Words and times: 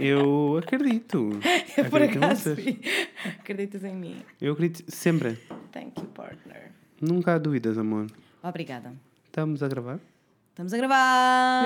Eu 0.00 0.58
acredito. 0.58 1.30
Eu 1.76 1.84
por 1.90 2.02
Acredito 2.02 2.24
acaso 2.24 2.56
acreditas 3.38 3.84
em 3.84 3.94
mim. 3.94 4.22
Eu 4.40 4.52
acredito 4.52 4.90
sempre. 4.90 5.38
Thank 5.72 6.00
you, 6.00 6.06
partner. 6.08 6.70
Nunca 7.00 7.34
há 7.34 7.38
dúvidas, 7.38 7.78
amor. 7.78 8.06
Obrigada. 8.42 8.92
Estamos 9.26 9.62
a 9.62 9.68
gravar? 9.68 9.98
Estamos 10.50 10.72
a 10.72 10.76
gravar. 10.76 11.64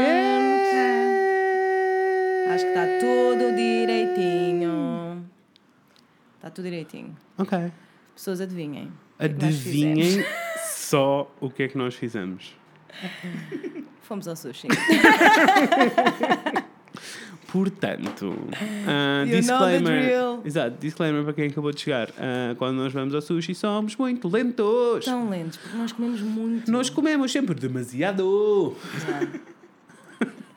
Acho 2.48 2.64
que 2.64 2.70
está 2.70 2.86
tudo 3.00 3.54
direitinho. 3.56 5.24
Está 6.36 6.50
tudo 6.50 6.64
direitinho. 6.64 7.16
Ok. 7.38 7.72
Pessoas 8.14 8.40
adivinhem. 8.40 8.92
é 9.18 9.24
Adivinhem 9.26 10.24
só 10.66 11.32
o 11.40 11.48
que 11.48 11.62
é 11.62 11.68
que 11.68 11.78
nós 11.78 11.94
fizemos. 11.94 12.54
Fomos 14.02 14.28
ao 14.28 14.36
sushi. 14.36 14.68
Portanto, 17.52 18.34
the 19.28 19.36
disclaimer. 19.36 20.40
Exato, 20.44 20.76
disclaimer 20.80 21.22
para 21.22 21.32
quem 21.34 21.48
acabou 21.48 21.70
de 21.70 21.80
chegar. 21.82 22.08
Ah, 22.18 22.54
quando 22.56 22.76
nós 22.76 22.92
vamos 22.92 23.14
ao 23.14 23.20
sushi, 23.20 23.54
somos 23.54 23.94
muito 23.96 24.26
lentos. 24.28 25.04
Tão 25.04 25.28
lentos, 25.28 25.58
porque 25.58 25.76
nós 25.76 25.92
comemos 25.92 26.20
muito. 26.22 26.72
Nós 26.72 26.88
comemos 26.88 27.30
sempre 27.30 27.54
demasiado. 27.54 28.74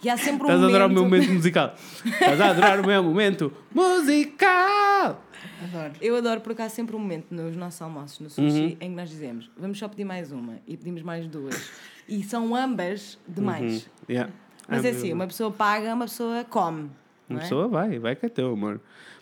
E 0.04 0.10
há 0.10 0.18
sempre 0.18 0.44
um 0.44 0.46
Estás 0.46 0.62
a 0.64 0.68
adorar 0.68 0.88
o 0.90 0.94
meu 0.94 1.04
momento... 1.04 1.24
momento 1.24 1.34
musical. 1.38 1.76
Estás 2.06 2.42
a 2.42 2.50
adorar 2.52 2.80
o 2.80 2.86
meu 2.88 3.04
momento 3.04 3.52
musical. 3.74 5.22
Adoro. 5.64 5.94
Eu 6.00 6.16
adoro 6.16 6.42
porque 6.42 6.62
há 6.62 6.70
sempre 6.70 6.96
um 6.96 7.00
momento 7.00 7.26
nos 7.32 7.56
nossos 7.56 7.82
almoços 7.82 8.20
no 8.20 8.30
sushi 8.30 8.46
Uhum. 8.60 8.78
em 8.80 8.90
que 8.90 8.96
nós 8.96 9.10
dizemos 9.10 9.50
vamos 9.58 9.80
só 9.80 9.88
pedir 9.88 10.06
mais 10.06 10.32
uma 10.32 10.60
e 10.68 10.78
pedimos 10.78 11.02
mais 11.02 11.28
duas. 11.28 11.70
E 12.08 12.22
são 12.24 12.56
ambas 12.56 13.18
demais. 13.28 13.84
Uhum. 13.84 14.06
Yeah. 14.10 14.32
Mas 14.68 14.84
Ah, 14.84 14.88
é 14.88 14.92
assim, 14.92 15.14
uma 15.14 15.28
pessoa 15.28 15.52
paga, 15.52 15.94
uma 15.94 16.06
pessoa 16.06 16.44
come. 16.46 16.90
Uma 17.30 17.40
é? 17.40 17.42
pessoa 17.44 17.68
vai, 17.68 18.00
vai 18.00 18.16
que 18.16 18.26
é 18.26 18.30
teu, 18.30 18.54
amor. 18.54 18.80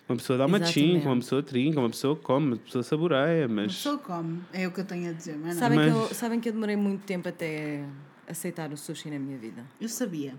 Uma 0.08 0.18
pessoa 0.18 0.38
dá 0.38 0.46
uma 0.46 0.64
chinca, 0.66 1.08
uma 1.08 1.16
pessoa 1.16 1.42
trinca, 1.42 1.80
uma 1.80 1.90
pessoa 1.90 2.16
come, 2.16 2.48
uma 2.48 2.58
pessoa 2.58 2.84
saboreia, 2.84 3.48
mas. 3.48 3.74
pessoa 3.74 3.98
come, 3.98 4.42
é 4.52 4.68
o 4.68 4.72
que 4.72 4.82
eu 4.82 4.86
tenho 4.86 5.10
a 5.10 5.14
dizer, 5.14 5.38
mas 5.38 5.56
não. 5.56 5.60
Sabem, 5.62 5.80
Mas- 5.80 5.94
que 5.94 6.00
eu, 6.00 6.16
sabem 6.16 6.40
que 6.40 6.50
eu 6.50 6.54
demorei 6.54 6.76
muito 6.76 7.04
tempo 7.06 7.30
até 7.30 7.84
aceitar 8.28 8.72
o 8.72 8.78
sushi 8.78 9.10
na 9.10 9.18
minha 9.20 9.38
vida. 9.38 9.64
Eu 9.80 9.88
sabia. 9.88 10.36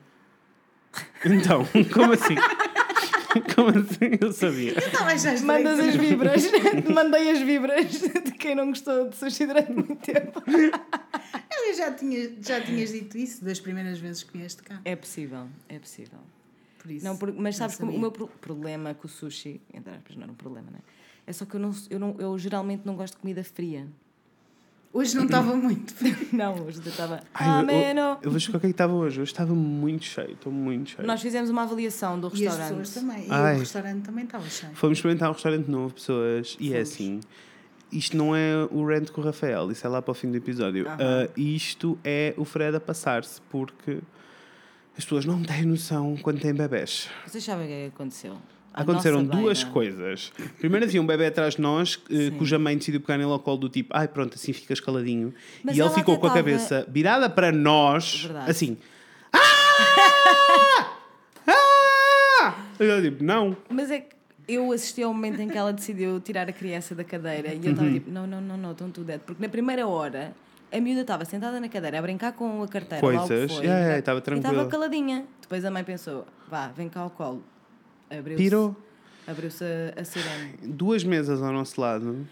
Então, 1.24 1.66
como 1.92 2.12
assim? 2.12 2.34
como 3.54 3.70
assim? 3.70 4.18
Eu 4.20 4.32
sabia. 4.32 4.74
Já 5.18 5.40
Mandas 5.44 5.78
as 5.80 5.96
vibras, 5.96 6.42
mandei 6.92 7.30
as 7.30 7.38
vibras 7.40 7.90
de 8.00 8.32
quem 8.32 8.54
não 8.54 8.68
gostou 8.68 9.08
de 9.08 9.16
sushi 9.16 9.46
durante 9.46 9.72
muito 9.72 9.96
tempo. 9.96 10.42
Eu 11.66 11.74
já, 11.74 11.92
tinha, 11.92 12.30
já 12.40 12.60
tinhas 12.60 12.90
dito 12.92 13.16
isso 13.16 13.44
das 13.44 13.58
primeiras 13.58 13.98
vezes 13.98 14.22
que 14.22 14.36
vieste 14.36 14.62
cá. 14.62 14.80
É 14.84 14.94
possível, 14.94 15.46
é 15.68 15.78
possível. 15.78 16.18
Por 16.78 16.90
isso. 16.90 17.04
Não, 17.04 17.16
por- 17.16 17.32
mas 17.32 17.56
sabes 17.56 17.76
que 17.76 17.82
o 17.82 17.98
meu 17.98 18.12
pro- 18.12 18.28
problema 18.28 18.92
com 18.94 19.06
o 19.06 19.10
sushi, 19.10 19.60
entre 19.72 19.92
aspas, 19.94 20.16
não 20.16 20.24
era 20.24 20.32
um 20.32 20.36
problema, 20.36 20.68
não 20.70 20.78
é? 20.78 20.82
É 21.26 21.32
só 21.32 21.46
que 21.46 21.54
eu, 21.54 21.60
não, 21.60 21.72
eu, 21.88 21.98
não, 21.98 22.16
eu 22.18 22.38
geralmente 22.38 22.82
não 22.84 22.94
gosto 22.94 23.14
de 23.14 23.20
comida 23.20 23.42
fria. 23.42 23.86
Hoje 24.94 25.16
não 25.16 25.24
estava 25.24 25.56
muito. 25.56 25.92
Não, 26.32 26.54
hoje 26.66 26.78
eu 26.82 26.88
estava. 26.88 27.20
Ameno. 27.34 28.16
eu, 28.22 28.36
explicar 28.36 28.58
o 28.58 28.60
que 28.60 28.66
é 28.66 28.68
que 28.68 28.74
estava 28.74 28.92
hoje. 28.94 29.20
Hoje 29.20 29.32
estava 29.32 29.52
muito 29.52 30.04
cheio, 30.04 30.30
estou 30.34 30.52
muito 30.52 30.90
cheio. 30.90 31.04
Nós 31.04 31.20
fizemos 31.20 31.50
uma 31.50 31.62
avaliação 31.64 32.18
do 32.20 32.28
E 32.28 32.46
as 32.46 32.56
restaurante. 32.56 32.68
pessoas 32.78 32.94
também. 32.94 33.26
E 33.26 33.30
Ai. 33.32 33.56
o 33.56 33.58
restaurante 33.58 34.02
também 34.04 34.24
estava 34.24 34.48
cheio. 34.48 34.72
Fomos 34.76 34.98
experimentar 34.98 35.28
um 35.28 35.32
restaurante 35.32 35.68
novo, 35.68 35.94
pessoas, 35.94 36.56
e 36.60 36.68
é 36.68 36.76
Fomos. 36.76 36.88
assim. 36.92 37.20
Isto 37.90 38.16
não 38.16 38.36
é 38.36 38.68
o 38.70 38.86
rant 38.86 39.10
com 39.10 39.20
o 39.20 39.24
Rafael, 39.24 39.70
isso 39.72 39.84
é 39.84 39.90
lá 39.90 40.00
para 40.00 40.12
o 40.12 40.14
fim 40.14 40.30
do 40.30 40.36
episódio. 40.36 40.86
Ah, 40.88 41.28
isto 41.36 41.98
é 42.04 42.32
o 42.36 42.44
Fred 42.44 42.76
a 42.76 42.80
passar-se, 42.80 43.40
porque 43.50 43.98
as 44.96 45.02
pessoas 45.04 45.24
não 45.24 45.42
têm 45.42 45.64
noção 45.64 46.16
quando 46.22 46.40
têm 46.40 46.54
bebés. 46.54 47.08
Vocês 47.26 47.42
sabem 47.42 47.64
o 47.64 47.68
que 47.68 47.74
é 47.74 47.88
que 47.88 47.94
aconteceu? 47.94 48.36
Aconteceram 48.74 49.22
nossa 49.22 49.38
duas 49.40 49.64
coisas. 49.64 50.32
Primeiro 50.58 50.84
havia 50.84 51.00
um 51.00 51.06
bebê 51.06 51.26
atrás 51.26 51.54
de 51.54 51.60
nós, 51.60 52.00
eh, 52.10 52.14
Sim. 52.16 52.30
cuja 52.32 52.58
mãe 52.58 52.76
decidiu 52.76 53.00
pegar 53.00 53.16
nele 53.18 53.30
ao 53.30 53.38
colo 53.38 53.56
do 53.58 53.68
tipo, 53.68 53.90
ai 53.96 54.08
pronto, 54.08 54.34
assim 54.34 54.52
ficas 54.52 54.80
caladinho. 54.80 55.32
Mas 55.62 55.76
e 55.76 55.80
ele 55.80 55.90
ficou 55.90 56.18
com 56.18 56.26
a 56.26 56.30
tava- 56.30 56.42
cabeça 56.42 56.86
virada 56.90 57.30
para 57.30 57.52
nós, 57.52 58.22
Verdade. 58.24 58.50
assim. 58.50 58.76
Ah! 59.32 60.96
Ah! 61.46 62.54
Eu 62.78 63.02
tipo, 63.02 63.22
não. 63.24 63.56
Mas 63.68 63.90
é 63.90 64.00
que 64.00 64.14
eu 64.48 64.70
assisti 64.72 65.02
ao 65.02 65.12
momento 65.14 65.40
em 65.40 65.48
que 65.48 65.56
ela 65.56 65.72
decidiu 65.72 66.20
tirar 66.20 66.48
a 66.48 66.52
criança 66.52 66.94
da 66.94 67.04
cadeira 67.04 67.48
e 67.54 67.58
eu 67.58 67.62
Uhum. 67.64 67.70
estava 67.70 67.90
tipo, 67.92 68.10
não, 68.10 68.26
não, 68.26 68.40
não, 68.40 68.56
não, 68.56 68.74
don't 68.74 68.92
do 68.98 69.04
that. 69.06 69.20
Porque 69.24 69.42
na 69.42 69.48
primeira 69.48 69.86
hora 69.86 70.34
a 70.72 70.80
miúda 70.80 71.02
estava 71.02 71.24
sentada 71.24 71.60
na 71.60 71.68
cadeira 71.68 71.98
a 71.98 72.02
brincar 72.02 72.32
com 72.32 72.62
a 72.62 72.68
carteira. 72.68 73.06
lá 73.06 73.12
o 73.12 73.22
que 73.22 73.28
Coisas. 73.28 73.52
foi, 73.52 73.64
Yeah, 73.64 73.78
yeah, 73.80 73.96
e 73.96 73.98
estava 74.00 74.18
E 74.18 74.22
tranquila. 74.22 74.52
estava 74.52 74.68
caladinha. 74.68 75.24
Depois 75.40 75.64
a 75.64 75.70
mãe 75.70 75.84
pensou, 75.84 76.26
vá, 76.50 76.68
vem 76.68 76.88
cá 76.88 77.00
ao 77.00 77.10
colo. 77.10 77.42
Abriu-se 78.10 78.42
Pirou. 78.42 78.76
abriu-se 79.26 79.64
a, 79.64 80.00
a 80.00 80.04
sirene. 80.04 80.54
Duas 80.62 81.02
mesas 81.04 81.42
ao 81.42 81.52
nosso 81.52 81.80
lado 81.80 82.26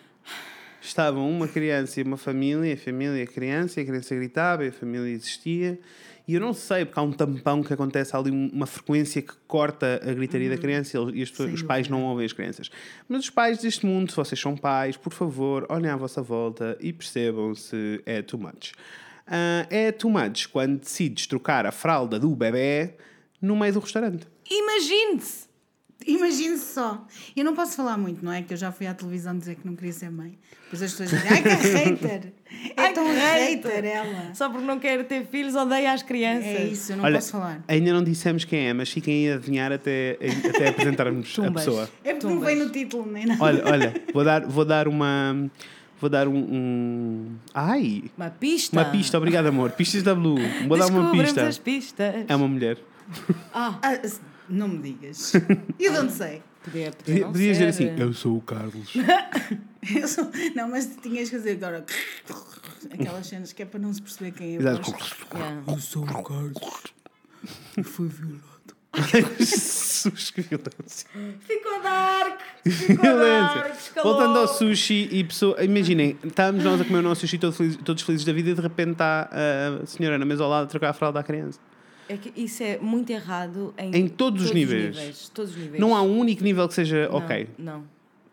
estavam 0.80 1.28
uma 1.30 1.46
criança 1.48 2.00
e 2.00 2.02
uma 2.02 2.16
família, 2.16 2.74
a 2.74 2.76
família 2.76 3.18
e 3.18 3.22
a 3.22 3.26
criança, 3.26 3.80
e 3.80 3.84
a 3.84 3.86
criança 3.86 4.14
gritava 4.14 4.64
e 4.64 4.68
a 4.68 4.72
família 4.72 5.08
existia. 5.10 5.78
E 6.26 6.34
eu 6.34 6.40
não 6.40 6.52
sei, 6.54 6.84
porque 6.84 7.00
há 7.00 7.02
um 7.02 7.12
tampão 7.12 7.62
que 7.64 7.72
acontece 7.72 8.14
há 8.14 8.18
ali, 8.18 8.30
um- 8.30 8.48
uma 8.52 8.66
frequência 8.66 9.20
que 9.20 9.32
corta 9.48 10.00
a 10.04 10.12
gritaria 10.12 10.48
da 10.48 10.56
criança 10.56 10.96
e 11.12 11.22
as 11.22 11.30
os 11.38 11.62
pais 11.62 11.88
não 11.88 12.04
ouvem 12.04 12.24
as 12.24 12.32
crianças. 12.32 12.70
Mas 13.08 13.24
os 13.24 13.30
pais 13.30 13.58
deste 13.58 13.84
mundo, 13.84 14.10
se 14.10 14.16
vocês 14.16 14.40
são 14.40 14.56
pais, 14.56 14.96
por 14.96 15.12
favor, 15.12 15.66
olhem 15.68 15.90
à 15.90 15.96
vossa 15.96 16.22
volta 16.22 16.76
e 16.80 16.92
percebam 16.92 17.54
se 17.56 18.00
é 18.06 18.22
too 18.22 18.38
much. 18.38 18.72
Ah, 19.26 19.66
é 19.68 19.90
too 19.90 20.10
much 20.10 20.46
quando 20.48 20.78
decides 20.78 21.26
trocar 21.26 21.66
a 21.66 21.72
fralda 21.72 22.18
do 22.20 22.30
bebê 22.36 22.94
no 23.40 23.56
meio 23.56 23.72
do 23.72 23.80
restaurante. 23.80 24.26
Imagine-se! 24.48 25.51
Imagine-se 26.06 26.74
só. 26.74 27.06
Eu 27.36 27.44
não 27.44 27.54
posso 27.54 27.76
falar 27.76 27.96
muito, 27.98 28.24
não 28.24 28.32
é? 28.32 28.42
Que 28.42 28.52
eu 28.54 28.56
já 28.56 28.70
fui 28.72 28.86
à 28.86 28.94
televisão 28.94 29.36
dizer 29.36 29.56
que 29.56 29.66
não 29.66 29.74
queria 29.76 29.92
ser 29.92 30.10
mãe. 30.10 30.38
Depois 30.64 30.82
as 30.82 30.92
pessoas 30.92 31.10
dizem, 31.10 31.28
ai 31.30 31.42
que 31.42 31.48
hater! 31.68 32.32
É 32.76 32.82
Ai, 32.82 32.92
tão 32.92 33.06
hater! 33.06 33.70
hater 33.72 33.84
ela. 33.84 34.34
Só 34.34 34.48
porque 34.48 34.64
não 34.66 34.78
quer 34.78 35.04
ter 35.04 35.26
filhos, 35.26 35.54
odeia 35.54 35.92
as 35.92 36.02
crianças. 36.02 36.46
É 36.46 36.64
isso, 36.64 36.92
eu 36.92 36.96
não 36.96 37.04
Olha, 37.04 37.14
posso 37.16 37.32
falar. 37.32 37.62
Ainda 37.68 37.92
não 37.92 38.02
dissemos 38.02 38.44
quem 38.44 38.68
é, 38.68 38.72
mas 38.72 38.90
fiquem 38.90 39.30
a 39.30 39.34
adivinhar 39.36 39.70
até, 39.72 40.18
até 40.48 40.68
apresentarmos 40.68 41.38
a 41.38 41.50
pessoa. 41.50 41.90
É 42.04 42.12
porque 42.12 42.26
não 42.26 42.34
Tumbas. 42.34 42.48
vem 42.48 42.56
no 42.64 42.70
título 42.70 43.10
nem 43.10 43.26
nada. 43.26 43.42
Olha, 43.42 43.62
olha, 43.66 43.94
vou 44.12 44.24
dar, 44.24 44.46
vou 44.46 44.64
dar 44.64 44.88
uma. 44.88 45.50
Vou 46.00 46.10
dar 46.10 46.26
um. 46.26 46.34
um- 46.36 47.36
ai! 47.54 48.04
Uma 48.16 48.28
pista. 48.30 48.76
Uma 48.76 48.84
pista, 48.86 49.16
obrigado, 49.18 49.46
amor. 49.46 49.70
Pistas 49.70 50.02
da 50.02 50.14
Blue. 50.14 50.36
Vou 50.66 50.76
dar 50.76 50.86
uma 50.86 51.12
pista. 51.12 51.46
as 51.46 51.58
pistas. 51.58 52.24
É 52.26 52.34
uma 52.34 52.48
mulher. 52.48 52.76
Ah, 53.54 53.78
Ah, 53.82 53.98
não 54.52 54.68
me 54.68 54.78
digas. 54.82 55.32
E 55.78 55.90
de 55.90 55.98
onde 55.98 56.12
sei? 56.12 56.42
podia, 56.62 56.92
podia 56.92 56.92
Podia- 56.92 57.24
não 57.24 57.32
Podias 57.32 57.58
dizer 57.58 57.68
assim: 57.68 58.00
Eu 58.00 58.12
sou 58.12 58.36
o 58.36 58.40
Carlos. 58.40 58.92
Eu 59.96 60.06
sou- 60.06 60.30
Não, 60.54 60.68
mas 60.68 60.88
tinhas 61.02 61.28
que 61.28 61.36
fazer 61.36 61.52
agora 61.52 61.84
aquelas 62.92 63.26
cenas 63.26 63.52
que 63.52 63.62
é 63.62 63.66
para 63.66 63.80
não 63.80 63.92
se 63.92 64.00
perceber 64.00 64.30
quem 64.32 64.54
é. 64.54 64.58
Exato. 64.58 64.94
Yeah. 65.34 65.62
Eu 65.66 65.78
sou 65.78 66.04
o 66.04 66.22
Carlos. 66.22 66.52
E 67.76 67.82
fui 67.82 68.06
violado. 68.08 68.42
Jesus, 69.40 70.30
que 70.30 70.42
violência. 70.42 71.08
Ficou 71.40 71.82
dark! 71.82 72.40
Ficou 72.68 72.96
Violência. 73.02 73.54
dark! 73.62 73.74
escalou. 73.80 74.12
Voltando 74.14 74.38
ao 74.38 74.46
sushi 74.48 75.08
e 75.10 75.24
pessoa. 75.24 75.64
Imaginem, 75.64 76.16
estamos 76.22 76.62
nós 76.62 76.80
a 76.80 76.84
comer 76.84 76.98
o 76.98 77.02
nosso 77.02 77.22
sushi 77.22 77.38
todos 77.38 77.56
felizes, 77.56 77.78
todos 77.82 78.02
felizes 78.02 78.26
da 78.26 78.32
vida 78.32 78.50
e 78.50 78.54
de 78.54 78.60
repente 78.60 78.92
está 78.92 79.30
a 79.32 79.86
senhora 79.86 80.18
na 80.18 80.24
mesa 80.26 80.44
ao 80.44 80.50
lado 80.50 80.64
a 80.64 80.66
trocar 80.66 80.90
a 80.90 80.92
fralda 80.92 81.18
à 81.20 81.22
criança. 81.22 81.58
É 82.12 82.16
que 82.18 82.32
isso 82.40 82.62
é 82.62 82.78
muito 82.78 83.10
errado 83.10 83.72
em, 83.78 83.94
Em 83.96 84.08
todos 84.08 84.44
os 84.44 84.50
níveis. 84.52 85.28
Todos 85.32 85.52
os 85.52 85.56
níveis. 85.56 85.80
Não 85.80 85.94
há 85.96 86.02
um 86.02 86.18
único 86.18 86.42
nível 86.44 86.68
que 86.68 86.74
seja 86.74 87.08
Não, 87.08 87.16
ok. 87.18 87.48
Não, 87.58 87.84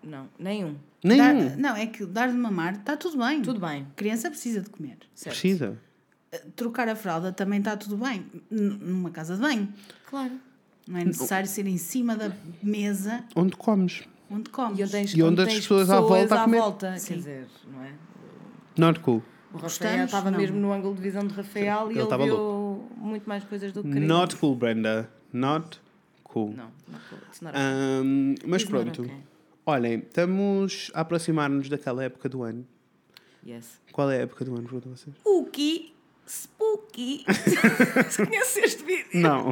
não, 0.03 0.27
nenhum. 0.37 0.75
Dar- 1.01 1.33
Nenhum. 1.33 1.55
não, 1.57 1.75
é 1.77 1.85
que 1.87 2.05
dar 2.05 2.27
de 2.27 2.33
mamar 2.35 2.73
está 2.75 2.97
tudo 2.97 3.17
bem. 3.17 3.41
Tudo 3.41 3.59
bem. 3.59 3.83
A 3.89 3.95
criança 3.95 4.29
precisa 4.29 4.61
de 4.61 4.69
comer. 4.69 4.97
Certo. 5.15 5.33
Precisa. 5.33 5.77
Trocar 6.55 6.89
a 6.89 6.95
fralda 6.95 7.31
também 7.31 7.59
está 7.59 7.77
tudo 7.77 7.95
bem. 7.97 8.25
N- 8.51 8.77
numa 8.81 9.09
casa 9.09 9.35
de 9.35 9.41
banho. 9.41 9.69
Claro. 10.09 10.33
Não 10.87 10.99
é 10.99 11.05
necessário 11.05 11.47
ser 11.47 11.65
em 11.67 11.77
cima 11.77 12.15
da 12.17 12.31
mesa 12.61 13.23
Onde 13.35 13.55
comes. 13.55 14.03
onde 14.29 14.49
comes. 14.49 14.77
E 14.79 14.83
onde 14.83 14.91
tens, 14.91 15.13
E 15.15 15.23
onde 15.23 15.41
as 15.41 15.47
tens 15.47 15.59
pessoas 15.61 15.89
à 15.89 16.01
volta 16.01 16.35
a 16.35 16.43
comer. 16.43 16.57
volta, 16.59 16.97
Sim. 16.97 17.07
Quer 17.07 17.17
dizer, 17.19 17.47
não 17.71 17.83
é? 17.83 17.91
Not 18.77 18.99
cool. 18.99 19.23
O 19.53 19.57
Rafael 19.57 20.05
estava 20.05 20.29
Não. 20.31 20.37
mesmo 20.39 20.57
no 20.59 20.71
ângulo 20.71 20.93
de 20.95 21.01
visão 21.01 21.25
de 21.25 21.33
Rafael 21.33 21.85
Ele 21.87 21.93
e 21.95 21.97
ele 21.97 22.03
estava 22.03 22.23
viu 22.23 22.87
muito 22.97 23.27
mais 23.27 23.43
coisas 23.43 23.71
do 23.71 23.81
que 23.83 23.91
queria. 23.91 24.07
Not 24.07 24.35
cool, 24.35 24.55
Brenda. 24.55 25.09
Not 25.33 25.79
cool. 26.23 26.53
Não, 26.55 26.71
not 26.87 27.03
cool. 27.09 27.19
It's 27.27 27.41
not 27.41 27.55
Ahm, 27.57 28.35
mas 28.45 28.61
It's 28.61 28.71
not 28.71 28.83
pronto. 28.91 29.01
okay. 29.01 29.17
Olhem, 29.65 29.99
estamos 29.99 30.91
a 30.93 31.01
aproximar-nos 31.01 31.67
daquela 31.69 32.03
época 32.03 32.27
do 32.29 32.43
ano. 32.43 32.65
Yes. 33.45 33.79
Qual 33.91 34.09
é 34.11 34.17
a 34.17 34.21
época 34.21 34.43
do 34.45 34.53
ano, 34.53 34.63
pergunto 34.63 34.89
a 34.89 34.91
vocês? 34.95 35.15
Spooky. 35.17 35.93
Spooky. 36.27 37.25
Se 38.09 38.25
conheces 38.25 38.57
este 38.57 38.83
vídeo? 38.83 39.07
Não. 39.15 39.51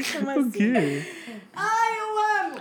Chama 0.00 0.36
o 0.36 0.40
assim. 0.40 0.50
quê? 0.50 1.06
Ai, 1.54 1.98
eu 1.98 2.46
amo! 2.46 2.60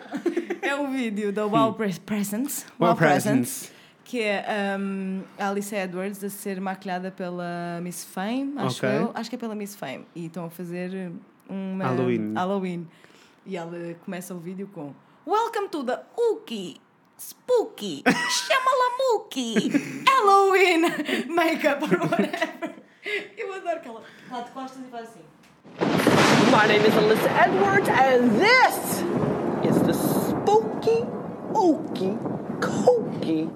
É 0.61 0.75
um 0.75 0.91
vídeo 0.91 1.31
da 1.31 1.45
Wow 1.45 1.73
Pre- 1.75 1.99
Presents. 2.05 2.65
Wow 2.79 2.95
Presents. 2.95 3.71
Que 4.11 4.23
é 4.23 4.43
um, 4.77 5.21
a 5.39 5.47
Alice 5.47 5.73
Edwards 5.73 6.21
a 6.21 6.29
ser 6.29 6.59
maquilhada 6.59 7.09
pela 7.11 7.79
Miss 7.81 8.03
Fame, 8.03 8.55
acho 8.57 8.85
Ok. 8.85 8.89
eu. 8.89 9.11
Acho 9.13 9.29
que 9.29 9.37
é 9.37 9.39
pela 9.39 9.55
Miss 9.55 9.73
Fame. 9.73 10.05
E 10.13 10.25
estão 10.25 10.43
a 10.43 10.49
fazer 10.49 11.13
uma... 11.47 11.85
Halloween. 11.85 12.33
Halloween. 12.33 12.87
E 13.45 13.55
ela 13.55 13.71
começa 14.03 14.33
o 14.35 14.37
vídeo 14.37 14.69
com 14.73 14.93
Welcome 15.25 15.69
to 15.69 15.85
the 15.85 15.97
Uki, 16.17 16.81
Spooky, 17.17 18.03
Shamalamuki, 18.05 20.03
Halloween, 20.05 20.81
Makeup 21.33 21.81
or 21.85 22.01
whatever. 22.01 22.75
Eu 23.37 23.53
adoro 23.53 23.79
que 23.79 23.87
ela 23.87 24.01
está 24.25 24.41
de 24.41 24.51
costas 24.51 24.81
e 24.85 24.91
faz 24.91 25.07
assim. 25.07 25.21
My 26.51 26.67
name 26.67 26.85
is 26.85 26.93
Alyssa 26.97 27.29
Edwards, 27.45 27.87
and 27.87 28.29
this 28.41 29.03
is 29.63 29.81
the 29.83 29.93
spooky, 29.93 31.05
ooky, 31.53 32.17
kooky, 32.59 33.49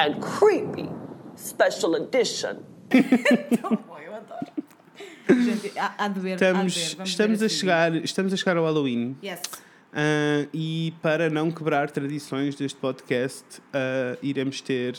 and 0.00 0.20
creepy 0.20 0.88
special 1.36 1.94
edition. 1.96 2.56
Tão 3.60 3.76
bom, 3.76 3.98
eu 3.98 4.14
adoro. 4.14 4.46
Gente, 5.28 5.78
há, 5.78 5.94
há 5.98 6.08
de 6.08 6.20
ver, 6.20 6.32
há 6.32 6.36
de 6.36 6.44
Estamos. 6.44 6.94
Vamos 6.94 7.10
estamos, 7.10 7.40
ver 7.40 7.46
a 7.46 7.48
chegar, 7.48 7.94
estamos 7.96 8.32
a 8.32 8.36
chegar 8.36 8.56
ao 8.56 8.64
Halloween. 8.64 9.16
Yes. 9.22 9.40
Ah, 9.92 10.46
e 10.54 10.94
para 11.02 11.28
não 11.28 11.50
quebrar 11.50 11.90
tradições 11.90 12.54
deste 12.56 12.78
podcast, 12.78 13.44
ah, 13.72 14.16
iremos 14.22 14.60
ter. 14.60 14.96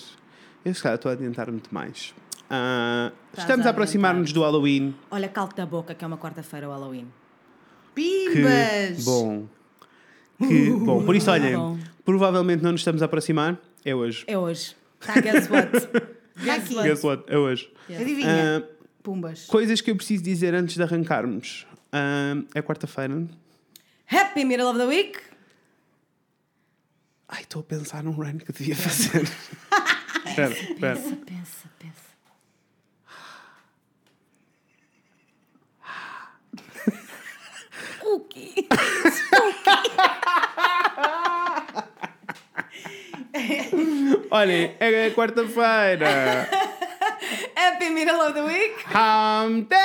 Eu 0.64 0.74
se 0.74 0.84
calhar 0.84 0.96
estou 0.96 1.10
a 1.10 1.14
adiantar 1.14 1.52
muito 1.52 1.74
mais. 1.74 2.14
Ah, 2.50 3.12
estamos 3.36 3.66
a 3.66 3.70
a 3.70 3.72
aproximar-nos 3.72 4.32
do 4.32 4.42
Halloween. 4.42 4.94
Olha, 5.10 5.28
calte 5.28 5.56
da 5.56 5.66
boca 5.66 5.96
que 5.96 6.04
é 6.04 6.08
uma 6.08 6.18
quarta-feira 6.18 6.68
o 6.70 6.72
Halloween. 6.72 7.08
Que 7.96 8.34
Pimbas! 8.36 9.04
bom. 9.04 9.48
Que 10.38 10.70
bom. 10.72 11.04
Por 11.04 11.16
isso, 11.16 11.30
olhem, 11.32 11.80
provavelmente 12.06 12.64
não 12.64 12.72
nos 12.72 12.82
estamos 12.82 13.02
a 13.02 13.06
aproximar. 13.06 13.58
É 13.84 13.96
hoje. 13.96 14.24
É 14.28 14.38
hoje. 14.38 14.76
Tá, 15.06 15.20
guess 15.20 15.50
what? 15.50 15.70
Está 16.38 16.56
aqui. 16.56 16.74
Guess 16.76 17.04
what? 17.04 17.24
É 17.28 17.38
hoje. 17.38 17.72
Adivinha? 17.90 18.60
Ah, 18.60 18.68
Pumbas. 19.04 19.46
coisas 19.46 19.82
que 19.82 19.92
eu 19.92 19.96
preciso 19.96 20.24
dizer 20.24 20.54
antes 20.54 20.76
de 20.76 20.84
arrancarmos. 20.84 21.66
Ah, 21.92 22.36
é 22.56 22.62
quarta-feira. 22.62 23.28
Happy 24.08 24.46
Middle 24.46 24.68
of 24.68 24.80
the 24.80 24.86
Week. 24.86 25.18
Ai, 27.28 27.42
estou 27.42 27.62
a 27.62 27.64
pensar 27.64 28.04
num 28.04 28.12
run 28.12 28.38
que 28.40 28.52
devia 28.52 28.76
fazer. 28.76 29.24
Espera, 30.26 30.54
espera. 30.54 30.96
Pensa, 30.96 31.16
pensa, 31.26 31.70
pensa. 31.80 32.12
Cookie. 38.00 38.68
Olhem, 44.32 44.76
é 44.80 45.10
quarta-feira. 45.12 46.48
Happy 47.56 47.90
Middle 47.90 48.22
of 48.22 48.34
the 48.34 48.44
Week. 48.44 48.74
Hum 48.94 49.64
Day! 49.64 49.78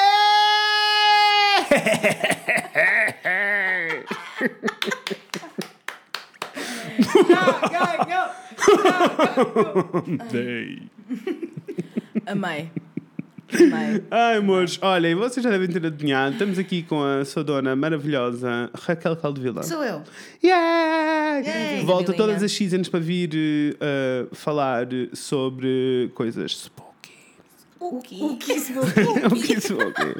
Day. 10.30 10.90
Amei. 12.26 12.70
Ai, 14.10 14.36
amores, 14.38 14.78
olhem, 14.82 15.14
vocês 15.14 15.42
já 15.42 15.50
devem 15.50 15.68
ter 15.68 15.84
adivinhado. 15.86 16.32
Estamos 16.32 16.58
aqui 16.58 16.82
com 16.82 17.02
a 17.02 17.24
sua 17.24 17.44
dona 17.44 17.76
maravilhosa 17.76 18.70
Raquel 18.74 19.16
Caldevila. 19.16 19.62
Sou 19.62 19.84
eu. 19.84 20.02
Yeah! 20.42 21.48
Yay! 21.48 21.84
Volta 21.84 22.12
todas 22.12 22.42
as 22.42 22.50
seasons 22.50 22.88
para 22.88 22.98
vir 22.98 23.30
uh, 23.76 24.34
falar 24.34 24.88
sobre 25.12 26.10
coisas 26.14 26.52
spooky. 26.56 27.12
Cookie. 27.78 28.22
O 28.22 28.36
que 28.36 28.52
isso? 28.54 28.72
O 29.30 29.40
que 29.40 29.52
é 29.54 29.60
spooky? 29.60 30.14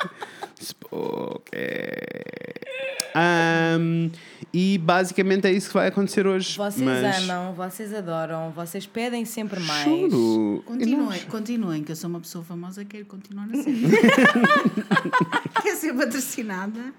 Spooky. 0.61 1.57
Um, 3.17 4.11
e 4.59 4.79
basicamente 4.79 5.47
é 5.47 5.53
isso 5.53 5.69
que 5.69 5.75
vai 5.75 5.89
acontecer 5.89 6.27
hoje. 6.27 6.57
Vocês 6.57 6.81
mas... 6.81 7.29
amam, 7.29 7.53
vocês 7.53 7.93
adoram, 7.93 8.51
vocês 8.53 8.87
pedem 8.87 9.23
sempre 9.27 9.61
mais. 9.61 9.85
Juro. 9.85 10.63
Continuem, 10.65 11.21
continuem, 11.25 11.85
que 11.85 11.93
eu 11.93 11.97
sou 11.97 12.09
uma 12.09 12.21
pessoa 12.21 12.43
famosa 12.43 12.83
quero 12.83 13.05
continuar 13.05 13.51
a 13.53 13.63
ser. 13.63 13.75
quer 15.63 15.77
ser 15.77 15.93
patrocinada, 15.93 16.95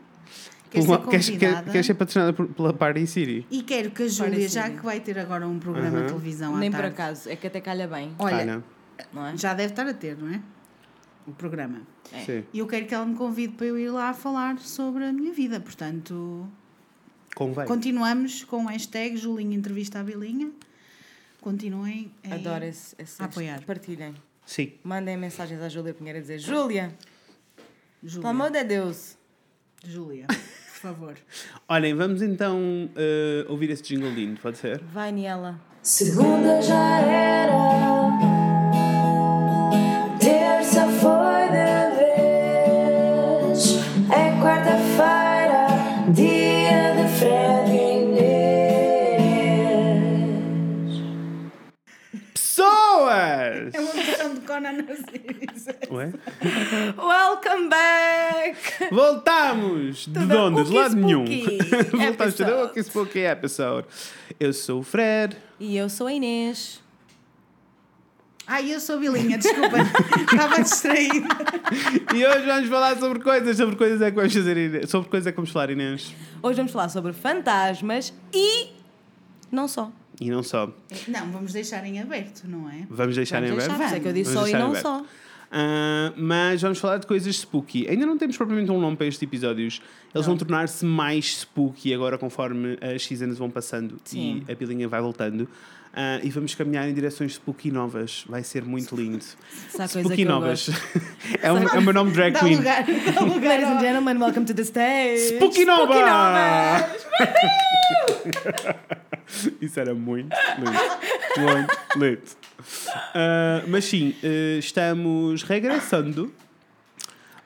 quer 0.70 0.84
ser 0.84 0.98
Queres, 1.10 1.30
quer, 1.32 1.64
queres 1.64 1.86
ser 1.88 1.96
patrocinada 1.96 2.32
por- 2.32 2.46
pela 2.48 2.74
Party 2.74 3.08
City? 3.08 3.48
E 3.50 3.64
quero 3.64 3.90
que 3.90 4.04
a 4.04 4.08
Júlia, 4.08 4.48
já 4.48 4.70
que 4.70 4.86
vai 4.86 5.00
ter 5.00 5.18
agora 5.18 5.48
um 5.48 5.58
programa 5.58 6.02
de 6.02 6.08
televisão 6.10 6.56
à 6.56 6.60
Nem 6.60 6.70
por 6.70 6.82
tarde, 6.82 6.94
acaso, 6.94 7.28
é 7.28 7.36
que 7.36 7.48
até 7.48 7.60
calha 7.60 7.88
bem, 7.88 8.14
Olha, 8.20 8.62
não 9.12 9.26
é? 9.26 9.36
já 9.36 9.56
deve 9.56 9.74
estar 9.74 9.88
a 9.88 9.96
ter, 9.96 10.16
não 10.16 10.32
é? 10.32 10.40
O 11.26 11.32
programa. 11.32 11.82
sim. 12.24 12.44
E 12.54 12.60
eu 12.60 12.68
quero 12.68 12.86
que 12.86 12.94
ela 12.94 13.06
me 13.06 13.16
convide 13.16 13.54
para 13.54 13.66
eu 13.66 13.80
ir 13.80 13.90
lá 13.90 14.14
falar 14.14 14.60
sobre 14.60 15.06
a 15.06 15.12
minha 15.12 15.34
vida. 15.34 15.60
Portanto, 15.60 16.48
Convém. 17.38 17.68
continuamos 17.68 18.44
com 18.44 18.66
o 18.66 18.68
hashtag 18.68 19.16
Julinha 19.16 19.56
Entrevista 19.56 20.00
à 20.00 20.04
Bilinha. 20.04 20.50
Continuem 21.40 22.12
a 22.28 22.34
Adoro 22.34 22.66
esse, 22.66 22.96
esse 22.98 23.22
a 23.22 23.26
apoiar. 23.26 23.62
Partilhem. 23.62 24.16
Sim. 24.44 24.74
Mandem 24.84 25.16
mensagens 25.18 25.62
à 25.62 25.70
Júlia 25.70 25.94
Pinheiro 25.94 26.18
a 26.18 26.22
dizer 26.22 26.40
Júlia, 26.40 26.92
pelo 28.02 28.28
amor 28.28 28.50
de 28.50 28.64
Deus. 28.64 29.16
Júlia, 29.86 30.26
por 30.26 30.80
favor. 30.82 31.18
Olhem, 31.70 31.94
vamos 31.94 32.24
então 32.24 32.60
uh, 32.60 33.52
ouvir 33.52 33.70
esse 33.70 33.84
jingle 33.84 34.10
lindo, 34.10 34.42
pode 34.42 34.58
ser? 34.58 34.80
Vai, 34.86 35.12
Niela. 35.12 35.62
Segunda 35.84 36.60
já 36.60 37.00
era. 37.02 38.27
Ué? 55.92 56.14
Welcome 56.98 57.70
back! 57.70 58.90
Voltamos! 58.92 60.08
De 60.08 60.20
Tudo 60.20 60.36
onde? 60.36 60.64
De 60.64 60.74
lado 60.74 60.96
nenhum. 60.96 61.26
Spooky 61.26 61.58
Voltamos 61.96 62.36
de 62.36 62.44
episode. 62.44 62.52
Ookie 62.52 62.84
Spooky 62.84 63.20
Episode. 63.20 63.88
Eu 64.40 64.54
sou 64.54 64.80
o 64.80 64.84
Fred. 64.84 65.38
E 65.60 65.78
eu 65.78 65.88
sou 65.90 66.08
a 66.08 66.14
Inês. 66.14 66.82
Ai, 68.48 68.74
eu 68.74 68.80
sou 68.80 68.96
a 68.96 69.00
Bilinha, 69.00 69.38
desculpa. 69.38 69.78
Estava 70.32 70.64
distraída. 70.64 71.28
E 72.16 72.26
hoje 72.26 72.46
vamos 72.46 72.70
falar 72.70 72.98
sobre 72.98 73.20
coisas. 73.20 73.58
Sobre 73.58 73.76
coisas 73.76 74.02
é 74.02 74.10
que 74.10 74.16
vamos 74.16 74.34
fazer, 74.34 74.58
Inês. 74.58 74.90
Sobre 74.90 75.10
coisas 75.10 75.28
é 75.28 75.32
que 75.32 75.36
vamos 75.36 75.52
falar, 75.52 75.70
Inês. 75.70 76.16
Hoje 76.42 76.58
vamos 76.58 76.72
falar 76.72 76.90
sobre 76.90 77.14
fantasmas 77.14 78.12
e 78.34 78.70
não 79.52 79.68
só. 79.68 79.92
E 80.20 80.30
não 80.30 80.42
só. 80.42 80.72
Não, 81.08 81.32
vamos 81.32 81.54
deixar 81.54 81.86
em 81.86 82.00
aberto, 82.02 82.44
não 82.46 82.70
é? 82.70 82.86
Vamos 82.90 83.16
deixar 83.16 83.44
em 83.44 83.50
Vamos 83.50 83.64
breve. 83.66 83.70
deixar, 83.78 83.86
isso 83.86 83.96
é 83.96 84.00
que 84.00 84.08
eu 84.08 84.14
disse 84.14 84.34
Vamos 84.34 84.50
só 84.50 84.56
e 84.58 84.60
em 84.60 84.64
não 84.64 84.76
só. 84.76 85.06
Ah, 85.52 86.12
mas 86.18 86.62
vamos 86.62 86.80
falar 86.80 86.98
de 86.98 87.08
coisas 87.08 87.36
spooky. 87.36 87.88
Ainda 87.88 88.06
não 88.06 88.18
temos 88.18 88.36
propriamente 88.36 88.72
um 88.72 88.80
nome 88.82 88.98
para 88.98 89.06
estes 89.08 89.22
episódios. 89.22 89.82
Eles 90.14 90.26
vão 90.26 90.36
tornar-se 90.36 90.84
mais 90.86 91.38
spooky 91.40 91.94
agora 91.94 92.18
conforme 92.18 92.78
as 92.82 93.04
seasons 93.06 93.38
vão 93.38 93.50
passando 93.50 93.98
Sim. 94.04 94.44
e 94.48 94.52
a 94.52 94.56
pilinha 94.56 94.88
vai 94.88 95.02
voltando. 95.02 95.48
Ah, 95.94 96.20
e 96.22 96.30
vamos 96.30 96.54
caminhar 96.54 96.88
em 96.90 96.94
direções 96.94 97.34
spooky 97.34 97.72
novas. 97.72 98.26
Vai 98.28 98.44
ser 98.44 98.66
muito 98.66 98.96
lindo. 98.96 99.24
Spooky 99.88 100.26
novas. 100.26 100.70
é, 101.42 101.52
um, 101.52 101.58
é 101.60 101.80
o 101.80 101.82
meu 101.82 101.94
nome 101.94 102.12
drag 102.12 102.34
Dá 102.34 102.40
queen. 102.40 102.58
lugar, 102.58 102.84
dá 102.86 103.22
lugar. 103.24 103.60
Ladies 103.60 103.70
and 103.70 103.80
gentlemen, 103.80 104.18
welcome 104.20 104.46
to 104.46 104.54
the 104.54 104.64
stage. 104.64 105.36
Spooky 105.36 105.66
Nova! 105.66 105.96
Novas! 105.96 107.08
Isso 109.62 109.80
era 109.80 109.94
muito 109.94 110.34
lindo. 110.58 110.72
Muito 111.38 112.00
lindo. 112.00 112.22
Ah, 113.14 113.64
mas 113.68 113.86
sim, 113.86 114.16
eh, 114.24 114.58
estamos 114.60 115.44
regressando. 115.44 116.34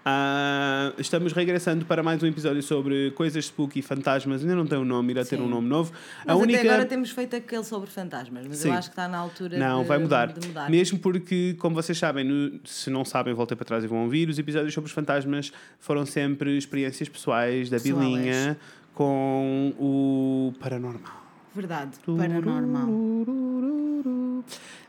Ah, 0.03 0.93
estamos 0.97 1.31
regressando 1.31 1.85
para 1.85 2.01
mais 2.01 2.23
um 2.23 2.25
episódio 2.25 2.63
sobre 2.63 3.11
coisas 3.11 3.45
spooky 3.45 3.79
e 3.79 3.81
fantasmas. 3.83 4.41
Ainda 4.41 4.55
não 4.55 4.65
tem 4.65 4.79
um 4.79 4.83
nome, 4.85 5.11
irá 5.13 5.23
ter 5.23 5.37
Sim. 5.37 5.43
um 5.43 5.47
nome 5.47 5.67
novo. 5.67 5.91
Mas 6.25 6.41
até 6.41 6.59
agora 6.61 6.85
temos 6.85 7.11
feito 7.11 7.35
aquele 7.35 7.63
sobre 7.63 7.87
fantasmas, 7.87 8.47
mas 8.47 8.57
Sim. 8.57 8.69
eu 8.69 8.73
acho 8.73 8.89
que 8.89 8.93
está 8.93 9.07
na 9.07 9.19
altura 9.19 9.59
Não, 9.59 9.83
de, 9.83 9.87
vai 9.87 9.99
mudar. 9.99 10.33
de 10.33 10.47
mudar. 10.47 10.69
Mesmo 10.71 10.97
porque, 10.97 11.55
como 11.59 11.75
vocês 11.75 11.95
sabem, 11.99 12.23
no- 12.25 12.59
se 12.65 12.89
não 12.89 13.05
sabem, 13.05 13.31
voltem 13.35 13.55
para 13.55 13.65
trás 13.65 13.83
e 13.83 13.87
vão 13.87 13.99
ouvir. 14.03 14.27
Os 14.27 14.39
episódios 14.39 14.73
sobre 14.73 14.87
os 14.87 14.91
fantasmas 14.93 15.51
foram 15.79 16.03
sempre 16.03 16.57
experiências 16.57 17.07
pessoais 17.07 17.69
da 17.69 17.77
Pessoais. 17.77 17.99
Bilinha 18.03 18.57
com 18.95 19.71
o 19.79 20.51
paranormal. 20.59 21.20
Verdade. 21.55 21.91
Paranormal. 22.05 22.87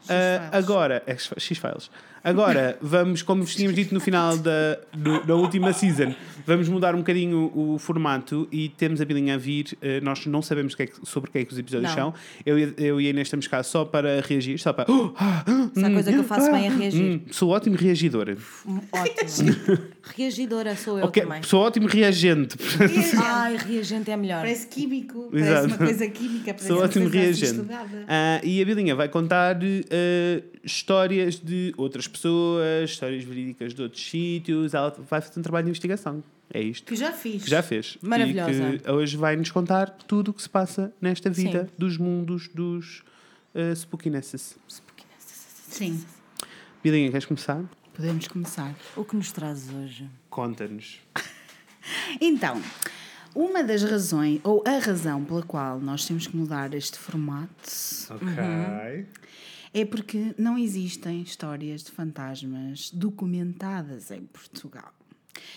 Ah, 0.08 0.48
X-Files. 0.48 0.50
agora, 0.52 1.02
é 1.06 1.16
X-Files. 1.16 1.90
Agora, 2.24 2.78
vamos, 2.82 3.22
como 3.22 3.42
vos 3.42 3.54
tínhamos 3.54 3.74
dito 3.76 3.92
no 3.94 4.00
final 4.00 4.36
da, 4.38 4.78
do- 4.92 5.22
da 5.24 5.34
última 5.34 5.72
season, 5.72 6.14
vamos 6.46 6.68
mudar 6.68 6.94
um 6.94 6.98
bocadinho 6.98 7.50
o 7.54 7.78
formato 7.78 8.48
e 8.50 8.68
temos 8.68 9.00
a 9.00 9.04
Bilinha 9.04 9.34
a 9.34 9.38
vir. 9.38 9.76
Ah, 9.82 10.00
nós 10.02 10.24
não 10.26 10.40
sabemos 10.42 10.74
que 10.74 10.82
é 10.84 10.86
que- 10.86 11.04
sobre 11.06 11.30
o 11.30 11.32
que 11.32 11.38
é 11.38 11.44
que 11.44 11.52
os 11.52 11.58
episódios 11.58 11.90
Não. 11.90 12.12
são. 12.12 12.14
Eu, 12.46 12.58
eu 12.58 13.00
e 13.00 13.06
a 13.06 13.10
Inês 13.10 13.26
estamos 13.26 13.46
cá 13.48 13.62
só 13.62 13.84
para 13.84 14.20
reagir, 14.22 14.58
só 14.58 14.72
para. 14.72 14.86
Ah, 15.16 15.44
Se 15.74 15.84
há 15.84 15.90
coisa 15.90 16.12
que 16.12 16.18
eu 16.18 16.24
faço 16.24 16.50
bem 16.50 16.66
é 16.66 16.70
hum, 16.70 16.78
reagir. 16.78 17.22
sou 17.30 17.50
ótimo 17.50 17.76
reagidor. 17.76 18.36
Ótimo. 18.92 19.82
Reagidora 20.02 20.76
sou 20.76 20.98
eu 20.98 21.04
Ok, 21.04 21.22
também. 21.22 21.42
sou 21.42 21.60
ótimo 21.60 21.86
reagente. 21.86 22.56
Ai, 23.22 23.56
reagente 23.56 24.10
é 24.10 24.16
melhor. 24.16 24.40
Parece 24.40 24.66
químico, 24.66 25.30
Exato. 25.32 25.52
parece 25.52 25.66
uma 25.68 25.78
coisa 25.78 26.08
química, 26.08 26.44
parece 26.54 26.66
Sou 26.66 26.76
uma 26.76 26.84
ótimo 26.84 27.10
coisa 27.10 27.30
assim 27.30 27.66
reagente. 27.66 28.04
Ah, 28.08 28.40
e 28.42 28.60
a 28.60 28.64
Bilinha 28.64 28.94
vai 28.96 29.08
contar 29.08 29.56
ah, 29.56 30.42
histórias 30.64 31.36
de 31.38 31.72
outras 31.76 32.08
pessoas, 32.08 32.90
histórias 32.90 33.22
verídicas 33.22 33.72
de 33.74 33.82
outros 33.82 34.04
sítios. 34.10 34.74
Ela 34.74 34.90
vai 35.08 35.20
fazer 35.20 35.38
um 35.38 35.42
trabalho 35.42 35.64
de 35.64 35.70
investigação. 35.70 36.22
É 36.52 36.60
isto. 36.60 36.84
Que 36.86 36.96
já 36.96 37.12
fiz. 37.12 37.44
Que 37.44 37.50
já 37.50 37.62
fez. 37.62 37.96
Maravilhosa. 38.02 38.50
E 38.74 38.78
que 38.80 38.90
hoje 38.90 39.16
vai 39.16 39.36
nos 39.36 39.50
contar 39.50 39.88
tudo 40.06 40.32
o 40.32 40.34
que 40.34 40.42
se 40.42 40.48
passa 40.50 40.92
nesta 41.00 41.30
vida 41.30 41.64
Sim. 41.64 41.70
dos 41.78 41.96
mundos 41.96 42.48
dos 42.48 43.02
uh, 43.54 43.74
spookinesses. 43.74 44.56
Sim, 45.68 46.04
Bilinha, 46.84 47.10
queres 47.10 47.24
começar? 47.24 47.64
Podemos 47.92 48.26
começar. 48.28 48.74
O 48.96 49.04
que 49.04 49.16
nos 49.16 49.32
trazes 49.32 49.72
hoje? 49.72 50.08
Conta-nos. 50.30 51.00
Então, 52.20 52.62
uma 53.34 53.64
das 53.64 53.82
razões, 53.82 54.40
ou 54.44 54.62
a 54.64 54.78
razão 54.78 55.24
pela 55.24 55.42
qual 55.42 55.80
nós 55.80 56.06
temos 56.06 56.28
que 56.28 56.36
mudar 56.36 56.72
este 56.74 56.96
formato, 56.96 57.50
Ok. 58.08 59.06
é 59.74 59.84
porque 59.84 60.32
não 60.38 60.56
existem 60.56 61.22
histórias 61.22 61.82
de 61.82 61.90
fantasmas 61.90 62.88
documentadas 62.92 64.12
em 64.12 64.22
Portugal. 64.26 64.92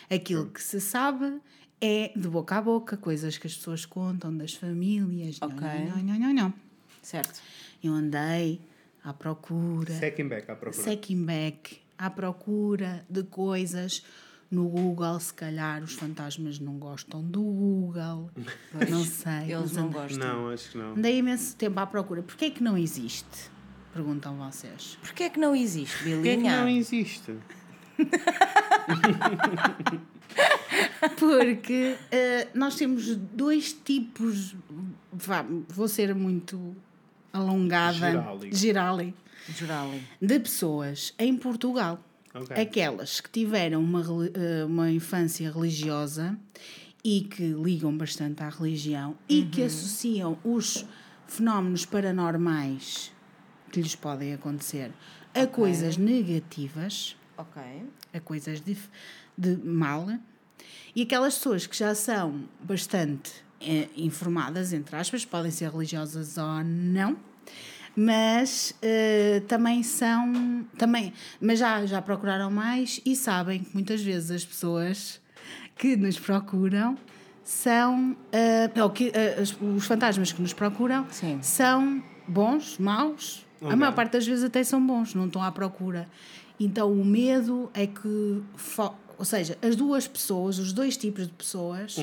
Aquilo 0.10 0.48
que 0.48 0.64
se 0.64 0.82
sabe 0.82 1.40
é 1.80 2.12
de 2.16 2.28
boca 2.28 2.56
a 2.56 2.62
boca, 2.64 2.98
coisas 2.98 3.38
que 3.38 3.46
as 3.46 3.54
pessoas 3.56 3.86
contam 3.86 4.36
das 4.36 4.56
famílias. 4.56 5.40
Não, 5.40 5.50
Ok. 5.50 5.68
Não, 5.68 5.98
não, 6.04 6.20
não, 6.20 6.34
não. 6.34 6.54
Certo. 7.04 7.40
Eu 7.84 7.94
andei 7.94 8.60
à 9.04 9.14
procura. 9.14 9.94
Second 9.94 10.30
back 10.30 10.50
à 10.50 10.56
procura. 10.56 10.84
Secking 10.84 11.24
back 11.24 11.85
à 11.98 12.10
procura 12.10 13.06
de 13.10 13.24
coisas 13.24 14.04
no 14.52 14.68
Google. 14.68 15.20
Se 15.20 15.34
calhar 15.34 15.82
os 15.84 15.94
fantasmas 15.94 16.60
não 16.60 16.78
gostam 16.78 17.24
do 17.24 17.42
Google. 17.42 18.30
Não 18.90 19.04
sei. 19.06 19.54
Eles 19.54 19.72
não 19.74 19.90
gostam. 19.90 20.18
Não, 20.20 20.50
acho 20.50 20.72
que 20.72 20.78
não. 20.78 20.94
Andei 20.96 21.18
imenso 21.18 21.56
tempo 21.56 21.80
à 21.80 21.86
procura. 21.86 22.22
Porquê 22.24 22.46
é 22.46 22.50
que 22.50 22.64
não 22.64 22.78
existe? 22.78 23.50
Perguntam 23.94 24.36
vocês. 24.38 24.98
Porquê 25.02 25.24
é 25.24 25.30
que 25.30 25.40
não 25.40 25.56
existe, 25.56 25.96
Porquê 25.96 26.12
é 26.12 26.18
que 26.18 26.22
Bilinha? 26.38 26.62
não 26.62 26.68
existe? 26.68 27.34
Porque 31.18 31.96
eh, 32.12 32.48
nós 32.54 32.76
temos 32.76 33.16
dois 33.16 33.72
tipos. 33.74 34.54
vá, 35.14 35.46
vou 35.70 35.88
ser 35.88 36.14
muito 36.14 36.76
alongada. 37.32 38.12
Girali. 38.12 38.50
Girali. 38.54 39.16
Jurali. 39.50 40.02
De 40.22 40.40
pessoas 40.40 41.14
em 41.20 41.36
Portugal. 41.38 42.04
Ok. 42.34 42.56
Aquelas 42.62 43.22
que 43.22 43.30
tiveram 43.30 43.82
uma, 43.82 44.02
eh, 44.34 44.66
uma 44.66 44.92
infância 44.92 45.50
religiosa 45.52 46.38
e 47.04 47.22
que 47.22 47.44
ligam 47.54 47.96
bastante 47.98 48.44
à 48.44 48.50
religião 48.50 49.16
e 49.30 49.44
que 49.44 49.64
associam 49.64 50.38
os 50.44 50.86
fenómenos 51.28 51.86
paranormais 51.86 53.12
que 53.72 53.82
lhes 53.82 53.96
podem 53.96 54.34
acontecer 54.34 54.92
a 55.34 55.46
coisas 55.46 55.98
negativas, 55.98 57.16
Ok. 57.38 57.62
a 58.14 58.20
coisas 58.20 58.62
de, 58.62 58.78
de 59.38 59.58
mal, 59.58 60.08
e 60.96 61.02
aquelas 61.02 61.36
pessoas 61.36 61.68
que 61.68 61.78
já 61.78 61.94
são 61.94 62.46
bastante 62.62 63.32
eh, 63.62 63.90
informadas, 63.98 64.72
entre 64.74 64.96
aspas, 64.96 65.26
podem 65.26 65.52
ser 65.52 65.70
religiosas 65.70 66.38
ou 66.38 66.64
não, 66.64 67.18
mas 67.96 68.74
eh, 68.82 69.42
também 69.48 69.82
são 69.84 70.66
também 70.78 71.14
mas 71.40 71.60
já 71.60 71.86
já 71.86 72.02
procuraram 72.02 72.52
mais 72.52 73.00
e 73.06 73.16
sabem 73.16 73.60
que 73.64 73.74
muitas 73.74 74.02
vezes 74.02 74.32
as 74.32 74.46
pessoas 74.46 75.22
que 75.78 75.96
nos 75.96 76.20
procuram 76.20 76.98
são 77.44 78.16
eh, 78.32 78.70
ou 78.82 78.90
que 78.90 79.12
as- 79.42 79.56
os 79.62 79.86
fantasmas 79.86 80.32
que 80.32 80.42
nos 80.42 80.54
procuram 80.54 81.06
Sim. 81.12 81.40
são 81.42 82.04
bons 82.28 82.78
maus 82.78 83.46
a 83.62 83.66
Ok. 83.68 83.76
maior 83.78 83.94
parte 83.94 84.12
das 84.14 84.26
vezes 84.28 84.44
até 84.44 84.64
são 84.64 84.86
bons 84.86 85.14
não 85.14 85.28
estão 85.28 85.42
à 85.42 85.52
procura 85.52 86.08
então 86.60 86.92
o 86.92 87.06
medo 87.06 87.70
é 87.74 87.88
que 87.88 88.42
fo- 88.56 88.94
ou 89.18 89.24
seja 89.24 89.58
as 89.62 89.76
duas 89.76 90.08
pessoas 90.08 90.60
os 90.60 90.74
dois 90.74 90.98
tipos 90.98 91.28
de 91.28 91.34
pessoas 91.34 91.96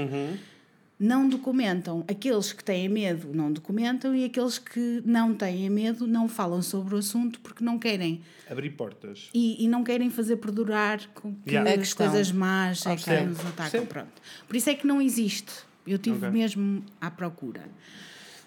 não 1.02 1.28
documentam. 1.28 2.04
Aqueles 2.08 2.52
que 2.52 2.62
têm 2.62 2.88
medo 2.88 3.28
não 3.34 3.52
documentam 3.52 4.14
e 4.14 4.24
aqueles 4.24 4.58
que 4.58 5.02
não 5.04 5.34
têm 5.34 5.68
medo 5.68 6.06
não 6.06 6.28
falam 6.28 6.62
sobre 6.62 6.94
o 6.94 6.98
assunto 6.98 7.40
porque 7.40 7.64
não 7.64 7.78
querem 7.78 8.20
Abrir 8.48 8.70
portas. 8.70 9.28
e, 9.34 9.64
e 9.64 9.68
não 9.68 9.82
querem 9.82 10.08
fazer 10.10 10.36
perdurar 10.36 11.00
com 11.14 11.34
que 11.34 11.50
Yeah. 11.50 11.70
As 11.72 11.76
questão. 11.78 12.08
coisas 12.08 12.30
más 12.32 12.86
é 12.86 12.96
que 12.96 13.10
nos 13.24 13.40
atacam. 13.40 13.84
Pronto. 13.86 14.22
Por 14.46 14.54
isso 14.56 14.70
é 14.70 14.74
que 14.74 14.86
não 14.86 15.02
existe. 15.02 15.52
Eu 15.86 15.96
estive 15.96 16.18
Ok. 16.18 16.30
mesmo 16.30 16.84
à 17.00 17.10
procura. 17.10 17.62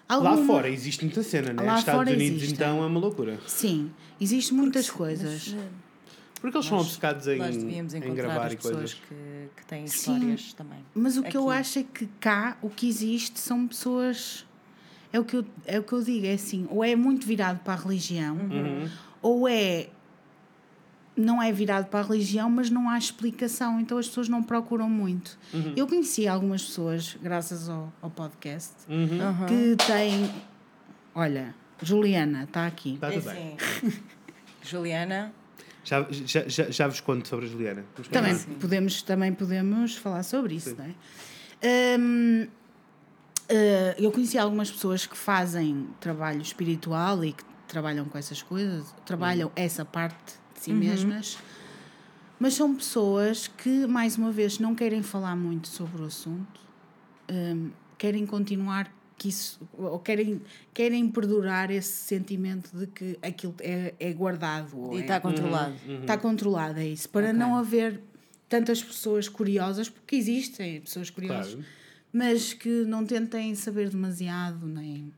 Lá 0.10 0.38
fora 0.38 0.70
existe 0.70 1.04
muita 1.04 1.24
cena, 1.24 1.52
né? 1.52 1.64
Lá 1.64 1.80
Estados 1.80 2.00
fora 2.00 2.12
Unidos, 2.16 2.38
existe. 2.38 2.54
então, 2.54 2.82
é 2.84 2.86
uma 2.86 3.00
loucura. 3.00 3.40
Sim, 3.48 3.92
existem 4.22 4.56
muitas 4.58 4.90
coisas. 4.90 5.54
Porque 6.42 6.58
eles 6.58 6.68
são 6.68 6.78
obcecados 6.80 7.28
em, 7.28 7.38
Nós 7.38 7.58
devíamos 7.58 7.94
em 7.94 7.98
encontrar 7.98 8.16
gravar 8.28 8.52
e 8.52 8.56
pessoas 8.58 8.74
coisas. 8.76 8.94
que, 8.94 9.50
que 9.58 9.66
têm 9.66 9.88
Sim. 9.88 9.96
histórias 10.16 10.54
também. 10.54 10.80
Mas 10.94 11.18
o 11.18 11.24
que 11.24 11.36
eu 11.36 11.50
Aqui. 11.50 11.60
acho 11.60 11.80
é 11.80 11.84
que 11.84 12.06
cá 12.20 12.58
o 12.62 12.70
que 12.70 12.88
existe 12.88 13.40
são 13.40 13.68
pessoas. 13.68 14.46
É 15.14 15.20
o 15.20 15.24
que 15.24 15.38
eu, 15.38 15.46
é 15.66 15.80
o 15.80 15.84
que 15.84 15.94
eu 15.94 16.04
digo, 16.04 16.26
é 16.26 16.34
assim, 16.34 16.68
ou 16.70 16.84
é 16.84 16.94
muito 16.96 17.26
virado 17.26 17.60
para 17.60 17.74
a 17.74 17.78
religião, 17.78 18.36
Uhum. 18.36 18.90
ou 19.22 19.48
é. 19.48 19.88
Não 21.18 21.42
é 21.42 21.50
virado 21.50 21.86
para 21.86 22.02
a 22.02 22.04
religião, 22.04 22.50
mas 22.50 22.70
não 22.70 22.90
há 22.90 22.98
explicação, 22.98 23.80
então 23.80 23.98
as 23.98 24.06
pessoas 24.10 24.28
não 24.28 24.44
procuram 24.44 24.90
muito. 24.90 25.40
Uhum. 25.54 25.72
Eu 25.78 25.88
conheci 25.88 26.28
algumas 26.28 26.62
pessoas, 26.66 27.16
graças 27.24 27.70
ao, 27.70 27.94
ao 28.02 28.10
podcast, 28.10 28.74
Uhum. 28.90 29.46
Que 29.48 29.78
têm. 29.86 30.30
Olha, 31.16 31.56
Juliana 31.82 32.44
está 32.44 32.68
aqui. 32.68 32.96
Está 32.96 33.08
É 33.14 33.18
tudo 33.20 33.32
bem. 33.32 33.56
assim. 33.58 34.02
Juliana, 34.62 35.32
Já, 35.86 36.06
já, 36.10 36.48
já, 36.48 36.70
já 36.72 36.88
vos 36.88 37.00
conto 37.00 37.28
sobre 37.28 37.46
a 37.46 37.48
Juliana. 37.48 37.86
Também 38.12 38.36
podemos, 38.60 39.02
também 39.04 39.34
podemos 39.34 39.96
falar 39.96 40.24
sobre 40.24 40.56
isso, 40.56 40.76
não 40.76 40.86
é? 40.86 41.98
Hum, 41.98 42.48
eh, 43.48 43.96
eu 44.00 44.12
conheci 44.12 44.38
algumas 44.38 44.72
pessoas 44.72 45.06
que 45.06 45.16
fazem 45.16 45.88
trabalho 46.00 46.42
espiritual 46.42 47.24
e 47.24 47.34
que 47.34 47.44
trabalham 47.68 48.06
com 48.06 48.18
essas 48.18 48.42
coisas, 48.42 48.94
trabalham 49.06 49.52
essa 49.56 49.86
parte 49.86 50.34
de 50.56 50.60
si 50.60 50.74
mesmas, 50.74 51.38
mas 52.40 52.56
são 52.56 52.76
pessoas 52.76 53.48
que, 53.48 53.86
mais 53.86 54.18
uma 54.18 54.32
vez, 54.32 54.58
não 54.58 54.74
querem 54.74 55.04
falar 55.04 55.36
muito 55.36 55.68
sobre 55.68 56.02
o 56.02 56.06
assunto, 56.06 56.60
hum, 57.32 57.70
querem 57.98 58.26
continuar 58.26 58.92
que 59.18 59.30
isso, 59.30 59.60
ou 59.78 59.98
querem, 60.00 60.42
querem 60.74 61.08
perdurar 61.10 61.72
esse 61.72 61.92
sentimento 61.92 62.70
de 62.78 62.86
que 62.88 63.18
aquilo 63.22 63.56
é, 63.62 63.94
é 64.00 64.12
guardado. 64.14 64.78
ou 64.78 64.94
e 64.96 64.98
é- 64.98 65.02
está 65.02 65.20
controlado. 65.20 65.76
Está 66.02 66.18
controlado, 66.18 66.80
é 66.80 66.88
isso. 66.88 67.08
Para 67.10 67.28
Ok. 67.28 67.40
não 67.40 67.56
haver 67.56 68.02
tantas 68.50 68.84
pessoas 68.84 69.28
curiosas, 69.30 69.90
porque 69.90 70.16
existem 70.16 70.82
pessoas 70.82 71.10
curiosas, 71.10 71.54
Claro. 71.54 71.66
mas 72.14 72.54
que 72.54 72.70
não 72.86 73.06
tentem 73.06 73.56
saber 73.56 73.90
demasiado, 73.90 74.66
nem. 74.68 75.12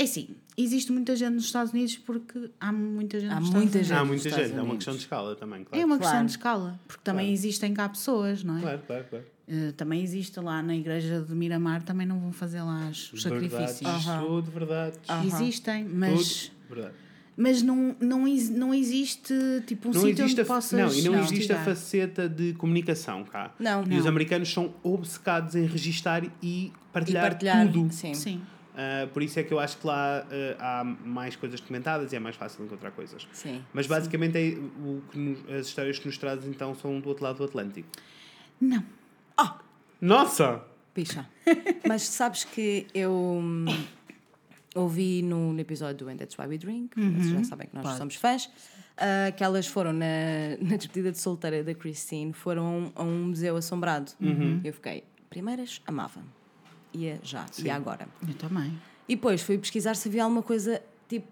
É 0.00 0.04
assim, 0.04 0.28
existe 0.56 0.90
muita 0.92 1.14
gente 1.14 1.34
nos 1.34 1.44
Estados 1.44 1.72
Unidos 1.74 1.96
porque 1.98 2.50
há 2.58 2.72
muita 2.72 3.20
gente 3.20 3.30
Há 3.32 3.38
nos 3.40 3.50
muita 3.50 3.78
Estados 3.80 3.88
gente. 3.88 3.98
Há 3.98 4.02
Unidos. 4.02 4.08
muita 4.08 4.28
Estados 4.28 4.46
gente, 4.48 4.50
é 4.50 4.54
uma 4.54 4.62
Unidos. 4.62 4.76
questão 4.78 4.94
de 4.94 5.00
escala 5.00 5.36
também, 5.36 5.60
É 5.60 5.64
claro. 5.66 5.84
uma 5.84 5.98
questão 5.98 6.12
Claro. 6.12 6.26
de 6.26 6.30
escala, 6.32 6.80
porque 6.88 7.02
também 7.04 7.26
Claro. 7.26 7.34
existem 7.34 7.74
cá 7.74 7.88
pessoas, 7.88 8.42
não 8.42 8.56
é? 8.56 8.60
Claro, 8.62 8.80
claro, 8.86 9.04
claro. 9.10 9.24
Eh, 9.46 9.72
também 9.76 10.02
existe 10.02 10.40
lá 10.40 10.62
na 10.62 10.74
igreja 10.74 11.20
de 11.20 11.34
Miramar, 11.34 11.82
também 11.82 12.06
não 12.06 12.18
vão 12.18 12.32
fazer 12.32 12.62
lá 12.62 12.88
os 12.90 13.12
os 13.12 13.20
sacrifícios. 13.22 13.80
Verdades, 13.80 14.26
tudo 14.26 14.50
verdade. 14.52 14.96
Existem, 15.26 15.84
mas, 15.84 16.44
Tudo 16.66 16.74
verdade. 16.76 16.94
mas 17.36 17.60
não, 17.62 17.94
não, 18.00 18.24
não 18.52 18.72
existe 18.74 19.34
tipo 19.66 19.88
um 19.88 19.92
Não 19.92 20.00
sítio 20.00 20.22
existe, 20.24 20.32
onde 20.32 20.40
a, 20.40 20.44
possas 20.54 20.72
não, 20.78 20.78
e 20.78 21.02
não 21.02 21.14
existe 21.18 21.32
a 21.32 21.34
investigar. 21.34 21.64
faceta 21.66 22.26
de 22.28 22.54
comunicação 22.54 23.22
cá. 23.24 23.52
Não. 23.58 23.82
E 23.82 23.96
os 23.96 24.04
Não. 24.04 24.08
americanos 24.08 24.50
são 24.50 24.72
obcecados 24.82 25.54
em 25.56 25.66
registar 25.66 26.24
e 26.24 26.30
E 26.42 26.72
partilhar, 26.92 27.22
partilhar. 27.28 27.70
tudo. 27.70 27.92
Sim. 27.92 28.14
Sim. 28.14 28.40
Ah, 28.76 29.08
por 29.12 29.22
isso 29.22 29.38
é 29.38 29.42
que 29.42 29.52
eu 29.52 29.58
acho 29.58 29.78
que 29.78 29.86
lá 29.86 30.26
ah, 30.58 30.80
há 30.80 30.84
mais 30.84 31.36
coisas 31.36 31.60
documentadas 31.60 32.12
e 32.12 32.16
é 32.16 32.18
mais 32.18 32.36
fácil 32.36 32.64
encontrar 32.64 32.90
coisas. 32.92 33.26
Sim. 33.32 33.64
Mas 33.72 33.86
basicamente 33.86 34.36
é 34.38 34.58
o 34.58 35.02
que 35.10 35.18
nos- 35.18 35.50
as 35.50 35.66
histórias 35.66 35.98
que 35.98 36.06
nos 36.06 36.16
trazes 36.18 36.46
então 36.46 36.74
são 36.74 37.00
do 37.00 37.08
outro 37.08 37.24
lado 37.24 37.38
do 37.38 37.44
Atlântico. 37.44 37.88
Não. 38.60 38.84
Nossa! 40.00 40.62
Picha. 40.94 41.28
Mas 41.86 42.02
sabes 42.02 42.44
que 42.44 42.86
eu 42.94 43.12
hum, 43.12 43.66
ouvi 44.74 45.22
no, 45.22 45.52
no 45.52 45.60
episódio 45.60 46.06
do 46.06 46.08
And 46.10 46.16
That's 46.16 46.36
Why 46.38 46.46
We 46.46 46.58
Drink, 46.58 46.90
vocês 46.96 47.28
já 47.30 47.44
sabem 47.44 47.68
que 47.68 47.74
nós 47.74 47.84
Pode. 47.84 47.98
somos 47.98 48.14
fãs, 48.16 48.50
ah, 48.96 49.30
que 49.32 49.44
elas 49.44 49.66
foram 49.66 49.92
na, 49.92 50.06
na 50.60 50.76
despedida 50.76 51.12
de 51.12 51.18
solteira 51.18 51.62
da 51.62 51.74
Christine, 51.74 52.32
foram 52.32 52.92
a 52.94 53.02
um 53.02 53.26
museu 53.26 53.56
assombrado. 53.56 54.12
Eu 54.64 54.72
fiquei, 54.72 55.04
primeiras, 55.28 55.80
amava. 55.86 56.22
Ia 56.92 57.20
já, 57.22 57.46
e 57.62 57.70
agora. 57.70 58.08
Eu 58.26 58.34
também. 58.34 58.78
E 59.08 59.14
depois 59.16 59.42
fui 59.42 59.58
pesquisar 59.58 59.94
se 59.96 60.08
havia 60.08 60.24
alguma 60.24 60.42
coisa 60.42 60.82
tipo 61.08 61.26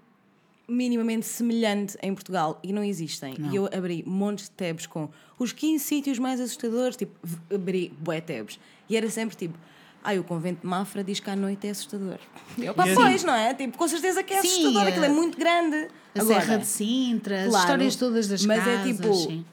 minimamente 0.69 1.25
semelhante 1.27 1.97
em 2.03 2.13
Portugal 2.13 2.59
e 2.63 2.73
não 2.73 2.85
existem. 2.85 3.35
E 3.51 3.57
eu 3.57 3.67
abri 3.67 4.05
montes 4.07 4.45
de 4.47 4.51
tabs 4.51 4.87
com 4.87 5.09
os 5.39 5.53
15 5.53 5.83
sítios 5.83 6.19
mais 6.19 6.41
assustadores, 6.41 6.97
tipo, 6.97 7.15
abri 7.53 7.93
bué 7.99 8.21
tabs. 8.21 8.59
E 8.89 8.97
era 8.97 9.09
sempre 9.09 9.35
tipo, 9.35 9.59
ai, 10.05 10.19
o 10.19 10.25
convento 10.25 10.61
de 10.61 10.67
Mafra 10.67 11.03
diz 11.03 11.21
que 11.21 11.31
à 11.31 11.37
noite 11.37 11.67
é 11.67 11.71
assustador. 11.71 12.19
Eu, 12.59 12.75
pá, 12.75 12.87
é 12.87 12.95
pois, 12.95 13.25
não 13.25 13.35
é? 13.35 13.55
Tipo, 13.55 13.79
com 13.79 13.89
certeza 13.89 14.23
que 14.23 14.35
é 14.35 14.43
Sim, 14.43 14.49
assustador, 14.49 14.83
é- 14.83 14.89
aquilo 14.91 15.05
é 15.07 15.09
muito 15.09 15.39
grande. 15.39 15.89
A 16.15 16.21
Agora, 16.21 16.41
Serra 16.41 16.59
de 16.59 16.67
Sintra, 16.67 17.43
as 17.45 17.49
claro, 17.49 17.65
histórias 17.65 17.97
todas 17.97 18.29
das 18.29 18.45
mas 18.45 18.59
casas. 18.59 18.81
é 18.81 18.93
tipo, 18.93 19.15
sim. 19.15 19.47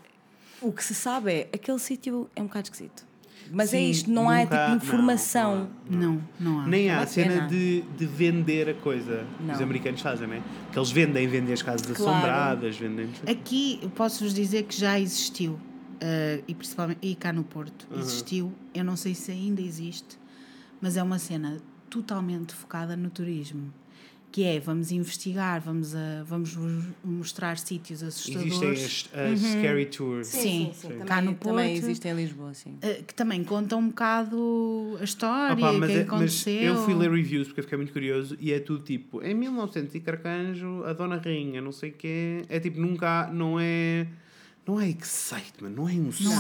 o 0.62 0.71
que 0.74 0.83
se 0.83 0.93
sabe 0.95 1.31
é, 1.31 1.50
aquele 1.53 1.79
sítio 1.79 2.29
é 2.35 2.41
um 2.41 2.47
bocado 2.47 2.65
esquisito. 2.65 3.05
Mas 3.52 3.74
é 3.74 3.78
Sim, 3.78 3.90
isto, 3.90 4.12
não 4.12 4.30
há 4.30 4.40
nunca- 4.40 4.58
tipo 4.58 4.70
não, 4.70 4.75
informação. 4.78 5.70
Não, 5.90 6.22
não 6.40 6.60
há. 6.62 6.68
Nem 6.68 6.90
há 6.90 7.00
a 7.02 7.08
cena 7.08 7.48
de, 7.48 7.82
de 7.98 8.06
vender 8.06 8.70
a 8.70 8.74
coisa 8.74 9.25
que 9.38 9.44
os 9.44 9.58
Não. 9.58 9.64
americanos 9.64 10.02
fazem, 10.02 10.28
não 10.28 10.36
é? 10.36 10.42
Que 10.72 10.80
eles 10.80 10.92
vendem, 10.92 11.28
vendem 11.28 11.54
as 11.54 11.62
casas 11.62 11.86
Claro. 11.96 12.12
assombradas, 12.12 12.78
vendem. 12.78 13.10
Aqui 13.28 13.80
posso-vos 13.96 14.34
dizer 14.34 14.64
que 14.64 14.75
já 14.78 15.00
existiu, 15.00 15.60
eh, 16.02 16.42
e 16.48 16.54
principalmente 16.56 17.00
e 17.02 17.16
cá 17.16 17.32
no 17.32 17.44
Porto, 17.44 17.88
existiu, 17.98 18.52
eu 18.74 18.84
não 18.84 18.96
sei 18.96 19.14
se 19.16 19.32
ainda 19.32 19.62
existe, 19.62 20.18
mas 20.82 20.98
é 20.98 21.04
uma 21.04 21.20
cena 21.20 21.58
totalmente 21.90 22.54
focada 22.54 22.98
no 22.98 23.10
turismo. 23.10 23.72
Que 24.36 24.44
é, 24.44 24.60
vamos 24.60 24.92
investigar, 24.92 25.62
vamos, 25.62 25.96
a, 25.96 26.24
vamos 26.25 26.54
vos 26.54 26.84
mostrar 27.06 27.58
sítios 27.58 28.04
assustadores. 28.04 28.51
Existem 28.62 29.22
as, 29.24 29.32
as 29.32 29.39
scary 29.39 29.86
tours. 29.86 30.27
Sim, 30.27 30.74
Também, 30.82 31.00
cá 31.06 31.22
no 31.22 31.34
também 31.36 31.70
Porto. 31.72 31.86
existe 31.86 32.06
em 32.10 32.13
Lisboa, 32.15 32.54
sim. 32.54 32.75
eh, 32.82 33.01
que 33.08 33.13
também 33.15 33.42
contam 33.46 33.80
um 33.80 33.88
bocado 33.88 34.98
a 35.00 35.04
história, 35.06 35.54
Opa, 35.54 35.72
o 35.72 35.88
que 35.88 35.92
é- 35.94 36.01
aconteceu. 36.01 36.54
mas 36.54 36.65
eu 36.65 36.84
fui 36.84 36.94
ler 36.96 37.10
reviews 37.12 37.48
porque 37.48 37.62
eu 37.62 37.63
fiquei 37.63 37.77
muito 37.77 37.94
curioso 37.94 38.36
e 38.38 38.51
é 38.51 38.60
tudo 38.60 38.84
tipo, 38.84 39.24
em 39.24 39.34
1900 39.34 39.96
e 39.96 40.01
carcanjo, 40.01 40.84
a 40.84 40.92
Dona 40.92 41.15
Rainha, 41.15 41.62
não 41.62 41.72
sei 41.72 41.92
o 41.92 41.94
quê, 41.94 42.42
é 42.50 42.60
tipo, 42.60 42.77
nunca 42.77 43.22
há, 43.27 43.32
não 43.32 43.58
é, 43.58 44.06
não 44.67 44.79
é 44.81 44.89
excitement, 44.89 45.69
não 45.69 45.88
é 45.88 45.93
emoção, 45.93 46.31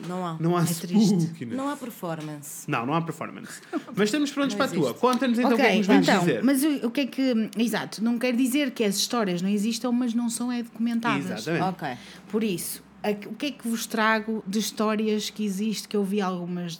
Não, 0.00 0.08
não 0.08 0.26
há. 0.26 0.36
não 0.38 0.56
há 0.56 0.62
É 0.62 0.66
spookiness. 0.66 1.56
Não 1.56 1.70
há 1.70 1.76
performance. 1.76 2.70
Não, 2.70 2.84
não 2.86 2.92
há 2.94 3.00
performance. 3.00 3.60
Mas 3.96 4.08
estamos 4.08 4.30
prontos 4.30 4.54
Não 4.54 4.58
para 4.58 4.66
a 4.70 4.74
tua. 4.74 4.92
Conta-nos 4.94 5.38
então 5.38 5.52
o 5.52 5.56
que 5.56 5.62
é 5.62 5.70
que 5.72 5.78
nos 5.78 5.86
vens 5.86 6.02
então, 6.08 6.18
dizer. 6.20 6.44
mas 6.44 6.62
o, 6.62 6.86
o 6.86 6.90
que 6.90 7.00
é 7.00 7.06
que. 7.06 7.50
Exato, 7.56 8.04
não 8.04 8.18
quer 8.18 8.36
dizer 8.36 8.72
que 8.72 8.84
as 8.84 8.96
histórias 8.96 9.40
não 9.40 9.48
existam, 9.48 9.90
mas 9.92 10.12
não 10.12 10.28
são 10.28 10.52
é 10.52 10.62
documentadas. 10.62 11.46
Exatamente. 11.46 11.62
Ok. 11.64 11.88
Por 12.28 12.44
isso, 12.44 12.82
a- 13.02 13.10
o 13.28 13.34
que 13.34 13.46
é 13.46 13.50
que 13.52 13.66
vos 13.66 13.86
trago 13.86 14.44
de 14.46 14.58
histórias 14.58 15.30
que 15.30 15.42
existe, 15.44 15.88
que 15.88 15.96
eu 15.96 16.04
vi 16.04 16.20
algumas 16.20 16.78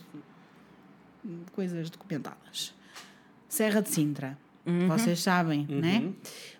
coisas 1.53 1.89
documentadas? 1.91 2.75
Serra 3.49 3.81
de 3.81 3.89
Sintra. 3.89 4.39
Vocês 4.89 5.21
sabem, 5.21 5.67
né? 5.69 6.13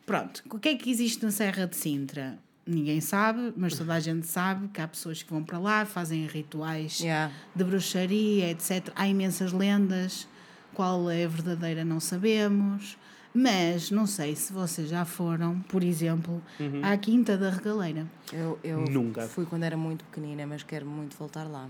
Pronto, 0.07 0.43
o 0.51 0.59
que 0.59 0.71
é 0.71 0.75
que 0.75 0.91
existe 0.91 1.23
na 1.23 1.31
Serra 1.31 1.67
de 1.67 1.77
Sintra? 1.77 2.39
Ninguém 2.71 3.01
sabe, 3.01 3.53
mas 3.57 3.77
toda 3.77 3.95
a 3.95 3.99
gente 4.01 4.27
sabe 4.29 4.69
que 4.69 4.81
há 4.81 4.87
pessoas 4.87 5.23
que 5.23 5.31
vão 5.33 5.43
para 5.43 5.59
lá, 5.59 5.85
fazem 5.85 6.25
rituais 6.27 7.01
Yeah. 7.01 7.33
de 7.55 7.65
bruxaria, 7.65 8.51
etc. 8.51 8.91
Há 8.95 9.09
imensas 9.09 9.53
lendas, 9.53 10.29
qual 10.73 11.11
é 11.11 11.25
a 11.25 11.29
verdadeira 11.29 11.85
não 11.85 11.99
sabemos. 11.99 12.97
Mas 13.35 13.91
não 13.91 14.07
sei 14.07 14.35
se 14.37 14.53
vocês 14.53 14.89
já 14.89 15.05
foram, 15.05 15.61
por 15.63 15.83
exemplo, 15.85 16.43
à 16.83 16.97
Quinta 16.97 17.37
da 17.39 17.51
Regaleira. 17.51 18.07
Eu, 18.33 18.59
eu 18.63 18.81
Nunca. 18.83 19.23
fui 19.29 19.47
quando 19.47 19.63
era 19.65 19.77
muito 19.77 20.05
pequenina, 20.05 20.47
mas 20.47 20.63
quero 20.63 20.87
muito 20.87 21.17
voltar 21.17 21.45
lá. 21.45 21.69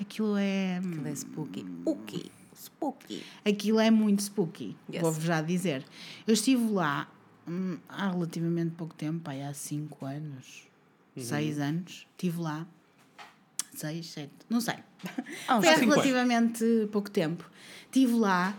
Aquilo 0.00 0.36
é. 0.36 0.78
Aquilo 0.78 1.06
é 1.08 1.12
spooky. 1.14 1.66
O 1.84 1.96
quê? 1.96 2.26
Spooky. 2.56 3.22
Aquilo 3.44 3.78
é 3.80 3.90
muito 3.90 4.20
spooky, 4.22 4.76
Yes. 4.92 5.02
vou-vos 5.02 5.22
já 5.24 5.40
dizer. 5.40 5.84
Eu 6.26 6.34
estive 6.34 6.70
lá 6.72 7.06
hum, 7.46 7.78
há 7.88 8.10
relativamente 8.10 8.74
pouco 8.74 8.94
tempo, 8.94 9.20
pai, 9.20 9.42
há 9.42 9.52
5 9.52 10.04
anos, 10.04 10.66
6 11.16 11.58
anos, 11.58 12.06
estive 12.12 12.40
lá. 12.40 12.66
6, 13.74 14.06
7, 14.06 14.30
não 14.48 14.60
sei. 14.60 14.74
Há 15.46 15.56
uns 15.56 15.64
Foi 15.64 15.74
há 15.74 15.76
relativamente 15.76 16.88
pouco 16.92 17.10
tempo. 17.10 17.48
Estive 17.86 18.14
lá 18.14 18.56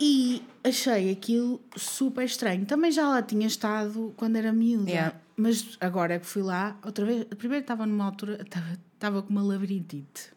e 0.00 0.42
achei 0.62 1.10
aquilo 1.10 1.60
super 1.76 2.24
estranho. 2.24 2.64
Também 2.64 2.90
já 2.90 3.08
lá 3.08 3.22
tinha 3.22 3.46
estado 3.46 4.14
quando 4.16 4.36
era 4.36 4.52
miúda. 4.52 4.90
Yeah. 4.90 5.16
Mas 5.36 5.76
agora 5.80 6.14
é 6.14 6.18
que 6.18 6.26
fui 6.26 6.42
lá, 6.42 6.76
outra 6.84 7.04
vez, 7.04 7.24
primeiro 7.36 7.62
estava 7.62 7.86
numa 7.86 8.04
altura, 8.04 8.40
estava, 8.42 8.78
estava 8.94 9.22
com 9.22 9.30
uma 9.30 9.42
labirintite. 9.42 10.30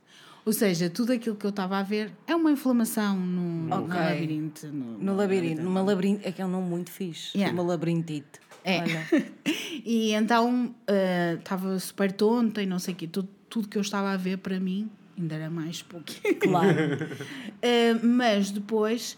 Ou 0.46 0.52
seja, 0.54 0.90
tudo 0.90 1.12
aquilo 1.14 1.36
que 1.36 1.46
eu 1.46 1.50
estava 1.52 1.78
a 1.78 1.84
ver 1.84 2.12
é 2.26 2.36
uma 2.36 2.52
inflamação 2.52 3.16
no, 3.18 3.68
no 3.68 3.76
Ok. 3.86 3.96
labirinto. 3.96 4.68
No, 4.68 4.98
No 4.98 5.16
labirinto. 5.16 5.62
Numa 5.62 5.82
labirinto. 5.82 6.28
É 6.28 6.32
que 6.32 6.42
é 6.42 6.46
um 6.46 6.50
nome 6.50 6.68
muito 6.68 6.90
fixe. 6.92 7.38
Yeah. 7.38 7.54
Uma 7.54 7.68
labirintite. 7.72 8.40
É. 8.64 8.82
E 9.84 10.12
então 10.14 10.76
eh, 10.86 11.38
estava 11.40 11.80
super 11.80 12.12
tonta 12.12 12.62
e 12.62 12.66
não 12.68 12.78
sei 12.78 12.94
o 12.94 12.98
quê. 12.98 13.08
Tudo, 13.08 13.28
tudo 13.50 13.68
que 13.68 13.78
eu 13.78 13.82
estava 13.82 14.12
a 14.12 14.18
ver 14.18 14.38
para 14.38 14.60
mim 14.60 14.90
ainda 15.18 15.36
era 15.36 15.50
mais 15.50 15.78
spooky. 15.78 16.22
Claro. 16.36 16.76
Eh, 17.64 17.94
mas 18.04 18.50
depois 18.52 19.18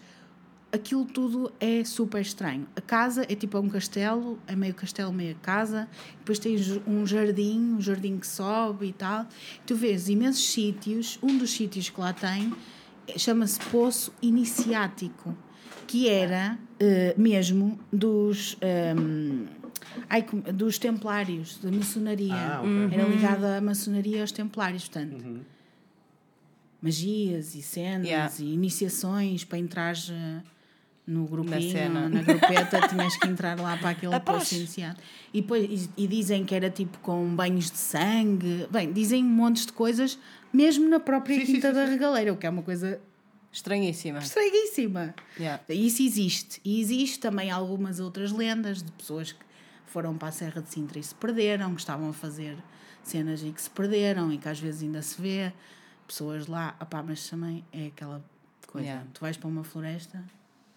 aquilo 0.74 1.04
tudo 1.04 1.52
é 1.60 1.84
super 1.84 2.20
estranho. 2.20 2.66
A 2.76 2.80
casa 2.80 3.24
é 3.28 3.34
tipo 3.34 3.58
um 3.58 3.68
castelo, 3.68 4.38
é 4.46 4.56
meio 4.56 4.74
castelo, 4.74 5.12
meio 5.12 5.36
casa. 5.36 5.88
Depois 6.18 6.38
tens 6.38 6.68
um 6.86 7.06
jardim, 7.06 7.74
um 7.76 7.80
jardim 7.80 8.18
que 8.18 8.26
sobe 8.26 8.86
e 8.88 8.92
tal. 8.92 9.26
Tu 9.64 9.74
vês 9.76 10.08
imensos 10.08 10.44
sítios. 10.52 11.18
Um 11.22 11.38
dos 11.38 11.50
sítios 11.52 11.88
que 11.90 12.00
lá 12.00 12.12
tem 12.12 12.52
eh, 13.06 13.18
chama-se 13.18 13.60
Poço 13.70 14.12
Iniciático, 14.20 15.36
que 15.86 16.08
era 16.08 16.58
eh, 16.80 17.14
mesmo 17.16 17.78
dos. 17.92 18.56
ehm, 18.60 19.44
ai, 20.10 20.22
dos 20.52 20.78
templários, 20.78 21.58
da 21.58 21.70
maçonaria. 21.70 22.34
Ah, 22.34 22.60
ok. 22.62 22.98
Era 22.98 23.08
ligada 23.08 23.56
à 23.58 23.60
maçonaria 23.60 24.18
e 24.18 24.20
aos 24.20 24.32
templários, 24.32 24.88
portanto 24.88 25.40
magias 26.82 27.54
e 27.54 27.62
cenas 27.62 28.06
Yeah. 28.06 28.30
e 28.40 28.52
iniciações 28.52 29.42
para 29.42 29.58
entrar 29.58 29.94
no 31.06 31.26
grupinho, 31.26 31.70
cena. 31.70 32.08
na 32.08 32.22
grupeta, 32.22 32.88
tinhas 32.88 33.16
que 33.16 33.28
entrar 33.28 33.58
lá 33.60 33.76
para 33.76 33.90
aquele 33.90 34.18
poço 34.20 34.54
iniciado. 34.54 34.98
E, 35.32 35.42
depois, 35.42 35.88
e, 35.96 36.04
e 36.04 36.06
dizem 36.06 36.44
que 36.44 36.54
era 36.54 36.70
tipo 36.70 36.98
com 36.98 37.34
banhos 37.34 37.70
de 37.70 37.76
sangue. 37.78 38.66
Bem, 38.70 38.92
dizem 38.92 39.22
montes 39.22 39.66
de 39.66 39.72
coisas, 39.72 40.18
mesmo 40.52 40.88
na 40.88 40.98
própria 40.98 41.34
Sim, 41.40 41.46
sim, 41.46 41.52
Quinta 41.54 41.68
sim, 41.68 41.74
da 41.74 41.84
sim. 41.86 41.92
Regaleira, 41.92 42.32
o 42.32 42.36
que 42.36 42.46
é 42.46 42.50
uma 42.50 42.62
coisa 42.62 43.00
Estranhíssima. 43.52 44.18
estranhíssima. 44.18 45.14
Yeah. 45.38 45.62
Isso 45.68 46.02
existe. 46.02 46.60
E 46.64 46.80
existe 46.80 47.20
também 47.20 47.50
algumas 47.50 48.00
outras 48.00 48.32
lendas 48.32 48.82
de 48.82 48.90
pessoas 48.92 49.30
que 49.32 49.44
foram 49.86 50.16
para 50.16 50.28
a 50.28 50.32
Serra 50.32 50.60
de 50.60 50.70
Sintra 50.70 50.98
e 50.98 51.02
se 51.02 51.14
perderam, 51.14 51.72
que 51.74 51.80
estavam 51.80 52.08
a 52.08 52.12
fazer 52.12 52.56
cenas 53.02 53.42
e 53.44 53.52
que 53.52 53.60
se 53.62 53.70
perderam 53.70 54.32
e 54.32 54.38
que 54.38 54.48
às 54.48 54.58
vezes 54.58 54.82
ainda 54.82 55.00
se 55.02 55.20
vê. 55.20 55.52
Pessoas 56.06 56.46
lá, 56.48 56.74
opá, 56.80 57.02
mas 57.02 57.28
também 57.28 57.64
é 57.72 57.86
aquela 57.86 58.24
coisa. 58.66 58.86
Yeah. 58.88 59.06
Tu 59.14 59.20
vais 59.20 59.36
para 59.36 59.48
uma 59.48 59.62
floresta, 59.62 60.22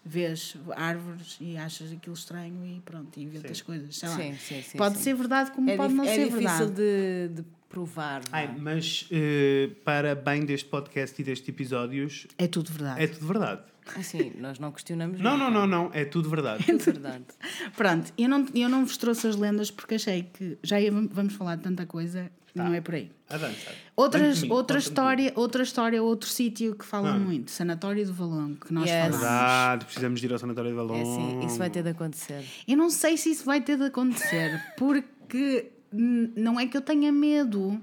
vês 0.04 0.56
árvores 0.76 1.36
e 1.40 1.56
achas 1.56 1.92
aquilo 1.92 2.14
estranho 2.14 2.64
e 2.64 2.80
pronto, 2.80 3.18
e 3.18 3.24
inventas 3.24 3.60
coisas. 3.60 3.96
Sei 3.96 4.08
lá. 4.08 4.16
Sim, 4.16 4.34
sim, 4.36 4.62
sim, 4.62 4.78
pode 4.78 4.96
sim. 4.96 5.02
ser 5.04 5.14
verdade 5.14 5.50
como 5.50 5.68
É, 5.70 5.76
pode 5.76 5.92
não 5.94 6.04
é 6.04 6.14
ser 6.14 6.24
difícil 6.30 6.68
verdade. 6.68 6.72
de, 6.74 7.28
de 7.42 7.44
provar. 7.68 8.22
Ai, 8.32 8.46
vá. 8.46 8.54
mas 8.58 9.06
eh, 9.10 9.70
para 9.84 10.14
bem 10.14 10.44
deste 10.46 10.68
podcast 10.68 11.20
e 11.20 11.24
destes 11.24 11.48
episódios, 11.48 12.26
É 12.38 12.46
tudo 12.46 12.72
verdade. 12.72 13.02
é 13.02 13.06
tudo 13.06 13.26
verdade. 13.26 13.62
Assim, 13.96 14.32
nós 14.38 14.58
não 14.58 14.70
questionamos 14.70 15.18
Não, 15.18 15.36
não, 15.38 15.50
não, 15.50 15.66
não, 15.66 15.90
é 15.94 16.04
tudo 16.04 16.28
verdade. 16.28 16.62
É 16.70 16.74
verdade. 16.76 17.24
Pronto, 17.76 18.12
eu 18.18 18.28
não, 18.28 18.46
eu 18.54 18.68
não 18.68 18.84
vos 18.84 18.96
trouxe 18.98 19.26
as 19.26 19.36
lendas 19.36 19.70
porque 19.70 19.94
achei 19.94 20.24
que 20.24 20.58
já 20.62 20.78
ia- 20.80 20.90
vamos 20.92 21.34
falar 21.34 21.56
de 21.56 21.62
tanta 21.62 21.86
coisa, 21.86 22.30
não 22.54 22.72
é 22.74 22.80
por 22.80 22.94
aí. 22.94 23.10
Avança. 23.28 23.70
Outras, 23.94 24.36
comigo, 24.38 24.54
outra, 24.54 24.78
história, 24.78 25.32
outra 25.36 25.62
história, 25.62 26.02
outro 26.02 26.28
sítio 26.28 26.74
que 26.74 26.84
falam 26.84 27.14
Ah. 27.14 27.18
muito, 27.18 27.50
Sanatório 27.50 28.04
do 28.06 28.12
Valongo, 28.14 28.56
que 28.66 28.72
nós 28.72 28.84
Yes. 28.88 28.94
falamos. 28.96 29.18
Verdade, 29.20 29.84
precisamos 29.84 30.20
de 30.20 30.26
ir 30.26 30.32
ao 30.32 30.38
Sanatório 30.38 30.70
de 30.70 30.76
Valongo. 30.76 30.94
É 30.98 31.02
assim, 31.02 31.46
isso 31.46 31.58
vai 31.58 31.70
ter 31.70 31.82
de 31.82 31.90
acontecer. 31.90 32.44
Eu 32.66 32.76
não 32.76 32.90
sei 32.90 33.16
se 33.16 33.30
isso 33.30 33.44
vai 33.44 33.60
ter 33.60 33.76
de 33.76 33.84
acontecer, 33.84 34.60
porque 34.78 35.70
hum, 35.92 36.32
não 36.36 36.58
é 36.58 36.66
que 36.66 36.76
eu 36.76 36.80
tenha 36.82 37.12
medo 37.12 37.80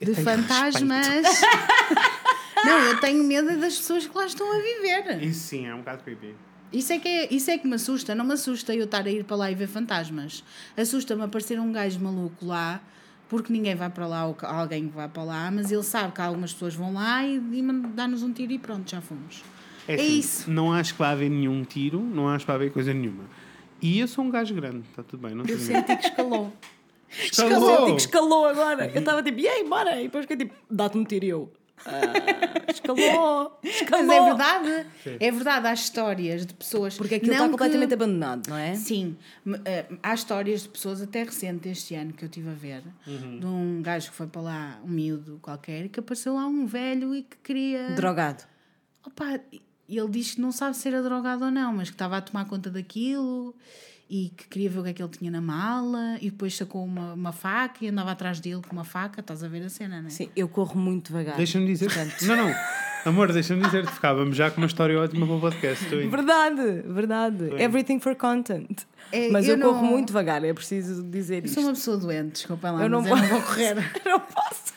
de 0.00 0.12
tenho 0.12 0.24
fantasmas. 0.24 1.06
não, 2.64 2.78
eu 2.80 3.00
tenho 3.00 3.22
medo 3.24 3.58
das 3.60 3.76
pessoas 3.76 4.06
que 4.06 4.16
lá 4.16 4.26
estão 4.26 4.50
a 4.50 4.56
viver. 4.60 5.22
Isso 5.22 5.40
sim, 5.48 5.66
é 5.66 5.74
um 5.74 5.78
bocado 5.78 6.02
creepy. 6.02 6.34
Isso 6.72 6.92
é, 6.92 6.98
que 6.98 7.08
é, 7.08 7.32
isso 7.32 7.50
é 7.50 7.58
que 7.58 7.68
me 7.68 7.74
assusta. 7.74 8.14
Não 8.16 8.24
me 8.24 8.32
assusta 8.32 8.74
eu 8.74 8.84
estar 8.84 9.06
a 9.06 9.10
ir 9.10 9.22
para 9.24 9.36
lá 9.36 9.50
e 9.50 9.54
ver 9.54 9.68
fantasmas. 9.68 10.42
Assusta-me 10.76 11.22
aparecer 11.22 11.60
um 11.60 11.70
gajo 11.70 12.00
maluco 12.00 12.44
lá, 12.44 12.80
porque 13.34 13.52
ninguém 13.52 13.74
vai 13.74 13.90
para 13.90 14.06
lá 14.06 14.26
ou 14.26 14.36
alguém 14.42 14.88
vai 14.88 15.08
para 15.08 15.22
lá, 15.22 15.50
mas 15.50 15.70
ele 15.72 15.82
sabe 15.82 16.12
que 16.12 16.20
algumas 16.20 16.52
pessoas 16.52 16.74
vão 16.74 16.94
lá 16.94 17.24
e, 17.24 17.36
e 17.36 17.62
dá-nos 17.94 18.22
um 18.22 18.32
tiro 18.32 18.52
e 18.52 18.58
pronto, 18.58 18.90
já 18.90 19.00
fomos. 19.00 19.42
É, 19.86 19.92
É 19.92 19.94
assim, 19.96 20.18
isso. 20.18 20.50
Não 20.50 20.72
acho 20.72 20.92
que 20.94 20.98
vai 20.98 21.12
haver 21.12 21.30
nenhum 21.30 21.62
tiro, 21.64 22.00
não 22.00 22.28
acho 22.28 22.44
que 22.44 22.46
vai 22.46 22.56
haver 22.56 22.72
coisa 22.72 22.94
nenhuma. 22.94 23.24
E 23.82 23.98
eu 23.98 24.08
sou 24.08 24.24
um 24.24 24.30
gajo 24.30 24.54
grande, 24.54 24.84
está 24.90 25.02
tudo 25.02 25.20
bem, 25.26 25.34
não 25.34 25.44
Eu 25.44 25.46
tenho 25.56 25.58
medo. 25.58 25.66
senti 25.86 25.96
que 25.96 26.06
escalou. 26.06 26.52
Escalou! 27.10 27.86
Que 27.94 28.00
escalou 28.00 28.46
agora. 28.46 28.90
Eu 28.92 29.00
estava 29.00 29.22
tipo, 29.22 29.38
e 29.38 29.46
aí, 29.46 29.68
bora. 29.68 30.00
E 30.00 30.04
depois 30.04 30.26
que 30.26 30.36
tipo, 30.36 30.54
dá-te 30.70 30.96
um 30.98 31.04
tiro 31.04 31.24
e 31.24 31.28
eu. 31.28 31.52
Ah, 31.86 32.70
escalou! 32.72 33.58
Escalou! 33.62 34.06
Mas 34.06 34.16
é 34.16 34.24
verdade, 34.24 34.86
é 35.20 35.30
verdade, 35.30 35.66
há 35.66 35.72
histórias 35.74 36.46
de 36.46 36.54
pessoas. 36.54 36.96
Porque 36.96 37.16
aquilo 37.16 37.32
não 37.32 37.36
está 37.36 37.44
que- 37.46 37.50
completamente 37.52 37.94
abandonado, 37.94 38.48
não 38.48 38.56
é? 38.56 38.74
Sim, 38.74 39.16
eh, 39.64 39.86
há 40.02 40.14
histórias 40.14 40.62
de 40.62 40.68
pessoas 40.68 41.02
até 41.02 41.22
recentes 41.24 41.70
este 41.72 41.94
ano 41.94 42.12
que 42.12 42.24
eu 42.24 42.28
estive 42.28 42.48
a 42.50 42.54
ver, 42.54 42.82
Uhum. 43.06 43.38
de 43.40 43.46
um 43.46 43.82
gajo 43.82 44.10
que 44.10 44.16
foi 44.16 44.26
para 44.26 44.40
lá, 44.42 44.80
um 44.84 44.88
miúdo 44.88 45.38
qualquer, 45.42 45.84
e 45.86 45.88
que 45.88 46.00
apareceu 46.00 46.34
lá 46.34 46.46
um 46.46 46.66
velho 46.66 47.14
e 47.14 47.22
que 47.22 47.36
queria. 47.38 47.90
Drogado. 47.90 48.44
Opa, 49.06 49.38
e 49.52 49.98
ele 49.98 50.08
diz 50.08 50.34
que 50.34 50.40
não 50.40 50.50
sabe 50.52 50.76
se 50.76 50.88
era 50.88 51.02
drogado 51.02 51.44
ou 51.44 51.50
não, 51.50 51.74
mas 51.74 51.90
que 51.90 51.94
estava 51.94 52.16
a 52.16 52.20
tomar 52.22 52.46
conta 52.46 52.70
daquilo 52.70 53.54
e 54.16 54.28
que 54.36 54.46
queria 54.46 54.70
ver 54.70 54.78
o 54.78 54.82
que 54.84 54.90
é 54.90 54.92
que 54.92 55.02
ele 55.02 55.10
tinha 55.10 55.28
na 55.30 55.40
mala 55.40 56.18
e 56.20 56.30
depois 56.30 56.54
sacou 56.56 56.84
uma, 56.84 57.14
uma 57.14 57.32
faca 57.32 57.84
e 57.84 57.88
andava 57.88 58.12
atrás 58.12 58.38
dele 58.38 58.60
com 58.62 58.72
uma 58.72 58.84
faca. 58.84 59.20
Estás 59.20 59.42
a 59.42 59.48
ver 59.48 59.64
a 59.64 59.68
cena, 59.68 60.00
não 60.00 60.06
é? 60.06 60.10
Sim, 60.10 60.28
eu 60.36 60.46
corro 60.46 60.78
muito 60.78 61.08
devagar. 61.08 61.36
Deixa-me 61.36 61.66
dizer. 61.66 61.90
Não, 62.22 62.36
não. 62.36 62.54
Amor, 63.04 63.32
deixa-me 63.32 63.62
dizer-te. 63.64 63.90
Ficávamos 63.90 64.36
já 64.36 64.50
com 64.52 64.58
uma 64.60 64.68
história 64.68 64.96
ótima 65.00 65.26
para 65.26 65.34
o 65.34 65.40
podcast. 65.40 65.84
Verdade, 65.86 66.82
verdade. 66.86 67.44
Everything 67.60 67.98
for 67.98 68.14
content. 68.14 68.82
É, 69.10 69.30
Mas 69.30 69.48
eu, 69.48 69.56
eu 69.56 69.62
corro 69.68 69.82
não- 69.82 69.90
muito 69.90 70.06
devagar, 70.08 70.42
é 70.44 70.52
preciso 70.54 71.02
dizer 71.02 71.38
Eu 71.42 71.44
isto. 71.46 71.54
sou 71.54 71.64
uma 71.64 71.72
pessoa 71.72 71.96
doente, 71.96 72.32
desculpem 72.34 72.70
lá, 72.70 72.82
Eu 72.84 72.88
não 72.88 72.98
eu 73.04 73.04
não 73.04 73.16
posso. 73.16 73.28
vou 73.28 73.42
correr. 73.42 73.76
Eu 74.04 74.10
não 74.12 74.20
posso. 74.20 74.72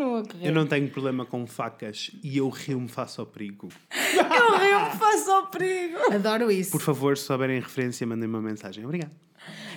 Não 0.00 0.10
vou 0.10 0.22
correr. 0.26 0.46
Eu 0.48 0.52
não 0.52 0.66
tenho 0.66 0.88
problema 0.90 1.24
com 1.24 1.46
facas 1.46 2.10
e 2.22 2.38
eu 2.38 2.48
rio-me 2.48 2.88
face 2.88 3.20
ao 3.20 3.26
perigo. 3.26 3.68
Eu 3.92 4.58
rio, 4.58 4.98
faço 4.98 5.30
ao 5.30 5.46
perigo. 5.46 5.96
Adoro 6.12 6.50
isso. 6.50 6.70
Por 6.72 6.80
favor, 6.80 7.16
se 7.16 7.24
souberem 7.24 7.60
referência, 7.60 8.06
mandem-me 8.06 8.34
uma 8.34 8.42
mensagem. 8.42 8.84
Obrigado. 8.84 9.12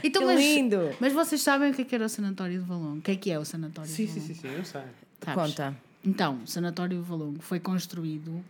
Então, 0.04 0.22
Que 0.22 0.28
mas, 0.28 0.40
lindo. 0.40 0.78
Mas 1.00 1.14
vocês 1.14 1.42
sabem 1.42 1.72
o 1.72 1.74
que 1.74 1.84
é 1.84 1.86
que 1.86 1.96
era 1.96 2.06
o 2.06 2.10
Sanatório 2.10 2.60
de 2.60 2.66
Valongo? 2.66 2.98
O 2.98 3.02
que 3.02 3.12
é 3.12 3.16
que 3.16 3.32
é 3.32 3.40
o 3.40 3.46
Sanatório 3.46 3.90
Sim, 3.90 4.06
de 4.06 4.12
sim, 4.12 4.20
Valongo? 4.20 4.36
sim, 4.36 4.42
sim, 4.42 4.56
eu 4.58 4.66
sei. 4.66 4.82
Sabes? 5.24 5.44
Conta. 5.52 5.78
Então, 6.06 6.40
o 6.44 6.48
Sanatório 6.48 6.98
de 6.98 7.04
Valongo 7.08 7.42
foi 7.42 7.62
construído 7.62 8.44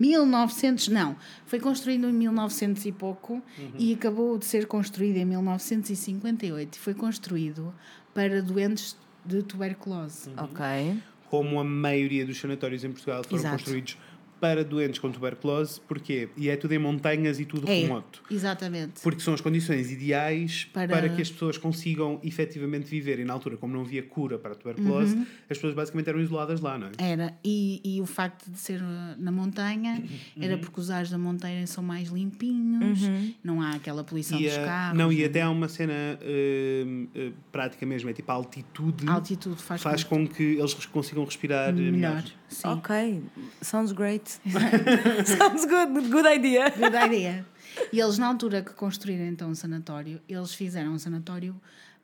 1900, 0.00 0.88
não, 0.88 1.14
foi 1.46 1.60
construído 1.60 2.08
em 2.08 2.12
1900 2.12 2.84
e 2.84 2.90
pouco 2.92 3.40
e 3.78 3.94
acabou 3.94 4.36
de 4.36 4.44
ser 4.44 4.66
construído 4.66 5.16
em 5.16 5.24
1958 5.24 6.74
e 6.74 6.78
foi 6.78 6.94
construído 6.94 7.72
para 8.12 8.42
doentes 8.42 8.96
de 9.24 9.42
tuberculose. 9.42 10.30
Ok. 10.36 11.00
Como 11.28 11.60
a 11.60 11.64
maioria 11.64 12.24
dos 12.24 12.38
sanatórios 12.38 12.84
em 12.84 12.90
Portugal 12.90 13.24
foram 13.24 13.36
Exato. 13.38 13.56
construídos 13.56 13.96
para 14.40 14.64
doentes 14.64 14.98
com 14.98 15.10
tuberculose. 15.10 15.80
Porquê? 15.88 16.28
E 16.36 16.48
é 16.48 16.56
tudo 16.56 16.72
em 16.72 16.78
montanhas 16.78 17.40
e 17.40 17.44
tudo 17.44 17.70
É, 17.70 17.80
remoto. 17.82 18.22
exatamente. 18.30 19.00
Porque 19.02 19.20
são 19.20 19.32
as 19.34 19.40
condições 19.40 19.90
ideais 19.90 20.66
para... 20.72 20.88
Para- 20.88 21.08
que 21.08 21.22
as 21.22 21.30
pessoas 21.30 21.56
consigam 21.56 22.20
efetivamente 22.22 22.84
viver. 22.86 23.18
E 23.18 23.24
na 23.24 23.32
altura, 23.32 23.56
como 23.56 23.72
não 23.72 23.80
havia 23.82 24.02
cura 24.02 24.38
para 24.38 24.52
a 24.52 24.54
tuberculose, 24.54 25.14
Uhum. 25.16 25.22
as 25.48 25.56
pessoas 25.56 25.74
basicamente 25.74 26.08
eram 26.08 26.20
isoladas 26.20 26.60
lá, 26.60 26.76
não 26.76 26.88
é? 26.88 26.90
Era, 26.98 27.34
e, 27.44 27.80
e 27.84 28.00
o 28.00 28.06
facto 28.06 28.50
de 28.50 28.58
ser 28.58 28.80
uh, 28.82 28.84
na 29.18 29.30
montanha 29.32 30.00
Uhum. 30.02 30.42
era 30.42 30.58
porque 30.58 30.80
os 30.80 30.90
ares 30.90 31.10
da 31.10 31.18
montanha 31.18 31.66
são 31.66 31.82
mais 31.82 32.08
limpinhos, 32.08 33.00
não 33.42 33.62
há 33.62 33.70
aquela 33.70 34.02
poluição 34.04 34.38
E, 34.40 34.44
dos 34.44 34.58
a- 34.58 34.64
carros. 34.64 34.98
não, 34.98 35.12
e 35.12 35.18
né? 35.20 35.24
até 35.26 35.42
há 35.42 35.50
uma 35.50 35.68
cena 35.68 35.92
hum, 36.22 37.06
hum, 37.14 37.32
prática 37.52 37.84
mesmo, 37.86 38.10
é 38.10 38.12
tipo 38.12 38.30
a 38.30 38.34
altitude, 38.34 39.08
a 39.08 39.12
altitude 39.12 39.62
faz, 39.62 39.82
faz 39.82 40.02
com 40.04 40.16
com 40.16 40.26
que 40.26 40.42
eles 40.42 40.72
consigam 40.86 41.24
respirar 41.24 41.74
que 41.74 41.80
melhor. 41.80 41.92
melhor. 42.16 42.24
Sim. 42.48 42.68
Ok. 42.68 43.22
Sounds 43.62 43.92
great. 43.92 44.28
Sounds 45.26 45.64
good. 45.66 46.08
Good 46.10 46.26
idea. 46.26 46.70
Good 46.70 46.94
idea. 47.06 47.46
E 47.92 48.00
eles, 48.00 48.18
na 48.18 48.28
altura 48.28 48.62
que 48.62 48.72
construíram 48.72 49.24
então 49.26 49.50
o 49.50 49.54
sanatório, 49.54 50.20
eles 50.28 50.54
fizeram 50.54 50.92
um 50.92 50.98
sanatório 50.98 51.54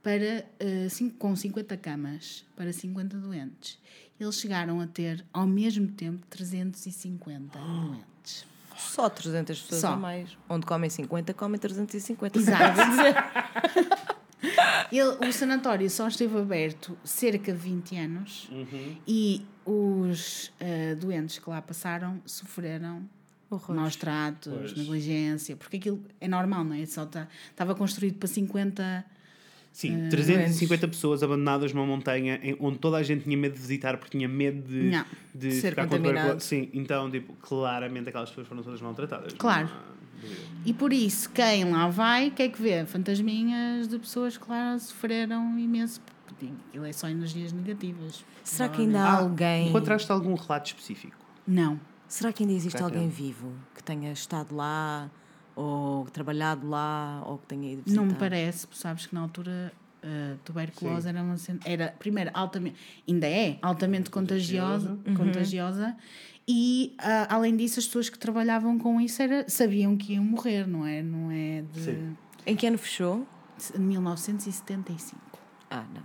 para, 0.02 0.44
cinco- 0.90 1.16
com 1.16 1.34
50 1.34 1.76
camas 1.76 2.44
para 2.56 2.72
50 2.72 3.16
doentes. 3.18 3.78
Eles 4.20 4.34
chegaram 4.38 4.80
a 4.80 4.86
ter, 4.86 5.24
ao 5.32 5.46
mesmo 5.46 5.88
tempo, 5.88 6.24
350 6.28 7.58
doentes. 7.58 8.44
Só 8.76 9.08
300 9.08 9.60
pessoas 9.62 9.80
Só. 9.80 9.92
a 9.92 9.96
mais. 9.96 10.36
Onde 10.48 10.66
comem 10.66 10.90
50, 10.90 11.32
comem 11.34 11.58
350. 11.58 12.38
Exato. 12.38 12.80
Ele- 14.90 15.28
o 15.28 15.32
sanatório 15.32 15.88
só 15.88 16.08
esteve 16.08 16.36
aberto 16.38 16.96
cerca 17.04 17.52
de 17.52 17.58
20 17.58 17.96
anos 17.96 18.50
e 19.06 19.42
os 19.64 20.52
eh, 20.60 20.94
doentes 20.96 21.38
que 21.38 21.48
lá 21.48 21.62
passaram 21.62 22.20
sofreram 22.26 23.02
Horrores. 23.48 23.76
maus 23.80 23.96
tratos, 23.96 24.52
Pois. 24.52 24.76
negligência, 24.76 25.54
porque 25.56 25.76
aquilo 25.76 26.02
é 26.20 26.26
normal, 26.26 26.64
não 26.64 26.74
é? 26.74 26.84
Só 26.86 27.06
tá- 27.06 27.28
estava 27.50 27.74
construído 27.74 28.16
para 28.18 28.28
50. 28.28 29.04
Sim, 29.72 30.08
350 30.10 30.86
pessoas 30.86 31.22
abandonadas 31.22 31.72
numa 31.72 31.86
montanha 31.86 32.38
em- 32.42 32.54
onde 32.60 32.78
toda 32.78 32.98
a 32.98 33.02
gente 33.02 33.24
tinha 33.24 33.36
medo 33.38 33.54
de 33.54 33.60
visitar 33.60 33.96
porque 33.96 34.18
tinha 34.18 34.28
medo 34.28 34.60
de, 34.68 34.82
Não. 34.90 35.04
de 35.34 35.50
Ser 35.52 35.70
ficar 35.70 35.84
com 35.84 35.96
contaminado. 35.96 36.14
tuberculose. 36.38 36.46
Sim, 36.46 36.68
então, 36.74 37.10
tipo, 37.10 37.32
claramente 37.40 38.08
aquelas 38.10 38.28
pessoas 38.28 38.46
foram 38.48 38.62
todas 38.62 38.80
maltratadas. 38.82 39.32
Claro. 39.32 39.68
Não. 39.68 39.92
E 40.64 40.72
por 40.72 40.92
isso, 40.92 41.30
quem 41.30 41.64
lá 41.70 41.88
vai, 41.88 42.30
quer 42.30 42.48
que 42.48 42.60
vê? 42.62 42.84
Fantasminhas 42.86 43.88
de 43.88 43.98
pessoas 43.98 44.36
que 44.38 44.48
lá 44.48 44.78
sofreram 44.78 45.58
imenso. 45.58 46.00
porque 46.26 46.46
Aquilo 46.68 46.84
é 46.84 46.92
só 46.92 47.08
energias 47.08 47.52
negativas. 47.52 48.24
Será 48.44 48.68
que 48.68 48.82
ainda 48.82 49.00
há 49.02 49.08
Ah, 49.10 49.18
alguém. 49.18 49.68
Encontraste 49.68 50.10
algum 50.12 50.34
relato 50.34 50.66
específico? 50.70 51.16
Não. 51.46 51.78
Será 52.08 52.32
que 52.32 52.42
ainda 52.42 52.52
existe 52.54 52.76
Será 52.78 52.90
que 52.90 52.94
alguém 52.96 53.08
vivo 53.08 53.52
que 53.74 53.82
tenha 53.82 54.12
estado 54.12 54.54
lá, 54.54 55.10
ou 55.56 56.04
trabalhado 56.06 56.68
lá, 56.68 57.22
ou 57.26 57.38
que 57.38 57.46
tenha 57.46 57.72
ido 57.72 57.82
visitar? 57.84 58.00
Não 58.00 58.06
me 58.06 58.14
parece, 58.14 58.66
porque 58.66 58.80
sabes 58.80 59.06
que 59.06 59.14
na 59.14 59.22
altura 59.22 59.72
a 60.04 60.36
tuberculose 60.44 61.08
era 61.08 61.22
uma 61.22 61.36
cena- 61.36 61.60
era 61.64 61.94
primeiro 61.98 62.30
altamente, 62.34 62.76
ainda 63.08 63.26
é 63.28 63.58
altamente 63.62 64.10
contagiosa, 64.10 64.98
contagiosa 65.16 65.96
e 66.46 66.94
ah, 66.98 67.26
além 67.34 67.56
disso 67.56 67.78
as 67.78 67.86
pessoas 67.86 68.08
que 68.10 68.18
trabalhavam 68.18 68.78
com 68.78 69.00
isso 69.00 69.22
era, 69.22 69.48
sabiam 69.48 69.96
que 69.96 70.14
iam 70.14 70.24
morrer, 70.24 70.66
não 70.66 70.86
é? 70.86 71.02
Não 71.02 71.30
é 71.30 71.62
de, 71.72 71.80
Sim. 71.84 72.16
Em 72.46 72.56
que 72.56 72.66
ano 72.66 72.78
fechou? 72.78 73.26
de 73.72 73.78
1975. 73.80 75.20
Ah, 75.70 75.84
não. 75.94 76.02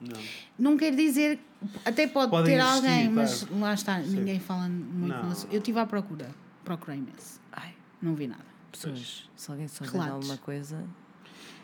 Não. 0.00 0.20
Não 0.56 0.76
quer 0.76 0.94
dizer, 0.94 1.40
até 1.84 2.06
pode 2.06 2.30
Podem 2.30 2.56
ter 2.56 2.60
existir, 2.62 2.76
alguém, 2.76 3.12
claro. 3.12 3.14
mas 3.14 3.48
lá 3.50 3.74
está, 3.74 3.98
ninguém 3.98 4.38
fala 4.38 4.68
muito. 4.68 5.08
Não. 5.08 5.52
Eu 5.52 5.58
estive 5.58 5.80
à 5.80 5.86
procura, 5.86 6.30
procurei 6.64 6.98
imenso, 6.98 7.40
Ai, 7.50 7.74
não 8.00 8.14
vi 8.14 8.28
nada. 8.28 8.44
pessoas. 8.70 9.28
Se 9.34 9.50
alguém 9.50 9.66
souber 9.66 10.08
alguma 10.08 10.36
coisa. 10.36 10.84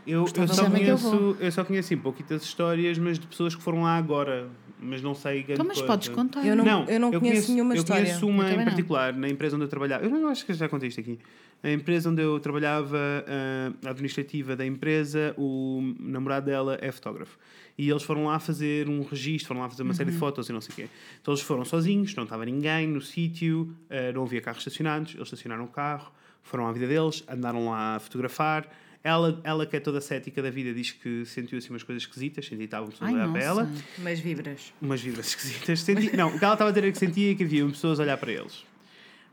Eu, 0.06 0.20
eu, 0.20 0.26
só 0.26 0.34
que 0.34 0.60
eu 0.60 0.70
conheço, 0.70 1.36
eu 1.40 1.52
só 1.52 1.64
conheço 1.64 1.86
assim, 1.86 1.96
pouquitas 1.96 2.42
histórias, 2.42 2.98
mas 2.98 3.18
de 3.18 3.26
pessoas 3.26 3.54
que 3.54 3.62
foram 3.62 3.82
lá 3.82 3.96
agora, 3.96 4.48
mas 4.78 5.00
não 5.00 5.14
sei 5.14 5.36
grande 5.42 5.52
Então, 5.54 5.64
mas 5.66 5.78
coisa. 5.78 5.92
podes 5.92 6.08
contar. 6.08 6.46
Eu 6.46 6.54
não- 6.54 6.84
eu 6.84 7.00
não 7.00 7.10
conheço 7.12 7.52
nenhuma 7.52 7.74
eu 7.74 7.78
história. 7.78 8.04
conheço 8.04 8.26
uma 8.26 8.42
Eu 8.42 8.46
em 8.46 8.50
também 8.50 8.64
não. 8.66 8.72
particular, 8.72 9.12
na 9.16 9.28
empresa 9.28 9.56
onde 9.56 9.64
eu 9.64 9.68
trabalhava. 9.68 10.04
Eu 10.04 10.10
não 10.10 10.28
acho 10.28 10.44
que 10.44 10.52
já 10.52 10.68
contei 10.68 10.88
isto 10.88 11.00
aqui. 11.00 11.18
A 11.62 11.70
empresa 11.70 12.10
onde 12.10 12.20
eu 12.20 12.38
trabalhava, 12.38 12.98
ah, 13.26 13.72
a 13.86 13.90
administrativa 13.90 14.54
da 14.54 14.66
empresa, 14.66 15.34
o 15.38 15.94
namorado 15.98 16.44
dela 16.46 16.76
é 16.82 16.92
fotógrafo. 16.92 17.38
E 17.78 17.88
eles 17.88 18.02
foram 18.02 18.26
lá 18.26 18.38
fazer 18.38 18.86
um 18.90 19.02
registro, 19.02 19.48
foram 19.48 19.62
lá 19.62 19.70
fazer 19.70 19.82
uma 19.82 19.94
série 19.94 20.10
Uhum. 20.10 20.14
de 20.14 20.20
fotos 20.20 20.48
e 20.50 20.52
não 20.52 20.60
sei 20.60 20.72
o 20.72 20.76
quê. 20.76 20.88
Então 21.22 21.32
eles 21.32 21.42
foram 21.42 21.64
sozinhos, 21.64 22.14
não 22.14 22.24
estava 22.24 22.44
ninguém 22.44 22.86
no 22.86 23.00
sítio, 23.00 23.74
ah, 23.88 24.12
não 24.12 24.24
havia 24.24 24.42
carros 24.42 24.60
estacionados, 24.60 25.14
eles 25.14 25.26
estacionaram 25.26 25.64
o 25.64 25.68
carro, 25.68 26.12
foram 26.42 26.66
à 26.66 26.72
vida 26.72 26.86
deles, 26.86 27.24
andaram 27.26 27.70
lá 27.70 27.96
a 27.96 27.98
fotografar. 27.98 28.68
Ela, 29.06 29.38
ela 29.44 29.66
que 29.66 29.76
é 29.76 29.80
toda 29.80 30.00
cética 30.00 30.42
da 30.42 30.50
vida, 30.50 30.72
diz 30.72 30.90
que 30.92 31.26
sentiu 31.26 31.58
assim 31.58 31.68
umas 31.68 31.82
coisas 31.82 32.04
esquisitas, 32.04 32.46
sentia 32.46 32.56
que 32.60 32.64
estavam 32.64 32.88
pessoas 32.88 33.10
Ai, 33.10 33.20
a 33.20 33.22
olhar 33.24 33.32
para 33.32 33.42
ela 33.42 33.64
nossa. 33.64 33.82
Mas 33.98 34.18
vibras. 34.18 34.72
umas 34.80 35.00
vibras 35.02 35.26
esquisitas. 35.28 35.80
Senti... 35.80 36.16
Não, 36.16 36.28
o 36.34 36.38
que 36.38 36.42
ela 36.44 36.54
estava 36.54 36.70
a 36.70 36.72
dizer 36.72 36.88
é 36.88 36.90
que 36.90 36.96
sentia 36.96 37.34
que 37.34 37.44
havia 37.44 37.66
pessoas 37.66 38.00
a 38.00 38.02
olhar 38.02 38.16
para 38.16 38.32
eles. 38.32 38.64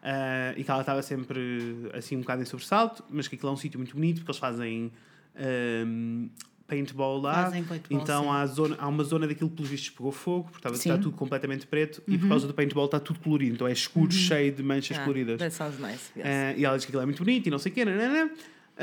Ah, 0.04 0.54
e 0.58 0.64
que 0.66 0.70
ela 0.70 0.82
estava 0.82 1.02
sempre 1.02 1.90
assim 1.94 2.18
um 2.18 2.20
bocado 2.20 2.42
em 2.42 2.46
sobressalto, 2.46 3.02
mas 3.10 3.30
que 3.30 3.36
aquilo 3.36 3.50
é 3.50 3.54
um 3.54 3.58
sítio 3.58 3.80
muito 3.80 3.96
bonito 3.96 4.18
porque 4.18 4.32
eles 4.32 4.40
fazem 4.40 4.92
ahm, 5.38 6.28
paintball 6.68 7.22
lá. 7.22 7.44
Fazem 7.46 7.64
paintball, 7.64 8.02
então 8.02 8.24
sim. 8.24 8.30
há, 8.30 8.46
zona, 8.48 8.76
há 8.78 8.88
uma 8.90 9.04
zona 9.06 9.26
daquilo 9.26 9.50
que 9.50 9.56
pelos 9.56 9.70
vistos 9.72 9.90
pegou 9.92 10.12
fogo, 10.12 10.50
porque 10.52 10.58
estava. 10.58 10.76
Uhum. 10.76 10.80
está 10.82 10.98
tudo 10.98 11.16
completamente 11.16 11.66
preto 11.66 12.02
e 12.08 12.18
por 12.18 12.28
causa 12.28 12.46
do 12.46 12.54
paintball 12.54 12.86
está 12.86 13.00
tudo 13.00 13.20
colorido, 13.20 13.54
então 13.56 13.68
é 13.68 13.72
escuro, 13.72 14.12
cheio 14.12 14.52
de 14.52 14.64
manchas 14.64 14.98
Ah, 14.98 15.04
coloridas. 15.04 15.38
that 15.40 15.54
sounds 15.56 15.80
nice. 15.80 16.12
Yes. 16.18 16.26
Ah, 16.26 16.54
e 16.58 16.66
ela 16.66 16.76
diz 16.76 16.86
que 16.86 16.90
aquilo 16.92 17.04
é 17.04 17.06
muito 17.06 17.24
bonito 17.24 17.48
e 17.48 17.50
não 17.50 17.60
sei 17.60 17.72
o 17.72 17.76
quê. 17.76 17.86
nanana. 17.86 18.32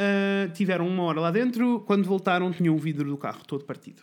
Ah, 0.01 0.49
tiveram 0.55 0.87
uma 0.87 1.03
hora 1.03 1.21
lá 1.21 1.31
dentro, 1.33 1.81
quando 1.81 2.05
voltaram 2.07 2.53
tinham 2.53 2.75
o 2.75 2.79
vidro 2.79 3.09
do 3.11 3.17
carro 3.17 3.45
todo 3.45 3.65
partido. 3.65 4.03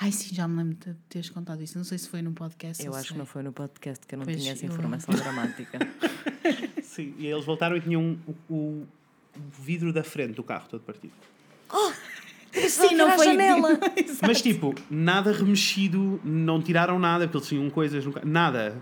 Ai, 0.00 0.10
sim, 0.10 0.34
já 0.34 0.48
me 0.48 0.56
lembro 0.62 0.74
de 0.76 0.94
teres 1.08 1.28
contado 1.30 1.62
isso. 1.62 1.76
Não 1.78 1.84
sei 1.84 1.98
se 1.98 2.08
foi 2.08 2.20
no 2.22 2.32
podcast. 2.32 2.84
eu 2.84 2.92
ou 2.92 2.98
acho 2.98 3.08
se 3.08 3.12
que 3.12 3.18
não 3.18 3.26
foi 3.26 3.42
no 3.42 3.52
podcast 3.52 4.06
que 4.06 4.14
eu 4.14 4.18
não 4.18 4.24
Pois, 4.24 4.38
tinha 4.38 4.52
essa 4.52 4.64
eu- 4.66 4.70
informação 4.72 5.14
dramática. 5.14 5.78
Sim, 6.82 7.14
e 7.18 7.26
eles 7.26 7.44
voltaram 7.44 7.76
e 7.76 7.80
tinham 7.80 8.18
o, 8.48 8.52
o- 8.54 8.86
vidro 9.60 9.92
da 9.92 10.02
frente 10.04 10.32
do 10.34 10.42
carro 10.42 10.66
todo 10.68 10.80
partido. 10.82 11.12
Sim, 12.68 12.94
não 12.94 13.10
foi 13.16 13.26
janela. 13.26 13.70
Mas 14.22 14.40
tipo, 14.40 14.74
nada 14.90 15.32
remexido, 15.32 16.20
não 16.24 16.62
tiraram 16.62 16.98
nada, 16.98 17.26
porque 17.26 17.38
eles 17.38 17.48
tinham 17.48 17.68
coisas 17.70 18.04
no 18.04 18.12
carro. 18.12 18.28
Nada. 18.28 18.80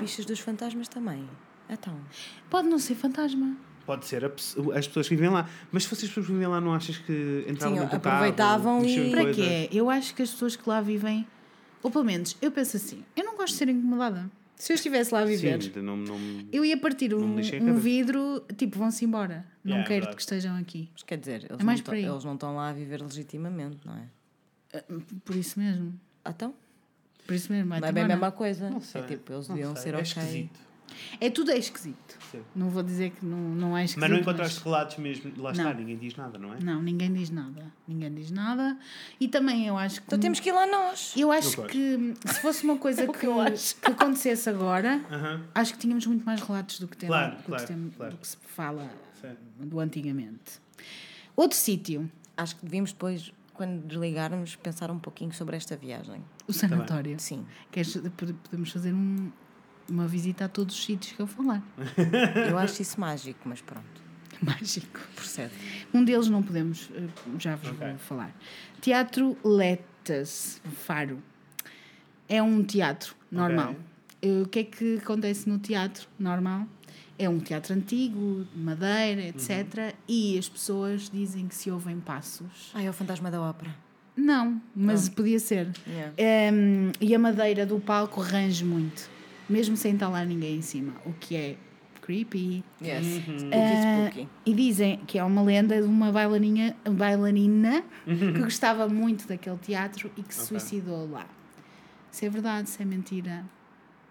Bichos 0.00 0.24
dos 0.24 0.38
fantasmas 0.40 0.88
também. 0.88 1.28
Então. 1.68 1.96
Pode 2.50 2.68
não 2.68 2.78
ser 2.78 2.94
fantasma. 2.94 3.56
Pode 3.84 4.06
ser 4.06 4.24
as 4.24 4.86
pessoas 4.86 5.08
que 5.08 5.14
vivem 5.16 5.30
lá. 5.30 5.48
Mas 5.72 5.82
se 5.84 5.88
vocês 5.88 6.08
pessoas 6.08 6.26
que 6.26 6.32
vivem 6.32 6.46
lá, 6.48 6.60
não 6.60 6.72
achas 6.72 6.98
que 6.98 7.44
entravam 7.48 7.76
Sim, 7.76 7.82
dentro 7.82 7.98
do 7.98 8.08
aproveitavam 8.08 8.78
carro, 8.82 8.88
e- 8.88 9.10
Para 9.10 9.32
quê? 9.32 9.68
Eu 9.72 9.90
acho 9.90 10.14
que 10.14 10.22
as 10.22 10.30
pessoas 10.30 10.54
que 10.56 10.68
lá 10.68 10.80
vivem 10.80 11.26
Ou 11.82 11.90
pelo 11.90 12.04
menos, 12.04 12.36
eu 12.40 12.52
penso 12.52 12.76
assim, 12.76 13.04
eu 13.16 13.24
não 13.24 13.36
gosto 13.36 13.54
de 13.54 13.58
ser 13.58 13.68
incomodada. 13.68 14.30
Se 14.54 14.72
eu 14.72 14.76
estivesse 14.76 15.12
lá 15.12 15.22
a 15.22 15.24
viver, 15.24 15.60
Sim, 15.60 15.72
não, 15.82 15.96
não... 15.96 16.16
eu 16.52 16.64
ia 16.64 16.76
partir 16.76 17.12
um, 17.12 17.36
um 17.60 17.74
vidro, 17.74 18.44
tipo, 18.56 18.78
vão-se 18.78 19.04
embora. 19.04 19.44
Não 19.64 19.72
Yeah, 19.78 19.82
é 19.84 19.88
quero 19.88 19.94
verdade. 20.02 20.16
que 20.16 20.22
estejam 20.22 20.56
aqui. 20.56 20.88
Mas 20.92 21.02
quer 21.02 21.18
dizer, 21.18 21.44
eles, 21.50 21.58
É 21.58 21.64
mais 21.64 21.80
não, 21.80 21.84
tão- 21.86 21.94
eles 21.96 22.24
não 22.24 22.34
estão 22.34 22.54
lá 22.54 22.68
a 22.68 22.72
viver 22.72 23.02
legitimamente, 23.02 23.78
não 23.84 23.94
é? 23.94 24.82
Por 25.24 25.34
isso 25.34 25.58
mesmo. 25.58 25.92
Ah, 26.24 26.30
Então, 26.30 26.54
Por 27.26 27.34
isso 27.34 27.50
mesmo. 27.52 27.68
não 27.70 27.76
é 27.88 27.90
bem 27.92 28.04
a 28.04 28.08
mesma 28.08 28.30
coisa. 28.30 28.70
Não 28.70 28.80
sei, 28.80 29.00
é 29.00 29.04
tipo, 29.06 29.32
eles 29.32 29.48
deviam 29.48 29.74
ser 29.74 29.94
é 29.94 29.98
ok. 29.98 30.02
esquisito. 30.02 30.60
É 31.20 31.28
tudo 31.30 31.50
é 31.50 31.58
esquisito. 31.58 32.18
Sim. 32.32 32.42
Não 32.56 32.70
vou 32.70 32.82
dizer 32.82 33.10
que 33.10 33.24
não, 33.24 33.36
não 33.36 33.76
é 33.76 33.84
esquisito. 33.84 34.00
Mas 34.00 34.10
não 34.10 34.18
encontraste 34.18 34.60
relatos 34.64 34.96
mesmo, 34.96 35.30
lá 35.36 35.52
está, 35.52 35.64
Não. 35.64 35.74
ninguém 35.74 35.96
diz 35.98 36.16
nada, 36.16 36.38
não 36.38 36.54
é? 36.54 36.60
Não, 36.60 36.82
ninguém 36.82 37.12
diz 37.12 37.30
nada. 37.30 37.66
Ninguém 37.86 38.12
diz 38.14 38.30
nada. 38.30 38.78
E 39.20 39.28
também 39.28 39.66
eu 39.66 39.76
acho 39.76 40.00
que. 40.00 40.06
Então 40.06 40.18
temos 40.18 40.40
que 40.40 40.48
ir 40.48 40.52
lá 40.52 40.66
nós. 40.66 41.12
Eu 41.16 41.30
acho 41.30 41.56
gosto. 41.56 41.70
que 41.70 42.14
se 42.26 42.40
fosse 42.40 42.64
uma 42.64 42.76
coisa 42.78 43.06
que, 43.12 43.26
eu 43.26 43.34
que 43.82 43.90
acontecesse 43.92 44.48
agora, 44.48 45.00
Aham. 45.10 45.42
acho 45.54 45.74
que 45.74 45.78
tínhamos 45.78 46.06
muito 46.06 46.24
mais 46.24 46.40
relatos 46.40 46.80
do 46.80 46.88
que, 46.88 46.96
temos, 46.96 47.14
Claro, 47.14 47.32
do 47.36 47.38
que 47.38 47.44
claro, 47.46 47.66
tem- 47.66 47.92
claro. 47.96 48.12
do 48.12 48.18
que 48.18 48.26
se 48.26 48.36
fala 48.48 48.90
Sim. 49.20 49.36
do 49.60 49.78
antigamente. 49.78 50.60
Outro 51.36 51.56
sítio, 51.56 52.10
Acho 52.34 52.56
que 52.56 52.64
devíamos 52.64 52.92
depois, 52.92 53.30
quando 53.52 53.86
desligarmos, 53.86 54.56
pensar 54.56 54.90
um 54.90 54.98
pouquinho 54.98 55.32
sobre 55.34 55.54
esta 55.54 55.76
viagem. 55.76 56.24
o 56.48 56.52
sanatório. 56.52 57.20
Sim. 57.20 57.44
Queres- 57.70 57.94
pode- 58.16 58.32
podemos 58.32 58.70
fazer 58.72 58.92
um- 58.94 59.30
uma 59.88 60.06
visita 60.06 60.44
a 60.44 60.48
todos 60.48 60.74
os 60.76 60.84
sítios 60.84 61.12
que 61.14 61.20
eu 61.20 61.26
falar. 61.26 61.62
Eu 62.48 62.58
acho 62.58 62.82
isso 62.82 63.00
mágico, 63.00 63.40
mas 63.44 63.60
pronto. 63.60 63.86
Mágico. 64.40 64.98
Procede. 65.14 65.52
Um 65.94 66.04
deles 66.04 66.28
não 66.28 66.42
podemos, 66.42 66.90
eh, 66.94 67.06
já 67.38 67.54
vos 67.56 67.70
Ok. 67.70 67.86
vou 67.88 67.98
falar. 67.98 68.34
Teatro 68.80 69.36
Letas, 69.44 70.60
Faro. 70.84 71.22
É 72.28 72.42
um 72.42 72.62
teatro 72.64 73.14
normal. 73.30 73.76
Eh, 74.20 74.42
O 74.42 74.48
que 74.48 74.58
é 74.60 74.64
que 74.64 74.96
acontece 75.02 75.48
no 75.48 75.58
teatro 75.58 76.08
normal? 76.18 76.66
É 77.18 77.28
um 77.28 77.38
teatro 77.38 77.74
antigo, 77.74 78.44
de 78.52 78.58
madeira, 78.60 79.22
etc. 79.28 79.94
E 80.08 80.36
as 80.38 80.48
pessoas 80.48 81.08
dizem 81.10 81.46
que 81.46 81.54
se 81.54 81.70
ouvem 81.70 82.00
passos. 82.00 82.70
Ah, 82.74 82.82
é 82.82 82.88
o 82.90 82.92
fantasma 82.92 83.30
da 83.30 83.40
ópera. 83.40 83.72
Não, 84.16 84.60
mas 84.74 85.08
podia 85.08 85.38
ser. 85.38 85.70
Yeah. 85.86 86.12
Em, 86.18 86.92
e 87.00 87.14
a 87.14 87.18
madeira 87.18 87.64
do 87.64 87.78
palco 87.80 88.20
range 88.20 88.64
muito, 88.64 89.08
mesmo 89.48 89.76
sem 89.76 89.94
estar 89.94 90.08
lá 90.08 90.24
ninguém 90.24 90.56
em 90.56 90.62
cima, 90.62 90.92
o 91.04 91.12
que 91.12 91.34
é 91.36 91.56
creepy. 92.00 92.64
Yes. 92.82 93.06
Spooky, 93.06 93.50
Ah, 93.54 94.08
spooky. 94.10 94.28
e 94.44 94.54
dizem 94.54 94.96
que 95.06 95.18
é 95.18 95.24
uma 95.24 95.42
lenda 95.42 95.80
de 95.80 95.86
uma 95.86 96.10
bailarina, 96.10 96.74
bailarina 96.90 97.84
que 98.04 98.38
gostava 98.40 98.88
muito 98.88 99.26
daquele 99.28 99.58
teatro 99.58 100.10
e 100.16 100.22
que 100.22 100.34
se 100.34 100.46
suicidou 100.46 101.08
lá. 101.10 101.26
Se 102.10 102.26
é 102.26 102.30
verdade, 102.30 102.68
se 102.68 102.82
é 102.82 102.84
mentira, 102.84 103.44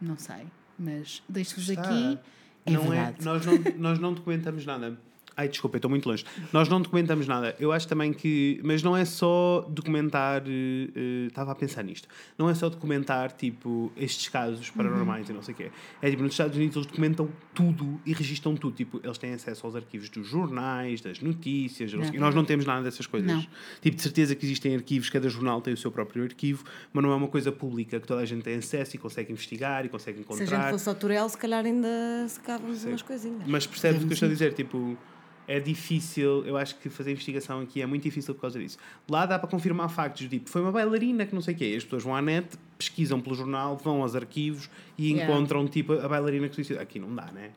não 0.02 0.18
sei. 0.18 0.48
Mas 0.80 1.22
deixo-vos 1.28 1.70
aqui. 1.70 2.18
É 2.66 2.72
não 2.72 2.82
verdade. 2.84 3.18
é, 3.20 3.24
nós, 3.26 3.46
não, 3.46 3.54
nós 3.78 4.00
não 4.00 4.14
documentamos 4.14 4.66
nada. 4.66 4.98
Ai, 5.36 5.48
desculpa, 5.48 5.78
estou 5.78 5.90
muito 5.90 6.08
longe. 6.10 6.26
Nós 6.52 6.68
não 6.68 6.82
documentamos 6.82 7.26
nada. 7.28 7.56
Eu 7.60 7.72
acho 7.72 7.88
também 7.88 8.12
que. 8.12 8.60
Mas 8.64 8.84
não 8.84 8.96
é 8.96 9.06
só 9.06 9.66
documentar. 9.70 10.44
eh, 10.46 11.28
Estava 11.28 11.52
a 11.54 11.56
pensar 11.56 11.84
nisto. 11.84 12.08
Não 12.38 12.50
é 12.50 12.54
só 12.54 12.70
documentar, 12.70 13.32
tipo, 13.32 13.92
estes 13.96 14.28
casos 14.28 14.70
paranormais 14.70 15.30
e 15.30 15.34
não 15.34 15.42
sei 15.42 15.54
o 15.54 15.58
quê. 15.58 15.72
É 16.02 16.10
tipo, 16.10 16.22
nos 16.22 16.34
Estados 16.34 16.56
Unidos 16.58 16.76
eles 16.76 16.86
documentam 16.86 17.30
tudo 17.54 18.00
e 18.06 18.14
registram 18.14 18.56
tudo. 18.56 18.76
Tipo, 18.76 19.00
eles 19.04 19.18
têm 19.18 19.34
acesso 19.34 19.66
aos 19.66 19.76
arquivos 19.76 20.10
dos 20.10 20.28
jornais, 20.28 21.00
das 21.02 21.20
notícias. 21.22 21.94
não. 21.94 22.02
Não. 22.06 22.20
Nós 22.20 22.36
não 22.36 22.44
temos 22.46 22.66
nada 22.66 22.84
dessas 22.84 23.08
coisas. 23.08 23.32
Não. 23.32 23.46
Tipo, 23.82 23.96
de 23.96 24.02
certeza 24.02 24.36
que 24.36 24.46
existem 24.46 24.76
arquivos, 24.76 25.10
cada 25.10 25.30
jornal 25.30 25.62
tem 25.62 25.74
o 25.74 25.78
seu 25.78 25.92
próprio 25.92 26.24
arquivo, 26.24 26.64
mas 26.92 27.04
não 27.04 27.12
é 27.12 27.16
uma 27.16 27.28
coisa 27.30 27.52
pública 27.52 28.00
que 28.00 28.08
toda 28.08 28.22
a 28.22 28.26
gente 28.26 28.44
tem 28.44 28.56
acesso 28.56 28.96
e 28.96 29.00
consegue 29.00 29.32
investigar 29.32 29.86
e 29.86 29.90
consegue 29.90 30.18
Se 30.18 30.24
encontrar. 30.24 30.58
a 30.60 30.62
gente 30.64 30.72
fosse 30.72 30.90
ao 30.90 30.96
Turel, 30.96 31.30
se 31.30 31.38
calhar 31.38 31.66
ainda 31.66 31.88
secávamos 32.28 32.84
umas 32.84 33.02
coisinhas. 33.02 33.44
Mas 33.48 33.66
percebes 33.66 34.04
o 34.04 34.06
que 34.06 34.12
eu 34.12 34.14
estou 34.14 34.28
a 34.28 34.32
dizer? 34.32 34.54
Tipo, 34.54 34.98
é 35.52 35.60
difícil, 35.60 36.46
eu 36.46 36.56
acho 36.56 36.76
que 36.76 36.90
fazer 36.90 37.12
investigação 37.12 37.60
aqui 37.60 37.82
é 37.82 37.86
muito 37.86 38.04
difícil 38.04 38.34
por 38.34 38.42
causa 38.42 38.58
disso. 38.58 38.78
Lá 39.10 39.26
dá 39.26 39.38
para 39.38 39.50
confirmar 39.50 39.90
factos, 39.90 40.28
tipo, 40.28 40.50
foi 40.50 40.62
uma 40.62 40.72
bailarina 40.72 41.26
que 41.26 41.34
não 41.36 41.42
sei 41.42 41.54
o 41.54 41.58
quê. 41.58 41.74
E 41.74 41.76
as 41.76 41.84
pessoas 41.84 42.04
vão 42.04 42.16
à 42.16 42.22
net, 42.22 42.58
pesquisam 42.78 43.20
pelo 43.20 43.36
jornal, 43.36 43.76
vão 43.78 44.02
aos 44.02 44.16
arquivos 44.16 44.70
e 44.98 45.12
Yeah. 45.12 45.34
encontram, 45.34 45.68
tipo, 45.68 45.94
a 45.94 46.08
bailarina 46.08 46.48
que 46.48 46.56
suicidou. 46.56 46.82
Aqui 46.82 47.00
não 47.00 47.14
dá, 47.14 47.26
né? 47.32 47.52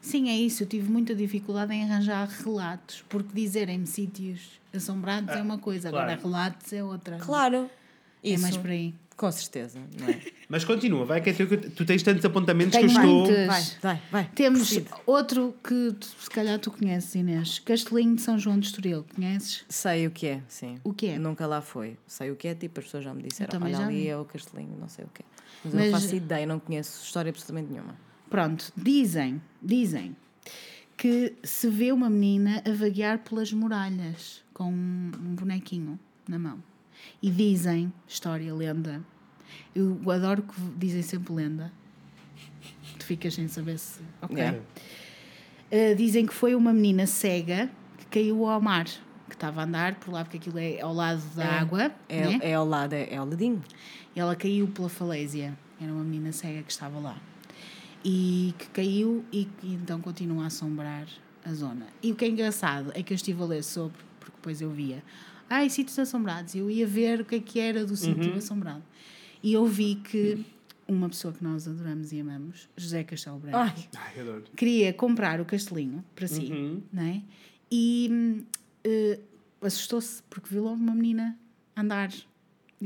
Sim, 0.00 0.28
é 0.28 0.36
isso. 0.36 0.62
Eu 0.64 0.66
tive 0.66 0.90
muita 0.90 1.14
dificuldade 1.14 1.72
em 1.72 1.84
arranjar 1.84 2.28
relatos, 2.28 3.02
porque 3.08 3.30
dizerem-me 3.32 3.86
sítios 3.86 4.60
assombrados 4.74 5.34
é 5.34 5.40
uma 5.40 5.58
coisa, 5.58 5.88
agora 5.88 6.16
claro. 6.16 6.22
relatos 6.22 6.72
é 6.72 6.84
outra. 6.84 7.16
Claro. 7.16 7.70
É 8.22 8.30
Isso, 8.30 8.42
mais 8.42 8.56
por 8.56 8.70
aí. 8.70 8.94
Com 9.16 9.30
certeza, 9.30 9.78
não 9.98 10.08
é? 10.08 10.20
Mas 10.48 10.64
continua, 10.64 11.04
vai 11.04 11.20
que 11.20 11.30
é 11.30 11.32
teu 11.32 11.46
que 11.46 11.56
tu 11.56 11.84
tens 11.84 12.02
tantos 12.02 12.24
apontamentos 12.24 12.72
Tenho 12.72 12.88
que 12.88 12.96
eu 12.96 13.22
estou. 13.24 13.46
Vai, 13.46 13.62
vai, 13.80 14.02
vai. 14.10 14.30
Temos 14.34 14.68
Procede. 14.70 14.88
outro 15.06 15.54
que 15.62 15.92
tu- 15.98 16.06
se 16.06 16.28
calhar 16.30 16.58
tu 16.58 16.70
conheces, 16.70 17.14
Inês. 17.14 17.58
Castelinho 17.60 18.16
de 18.16 18.22
São 18.22 18.38
João 18.38 18.58
de 18.58 18.66
Estoril. 18.66 19.04
Conheces? 19.14 19.64
Sei 19.68 20.06
o 20.06 20.10
que 20.10 20.26
é, 20.26 20.42
sim. 20.48 20.78
O 20.84 20.92
que 20.92 21.06
é? 21.06 21.18
Nunca 21.18 21.46
lá 21.46 21.60
foi. 21.62 21.96
Sei 22.06 22.30
o 22.30 22.36
que 22.36 22.48
é, 22.48 22.54
tipo, 22.54 22.80
as 22.80 22.86
pessoas 22.86 23.04
já 23.04 23.14
me 23.14 23.22
disseram. 23.22 23.60
Olha 23.62 23.74
já 23.76 23.86
ali 23.86 24.08
é 24.08 24.16
o 24.16 24.24
castelinho, 24.24 24.76
não 24.78 24.88
sei 24.88 25.04
o 25.04 25.08
que 25.08 25.22
é. 25.22 25.24
Mas, 25.64 25.72
eu 25.74 25.80
Mas- 25.80 25.90
não 25.92 26.00
faço 26.00 26.16
ideia, 26.16 26.46
não 26.46 26.58
conheço 26.58 27.04
história 27.04 27.30
absolutamente 27.30 27.70
nenhuma. 27.72 27.94
Pronto, 28.28 28.72
dizem, 28.76 29.40
dizem 29.62 30.16
que 30.96 31.34
se 31.42 31.68
vê 31.68 31.92
uma 31.92 32.08
menina 32.10 32.62
a 32.66 32.72
vaguear 32.72 33.18
pelas 33.18 33.52
muralhas 33.52 34.42
com 34.54 34.70
um 34.72 35.34
bonequinho 35.34 35.98
na 36.28 36.38
mão. 36.38 36.62
E 37.22 37.30
dizem, 37.30 37.92
história, 38.06 38.52
lenda. 38.54 39.02
Eu 39.74 39.98
adoro 40.10 40.42
que 40.42 40.60
dizem 40.76 41.02
sempre 41.02 41.34
lenda. 41.34 41.72
Tu 42.98 43.04
ficas 43.04 43.34
sem 43.34 43.48
saber 43.48 43.78
se. 43.78 44.00
Ok. 44.20 44.36
Yeah. 44.36 44.58
Uh, 45.70 45.94
dizem 45.96 46.26
que 46.26 46.34
foi 46.34 46.54
uma 46.54 46.72
menina 46.72 47.06
cega 47.06 47.70
que 47.98 48.06
caiu 48.06 48.46
ao 48.46 48.60
mar, 48.60 48.84
que 48.84 49.34
estava 49.34 49.62
a 49.62 49.64
andar 49.64 49.94
por 49.94 50.12
lá, 50.12 50.24
porque 50.24 50.36
aquilo 50.36 50.58
é 50.58 50.80
ao 50.80 50.92
lado 50.92 51.22
da 51.34 51.46
água. 51.46 51.92
É, 52.08 52.26
né? 52.26 52.38
é 52.42 52.54
ao 52.54 52.66
lado, 52.66 52.92
é, 52.92 53.08
é 53.10 53.16
ao 53.16 53.26
ladinho. 53.26 53.62
E 54.14 54.20
ela 54.20 54.36
caiu 54.36 54.68
pela 54.68 54.88
falésia. 54.88 55.56
Era 55.80 55.92
uma 55.92 56.04
menina 56.04 56.32
cega 56.32 56.62
que 56.62 56.70
estava 56.70 56.98
lá. 56.98 57.16
E 58.04 58.54
que 58.58 58.68
caiu 58.68 59.24
e 59.32 59.44
que 59.44 59.68
então 59.68 60.00
continua 60.00 60.44
a 60.44 60.46
assombrar 60.46 61.06
a 61.44 61.52
zona. 61.52 61.86
E 62.02 62.12
o 62.12 62.14
que 62.14 62.24
é 62.24 62.28
engraçado 62.28 62.92
é 62.94 63.02
que 63.02 63.12
eu 63.12 63.14
estive 63.14 63.42
a 63.42 63.46
ler 63.46 63.62
sobre, 63.62 63.98
porque 64.20 64.36
depois 64.36 64.60
eu 64.60 64.70
via, 64.70 65.02
ai, 65.52 65.70
sítios 65.70 65.98
assombrados. 65.98 66.54
Eu 66.54 66.70
ia 66.70 66.86
ver 66.86 67.20
o 67.20 67.24
que 67.24 67.36
é 67.36 67.40
que 67.40 67.60
era 67.60 67.84
do 67.84 67.94
sítio 67.96 68.34
assombrado. 68.34 68.82
E 69.42 69.52
eu 69.52 69.66
vi 69.66 69.96
que 69.96 70.44
uma 70.88 71.08
pessoa 71.08 71.32
que 71.32 71.42
nós 71.42 71.66
adoramos 71.66 72.12
e 72.12 72.20
amamos, 72.20 72.68
José 72.76 73.04
Castelo 73.04 73.38
Branco, 73.38 73.58
Ai, 73.58 74.42
queria 74.56 74.92
comprar 74.92 75.40
o 75.40 75.44
castelinho 75.44 76.04
para 76.14 76.26
si, 76.26 76.48
não 76.92 77.02
é? 77.02 77.22
E 77.70 78.44
eh, 78.84 79.18
assustou-se 79.60 80.22
porque 80.28 80.48
viu 80.50 80.64
logo 80.64 80.76
uma 80.76 80.94
menina 80.94 81.38
andar 81.76 82.10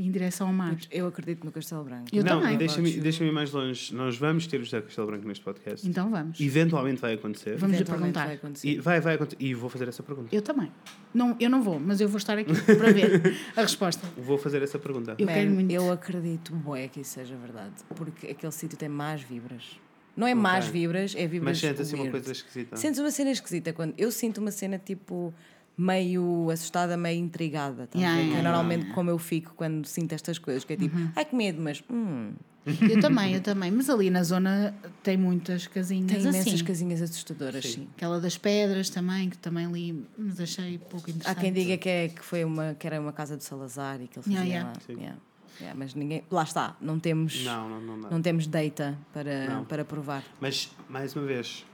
em 0.01 0.11
direção 0.11 0.47
ao 0.47 0.53
mar. 0.53 0.77
eu 0.91 1.07
acredito 1.07 1.43
no 1.43 1.51
Castelo 1.51 1.83
Branco. 1.83 2.05
Eu 2.11 2.23
não, 2.23 2.39
também. 2.39 2.55
e 2.55 2.57
deixa-me 2.57 2.91
deixa 2.91 3.23
ir 3.23 3.31
mais 3.31 3.51
longe. 3.51 3.93
Nós 3.93 4.17
vamos 4.17 4.47
ter 4.47 4.59
o 4.59 4.63
José 4.63 4.81
Castelo 4.81 5.07
Branco 5.07 5.27
neste 5.27 5.43
podcast. 5.43 5.87
Então 5.87 6.09
vamos. 6.09 6.39
Eventualmente 6.39 7.01
vai 7.01 7.13
acontecer. 7.13 7.57
Vamos 7.57 7.77
lhe 7.77 7.85
perguntar. 7.85 8.25
vai 8.25 8.35
acontecer. 8.35 8.67
E 8.67 8.79
vai, 8.79 9.01
vai 9.01 9.15
acontecer. 9.15 9.43
E 9.43 9.53
vou 9.53 9.69
fazer 9.69 9.87
essa 9.87 10.03
pergunta. 10.03 10.35
Eu 10.35 10.41
também. 10.41 10.71
Não, 11.13 11.35
eu 11.39 11.49
não 11.49 11.61
vou, 11.61 11.79
mas 11.79 11.99
eu 11.99 12.07
vou 12.07 12.17
estar 12.17 12.37
aqui 12.37 12.53
para 12.53 12.91
ver 12.91 13.35
a 13.55 13.61
resposta. 13.61 14.07
Vou 14.17 14.37
fazer 14.37 14.61
essa 14.61 14.77
pergunta. 14.77 15.15
Eu 15.17 15.25
Man, 15.25 15.33
quero 15.33 15.51
muito. 15.51 15.71
eu 15.71 15.91
acredito 15.91 16.53
bué 16.53 16.87
que 16.87 17.01
isso 17.01 17.11
seja 17.11 17.35
verdade. 17.35 17.75
Porque 17.95 18.27
aquele 18.27 18.51
sítio 18.51 18.77
tem 18.77 18.89
más 18.89 19.21
vibras. 19.21 19.79
Não 20.15 20.27
é 20.27 20.33
más 20.33 20.65
vibras, 20.67 21.13
é 21.15 21.27
vibras 21.27 21.43
Mas 21.43 21.59
sente 21.59 21.81
assim 21.81 21.95
uma 21.95 22.09
coisa 22.09 22.31
esquisita. 22.31 22.75
Sentes 22.75 22.99
uma 22.99 23.11
cena 23.11 23.29
esquisita. 23.29 23.71
Quando 23.71 23.93
eu 23.97 24.11
sinto 24.11 24.39
uma 24.39 24.49
cena 24.49 24.79
tipo 24.79 25.31
meio 25.77 26.49
assustada, 26.49 26.97
meio 26.97 27.19
intrigada. 27.19 27.87
tá 27.87 27.97
Yeah, 27.97 28.17
yeah, 28.19 28.21
é 28.21 28.39
yeah, 28.39 28.49
normalmente 28.49 28.93
como 28.93 29.09
eu 29.09 29.17
fico 29.17 29.53
quando 29.55 29.85
sinto 29.85 30.13
estas 30.13 30.37
coisas, 30.39 30.63
que 30.63 30.73
é 30.73 30.77
tipo, 30.77 30.95
ai 31.15 31.23
que 31.25 31.35
medo, 31.35 31.61
mas 31.61 31.83
hum, 31.89 32.31
Eu 32.65 32.99
também, 32.99 33.33
eu 33.35 33.41
também. 33.41 33.71
Mas 33.71 33.89
ali 33.89 34.09
na 34.09 34.23
zona 34.23 34.73
tem 35.01 35.15
muitas 35.15 35.67
casinhas 35.67 36.11
tem 36.11 36.19
imensas 36.21 36.53
assim. 36.55 36.63
casinhas 36.65 37.01
assustadoras, 37.01 37.63
sim. 37.63 37.87
Aquela 37.95 38.19
das 38.19 38.37
pedras 38.37 38.89
também, 38.89 39.29
que 39.29 39.37
também 39.37 39.71
li, 39.71 40.05
mas 40.17 40.39
achei 40.41 40.77
pouco 40.77 41.09
Há 41.09 41.11
interessante. 41.13 41.39
quem 41.39 41.53
diga 41.53 41.77
que, 41.77 41.87
é, 41.89 42.09
que, 42.09 42.21
foi 42.23 42.43
uma, 42.43 42.75
que 42.77 42.85
era 42.85 42.99
uma 42.99 43.13
casa 43.13 43.37
do 43.37 43.43
Salazar 43.43 44.01
e 44.01 44.07
que 44.07 44.19
ele 44.19 44.23
fazia 44.23 44.43
Yeah, 44.43 44.69
lá. 44.69 44.93
Yeah. 44.93 45.17
Yeah, 45.59 45.75
mas 45.79 45.95
ninguém. 45.95 46.23
Lá 46.29 46.43
está, 46.43 46.75
não 46.81 46.99
temos, 46.99 47.43
Não, 47.43 47.67
não, 47.69 47.81
não 47.81 48.01
dá. 48.01 48.09
não 48.11 48.21
temos 48.21 48.45
data 48.45 48.95
para, 49.13 49.47
Não. 49.47 49.65
para 49.65 49.83
provar. 49.85 50.23
Mas, 50.39 50.69
mais 50.89 51.15
uma 51.15 51.25
vez, 51.25 51.65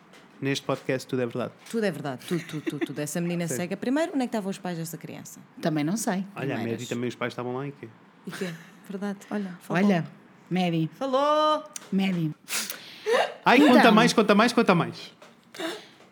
neste 0.44 0.66
podcast 0.66 1.08
tudo 1.08 1.22
é 1.22 1.26
verdade. 1.26 1.54
Tudo 1.70 1.84
é 1.86 1.92
verdade, 1.92 2.26
tudo, 2.28 2.44
tudo, 2.46 2.62
tudo. 2.62 2.86
tudo. 2.88 3.00
Essa 3.00 3.20
menina 3.22 3.48
cega. 3.50 3.76
Primeiro, 3.78 4.12
onde 4.14 4.24
é 4.24 4.28
que 4.28 4.30
estavam 4.30 4.50
os 4.52 4.58
pais 4.58 4.78
dessa 4.78 4.98
criança? 4.98 5.40
Também 5.62 5.84
não 5.84 5.98
sei. 5.98 6.26
Olha, 6.36 6.56
a. 6.56 6.60
Mary 6.60 6.86
também 6.86 7.08
os 7.10 7.16
pais 7.16 7.32
estavam 7.34 7.56
lá 7.56 7.68
e 7.68 7.72
quê? 7.72 7.88
E 8.28 8.32
quê? 8.32 8.54
Verdade, 8.90 9.20
olha. 9.32 9.58
falou. 9.62 9.84
Olha, 9.84 10.06
Mary, 10.50 10.90
Falou! 10.96 11.64
Mary. 11.92 12.32
Ai, 13.46 13.58
Então. 13.60 13.74
conta 13.76 13.92
mais, 13.92 14.14
conta 14.14 14.36
mais, 14.36 14.54
conta 14.54 14.76
mais. 14.76 15.14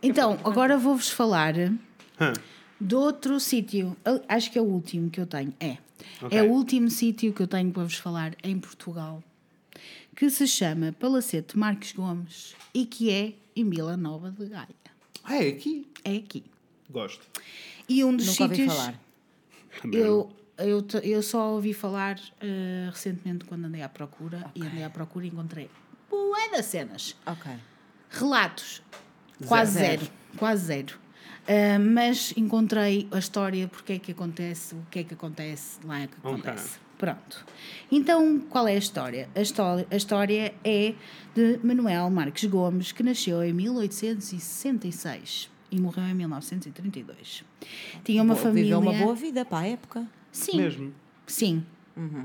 Então, 0.02 0.40
agora 0.44 0.78
vou-vos 0.78 1.10
falar 1.10 1.54
Hã. 1.58 2.34
de 2.80 2.96
outro 2.96 3.40
sítio. 3.40 3.96
Acho 4.28 4.52
que 4.52 4.58
é 4.58 4.62
o 4.62 4.66
último 4.66 5.10
que 5.10 5.20
eu 5.22 5.26
tenho. 5.28 5.54
É. 5.60 5.78
Ok. 6.22 6.38
É 6.38 6.42
o 6.42 6.48
último 6.48 6.90
sítio 6.90 7.32
que 7.34 7.42
eu 7.42 7.48
tenho 7.48 7.72
para 7.72 7.84
vos 7.84 7.96
falar 7.98 8.34
em 8.44 8.58
Portugal, 8.60 9.22
que 10.16 10.30
se 10.30 10.48
chama 10.48 10.92
Palacete 11.00 11.58
Marques 11.58 11.92
Gomes 11.92 12.56
e 12.74 12.86
que 12.86 13.12
é 13.12 13.34
em 13.56 13.70
Vila 13.70 13.96
Nova 13.98 14.32
de 14.32 14.46
Gaia. 14.46 14.68
Ah, 15.24 15.36
é 15.44 15.50
aqui. 15.50 15.88
É 16.04 16.16
aqui. 16.18 16.44
Gosto. 16.90 17.26
E 17.88 18.04
um 18.04 18.16
dos 18.16 18.28
Nunca 18.28 18.44
ouvi 18.44 18.56
sítios. 18.56 18.74
falar. 18.76 19.00
Eu, 19.92 20.30
eu, 20.58 20.86
eu 21.02 21.24
só 21.24 21.54
ouvi 21.54 21.74
falar 21.74 22.20
eh, 22.42 22.90
recentemente 22.92 23.46
quando 23.46 23.66
andei 23.66 23.82
à 23.82 23.88
procura 23.88 24.52
e 24.54 24.62
andei 24.62 24.84
à 24.84 24.90
procura 24.90 25.26
e 25.26 25.30
encontrei 25.30 25.70
bué 26.10 26.50
das 26.52 26.66
cenas. 26.66 27.16
Ok. 27.26 27.50
Relatos, 28.10 28.82
quase 29.48 29.72
Zero. 29.80 30.02
zero. 30.04 30.14
Quase 30.38 30.66
zero. 30.66 31.00
Ah, 31.48 31.80
mas 31.80 32.34
encontrei 32.36 33.08
a 33.12 33.18
história, 33.20 33.68
porque 33.70 33.94
é 33.94 34.00
que 34.00 34.12
acontece, 34.12 34.76
o 34.76 34.86
que 34.92 35.00
é 35.00 35.04
que 35.06 35.14
acontece, 35.14 35.80
lá 35.86 36.02
é 36.02 36.08
que 36.08 36.16
acontece. 36.18 36.78
Pronto. 37.02 37.44
Então, 37.92 38.40
qual 38.48 38.68
é 38.68 38.76
a 38.76 38.78
história? 38.78 39.28
A 39.34 39.42
história, 39.42 39.88
a 39.90 39.96
história 39.96 40.54
é 40.64 40.94
de 41.34 41.60
Manuel 41.64 42.12
Marques 42.12 42.46
Gomes, 42.48 42.92
que 42.92 43.02
nasceu 43.02 43.44
em 43.44 43.52
1866 43.52 45.50
e 45.72 45.80
morreu 45.80 46.04
em 46.06 46.14
1932. 46.14 47.44
Tinha 48.04 48.22
uma 48.22 48.36
Boa- 48.36 48.44
família. 48.44 48.76
Viveu 48.76 48.80
uma 48.92 48.94
boa 49.04 49.16
vida 49.16 49.44
para 49.44 49.58
a 49.60 49.68
época. 49.68 50.06
Sim. 50.32 50.58
Mesmo. 50.58 50.94
Sim. 51.26 51.64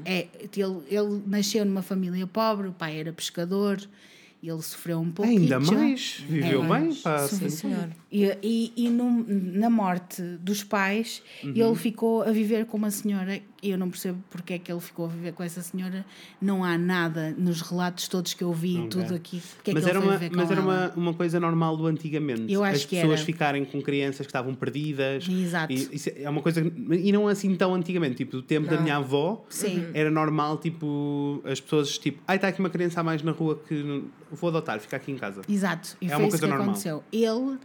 É, 0.04 0.28
ele, 0.54 0.82
ele 0.88 1.22
nasceu 1.26 1.64
numa 1.64 1.82
família 1.82 2.26
pobre, 2.26 2.68
o 2.68 2.72
pai 2.72 2.98
era 3.00 3.12
pescador, 3.12 3.78
ele 4.42 4.62
sofreu 4.62 5.00
um 5.00 5.10
pouquinho. 5.10 5.40
Ainda 5.40 5.58
mais. 5.60 6.22
Viveu 6.28 6.58
É, 6.62 6.68
bem. 6.68 6.68
mas- 6.68 6.98
Pá, 7.00 7.26
Sim, 7.26 7.48
senhor. 7.48 7.88
E, 8.18 8.38
e, 8.42 8.72
e 8.86 8.88
no- 8.88 9.26
na 9.28 9.68
morte 9.68 10.22
dos 10.40 10.64
pais, 10.64 11.22
Uhum. 11.44 11.52
ele 11.54 11.74
ficou 11.74 12.22
a 12.22 12.30
viver 12.32 12.64
com 12.64 12.78
uma 12.78 12.90
senhora. 12.90 13.40
E 13.62 13.70
eu 13.70 13.76
não 13.78 13.90
percebo 13.90 14.22
porque 14.30 14.54
é 14.54 14.58
que 14.58 14.70
ele 14.70 14.80
ficou 14.80 15.06
a 15.06 15.08
viver 15.08 15.32
com 15.32 15.42
essa 15.42 15.60
senhora. 15.60 16.04
Não 16.40 16.62
há 16.64 16.78
nada 16.78 17.34
nos 17.36 17.60
relatos 17.60 18.06
todos 18.08 18.32
que 18.32 18.42
eu 18.44 18.52
vi, 18.52 18.76
Ok. 18.78 18.88
tudo 18.88 19.14
aqui. 19.14 19.42
Porque 19.56 19.70
é 19.70 19.74
mas 19.74 19.86
era, 19.86 20.00
foi 20.00 20.08
uma, 20.16 20.20
mas 20.36 20.50
era 20.50 20.60
ela. 20.60 20.92
uma, 20.94 21.04
uma 21.08 21.14
coisa 21.14 21.38
normal 21.40 21.76
do 21.76 21.86
antigamente. 21.86 22.50
Eu 22.52 22.62
acho 22.64 22.76
As 22.76 22.84
que 22.84 22.96
pessoas 22.96 23.18
era. 23.18 23.26
ficarem 23.26 23.64
com 23.64 23.82
crianças 23.82 24.18
que 24.20 24.30
estavam 24.30 24.54
perdidas. 24.54 25.26
Exato. 25.28 25.72
E, 25.72 25.88
isso 25.92 26.10
é 26.14 26.28
uma 26.30 26.40
coisa. 26.42 26.60
E 26.92 27.12
não 27.12 27.26
assim 27.28 27.54
tão 27.56 27.74
antigamente. 27.74 28.14
Tipo, 28.16 28.32
do 28.32 28.42
tempo 28.42 28.68
da 28.68 28.80
minha 28.80 28.96
avó, 28.96 29.44
Sim. 29.50 29.86
era 29.92 30.10
normal, 30.10 30.58
tipo, 30.58 31.42
as 31.44 31.60
pessoas, 31.60 31.98
tipo, 31.98 32.22
ai, 32.26 32.36
está 32.36 32.48
aqui 32.48 32.60
uma 32.60 32.70
criança 32.70 33.00
a 33.00 33.02
mais 33.04 33.22
na 33.22 33.32
rua 33.32 33.60
que 33.68 33.74
não- 33.82 34.04
vou 34.30 34.48
adotar, 34.50 34.78
fica 34.80 34.96
aqui 34.96 35.10
em 35.12 35.16
casa. 35.16 35.42
Exato. 35.48 35.96
E 36.00 36.06
É 36.06 36.08
foi 36.10 36.18
uma 36.18 36.28
isso 36.28 36.30
coisa 36.30 36.46
que 36.46 36.46
normal. 36.46 36.66
aconteceu. 36.68 37.02
Ele 37.12 37.58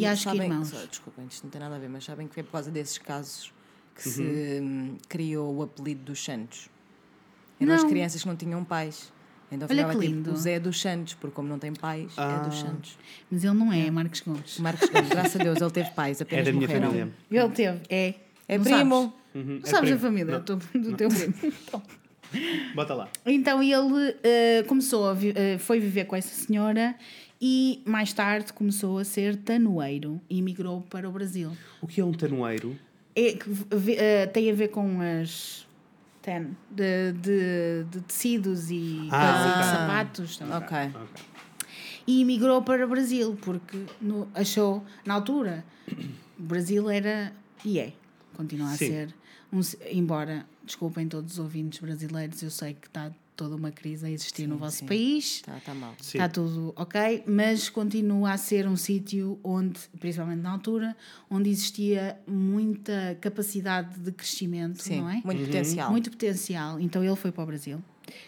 e, 0.00 0.06
acho 0.06 0.22
que 0.24 0.28
sabem, 0.30 0.48
irmãos. 0.50 0.68
só- 0.68 0.86
desculpem, 0.86 1.26
isto 1.28 1.44
não 1.44 1.50
tem 1.50 1.60
nada 1.60 1.76
a 1.76 1.78
ver, 1.78 1.88
mas 1.88 2.04
sabem 2.04 2.26
que 2.28 2.34
foi 2.34 2.42
por 2.42 2.52
causa 2.52 2.70
desses 2.70 2.98
casos 2.98 3.52
que 3.94 4.08
se 4.08 4.22
Uhum. 4.22 4.62
hum, 4.92 4.96
criou 5.08 5.54
o 5.56 5.62
apelido 5.62 6.02
dos 6.04 6.22
Santos. 6.22 6.68
Eram 7.60 7.72
as 7.74 7.82
Não. 7.82 7.88
crianças 7.90 8.20
que 8.22 8.28
não 8.28 8.36
tinham 8.36 8.62
pais. 8.64 9.12
Então 9.50 9.68
Olha 9.70 9.76
ficava 9.84 9.92
que 9.98 10.00
tipo 10.06 10.16
lindo. 10.16 10.32
o 10.32 10.36
Zé 10.36 10.58
dos 10.58 10.80
Santos, 10.80 11.14
porque 11.14 11.34
como 11.34 11.48
não 11.48 11.58
tem 11.58 11.72
pais, 11.72 12.12
é 12.18 12.44
dos 12.48 12.58
Ah. 12.62 12.66
Santos. 12.66 12.98
Mas 13.30 13.44
ele 13.44 13.54
não 13.54 13.72
é, 13.72 13.90
Marcos 13.90 14.20
Gomes. 14.20 14.58
Marcos 14.58 14.88
Gomes, 14.90 15.08
graças 15.08 15.40
a 15.40 15.44
Deus, 15.44 15.60
ele 15.60 15.70
teve 15.70 15.90
pais, 15.90 16.20
É 16.20 16.24
apenas 16.24 16.44
da 16.46 16.52
minha 16.52 16.66
morreram. 16.66 16.88
família. 16.88 17.12
Ele 17.30 17.48
teve, 17.50 17.80
é. 17.88 18.14
É 18.48 18.58
Não 18.58 18.64
primo. 18.64 18.94
Sabes, 19.02 19.14
Uhum, 19.34 19.44
não 19.54 19.56
é 19.56 19.66
sabes 19.66 19.80
primo. 19.90 19.96
a 19.96 19.98
família 19.98 20.38
do, 20.40 20.56
do 20.56 20.96
teu 20.96 21.08
primo. 21.08 21.34
Então. 21.68 21.82
Bota 22.74 22.92
lá. 22.94 23.08
Então 23.24 23.62
ele 23.62 24.16
eh, 24.22 24.64
começou 24.66 25.08
a 25.08 25.14
vi- 25.14 25.32
eh, 25.34 25.58
foi 25.58 25.78
viver 25.78 26.04
com 26.06 26.16
essa 26.16 26.34
senhora 26.34 26.94
e 27.40 27.82
mais 27.84 28.12
tarde 28.12 28.52
começou 28.52 28.98
a 28.98 29.04
ser 29.04 29.36
tanoeiro 29.36 30.20
e 30.28 30.40
migrou 30.42 30.80
para 30.82 31.08
o 31.08 31.12
Brasil. 31.12 31.52
O 31.80 31.86
que 31.86 32.00
é 32.00 32.04
um 32.04 32.12
tanoeiro? 32.12 32.78
É 33.14 33.36
eh, 33.98 34.26
tem 34.26 34.50
a 34.50 34.54
ver 34.54 34.68
com 34.68 34.98
as 35.00 35.66
tan, 36.22 36.50
de, 36.70 37.12
de, 37.12 37.84
de 37.90 38.00
tecidos 38.02 38.70
e 38.70 39.08
Ah, 39.12 39.32
coisas, 39.32 39.52
ok. 39.54 39.64
sapatos. 39.64 40.36
também. 40.36 40.56
Ok. 40.56 40.76
Ok. 41.02 41.24
E 42.06 42.24
migrou 42.24 42.62
para 42.62 42.84
o 42.84 42.88
Brasil 42.88 43.36
porque 43.42 43.78
no- 44.00 44.28
achou, 44.34 44.84
na 45.04 45.14
altura, 45.14 45.64
o 46.38 46.42
Brasil 46.42 46.88
era 46.90 47.32
e 47.64 47.78
é, 47.78 47.92
continua 48.34 48.68
a 48.68 48.76
Sim. 48.76 48.86
ser, 48.88 49.14
um, 49.52 49.60
embora, 49.90 50.46
desculpem 50.64 51.08
todos 51.08 51.32
os 51.34 51.38
ouvintes 51.38 51.80
brasileiros, 51.80 52.42
eu 52.42 52.50
sei 52.50 52.74
que 52.74 52.86
está 52.86 53.10
toda 53.36 53.54
uma 53.54 53.70
crise 53.70 54.06
a 54.06 54.10
existir 54.10 54.46
no 54.46 54.56
vosso 54.56 54.78
sim. 54.78 54.86
país. 54.86 55.36
Está 55.36 55.60
tá 55.60 55.74
mal. 55.74 55.94
Sim. 56.00 56.18
Está 56.18 56.28
tudo 56.28 56.72
ok, 56.74 57.24
mas 57.26 57.68
continua 57.68 58.32
a 58.32 58.38
ser 58.38 58.66
um 58.66 58.76
sítio 58.76 59.38
onde, 59.44 59.78
principalmente 60.00 60.40
na 60.40 60.50
altura, 60.50 60.96
onde 61.30 61.50
existia 61.50 62.18
muita 62.26 63.16
capacidade 63.20 63.98
de 64.00 64.10
crescimento, 64.10 64.82
Sim, 64.82 65.00
não 65.00 65.10
é? 65.10 65.20
muito 65.24 65.44
potencial. 65.44 65.90
Muito 65.90 66.10
potencial. 66.10 66.80
Então 66.80 67.04
ele 67.04 67.16
foi 67.16 67.30
para 67.30 67.42
o 67.42 67.46
Brasil, 67.46 67.82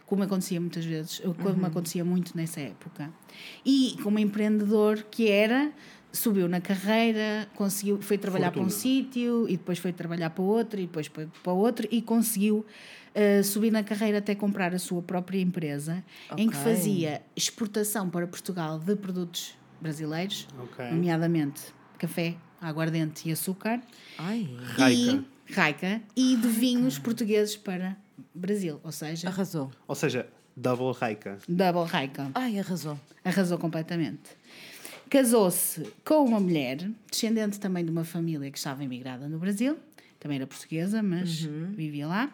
como 0.05 0.23
acontecia 0.23 0.61
muitas 0.61 0.85
vezes, 0.85 1.21
como 1.43 1.65
acontecia 1.65 2.05
muito 2.05 2.37
nessa 2.37 2.61
época. 2.61 3.11
E 3.65 3.97
como 4.03 4.19
empreendedor 4.19 5.05
que 5.11 5.31
era, 5.31 5.73
subiu 6.13 6.49
na 6.49 6.61
carreira, 6.61 7.49
conseguiu, 7.55 8.01
foi 8.01 8.19
trabalhar 8.19 8.51
para 8.51 8.61
um 8.61 8.65
Fortuna. 8.65 8.83
sítio 8.83 9.47
e 9.49 9.57
depois 9.57 9.79
foi 9.79 9.93
trabalhar 9.93 10.31
para 10.31 10.43
outro 10.43 10.79
e 10.81 10.87
depois 10.87 11.07
foi 11.07 11.29
para 11.43 11.53
outro 11.53 11.89
e 11.91 12.03
conseguiu 12.03 12.65
eh, 13.15 13.43
subir 13.43 13.71
na 13.71 13.83
carreira 13.83 14.19
até 14.19 14.35
comprar 14.35 14.75
a 14.75 14.79
sua 14.79 15.03
própria 15.03 15.41
empresa 15.41 16.05
em 16.37 16.49
que 16.49 16.57
fazia 16.57 17.23
exportação 17.37 18.09
para 18.11 18.27
Portugal 18.27 18.79
de 18.79 18.95
produtos 18.97 19.55
brasileiros, 19.81 20.47
Ok. 20.59 20.85
nomeadamente 20.91 21.63
café, 21.99 22.35
aguardente 22.61 23.29
e 23.29 23.33
açúcar 23.33 23.81
Ai, 24.19 24.49
Raica. 24.77 25.25
e 25.49 25.53
Raica 25.55 26.03
e 26.17 26.37
de 26.37 26.49
vinhos 26.49 26.99
portugueses 26.99 27.57
para 27.57 27.97
Brasil, 28.35 28.81
ou 28.83 28.93
seja, 28.93 29.29
arrasou. 29.29 29.71
Ou 29.87 29.95
seja, 29.95 30.27
double 30.57 30.93
raica. 30.93 31.39
double 31.49 31.85
Raica. 31.85 32.31
Ai, 32.35 32.59
arrasou. 32.59 32.99
Arrasou 33.25 33.59
completamente. 33.59 34.31
Casou-se 35.09 35.91
com 36.05 36.25
uma 36.25 36.39
mulher, 36.41 36.91
descendente 37.11 37.59
também 37.59 37.85
de 37.85 37.91
uma 37.91 38.05
família 38.05 38.51
que 38.51 38.59
estava 38.59 38.83
imigrada 38.85 39.27
no 39.29 39.39
Brasil, 39.39 39.79
também 40.21 40.37
era 40.37 40.47
portuguesa, 40.47 41.03
mas 41.03 41.31
vivia 41.75 42.07
lá, 42.07 42.31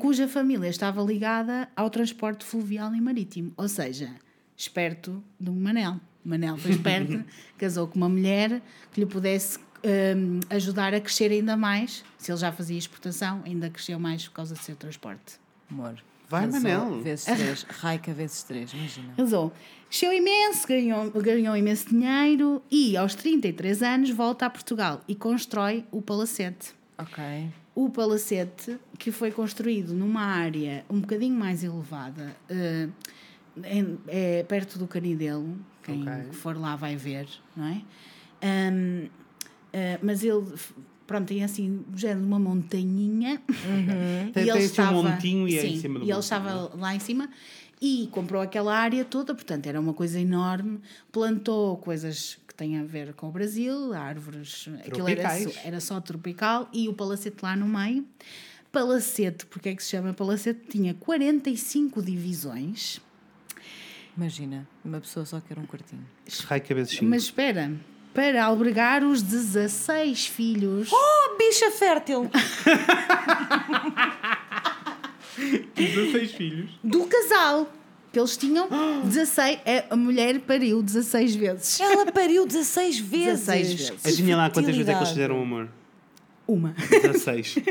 cuja 0.00 0.26
família 0.26 0.68
estava 0.68 1.02
ligada 1.02 1.68
ao 1.76 1.88
transporte 1.88 2.44
fluvial 2.44 2.94
e 2.94 3.00
marítimo, 3.00 3.52
ou 3.56 3.68
seja, 3.68 4.10
esperto 4.56 5.22
do 5.38 5.52
Manel. 5.52 6.00
Manel 6.24 6.56
foi 6.56 6.72
esperto, 6.72 7.24
casou 7.58 7.86
com 7.86 7.96
uma 7.96 8.08
mulher 8.08 8.60
que 8.92 9.00
lhe 9.00 9.06
pudesse 9.06 9.58
eh, 9.82 10.14
ajudar 10.50 10.94
a 10.94 11.00
crescer 11.00 11.30
ainda 11.32 11.56
mais. 11.56 12.04
Se 12.16 12.30
ele 12.30 12.38
já 12.38 12.52
fazia 12.52 12.78
exportação, 12.78 13.42
ainda 13.44 13.68
cresceu 13.68 13.98
mais 13.98 14.26
por 14.28 14.34
causa 14.34 14.54
do 14.54 14.60
seu 14.60 14.76
transporte. 14.76 15.40
Amor. 15.70 16.02
Vai, 16.28 16.44
arrasou 16.44 16.60
Manel. 16.60 17.02
Vezes 17.02 17.24
três. 17.24 17.66
Raica 17.68 18.12
vezes 18.14 18.42
três, 18.44 18.72
imagina. 18.72 19.14
Casou. 19.16 19.52
Cresceu 19.88 20.12
imenso, 20.12 20.66
ganhou, 20.66 21.10
ganhou 21.10 21.56
imenso 21.56 21.88
dinheiro 21.88 22.62
e, 22.70 22.96
aos 22.96 23.14
33 23.14 23.82
anos, 23.82 24.10
volta 24.10 24.46
a 24.46 24.50
Portugal 24.50 25.02
e 25.06 25.14
constrói 25.14 25.84
o 25.90 26.00
Palacete. 26.00 26.72
Ok. 26.96 27.22
O 27.74 27.88
Palacete, 27.88 28.78
que 28.98 29.10
foi 29.10 29.30
construído 29.30 29.94
numa 29.94 30.20
área 30.22 30.84
um 30.90 31.00
bocadinho 31.00 31.34
mais 31.34 31.64
elevada, 31.64 32.36
eh, 32.48 32.88
em- 33.64 33.98
é 34.08 34.42
perto 34.42 34.78
do 34.78 34.86
Canidelo, 34.86 35.56
quem 35.82 36.02
Ok. 36.02 36.32
for 36.32 36.56
lá 36.58 36.76
vai 36.76 36.96
ver, 36.96 37.26
não 37.56 37.64
é? 37.66 37.82
Ahm, 38.42 39.08
eh, 39.72 39.98
mas 40.02 40.22
ele, 40.22 40.44
pronto, 41.06 41.28
tem 41.28 41.42
assim, 41.42 41.82
género 41.96 42.20
de 42.20 42.26
uma 42.26 42.38
montanhinha. 42.38 43.40
Tem- 44.34 44.44
tem 44.44 44.50
assim 44.50 44.82
um 44.82 45.02
montinho 45.02 45.48
e 45.48 45.56
é 45.56 45.66
em 45.66 45.74
sim, 45.74 45.80
cima 45.80 45.98
do 45.98 46.04
E 46.04 46.10
ele 46.10 46.20
estava 46.20 46.52
não 46.70 46.80
lá 46.80 46.94
em 46.94 46.98
cima 47.00 47.30
e 47.80 48.08
comprou 48.12 48.40
aquela 48.42 48.76
área 48.76 49.04
toda, 49.04 49.34
portanto 49.34 49.66
era 49.66 49.80
uma 49.80 49.94
coisa 49.94 50.20
enorme. 50.20 50.78
Plantou 51.10 51.78
coisas 51.78 52.38
que 52.52 52.58
têm 52.58 52.78
a 52.78 52.84
ver 52.84 53.14
com 53.14 53.28
o 53.28 53.32
Brasil, 53.32 53.92
árvores, 53.94 54.68
aquilo 54.86 55.08
era, 55.08 55.22
Tropicais. 55.22 55.54
só- 55.54 55.60
era 55.64 55.80
só 55.80 56.00
tropical 56.00 56.68
e 56.72 56.88
o 56.88 56.92
palacete 56.94 57.36
lá 57.42 57.56
no 57.56 57.66
meio. 57.66 58.06
Palacete, 58.70 59.44
porque 59.46 59.70
é 59.70 59.74
que 59.74 59.82
se 59.82 59.90
chama 59.90 60.12
Palacete? 60.14 60.60
Tinha 60.68 60.94
45 60.94 62.02
divisões, 62.02 63.00
Imagina, 64.16 64.68
uma 64.84 65.00
pessoa 65.00 65.24
só 65.24 65.40
quer 65.40 65.58
um 65.58 65.64
quartinho. 65.64 66.04
Raica 66.46 66.74
vezes 66.74 66.92
5. 66.92 67.04
mas 67.06 67.22
espera, 67.22 67.72
para 68.12 68.44
albergar 68.44 69.02
os 69.02 69.22
16 69.22 70.26
filhos. 70.26 70.90
Oh, 70.92 71.36
bicha 71.38 71.70
fértil! 71.70 72.30
16 75.74 76.32
filhos. 76.32 76.70
do 76.84 77.06
casal. 77.06 77.72
Que 78.12 78.18
eles 78.18 78.36
tinham 78.36 78.68
16. 79.04 79.60
é, 79.64 79.84
A 79.90 79.96
mulher 79.96 80.38
pariu 80.40 80.82
16 80.82 81.34
vezes. 81.34 81.80
Ela 81.80 82.10
pariu 82.12 82.46
16 82.46 82.98
vezes. 83.00 83.46
16 83.46 83.72
vezes. 83.74 84.06
Adivinha 84.06 84.36
lá 84.36 84.50
quantas 84.50 84.74
vezes 84.76 84.88
é 84.88 84.92
que 84.92 84.98
eles 84.98 85.08
fizeram 85.10 85.40
amor? 85.40 85.68
Uma. 86.46 86.74
16. 86.90 87.54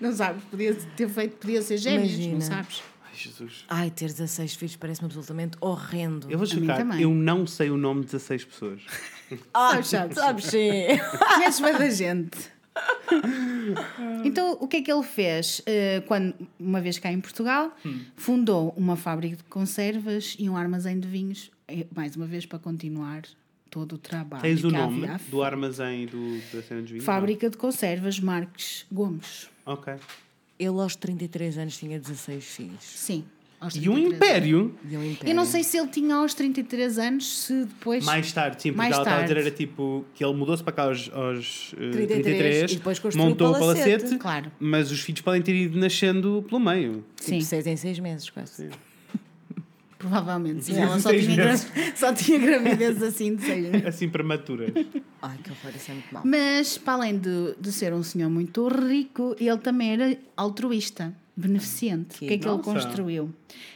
Não 0.00 0.12
sabes? 0.12 0.42
Podia 0.50 0.74
ter 0.96 1.08
feito, 1.08 1.36
podia 1.36 1.62
ser 1.62 1.76
gêmeos, 1.78 2.10
não 2.12 2.18
Imagina. 2.24 2.40
sabes? 2.42 2.82
Ai, 3.04 3.10
Jesus. 3.14 3.64
Ai, 3.68 3.90
ter 3.90 4.06
16 4.06 4.54
filhos 4.54 4.76
parece-me 4.76 5.06
absolutamente 5.06 5.56
horrendo. 5.60 6.26
Eu 6.30 6.38
vou 6.38 6.46
explicar. 6.46 6.78
também. 6.78 7.00
Eu 7.00 7.10
não 7.14 7.46
sei 7.46 7.70
o 7.70 7.76
nome 7.76 8.00
de 8.00 8.06
16 8.06 8.44
pessoas. 8.44 8.80
Ah, 9.54 9.70
Sabes, 9.82 9.88
sabes. 9.88 10.14
sabes 10.16 10.44
sim. 10.46 10.82
Conheces 11.34 11.60
bem 11.60 11.72
da 11.72 11.88
gente. 11.90 12.38
Então, 14.24 14.56
o 14.60 14.66
que 14.68 14.78
é 14.78 14.82
que 14.82 14.92
ele 14.92 15.02
fez? 15.02 15.60
Eh, 15.66 16.02
quando, 16.06 16.34
uma 16.58 16.80
vez 16.80 16.98
cá 16.98 17.12
em 17.12 17.20
Portugal, 17.20 17.76
Hum. 17.84 18.00
fundou 18.16 18.72
uma 18.76 18.96
fábrica 18.96 19.36
de 19.36 19.44
conservas 19.44 20.36
e 20.38 20.48
um 20.48 20.56
armazém 20.56 20.98
de 20.98 21.06
vinhos, 21.08 21.50
eh, 21.68 21.86
mais 21.94 22.16
uma 22.16 22.26
vez 22.26 22.46
para 22.46 22.58
continuar 22.58 23.22
todo 23.70 23.94
o 23.94 23.98
trabalho 23.98 24.42
Tens 24.42 24.62
o 24.64 24.68
que 24.68 24.72
nome 24.74 25.04
havia. 25.08 25.20
do 25.30 25.42
armazém 25.42 26.06
do, 26.06 26.38
da 26.52 26.62
cena 26.62 26.80
dos 26.82 26.90
vinhos? 26.90 27.04
Fábrica 27.04 27.48
de 27.50 27.56
Conservas 27.56 28.20
Marques 28.20 28.86
Gomes. 28.92 29.48
Não? 29.66 29.74
Ok. 29.74 29.94
Ele 30.58 30.68
aos 30.80 30.94
33 30.96 31.58
anos 31.58 31.76
tinha 31.76 31.98
16 31.98 32.44
filhos. 32.44 32.82
Sim. 32.82 33.24
Aos 33.62 33.74
E 33.76 33.88
um 33.88 33.94
33 33.94 34.14
império? 34.16 34.74
E 34.90 34.96
um 34.96 35.04
império. 35.04 35.30
Eu 35.30 35.34
não 35.34 35.44
sei 35.44 35.62
se 35.62 35.78
ele 35.78 35.88
tinha 35.88 36.16
aos 36.16 36.34
33 36.34 36.98
anos, 36.98 37.38
se 37.44 37.64
depois. 37.64 38.04
Mais 38.04 38.32
tarde, 38.32 38.60
sim, 38.62 38.68
porque 38.70 38.76
Mais 38.78 38.92
ela 38.92 39.02
estava 39.02 39.16
a 39.18 39.22
dizer 39.22 39.34
tarde. 39.36 39.48
era 39.48 39.56
tipo 39.56 40.04
que 40.14 40.24
ele 40.24 40.34
mudou-se 40.34 40.62
para 40.62 40.72
cá 40.72 40.82
aos, 40.84 41.10
aos 41.12 41.74
eh, 41.78 41.90
33, 41.90 42.22
33, 42.24 42.72
e 42.72 42.76
depois 42.76 42.98
construiu 42.98 43.28
montou 43.30 43.48
o 43.48 43.50
o 43.52 43.58
palacete, 43.58 43.90
palacete. 44.00 44.18
Claro. 44.18 44.52
mas 44.60 44.90
os 44.90 45.00
filhos 45.00 45.20
podem 45.20 45.40
ter 45.42 45.54
ido 45.54 45.78
nascendo 45.78 46.44
pelo 46.48 46.60
meio. 46.60 47.04
Sim, 47.16 47.38
Tipo, 47.38 47.44
6 47.44 47.66
em 47.68 47.76
6 47.76 47.98
meses, 48.00 48.28
quase. 48.30 48.68
provavelmente. 49.98 50.64
Sim, 50.64 50.74
Sim, 50.74 50.80
ela 50.80 50.98
só 50.98 51.10
seis 51.10 51.24
tinha, 51.24 51.36
gra- 51.36 51.44
meses. 51.46 51.68
só 51.94 52.12
tinha 52.12 52.38
gravidez 52.38 53.02
assim 53.02 53.36
de 53.36 53.42
seis 53.42 53.68
meses. 53.70 53.86
Assim 53.86 54.08
prematuras. 54.08 54.70
Ai, 55.22 55.38
que 55.42 55.50
horror, 55.50 55.72
isso 55.76 55.90
é 55.90 55.94
muito 55.94 56.12
mal. 56.12 56.22
Mas, 56.26 56.76
para 56.76 56.94
além 56.94 57.16
de, 57.18 57.54
de 57.60 57.70
ser 57.70 57.92
um 57.92 58.02
senhor 58.02 58.28
muito 58.28 58.66
rico, 58.66 59.36
ele 59.38 59.58
também 59.58 59.92
era 59.92 60.18
altruísta, 60.36 61.14
beneficente. 61.36 62.18
Que 62.18 62.24
o 62.24 62.28
que 62.28 62.34
é 62.34 62.38
que 62.38 62.46
ele 62.46 62.56
nossa. 62.56 62.70
construiu 62.72 63.32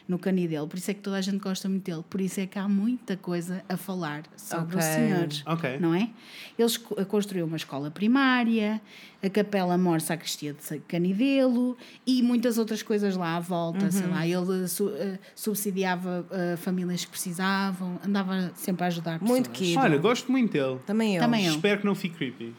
no 0.07 0.19
canidelo? 0.19 0.69
Por 0.69 0.77
isso 0.79 0.91
é 0.91 0.95
que 0.95 1.01
toda 1.01 1.17
a 1.17 1.21
gente 1.21 1.39
gosta 1.39 1.69
muito 1.69 1.85
dele. 1.85 2.05
Por 2.09 2.21
isso 2.21 2.39
é 2.41 2.47
que 2.47 2.59
há 2.59 2.69
muita 2.69 3.17
coisa 3.17 3.65
a 3.69 3.77
falar 3.77 4.25
sobre 4.37 4.77
Ok. 4.77 4.79
o 4.79 4.83
senhor. 4.83 5.29
Ok. 5.47 5.79
Não 5.79 5.95
é? 5.95 6.11
Ele 6.59 7.05
construiu 7.07 7.47
uma 7.47 7.57
escola 7.57 7.91
primária, 7.91 8.81
a 9.23 9.31
Capela 9.31 9.77
Mor 9.79 10.01
Sacristia 10.01 10.53
de 10.55 10.79
Canidelo 10.81 11.77
e 12.07 12.23
muitas 12.23 12.59
outras 12.59 12.83
coisas 12.83 13.17
lá 13.17 13.37
à 13.37 13.41
volta. 13.41 13.91
Sei 13.91 14.07
lá, 14.07 14.27
ele 14.27 14.69
su- 14.69 14.91
eh, 14.95 15.19
subsidiava 15.35 16.27
eh, 16.31 16.57
famílias 16.57 17.05
que 17.05 17.11
precisavam, 17.11 17.99
andava 18.07 18.53
sempre 18.55 18.85
a 18.85 18.87
ajudar 18.89 19.19
pessoas. 19.19 19.31
Muito 19.31 19.51
querido. 19.51 19.81
Olha, 19.81 19.99
gosto 19.99 20.31
muito 20.31 20.53
dele. 20.53 20.79
Também 20.87 21.17
eu. 21.17 21.21
Também 21.23 21.47
eu. 21.47 21.55
Espero 21.55 21.81
que 21.81 21.87
não 21.87 21.95
fique 21.95 22.17
creepy. 22.17 22.55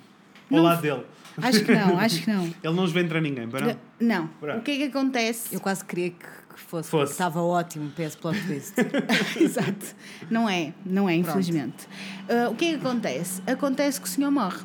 Não 0.50 0.60
Ao 0.60 0.66
lado 0.66 0.78
f- 0.78 0.88
dele. 0.90 1.06
Acho 1.42 1.64
que 1.64 1.72
não, 1.74 2.00
acho 2.00 2.22
que 2.24 2.32
não. 2.32 2.44
Ele 2.64 2.74
não 2.76 2.84
os 2.84 2.92
vê 2.92 3.02
entrar 3.02 3.22
ninguém, 3.22 3.48
para 3.48 3.78
não? 4.00 4.30
Não. 4.42 4.58
O 4.58 4.62
que 4.62 4.72
é 4.72 4.78
que 4.78 4.84
acontece? 4.86 5.54
Eu 5.54 5.60
quase 5.60 5.84
queria 5.86 6.10
que, 6.12 6.18
que 6.26 6.60
fosse. 6.60 6.90
Fosse. 6.90 6.90
porque 6.92 7.12
Estava 7.12 7.42
ótimo 7.42 7.90
para 7.92 8.06
esse 8.06 8.18
plot 8.18 8.40
twist. 8.46 8.74
Exato. 9.40 9.96
Não 10.30 10.50
é, 10.50 10.74
não 10.86 11.08
é, 11.08 11.16
infelizmente. 11.16 11.88
Ah, 12.30 12.50
o 12.50 12.56
que 12.56 12.66
é 12.66 12.70
que 12.70 12.76
acontece? 12.86 13.42
Acontece 13.46 14.02
que 14.02 14.08
o 14.08 14.10
senhor 14.10 14.32
morre. 14.32 14.60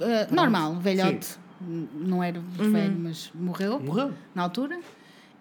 Ah, 0.00 0.28
normal, 0.30 0.76
velhote. 0.76 1.38
N- 1.60 1.88
Não 1.94 2.22
era 2.22 2.38
Uhum. 2.40 2.72
velho, 2.72 2.96
mas 2.98 3.30
morreu. 3.34 3.78
Morreu. 3.80 4.12
Na 4.34 4.42
altura. 4.42 4.80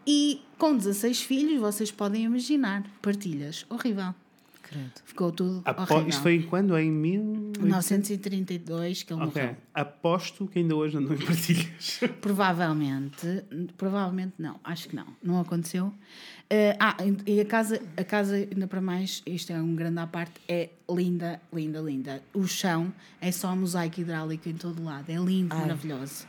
E 0.08 0.42
com 0.58 0.76
16 0.76 1.22
filhos, 1.22 1.60
vocês 1.62 1.92
podem 1.92 2.24
imaginar. 2.24 2.84
Partilhas. 3.02 3.66
Horrível. 3.70 4.14
Credo. 4.70 4.92
Ficou 5.04 5.32
tudo 5.32 5.62
Apo- 5.66 5.82
horrível. 5.82 6.10
Isto 6.10 6.22
foi 6.22 6.36
em 6.36 6.42
quando? 6.44 6.78
Em 6.78 6.92
mil... 6.92 7.52
1932 7.60 9.02
que 9.04 9.12
ele 9.14 9.22
Ok. 9.24 9.42
morreu. 9.42 9.58
Aposto 9.74 10.46
que 10.48 10.60
ainda 10.60 10.76
hoje 10.76 10.98
andam 10.98 11.16
em 11.16 11.18
partilhas. 11.18 12.00
Provavelmente, 12.22 13.44
provavelmente 13.76 14.34
não, 14.38 14.60
acho 14.64 14.90
que 14.90 14.96
não, 14.96 15.08
não 15.24 15.40
aconteceu. 15.40 15.92
Eh, 16.50 16.76
ah, 16.80 16.96
e 17.26 17.42
a 17.42 17.46
casa, 17.46 17.82
a 17.98 18.04
casa, 18.04 18.36
ainda 18.36 18.68
para 18.68 18.80
mais, 18.82 19.24
isto 19.26 19.52
é 19.52 19.60
um 19.62 19.76
grande 19.76 20.00
à 20.00 20.06
parte, 20.08 20.34
é 20.48 20.70
linda, 20.90 21.42
linda, 21.54 21.80
linda. 21.80 22.22
O 22.34 22.46
chão 22.48 22.94
é 23.20 23.32
só 23.32 23.56
mosaico 23.56 24.02
hidráulico 24.02 24.48
em 24.50 24.54
todo 24.54 24.84
lado, 24.84 25.10
é 25.10 25.16
lindo, 25.16 25.56
maravilhoso. 25.56 26.28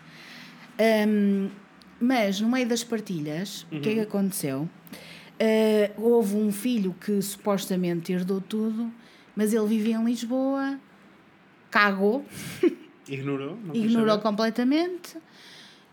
Ahm, 0.78 1.50
mas 2.00 2.40
no 2.40 2.48
meio 2.48 2.66
das 2.66 2.82
partilhas, 2.82 3.66
o 3.70 3.80
que 3.80 3.90
é 3.90 3.94
que 3.94 4.00
aconteceu? 4.00 4.68
Eh, 5.42 5.90
houve 5.96 6.36
um 6.36 6.52
filho 6.52 6.94
que 7.00 7.22
supostamente 7.22 8.12
herdou 8.12 8.42
tudo, 8.42 8.92
mas 9.34 9.54
ele 9.54 9.66
vivia 9.66 9.96
em 9.96 10.04
Lisboa, 10.04 10.78
cagou, 11.70 12.26
Ignorou? 13.08 13.56
Ignorou 13.72 14.18
completamente. 14.18 15.16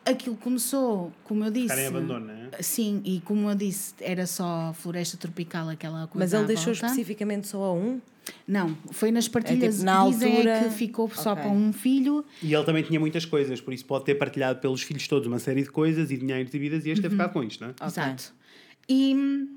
Aquilo 0.05 0.35
começou, 0.37 1.11
como 1.23 1.43
eu 1.45 1.51
disse. 1.51 1.69
Ficar 1.69 1.81
em 1.81 1.87
abandono, 1.87 2.27
não 2.27 2.33
é? 2.33 2.61
Sim, 2.61 3.01
e 3.03 3.19
como 3.21 3.49
eu 3.49 3.55
disse, 3.55 3.93
era 4.01 4.25
só 4.27 4.73
floresta 4.73 5.17
tropical, 5.17 5.67
aquela 5.69 6.07
coisa. 6.07 6.11
Mas 6.15 6.33
ele 6.33 6.43
à 6.43 6.45
deixou 6.47 6.73
volta. 6.73 6.85
especificamente 6.87 7.47
só 7.47 7.61
a 7.63 7.73
um? 7.73 7.99
Não, 8.47 8.77
foi 8.91 9.11
nas 9.11 9.27
partilhas. 9.27 9.75
tipo, 9.75 9.85
na 9.85 10.07
Dizem 10.09 10.31
é 10.33 10.35
altura- 10.37 10.59
que 10.69 10.75
ficou 10.75 11.09
só 11.09 11.31
Ok. 11.31 11.43
para 11.43 11.51
um 11.51 11.71
filho. 11.73 12.23
E 12.43 12.53
ele 12.53 12.63
também 12.65 12.83
tinha 12.83 12.99
muitas 12.99 13.25
coisas, 13.25 13.59
por 13.61 13.73
isso 13.73 13.85
pode 13.85 14.03
ter 14.05 14.15
partilhado 14.15 14.59
pelos 14.59 14.81
filhos 14.81 15.07
todos 15.07 15.27
uma 15.27 15.39
série 15.39 15.63
de 15.63 15.69
coisas 15.71 16.11
e 16.11 16.17
dinheiro 16.17 16.47
e 16.53 16.59
vidas 16.59 16.85
e 16.85 16.89
este 16.89 17.01
ter 17.01 17.09
ficado 17.09 17.31
com 17.33 17.41
isto, 17.43 17.63
não 17.63 17.71
é? 17.71 17.85
Exato. 17.85 18.33
E 18.89 19.15
hum, 19.15 19.47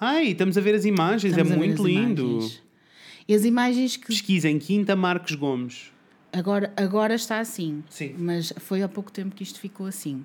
Ai, 0.00 0.28
estamos 0.28 0.56
a 0.58 0.60
ver 0.60 0.74
as 0.74 0.84
imagens, 0.84 1.32
estamos 1.32 1.52
é 1.52 1.56
muito 1.56 1.86
lindo. 1.86 2.22
imagens. 2.32 2.62
E 3.28 3.34
as 3.34 3.44
imagens 3.44 3.96
que 3.96 4.06
Pesquisem 4.06 4.58
Quinta 4.58 4.94
Marcos 4.94 5.34
Gomes. 5.34 5.90
agora, 6.32 6.72
agora 6.76 7.14
está 7.14 7.40
assim. 7.40 7.82
Sim. 7.90 8.14
Mas 8.18 8.52
foi 8.58 8.82
há 8.82 8.88
pouco 8.88 9.10
tempo 9.10 9.34
que 9.34 9.42
isto 9.42 9.58
ficou 9.58 9.86
assim. 9.86 10.24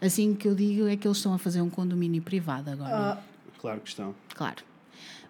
Assim 0.00 0.34
que 0.34 0.46
eu 0.46 0.54
digo 0.54 0.86
é 0.86 0.96
que 0.96 1.06
eles 1.06 1.16
estão 1.16 1.34
a 1.34 1.38
fazer 1.38 1.60
um 1.60 1.68
condomínio 1.70 2.22
privado 2.22 2.70
agora. 2.70 3.20
Claro 3.58 3.80
que 3.80 3.88
estão. 3.88 4.14
Claro. 4.34 4.62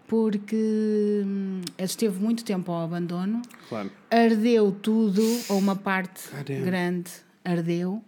Porque 0.07 1.23
hum, 1.25 1.63
esteve 1.79 2.21
muito 2.21 2.45
tempo 2.45 2.71
ao 2.71 2.85
abandono. 2.85 3.43
Claro. 3.69 3.91
ardeu 4.11 4.71
tudo, 4.73 5.23
ou 5.49 5.59
uma 5.59 5.75
parte 5.75 6.29
Caramba. 6.29 6.65
grande 6.65 7.11
ardeu, 7.45 8.03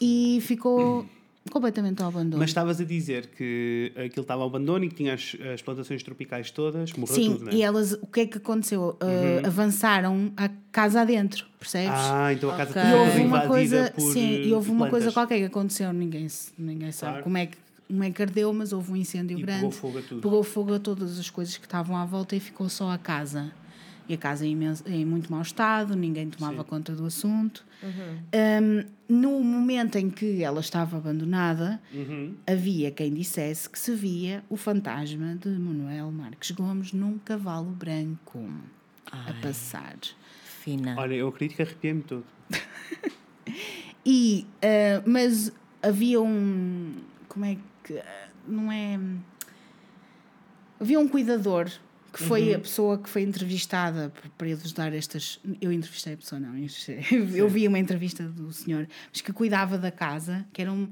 e 0.00 0.38
ficou 0.42 1.06
completamente 1.50 2.02
ao 2.02 2.08
abandono. 2.08 2.38
Mas 2.40 2.50
estavas 2.50 2.80
a 2.80 2.84
dizer 2.84 3.26
que 3.28 3.92
aquilo 3.96 4.22
estava 4.22 4.42
ao 4.42 4.48
abandono 4.48 4.84
e 4.84 4.88
que 4.88 4.94
tinha 4.96 5.14
as, 5.14 5.34
as 5.54 5.62
plantações 5.62 6.02
tropicais 6.02 6.50
todas, 6.50 6.92
morreu 6.92 7.14
Sim, 7.14 7.32
tudo, 7.32 7.44
não 7.46 7.52
é? 7.52 7.54
e 7.54 7.62
elas, 7.62 7.92
o 7.94 8.06
que 8.06 8.20
é 8.20 8.26
que 8.26 8.38
aconteceu? 8.38 8.98
Uh, 9.02 9.46
avançaram 9.46 10.32
a 10.36 10.50
casa 10.70 11.00
adentro, 11.00 11.46
percebes? 11.58 11.90
Ah, 11.94 12.32
então 12.32 12.50
a 12.50 12.56
casa 12.56 12.70
Ok. 12.70 12.82
foi 12.82 12.90
toda 12.90 13.02
houve 13.02 13.20
uma 13.22 13.46
coisa, 13.46 13.92
por 13.94 14.12
sim, 14.12 14.42
e 14.42 14.52
houve 14.52 14.70
uma 14.70 14.78
plantas. 14.86 14.90
coisa 15.04 15.12
qualquer 15.12 15.38
que 15.38 15.44
aconteceu, 15.44 15.92
ninguém, 15.92 16.26
ninguém 16.58 16.92
sabe 16.92 17.12
Claro. 17.12 17.24
como 17.24 17.38
é 17.38 17.46
que 17.46 17.56
como 17.88 18.04
é 18.04 18.10
que 18.10 18.20
ardeu, 18.20 18.52
mas 18.52 18.70
houve 18.74 18.92
um 18.92 18.96
incêndio 18.96 19.38
E 19.38 19.40
grande. 19.40 19.60
pegou 19.60 19.70
fogo 19.70 19.98
a 19.98 20.02
tudo. 20.02 20.20
Pegou 20.20 20.44
fogo 20.44 20.74
a 20.74 20.78
todas 20.78 21.18
as 21.18 21.30
coisas 21.30 21.56
que 21.56 21.64
estavam 21.64 21.96
à 21.96 22.04
volta 22.04 22.36
e 22.36 22.40
ficou 22.40 22.68
só 22.68 22.90
a 22.90 22.98
casa. 22.98 23.50
E 24.06 24.12
a 24.12 24.16
casa 24.18 24.44
em, 24.46 24.52
imenso- 24.52 24.84
em 24.86 25.06
muito 25.06 25.32
mau 25.32 25.40
estado, 25.40 25.96
ninguém 25.96 26.28
tomava 26.28 26.62
conta 26.62 26.94
do 26.94 27.06
assunto. 27.06 27.64
Um, 27.82 28.84
no 29.08 29.40
momento 29.42 29.96
em 29.96 30.10
que 30.10 30.42
ela 30.42 30.60
estava 30.60 30.96
abandonada, 30.96 31.80
Uhum. 31.92 32.34
havia 32.46 32.90
quem 32.90 33.12
dissesse 33.14 33.68
que 33.70 33.78
se 33.78 33.94
via 33.94 34.42
o 34.50 34.56
fantasma 34.56 35.36
de 35.36 35.48
Manuel 35.50 36.10
Marques 36.10 36.50
Gomes 36.50 36.92
num 36.92 37.18
cavalo 37.18 37.70
branco 37.70 38.48
a 39.10 39.32
passar. 39.40 39.96
Fina. 40.44 40.94
Olha, 40.98 41.14
eu 41.14 41.28
acredito 41.28 41.56
que 41.56 41.62
arrepiei-me 41.62 42.02
todo. 42.02 42.24
E, 44.06 44.46
ah, 44.62 45.02
mas 45.06 45.52
havia 45.82 46.20
um. 46.20 46.94
Como 47.28 47.44
é 47.44 47.58
que. 47.84 47.98
ah, 47.98 48.28
não 48.46 48.70
é. 48.72 48.98
Havia 50.80 50.98
um 51.00 51.08
cuidador 51.08 51.70
que 52.12 52.22
foi 52.22 52.54
a 52.54 52.58
pessoa 52.58 52.98
que 52.98 53.08
foi 53.08 53.22
entrevistada 53.22 54.12
para 54.36 54.48
eles 54.48 54.72
dar 54.72 54.92
estas. 54.92 55.38
Eu 55.60 55.70
entrevistei 55.72 56.14
a 56.14 56.16
pessoa, 56.16 56.40
não. 56.40 56.50
entrevistei- 56.56 57.04
Eu 57.34 57.48
vi 57.48 57.66
uma 57.68 57.78
entrevista 57.78 58.24
do 58.24 58.52
senhor, 58.52 58.88
mas 59.12 59.20
que 59.20 59.32
cuidava 59.32 59.76
da 59.78 59.90
casa, 59.90 60.46
que 60.52 60.62
era 60.62 60.72
um. 60.72 60.88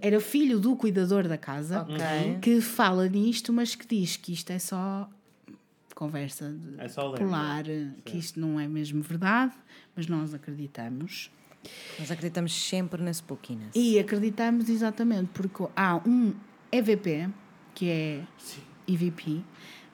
Era 0.00 0.20
filho 0.20 0.58
do 0.58 0.74
cuidador 0.74 1.28
da 1.28 1.36
casa, 1.36 1.82
Ok. 1.82 2.38
que 2.40 2.60
fala 2.62 3.08
nisto, 3.08 3.52
mas 3.52 3.74
que 3.74 3.86
diz 3.86 4.16
que 4.16 4.32
isto 4.32 4.50
é 4.50 4.58
só 4.58 5.08
conversa 5.94 6.50
de 6.50 6.80
É 6.80 6.88
só 6.88 7.12
polar, 7.12 7.64
que 8.04 8.16
isto 8.16 8.40
não 8.40 8.58
é 8.58 8.66
mesmo 8.66 9.02
verdade, 9.02 9.52
mas 9.94 10.06
nós 10.06 10.32
acreditamos. 10.32 11.30
Nós 11.98 12.10
acreditamos 12.10 12.52
sempre 12.68 13.02
na 13.02 13.10
spookiness. 13.12 13.70
E 13.74 13.98
acreditamos 13.98 14.68
exatamente 14.68 15.28
porque 15.34 15.64
há 15.76 15.96
um 16.08 16.32
EVP, 16.72 17.28
que 17.74 17.88
é 17.90 18.24
EVP, 18.88 19.44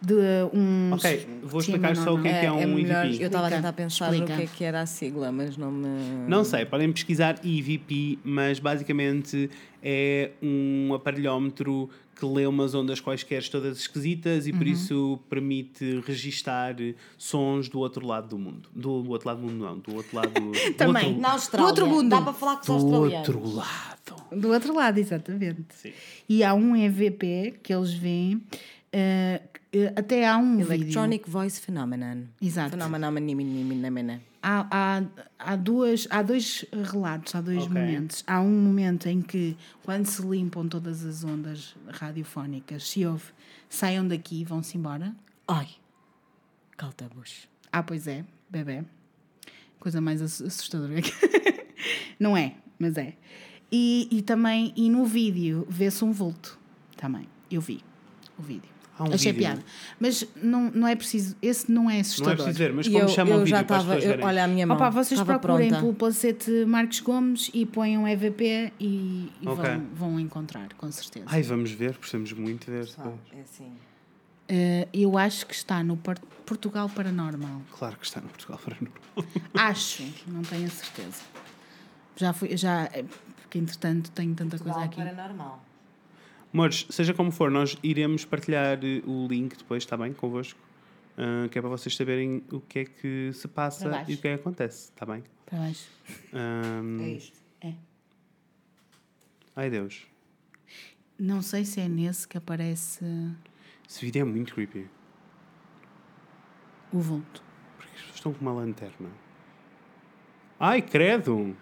de 0.01 0.15
um. 0.55 0.93
Ok, 0.93 1.27
vou 1.43 1.61
explicar 1.61 1.97
só 1.97 2.15
o 2.15 2.23
que 2.23 2.29
é 2.29 2.41
que 2.41 2.47
é 2.47 2.53
um 2.53 2.75
melhor- 2.75 3.07
EVP. 3.07 3.23
Eu 3.23 3.27
estava 3.27 3.47
a 3.49 3.51
tentar 3.51 3.73
pensar 3.73 4.13
explica. 4.13 4.33
no 4.33 4.39
que 4.39 4.45
é 4.45 4.47
que 4.57 4.65
era 4.65 4.81
a 4.83 4.87
sigla, 4.87 5.33
mas 5.33 5.57
não 5.57 5.73
me. 5.73 5.89
Não 6.29 6.45
sei, 6.45 6.65
podem 6.65 6.91
pesquisar 6.93 7.41
EVP, 7.45 8.19
mas 8.25 8.59
basicamente 8.61 9.51
é 9.83 10.31
um 10.43 10.93
aparelhómetro 10.95 11.89
que 12.19 12.25
lê 12.27 12.45
umas 12.49 12.75
ondas 12.75 13.01
quaisquer 13.01 13.47
todas 13.49 13.79
esquisitas 13.79 14.49
e 14.49 14.53
por 14.53 14.67
Uhum. 14.67 14.73
isso 14.73 15.21
permite 15.31 16.03
registar 16.05 16.75
sons 17.17 17.69
do 17.69 17.79
outro 17.79 18.05
lado 18.05 18.29
do 18.29 18.39
mundo. 18.39 18.69
Do, 18.75 19.03
do 19.03 19.11
outro 19.11 19.29
lado 19.29 19.41
do 19.41 19.47
mundo, 19.47 19.65
não, 19.65 19.79
do 19.79 19.95
outro 19.95 20.17
lado 20.17 20.29
do 20.35 20.51
Também. 20.75 21.07
outro, 21.07 21.21
Na 21.21 21.33
Austrália. 21.33 21.69
outro 21.69 21.87
mundo. 21.87 22.09
Dá 22.09 22.21
para 22.21 22.33
falar 22.33 22.57
com 22.57 22.61
os 22.77 22.83
do 22.85 22.93
australianos. 22.95 23.29
outro 23.29 23.55
lado. 23.55 23.99
Do 24.41 24.49
outro 24.53 24.75
lado, 24.75 24.99
exatamente. 24.99 25.63
Sim. 25.71 25.93
E 26.29 26.43
há 26.43 26.55
um 26.55 26.75
EVP 26.75 27.55
que 27.63 27.73
eles 27.73 27.93
veem 27.95 28.43
Eh, 28.93 29.41
até 29.97 30.27
há 30.27 30.37
um 30.39 30.57
vídeo. 30.59 30.73
Electronic 30.73 31.29
Voice 31.29 31.61
Phenomenon. 31.61 32.23
Exato. 32.41 32.71
Phenomenon. 32.71 34.19
Há, 34.43 34.67
há, 34.71 35.03
há, 35.39 35.57
duas, 35.57 36.07
há 36.11 36.23
dois 36.23 36.65
relatos, 36.91 37.35
há 37.35 37.41
dois 37.41 37.65
Ok. 37.65 37.69
momentos. 37.69 38.25
Há 38.27 38.41
um 38.41 38.49
momento 38.61 39.07
em 39.09 39.21
que, 39.21 39.57
quando 39.83 40.07
se 40.07 40.23
limpam 40.23 40.67
todas 40.69 41.05
as 41.05 41.23
ondas 41.25 41.75
radiofónicas, 41.89 42.89
se 42.89 43.05
ouve, 43.05 43.25
saiam 43.69 44.07
daqui 44.07 44.41
e 44.41 44.45
vão-se 44.45 44.79
embora. 44.79 45.15
Ai, 45.47 45.69
caltabush. 46.77 47.49
Ah, 47.73 47.83
pois 47.83 48.07
é, 48.07 48.25
bebê. 48.49 48.85
Coisa 49.79 50.01
mais 50.01 50.23
ass- 50.23 50.41
assustadora. 50.43 50.95
Não 52.19 52.37
é, 52.37 52.55
mas 52.79 52.97
é. 52.97 53.15
E, 53.71 54.09
e 54.11 54.23
também, 54.23 54.73
e 54.77 54.89
no 54.89 55.05
vídeo, 55.05 55.67
vê-se 55.69 56.05
um 56.05 56.13
vulto. 56.13 56.59
Também, 56.97 57.29
eu 57.51 57.61
vi 57.61 57.83
o 58.39 58.43
vídeo. 58.43 58.71
Há 58.99 59.05
um 59.05 59.13
Achei 59.15 59.33
vídeo. 59.33 59.47
piada. 59.47 59.63
Mas 60.01 60.27
não, 60.43 60.71
não 60.73 60.89
é 60.89 60.97
preciso, 60.97 61.37
esse 61.41 61.71
não 61.71 61.89
é 61.89 61.95
Não 61.95 62.01
assustador. 62.01 62.33
é 62.33 62.37
preciso 62.37 62.59
ver, 62.59 62.73
mas 62.73 62.89
como 62.89 62.99
eu, 62.99 63.09
chama 63.09 63.31
o 63.37 63.39
vídeo 63.39 63.47
já 63.51 63.63
para 63.65 63.77
as 63.77 63.83
pessoas 63.85 64.05
verem? 64.05 64.25
Olha 64.27 64.45
a 64.45 64.49
minha 64.49 64.67
mão. 64.67 64.77
Opa, 64.77 64.91
vocês 64.91 65.21
procurem 65.23 65.69
pronta. 65.69 65.83
pelo 65.83 65.95
palacete 65.95 66.51
Marcos 66.67 67.01
Gomes 67.01 67.51
e 67.55 67.65
ponham 67.65 68.09
EVP 68.09 68.73
e, 68.81 69.33
e 69.41 69.47
Ok. 69.49 69.65
vão, 69.65 69.87
vão 69.95 70.21
encontrar, 70.21 70.69
com 70.75 70.91
certeza. 70.91 71.27
Ai, 71.29 71.43
vamos 71.43 71.71
ver, 71.71 71.95
precisamos 71.97 72.33
muito 72.33 72.69
ver. 72.71 72.89
Ah, 72.99 73.13
é 73.33 73.41
assim. 73.43 73.73
Eh, 74.49 74.89
eu 74.93 75.17
acho 75.19 75.47
que 75.47 75.55
está 75.55 75.85
no 75.85 75.97
Por- 75.97 76.19
Portugal 76.47 76.89
Paranormal. 76.89 77.61
Claro 77.79 77.97
que 77.99 78.07
está 78.07 78.21
no 78.21 78.29
Portugal 78.29 78.59
Paranormal. 78.59 78.93
Acho, 79.55 80.03
não 80.27 80.41
tenho 80.43 80.67
a 80.67 80.71
certeza. 80.71 81.21
Já 82.17 82.33
fui, 82.33 82.57
já, 82.57 82.85
eh, 82.95 83.05
porque 83.43 83.59
entretanto 83.59 84.11
tenho 84.11 84.35
tanta 84.35 84.59
coisa 84.59 84.81
aqui. 84.81 84.97
Paranormal. 84.97 85.63
Amores, 86.53 86.87
seja 86.91 87.13
como 87.13 87.31
for, 87.31 87.51
nós 87.51 87.77
iremos 87.83 88.25
partilhar 88.25 88.79
eh, 88.83 89.03
o 89.07 89.27
link 89.29 89.57
depois, 89.57 89.83
está 89.83 89.97
bem? 89.97 90.13
Convosco. 90.13 90.59
Ah, 91.17 91.49
que 91.51 91.59
é 91.59 91.61
para 91.61 91.69
vocês 91.71 91.97
saberem 91.97 92.43
o 92.53 92.61
que 92.61 92.79
é 92.79 92.85
que 92.85 93.31
se 93.35 93.49
passa 93.49 94.05
e 94.07 94.15
o 94.15 94.19
que 94.19 94.29
é 94.29 94.35
que 94.37 94.41
acontece, 94.41 94.91
está 94.91 95.05
bem? 95.05 95.23
Para 95.45 95.59
baixo. 95.59 95.89
Ahm, 96.33 97.01
É 97.03 97.09
isto. 97.11 97.39
É. 97.61 97.73
Ai 99.57 99.69
Deus, 99.69 100.07
Não 101.19 101.43
sei 101.43 101.65
se 101.65 101.81
é 101.81 101.89
nesse 101.89 102.27
que 102.29 102.39
aparece 102.39 103.05
esse 103.89 104.05
vídeo 104.05 104.21
é 104.21 104.25
muito 104.25 104.55
creepy. 104.55 104.87
o 106.93 107.01
vulto. 107.01 107.43
Porque 107.77 107.91
as 107.95 108.01
pessoas 108.01 108.15
estão 108.17 108.33
com 108.33 108.41
uma 108.41 108.53
lanterna. 108.53 109.09
Ai, 110.61 110.81
credo! 110.83 111.57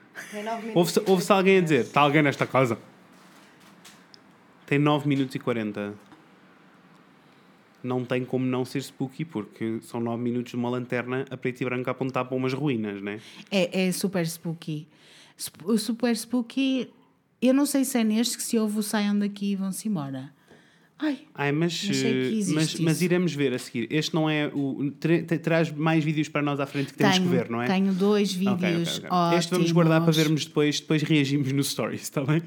Ouve-se 0.74 1.00
ouve 1.06 1.24
alguém 1.32 1.58
a 1.58 1.60
dizer: 1.62 1.80
está 1.86 2.00
alguém 2.02 2.22
nesta 2.22 2.46
casa? 2.46 2.78
Tem 4.66 4.78
9 4.78 5.08
minutos 5.08 5.34
e 5.34 5.38
40. 5.38 5.94
Não 7.82 8.04
tem 8.04 8.24
como 8.24 8.44
não 8.44 8.64
ser 8.64 8.82
spooky, 8.82 9.24
porque 9.24 9.78
são 9.82 10.00
9 10.00 10.20
minutos 10.22 10.50
de 10.50 10.56
uma 10.56 10.68
lanterna 10.68 11.24
a 11.30 11.36
preto 11.36 11.60
e 11.60 11.64
branco 11.64 11.88
a 11.88 11.92
apontar 11.92 12.24
para 12.24 12.36
umas 12.36 12.52
ruínas, 12.52 13.00
né? 13.00 13.20
É, 13.50 13.86
é 13.86 13.92
super 13.92 14.26
spooky. 14.26 14.88
O 15.64 15.76
super 15.78 16.16
spooky, 16.16 16.88
eu 17.40 17.54
não 17.54 17.64
sei 17.66 17.84
se 17.84 17.98
é 17.98 18.02
neste 18.04 18.36
que 18.36 18.42
se 18.42 18.58
ouve 18.58 18.78
o 18.78 18.82
saiam 18.82 19.16
daqui 19.16 19.52
e 19.52 19.56
vão-se 19.56 19.88
embora. 19.88 20.34
Ai, 20.98 21.18
Ai, 21.34 21.52
mas, 21.52 21.88
eh, 21.92 22.30
mas, 22.54 22.80
mas 22.80 23.02
iremos 23.02 23.34
ver 23.34 23.52
a 23.52 23.58
seguir. 23.58 23.86
Este 23.90 24.14
não 24.14 24.30
é 24.30 24.46
o. 24.48 24.90
tra- 24.98 25.22
tra- 25.24 25.38
Traz 25.38 25.70
mais 25.70 26.02
vídeos 26.02 26.26
para 26.30 26.40
nós 26.40 26.58
à 26.58 26.64
frente 26.66 26.90
que 26.92 26.94
temos 26.98 27.16
tenho, 27.18 27.28
que 27.28 27.36
ver, 27.36 27.50
não 27.50 27.60
é? 27.60 27.66
tenho 27.66 27.92
dois 27.92 28.30
Ok, 28.34 28.48
ok, 28.48 28.68
vídeos 28.70 29.02
ok. 29.04 29.38
Este 29.38 29.50
vamos 29.50 29.70
guardar 29.72 30.02
para 30.02 30.12
vermos 30.12 30.46
depois, 30.46 30.80
depois 30.80 31.02
reagimos 31.02 31.52
no 31.52 31.62
Stories, 31.62 32.00
está 32.00 32.24
bem? 32.24 32.42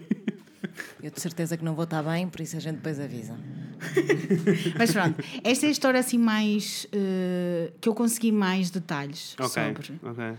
Eu 1.01 1.11
de 1.11 1.21
certeza 1.21 1.55
que 1.55 1.63
não 1.63 1.75
vou 1.75 1.85
estar 1.85 2.03
bem, 2.03 2.27
por 2.27 2.41
isso 2.41 2.57
a 2.57 2.59
gente 2.59 2.75
depois 2.77 2.99
avisa. 2.99 3.35
Mas 4.77 4.91
pronto, 4.91 5.23
esta 5.43 5.65
é 5.65 5.69
a 5.69 5.71
história 5.71 5.99
assim 5.99 6.17
mais. 6.17 6.85
eh, 6.91 7.71
que 7.79 7.87
eu 7.87 7.95
consegui 7.95 8.31
mais 8.31 8.69
detalhes 8.69 9.35
Ok, 9.39 9.49
sobre. 9.63 9.99
ok. 10.03 10.33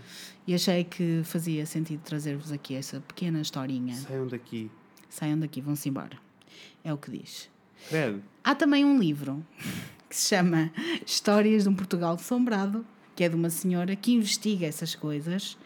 E 0.47 0.53
achei 0.53 0.83
que 0.83 1.21
fazia 1.23 1.65
sentido 1.65 2.01
trazer-vos 2.01 2.51
aqui 2.51 2.75
essa 2.75 2.99
pequena 3.01 3.41
historinha. 3.41 3.95
Saiam 3.95 4.27
daqui. 4.27 4.69
Saiam 5.09 5.39
daqui, 5.39 5.61
vão-se 5.61 5.89
embora. 5.89 6.17
É 6.83 6.93
o 6.93 6.97
que 6.97 7.11
diz. 7.11 7.49
Credo. 7.89 8.21
Há 8.43 8.53
também 8.55 8.85
um 8.85 8.99
livro 8.99 9.43
que 10.09 10.15
se 10.15 10.29
chama 10.35 10.71
Histórias 11.05 11.63
de 11.63 11.69
um 11.69 11.73
Portugal 11.75 12.13
Assombrado, 12.13 12.85
que 13.15 13.23
é 13.23 13.29
de 13.29 13.35
uma 13.35 13.49
senhora 13.49 13.95
que 13.95 14.11
investiga 14.13 14.65
essas 14.67 14.93
coisas. 14.95 15.57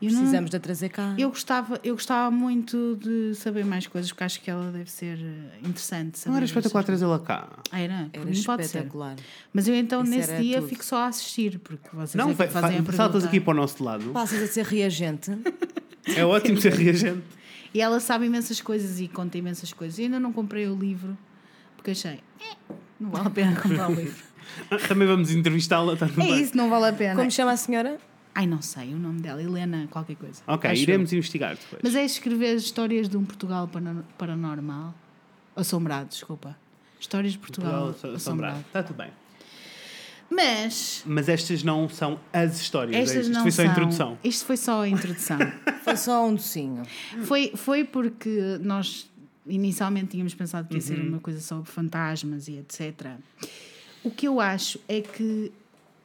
Eu 0.00 0.10
não- 0.12 0.18
Precisamos 0.20 0.50
de 0.50 0.56
a 0.56 0.60
trazer 0.60 0.88
cá. 0.90 1.14
Eu 1.18 1.28
gostava, 1.28 1.80
eu 1.82 1.94
gostava 1.94 2.30
muito 2.30 2.96
de 3.02 3.34
saber 3.34 3.64
mais 3.64 3.86
coisas, 3.86 4.10
porque 4.12 4.22
acho 4.24 4.40
que 4.40 4.48
ela 4.48 4.70
deve 4.70 4.88
ser 4.90 5.18
eh, 5.18 5.58
interessante. 5.68 6.20
Não 6.28 6.36
era 6.36 6.44
espetacular 6.44 6.84
trazê-la 6.84 7.18
cá. 7.18 7.48
Ah, 7.72 7.80
Era, 7.80 8.08
Era 8.12 8.24
mim 8.24 8.42
pode 8.44 8.62
ser. 8.64 8.78
espetacular. 8.78 9.16
Mas 9.52 9.66
eu 9.66 9.74
então 9.74 10.02
Isso 10.02 10.10
nesse 10.12 10.36
dia 10.40 10.58
tudo. 10.60 10.68
fico 10.68 10.84
só 10.84 10.98
a 10.98 11.06
assistir, 11.08 11.58
porque 11.58 11.88
vocês 11.92 12.14
Não, 12.14 12.30
é 12.30 12.34
fazem 12.34 12.78
a 12.78 12.82
fa- 12.84 12.92
saltas 12.92 13.22
pergunta. 13.22 13.26
aqui 13.26 13.40
para 13.40 13.50
o 13.50 13.54
nosso 13.56 13.82
lado. 13.82 14.10
Passas 14.12 14.40
a 14.42 14.46
ser 14.46 14.64
reagente. 14.66 15.32
É 16.16 16.24
ótimo 16.24 16.60
ser 16.60 16.72
reagente. 16.74 17.22
E 17.74 17.80
ela 17.80 17.98
sabe 18.00 18.26
imensas 18.26 18.60
coisas 18.60 19.00
e 19.00 19.08
conta 19.08 19.36
imensas 19.36 19.72
coisas. 19.72 19.98
Eu 19.98 20.04
ainda 20.04 20.20
não 20.20 20.32
comprei 20.32 20.66
o 20.68 20.76
livro, 20.76 21.18
porque 21.76 21.90
achei, 21.90 22.20
"Eh, 22.40 22.56
não 23.00 23.10
vale 23.10 23.26
a 23.26 23.30
pena 23.30 23.52
comprar 23.60 23.90
o 23.90 23.94
livro. 23.94 24.22
Também 24.88 25.06
vamos 25.08 25.30
entrevistá-la. 25.32 25.96
Tá 25.96 26.06
É 26.18 26.30
isso, 26.40 26.56
não 26.56 26.70
vale 26.70 26.86
a 26.86 26.92
pena. 26.92 27.16
Como 27.16 27.30
chama 27.30 27.50
a 27.52 27.56
senhora? 27.56 27.98
Ai, 28.40 28.46
não 28.46 28.62
sei 28.62 28.94
o 28.94 28.98
nome 28.98 29.20
dela, 29.20 29.42
Helena, 29.42 29.88
qualquer 29.90 30.14
coisa. 30.14 30.40
Ok, 30.46 30.70
Acho 30.70 30.82
iremos 30.82 31.10
eu. 31.12 31.16
investigar 31.18 31.56
depois. 31.56 31.82
Mas 31.82 31.96
é 31.96 32.04
escrever 32.04 32.54
histórias 32.54 33.08
de 33.08 33.16
um 33.16 33.24
Portugal 33.24 33.68
paranormal. 34.16 34.94
Assombrado, 35.56 36.10
desculpa. 36.10 36.56
Histórias 37.00 37.32
de 37.32 37.38
Portugal, 37.40 37.86
Portugal 37.86 38.14
assombrado. 38.14 38.56
assombrado. 38.58 38.60
Está 38.60 38.82
tudo 38.84 38.96
bem. 38.96 39.10
Mas 40.30 41.02
Mas 41.06 41.28
estas 41.28 41.62
não 41.64 41.88
são 41.88 42.20
as 42.32 42.60
histórias. 42.60 42.94
é 42.96 43.00
estas 43.02 43.26
isto. 43.26 43.32
não 43.32 43.46
Isto 43.48 43.50
foi 43.50 43.50
só 43.50 43.62
a 43.62 43.64
são- 43.64 43.72
introdução. 43.72 44.18
Isto 44.22 44.44
foi 44.46 44.56
só 44.56 44.82
a 44.82 44.88
introdução. 44.88 45.38
Foi 45.88 45.96
só 45.96 46.26
um 46.28 46.34
docinho. 46.34 46.82
foi, 47.24 47.52
foi 47.56 47.82
porque 47.82 48.58
nós 48.60 49.08
inicialmente 49.46 50.08
tínhamos 50.08 50.34
pensado 50.34 50.68
que 50.68 50.74
ia 50.74 50.80
Uhum. 50.80 50.86
ser 50.86 51.00
uma 51.00 51.18
coisa 51.18 51.40
sobre 51.40 51.70
fantasmas 51.70 52.46
e 52.46 52.58
etc. 52.58 53.12
O 54.04 54.10
que 54.10 54.28
eu 54.28 54.38
acho 54.38 54.78
é 54.86 55.00
que 55.00 55.50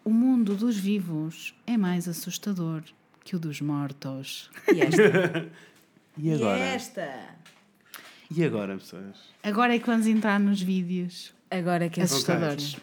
o 0.04 0.10
mundo 0.10 0.56
dos 0.56 0.78
vivos 0.78 1.56
é 1.66 1.78
mais 1.78 2.08
assustador 2.08 2.84
que 3.24 3.36
o 3.36 3.40
dos 3.40 3.62
mortos. 3.62 4.50
E 4.74 4.82
esta? 4.82 5.52
E 6.16 6.32
agora? 6.32 6.60
esta? 6.60 7.36
E 8.30 8.44
agora, 8.44 8.78
pessoas? 8.78 9.18
Agora 9.42 9.76
é 9.76 9.80
que 9.80 9.88
vamos 9.88 10.06
entrar 10.06 10.40
nos 10.40 10.62
vídeos 10.62 11.34
Agora 11.54 11.88
que 11.88 12.00
é 12.00 12.04
assustadores. 12.04 12.78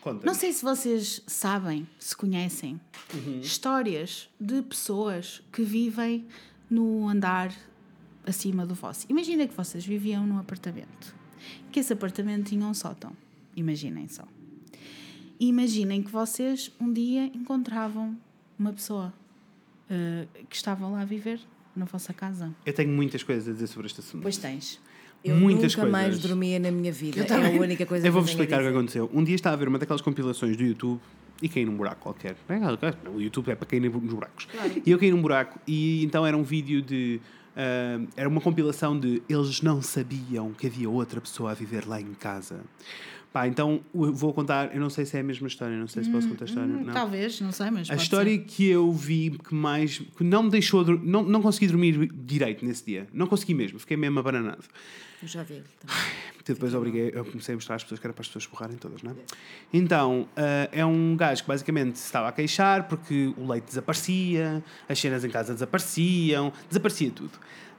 Conta. 0.00 0.24
Não 0.24 0.34
sei 0.34 0.52
se 0.52 0.62
vocês 0.64 1.20
sabem, 1.26 1.88
se 1.98 2.16
conhecem, 2.16 2.80
histórias 3.42 4.28
de 4.40 4.62
pessoas 4.62 5.42
que 5.52 5.62
vivem 5.62 6.24
no 6.70 7.08
andar 7.08 7.52
acima 8.24 8.64
do 8.64 8.76
vosso. 8.76 9.06
Imagina 9.08 9.48
que 9.48 9.54
vocês 9.54 9.84
viviam 9.84 10.24
num 10.24 10.38
apartamento, 10.38 11.12
que 11.72 11.80
esse 11.80 11.92
apartamento 11.92 12.50
tinha 12.50 12.64
um 12.64 12.74
sótão. 12.74 13.12
Imaginem 13.56 14.06
só. 14.06 14.22
E 15.38 15.48
imaginem 15.48 16.02
que 16.02 16.10
vocês 16.10 16.70
um 16.80 16.92
dia 16.92 17.26
encontravam 17.26 18.16
uma 18.58 18.72
pessoa 18.72 19.12
eh, 19.90 20.26
que 20.48 20.56
estava 20.56 20.86
lá 20.88 21.02
a 21.02 21.04
viver 21.04 21.40
na 21.74 21.84
vossa 21.84 22.12
casa. 22.14 22.54
Eu 22.64 22.72
tenho 22.72 22.90
muitas 22.90 23.22
coisas 23.22 23.48
a 23.48 23.52
dizer 23.52 23.66
sobre 23.66 23.86
este 23.86 24.00
assunto. 24.00 24.22
Pois 24.22 24.36
tens. 24.38 24.80
Eu 25.24 25.36
Muitas 25.36 25.74
nunca 25.74 25.90
mais 25.90 26.06
coisas. 26.14 26.22
dormia 26.22 26.58
na 26.58 26.70
minha 26.70 26.92
vida. 26.92 27.20
É 27.20 27.58
a 27.58 27.60
única 27.60 27.84
coisa 27.84 28.06
Eu 28.06 28.12
vou-vos 28.12 28.30
eu 28.30 28.34
explicar 28.34 28.60
o 28.60 28.62
que 28.62 28.68
aconteceu. 28.68 29.10
Um 29.12 29.24
dia 29.24 29.34
estava 29.34 29.54
a 29.54 29.58
ver 29.58 29.68
uma 29.68 29.78
daquelas 29.78 30.00
compilações 30.00 30.56
do 30.56 30.62
YouTube 30.62 31.00
e 31.42 31.48
caí 31.48 31.64
num 31.64 31.76
buraco 31.76 32.00
qualquer. 32.00 32.36
O 33.14 33.20
YouTube 33.20 33.50
é 33.50 33.54
para 33.54 33.66
cair 33.66 33.80
nos 33.80 33.92
buracos. 33.92 34.46
E 34.84 34.90
eu 34.90 34.98
caí 34.98 35.10
num 35.10 35.20
buraco 35.20 35.58
e 35.66 36.04
então 36.04 36.24
era 36.24 36.36
um 36.36 36.42
vídeo 36.44 36.80
de. 36.80 37.20
ah, 37.56 38.00
era 38.16 38.28
uma 38.28 38.40
compilação 38.40 38.98
de 38.98 39.22
eles 39.28 39.60
não 39.62 39.82
sabiam 39.82 40.52
que 40.52 40.66
havia 40.66 40.88
outra 40.88 41.20
pessoa 41.20 41.50
a 41.50 41.54
viver 41.54 41.86
lá 41.86 42.00
em 42.00 42.14
casa. 42.14 42.60
Pá, 43.36 43.46
então 43.46 43.82
vou 43.92 44.32
contar, 44.32 44.74
eu 44.74 44.80
não 44.80 44.88
sei 44.88 45.04
se 45.04 45.14
é 45.14 45.20
a 45.20 45.22
mesma 45.22 45.46
história, 45.46 45.76
não 45.76 45.86
sei 45.86 46.02
se 46.02 46.08
posso 46.08 46.26
contar 46.26 46.46
a 46.46 46.48
história. 46.48 46.72
não. 46.72 46.90
Talvez, 46.90 47.38
não 47.42 47.52
sei, 47.52 47.70
mas. 47.70 47.90
A 47.90 47.94
história 47.94 48.32
ser. 48.32 48.44
que 48.44 48.66
eu 48.66 48.90
vi 48.90 49.38
que 49.46 49.54
mais. 49.54 49.98
que 49.98 50.24
não 50.24 50.44
me 50.44 50.50
deixou. 50.50 50.82
Não, 50.82 51.22
não 51.22 51.42
consegui 51.42 51.66
dormir 51.66 52.10
direito 52.14 52.64
nesse 52.64 52.86
dia. 52.86 53.06
Não 53.12 53.26
consegui 53.26 53.52
mesmo, 53.52 53.78
fiquei 53.78 53.94
mesmo 53.94 54.18
abananado. 54.18 54.64
Eu 55.22 55.28
já 55.28 55.42
vi. 55.42 55.62
também. 55.78 55.96
Que 56.42 56.54
depois 56.54 56.72
obriguei, 56.74 57.10
eu 57.12 57.26
comecei 57.26 57.52
a 57.52 57.56
mostrar 57.56 57.74
às 57.74 57.82
pessoas 57.82 58.00
que 58.00 58.06
era 58.06 58.14
para 58.14 58.22
as 58.22 58.28
pessoas 58.28 58.46
borrarem 58.46 58.78
todas, 58.78 59.02
não 59.02 59.10
é? 59.10 59.14
Então, 59.70 60.26
ah, 60.34 60.68
é 60.72 60.86
um 60.86 61.14
gajo 61.14 61.42
que 61.42 61.48
basicamente 61.48 61.98
se 61.98 62.06
estava 62.06 62.28
a 62.28 62.32
queixar 62.32 62.88
porque 62.88 63.34
o 63.36 63.46
leite 63.46 63.66
desaparecia, 63.66 64.64
as 64.88 64.98
cenas 64.98 65.24
em 65.26 65.28
casa 65.28 65.52
desapareciam, 65.52 66.54
desaparecia 66.70 67.10
tudo. 67.10 67.32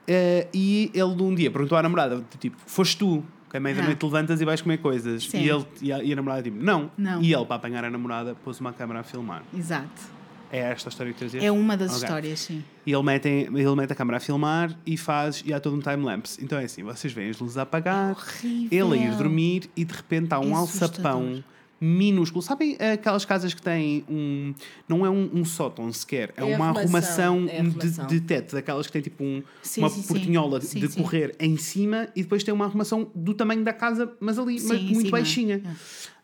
Ah, 0.06 0.46
e 0.54 0.90
ele 0.94 1.20
um 1.20 1.34
dia 1.34 1.50
perguntou 1.50 1.76
à 1.76 1.82
namorada, 1.82 2.24
tipo, 2.38 2.56
foste 2.64 2.98
tu, 2.98 3.24
que 3.50 3.56
à 3.56 3.60
meia 3.60 3.74
da 3.76 3.82
Ah. 3.82 3.86
noite 3.86 4.02
levantas 4.04 4.40
e 4.40 4.44
vais 4.44 4.60
comer 4.60 4.78
coisas. 4.78 5.24
Sim. 5.24 5.38
E, 5.42 5.48
ele, 5.48 5.64
e, 5.80 5.92
a, 5.92 6.02
e 6.02 6.12
a 6.12 6.16
namorada 6.16 6.42
tipo, 6.42 6.62
não. 6.62 6.90
Não. 6.96 7.22
E 7.22 7.32
ele, 7.32 7.44
para 7.44 7.56
apanhar 7.56 7.84
a 7.84 7.90
namorada, 7.90 8.34
pôs 8.44 8.60
uma 8.60 8.72
câmera 8.72 9.00
a 9.00 9.02
filmar. 9.02 9.42
Exato. 9.56 10.18
É 10.50 10.60
esta 10.60 10.88
a 10.88 10.90
história 10.90 11.12
que 11.12 11.18
trazias? 11.18 11.44
É 11.44 11.52
uma 11.52 11.76
das 11.76 11.90
Ok. 11.92 12.04
histórias, 12.04 12.40
sim. 12.40 12.64
E 12.86 12.92
ele 12.92 13.02
mete, 13.02 13.28
ele 13.28 13.74
mete 13.74 13.92
a 13.92 13.94
câmera 13.94 14.16
a 14.16 14.20
filmar 14.20 14.74
e 14.86 14.96
faz, 14.96 15.42
e 15.44 15.52
há 15.52 15.60
todo 15.60 15.76
um 15.76 15.80
time-lapse. 15.80 16.42
Então 16.42 16.58
é 16.58 16.64
assim, 16.64 16.82
vocês 16.82 17.12
veem 17.12 17.28
as 17.28 17.38
luzes 17.38 17.58
a 17.58 17.62
apagar, 17.62 18.12
horrível. 18.16 18.94
ele 18.94 18.98
a 19.04 19.06
ir 19.10 19.14
dormir 19.16 19.70
e 19.76 19.84
de 19.84 19.92
repente 19.94 20.32
há 20.32 20.38
um 20.40 20.52
É 20.52 20.54
alçapão. 20.54 21.44
Minúsculo. 21.80 22.42
Sabem 22.42 22.76
aquelas 22.76 23.24
casas 23.24 23.54
que 23.54 23.62
têm 23.62 24.04
um. 24.08 24.54
Não 24.88 25.04
é 25.06 25.10
um, 25.10 25.30
um 25.32 25.44
sótão 25.44 25.92
sequer, 25.92 26.32
é, 26.36 26.42
É 26.42 26.56
uma 26.56 26.68
arrumação, 26.68 27.46
é. 27.48 27.62
De, 27.62 28.06
de 28.06 28.20
teto, 28.20 28.54
daquelas 28.54 28.86
que 28.86 28.92
têm 28.92 29.02
tipo 29.02 29.22
um, 29.22 29.42
Sim, 29.62 29.80
uma 29.82 29.90
sim, 29.90 30.02
portinhola 30.02 30.60
Sim, 30.60 30.80
de 30.80 30.88
correr 30.88 31.34
em 31.38 31.56
cima 31.56 32.08
e 32.14 32.22
depois 32.22 32.42
tem 32.42 32.52
uma 32.52 32.64
arrumação 32.64 33.10
do 33.14 33.34
tamanho 33.34 33.64
da 33.64 33.72
casa, 33.72 34.12
mas 34.20 34.38
ali, 34.38 34.60
mas 34.60 34.82
muito 34.82 35.10
baixinha. 35.10 35.62
É. 35.64 35.70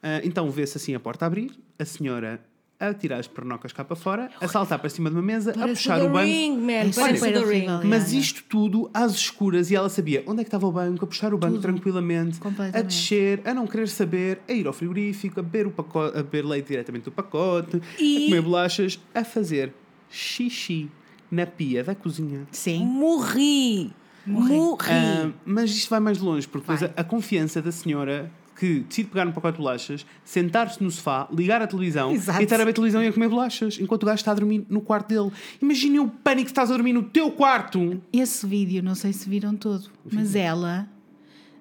Ah, 0.02 0.20
então 0.22 0.50
vê-se 0.50 0.76
assim 0.76 0.94
a 0.94 1.00
porta 1.00 1.24
abrir, 1.24 1.50
a 1.78 1.84
senhora 1.84 2.38
a 2.90 2.94
tirar 2.94 3.18
as 3.18 3.26
pernocas 3.28 3.72
cá 3.72 3.84
para 3.84 3.96
fora, 3.96 4.30
a 4.40 4.48
saltar 4.48 4.78
para 4.78 4.88
cima 4.88 5.10
de 5.10 5.16
uma 5.16 5.22
mesa, 5.22 5.50
a 5.52 5.68
puxar 5.68 5.98
o 6.00 6.04
o 6.04 6.06
The 6.06 6.12
banco. 6.12 6.26
Ring, 6.26 6.56
man. 6.58 6.90
Parece 6.94 7.18
super 7.18 7.36
o 7.36 7.42
The 7.44 7.52
Ring. 7.52 7.66
Mas 7.84 8.12
isto 8.12 8.44
tudo 8.48 8.90
às 8.92 9.12
escuras 9.12 9.70
e 9.70 9.76
ela 9.76 9.88
sabia 9.88 10.22
onde 10.26 10.40
é 10.40 10.44
que 10.44 10.48
estava 10.48 10.66
o 10.66 10.72
banco, 10.72 11.04
a 11.04 11.08
puxar 11.08 11.32
o 11.34 11.38
banco 11.38 11.58
tranquilamente, 11.58 12.38
a 12.72 12.82
descer, 12.82 13.40
a 13.44 13.52
não 13.54 13.66
querer 13.66 13.88
saber, 13.88 14.40
a 14.48 14.52
ir 14.52 14.66
ao 14.66 14.72
frigorífico, 14.72 15.40
a 15.40 15.42
beber, 15.42 15.66
o 15.66 15.70
pacote, 15.70 16.18
a 16.18 16.22
beber 16.22 16.44
leite 16.44 16.68
diretamente 16.68 17.04
do 17.04 17.12
pacote, 17.12 17.80
E- 17.98 18.16
a 18.16 18.28
comer 18.28 18.42
bolachas, 18.42 19.00
a 19.14 19.24
fazer 19.24 19.72
xixi 20.10 20.90
na 21.30 21.46
pia 21.46 21.82
da 21.82 21.94
cozinha. 21.94 22.46
Sim. 22.52 22.84
Morri. 22.84 23.92
Morri. 24.26 24.54
Ah, 24.88 25.30
mas 25.44 25.70
isto 25.70 25.90
vai 25.90 26.00
mais 26.00 26.18
longe, 26.18 26.46
porque 26.48 26.70
a, 26.72 27.00
a 27.00 27.04
confiança 27.04 27.60
da 27.60 27.70
senhora 27.72 28.30
que 28.58 28.80
decide 28.80 29.08
pegar 29.08 29.24
no 29.24 29.32
pacote 29.32 29.56
de 29.58 29.62
bolachas, 29.62 30.06
sentar-se 30.24 30.82
no 30.82 30.90
sofá, 30.90 31.26
ligar 31.32 31.60
a 31.60 31.66
televisão 31.66 32.12
Exato. 32.12 32.40
e 32.40 32.44
estar 32.44 32.60
a 32.60 32.64
ver 32.64 32.72
televisão 32.72 33.02
e 33.02 33.08
a 33.08 33.12
comer 33.12 33.28
bolachas, 33.28 33.78
enquanto 33.80 34.02
o 34.04 34.06
gajo 34.06 34.16
está 34.16 34.30
a 34.30 34.34
dormir 34.34 34.64
no 34.68 34.80
quarto 34.80 35.08
dele. 35.08 35.30
Imaginem 35.60 36.00
o 36.00 36.08
pânico 36.08 36.44
que 36.46 36.50
estás 36.52 36.70
a 36.70 36.74
dormir 36.74 36.92
no 36.92 37.02
teu 37.02 37.30
quarto. 37.30 38.00
Esse 38.12 38.46
vídeo, 38.46 38.82
não 38.82 38.94
sei 38.94 39.12
se 39.12 39.28
viram 39.28 39.54
todo, 39.56 39.90
mas 40.12 40.34
ela, 40.36 40.86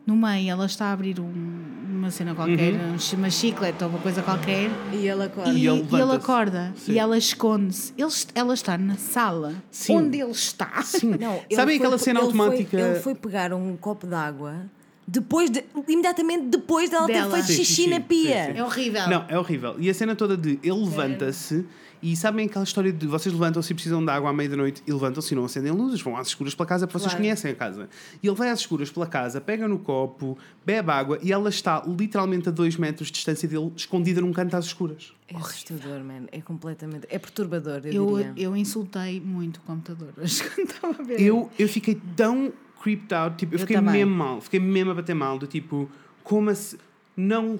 no 0.05 0.15
meio, 0.15 0.49
ela 0.51 0.65
está 0.65 0.87
a 0.87 0.91
abrir 0.91 1.19
um- 1.19 1.63
uma 1.89 2.11
cena 2.11 2.35
qualquer, 2.35 2.73
Uhum. 2.73 2.93
um- 2.95 3.17
uma 3.17 3.29
chiclete 3.29 3.83
ou 3.83 3.89
uma 3.89 3.99
coisa 3.99 4.21
qualquer, 4.21 4.69
E 4.93 5.07
ela 5.07 5.25
acorda. 5.25 5.51
e, 5.51 5.63
E 5.63 5.67
ele 5.67 5.77
e 5.79 5.81
levanta-se. 5.83 6.15
acorda 6.17 6.73
Sim. 6.75 6.91
e 6.91 6.99
ela 6.99 7.17
esconde-se. 7.17 7.93
Ela 8.35 8.53
está 8.53 8.77
na 8.77 8.97
sala 8.97 9.55
Sim. 9.71 9.95
onde 9.97 10.19
ele 10.19 10.31
está. 10.31 10.81
Sim. 10.83 11.15
Não, 11.19 11.35
ele 11.49 11.55
Sabem 11.55 11.77
foi- 11.77 11.85
aquela 11.87 11.97
cena 11.97 12.19
ele 12.19 12.25
automática? 12.27 12.77
Foi, 12.77 12.89
ele 12.89 12.99
foi 12.99 13.15
pegar 13.15 13.53
um 13.53 13.75
copo 13.77 14.05
de 14.05 14.13
água 14.15 14.69
depois 15.07 15.49
de, 15.49 15.63
imediatamente 15.87 16.45
depois 16.47 16.89
dela, 16.89 17.07
Dela. 17.07 17.25
ter 17.25 17.31
feito 17.43 17.45
Sim, 17.47 17.53
xixi 17.63 17.83
sim, 17.83 17.89
na 17.89 17.99
pia. 17.99 18.45
sim, 18.47 18.51
sim. 18.53 18.57
É 18.59 18.63
horrível. 18.63 19.07
Não, 19.09 19.25
é 19.27 19.37
horrível. 19.37 19.75
E 19.79 19.89
a 19.89 19.93
cena 19.93 20.15
toda 20.15 20.37
de 20.37 20.59
ele 20.63 20.71
levanta-se 20.85 21.65
e 22.01 22.17
sabem 22.17 22.45
aquela 22.47 22.65
história 22.65 22.91
de 22.91 23.07
vocês 23.07 23.33
levantam-se 23.33 23.71
e 23.71 23.73
precisam 23.75 24.03
de 24.03 24.11
água 24.11 24.29
à 24.29 24.33
meia 24.33 24.49
da 24.49 24.57
noite 24.57 24.83
e 24.85 24.91
levantam-se 24.91 25.33
e 25.33 25.37
não 25.37 25.45
acendem 25.45 25.71
luzes, 25.71 26.01
vão 26.01 26.17
às 26.17 26.27
escuras 26.27 26.53
pela 26.53 26.67
casa 26.67 26.85
porque 26.85 26.99
vocês 26.99 27.11
Claro. 27.13 27.23
conhecem 27.23 27.51
a 27.51 27.55
casa. 27.55 27.89
E 28.21 28.27
ele 28.27 28.35
vai 28.35 28.49
às 28.49 28.59
escuras 28.59 28.89
pela 28.89 29.07
casa, 29.07 29.39
pega 29.39 29.67
no 29.69 29.79
copo, 29.79 30.37
bebe 30.65 30.91
água 30.91 31.17
e 31.21 31.31
ela 31.31 31.47
está 31.49 31.81
literalmente 31.87 32.49
a 32.49 32.51
dois 32.51 32.75
metros 32.75 33.07
de 33.07 33.13
distância 33.13 33.47
dele, 33.47 33.71
escondida 33.75 34.19
num 34.19 34.33
canto 34.33 34.53
às 34.55 34.65
escuras. 34.65 35.13
É 35.29 35.37
assustador, 35.37 36.03
man. 36.03 36.25
É 36.31 36.41
completamente. 36.41 37.07
É 37.09 37.17
perturbador, 37.17 37.81
eu, 37.85 37.93
Eu, 37.93 38.17
diria. 38.17 38.33
eu 38.35 38.57
insultei 38.57 39.21
muito 39.21 39.57
o 39.57 39.61
computador 39.61 40.09
hoje 40.21 40.43
quando 40.43 40.69
estava 40.71 41.01
a 41.01 41.05
ver. 41.05 41.21
Eu, 41.21 41.49
eu 41.57 41.69
fiquei 41.69 42.01
tão 42.17 42.51
creeped 42.83 43.13
out, 43.13 43.37
tipo, 43.37 43.53
eu, 43.53 43.55
Eu 43.55 43.59
fiquei 43.61 43.77
também. 43.77 43.93
mesmo 43.93 44.13
mal, 44.15 44.41
fiquei 44.41 44.59
mesmo 44.59 44.91
a 44.91 44.93
bater 44.93 45.15
mal, 45.15 45.39
do 45.39 45.47
tipo, 45.47 45.89
como 46.23 46.49
assim? 46.49 46.77
Não. 47.15 47.59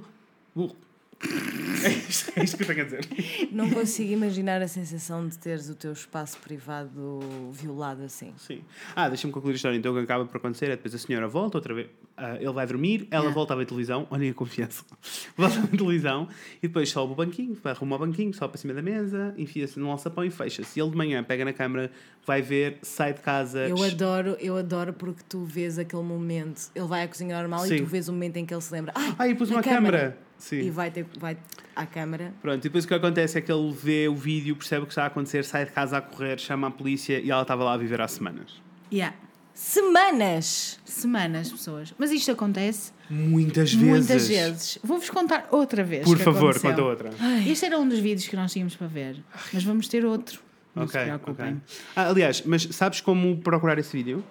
É 1.83 1.89
isto, 1.89 2.31
é 2.37 2.43
isto 2.43 2.55
que 2.57 2.63
eu 2.63 2.67
tenho 2.67 2.81
a 2.81 2.83
dizer. 2.85 3.05
Não 3.51 3.69
consigo 3.69 4.13
imaginar 4.13 4.61
a 4.61 4.67
sensação 4.67 5.27
de 5.27 5.37
teres 5.37 5.69
o 5.69 5.75
teu 5.75 5.91
espaço 5.91 6.37
privado 6.37 7.19
violado 7.51 8.03
assim. 8.03 8.33
Sim. 8.37 8.61
Ah, 8.95 9.09
deixa-me 9.09 9.33
concluir 9.33 9.53
a 9.53 9.55
história. 9.55 9.75
Então, 9.75 9.91
o 9.91 9.95
que 9.97 10.01
acaba 10.03 10.25
por 10.25 10.37
acontecer 10.37 10.65
é 10.67 10.69
depois 10.77 10.93
a 10.95 10.97
senhora 10.97 11.27
volta 11.27 11.57
outra 11.57 11.73
vez. 11.73 11.87
ah, 12.15 12.35
ele 12.39 12.51
vai 12.53 12.65
dormir, 12.65 13.07
ela 13.11 13.29
volta 13.31 13.55
ver 13.55 13.65
televisão. 13.65 14.07
Olhem 14.09 14.29
a 14.29 14.33
confiança. 14.33 14.83
Volta 15.35 15.59
ver 15.61 15.77
televisão 15.77 16.27
e 16.61 16.67
depois 16.67 16.89
sobe 16.89 17.13
o 17.13 17.15
banquinho, 17.15 17.57
vai 17.61 17.73
arrumar 17.73 17.95
o 17.97 17.99
banquinho, 17.99 18.33
sobe 18.33 18.51
para 18.53 18.61
cima 18.61 18.73
da 18.73 18.81
mesa, 18.81 19.33
enfia-se 19.37 19.79
no 19.79 19.89
alçapão 19.89 20.23
e 20.23 20.29
fecha-se. 20.31 20.79
E 20.79 20.81
ele 20.81 20.91
de 20.91 20.95
manhã 20.97 21.23
pega 21.23 21.43
na 21.43 21.51
câmara, 21.53 21.91
vai 22.25 22.41
ver, 22.41 22.77
sai 22.81 23.13
de 23.13 23.19
casa. 23.21 23.67
Eu 23.67 23.81
adoro, 23.83 24.37
eu 24.39 24.55
adoro 24.55 24.93
porque 24.93 25.21
tu 25.27 25.43
vês 25.43 25.77
aquele 25.79 26.03
momento. 26.03 26.69
Ele 26.75 26.85
vai 26.87 27.03
à 27.03 27.07
cozinha 27.07 27.37
normal 27.37 27.61
Sim. 27.65 27.75
e 27.75 27.77
tu 27.79 27.85
vês 27.85 28.07
o 28.07 28.13
momento 28.13 28.37
em 28.37 28.45
que 28.45 28.53
ele 28.53 28.61
se 28.61 28.71
lembra. 28.71 28.93
Ai, 28.95 29.13
Ah, 29.17 29.27
e 29.27 29.35
pus 29.35 29.49
uma 29.49 29.61
câmara. 29.63 30.17
Sim. 30.43 30.59
E 30.59 30.69
vai, 30.69 30.91
ter, 30.91 31.05
vai 31.17 31.37
à 31.73 31.85
câmara. 31.85 32.33
Pronto, 32.41 32.57
e 32.59 32.61
depois 32.63 32.83
o 32.83 32.87
que 32.89 32.93
acontece 32.93 33.37
é 33.37 33.41
que 33.41 33.49
ele 33.49 33.71
vê 33.71 34.09
o 34.09 34.15
vídeo, 34.15 34.57
percebe 34.57 34.83
o 34.83 34.85
que 34.85 34.91
está 34.91 35.03
a 35.05 35.07
acontecer, 35.07 35.45
sai 35.45 35.63
de 35.65 35.71
casa 35.71 35.97
a 35.99 36.01
correr, 36.01 36.37
chama 36.37 36.67
a 36.67 36.71
polícia 36.71 37.17
e 37.17 37.31
ela 37.31 37.43
estava 37.43 37.63
lá 37.63 37.73
a 37.73 37.77
viver 37.77 38.01
há 38.01 38.07
semanas. 38.09 38.61
Yeah. 38.91 39.15
Semanas! 39.53 40.79
Semanas, 40.83 41.49
pessoas. 41.49 41.93
Mas 41.97 42.11
isto 42.11 42.29
acontece 42.31 42.91
Muitas 43.09 43.73
vezes. 43.73 43.87
muitas 43.87 44.27
vezes. 44.27 44.79
Vou-vos 44.83 45.09
contar 45.09 45.47
outra 45.49 45.81
vez. 45.83 46.03
Por 46.03 46.17
que 46.17 46.23
favor, 46.23 46.49
aconteceu. 46.57 46.69
conta 46.71 46.83
outra. 46.83 47.09
Este 47.47 47.65
era 47.67 47.79
um 47.79 47.87
dos 47.87 47.99
vídeos 47.99 48.27
que 48.27 48.35
nós 48.35 48.51
tínhamos 48.51 48.75
para 48.75 48.87
ver, 48.87 49.15
mas 49.53 49.63
vamos 49.63 49.87
ter 49.87 50.03
outro. 50.05 50.41
Não 50.75 50.83
Ok, 50.83 50.99
se 50.99 51.05
preocupem. 51.05 51.45
ok. 51.53 51.57
Ah, 51.95 52.07
aliás, 52.09 52.41
mas 52.45 52.63
sabes 52.71 52.99
como 52.99 53.37
procurar 53.37 53.77
esse 53.79 53.95
vídeo? 53.95 54.23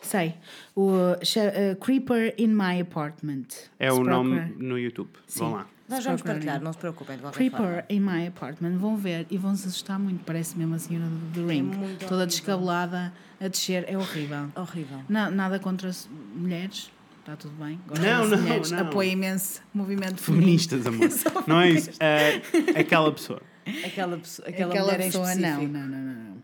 Sei. 0.00 0.34
O 0.76 0.90
cha- 1.22 1.40
uh, 1.72 1.76
Creeper 1.76 2.34
in 2.38 2.48
My 2.48 2.80
Apartment. 2.80 3.46
É 3.78 3.90
Se 3.90 3.98
o 3.98 4.04
nome 4.04 4.40
no 4.56 4.78
YouTube. 4.78 5.10
Vão 5.36 5.52
lá. 5.54 5.66
Nós 5.88 6.04
vamos 6.04 6.20
partilhar, 6.22 6.60
não 6.60 6.72
se 6.72 6.78
preocupem 6.78 7.16
de 7.16 7.22
Creeper 7.32 7.58
forma. 7.58 7.84
in 7.88 8.00
My 8.00 8.26
Apartment. 8.26 8.76
Vão 8.76 8.96
ver 8.96 9.26
e 9.30 9.38
vão 9.38 9.56
se 9.56 9.66
assustar 9.68 9.98
muito. 9.98 10.22
Parece 10.24 10.56
mesmo 10.58 10.74
a 10.74 10.78
senhora 10.78 11.06
do 11.08 11.32
The 11.46 11.52
Ring. 11.52 11.62
muito 11.62 11.98
Toda 12.00 12.04
horrível. 12.14 12.26
descabelada 12.26 13.12
a 13.40 13.48
descer. 13.48 13.84
É 13.88 13.96
horrível. 13.96 14.48
Horrível. 14.54 14.98
Na- 15.08 15.30
nada 15.30 15.58
contra 15.58 15.88
as 15.88 16.08
mulheres. 16.34 16.90
Está 17.20 17.36
tudo 17.36 17.54
bem. 17.62 17.78
Gosto 17.86 18.02
Não, 18.02 18.20
das 18.20 18.30
não, 18.30 18.38
mulheres. 18.46 18.70
não. 18.70 18.78
Apoio 18.80 19.10
imenso 19.10 19.60
movimento 19.74 20.16
feminino. 20.18 20.46
Feministas, 20.46 20.86
amor. 20.86 21.08
Não 21.46 21.60
é 21.60 21.70
isso. 21.70 21.90
É 22.00 22.40
aquela 22.80 23.12
pessoa. 23.12 23.42
Aquela, 23.84 24.16
pessoa, 24.16 24.48
aquela, 24.48 24.70
Aquela 24.72 24.92
mulher 24.92 25.04
pessoa, 25.06 25.34
não, 25.34 25.62
não, 25.64 25.86
não, 25.86 25.98
não. 26.14 26.36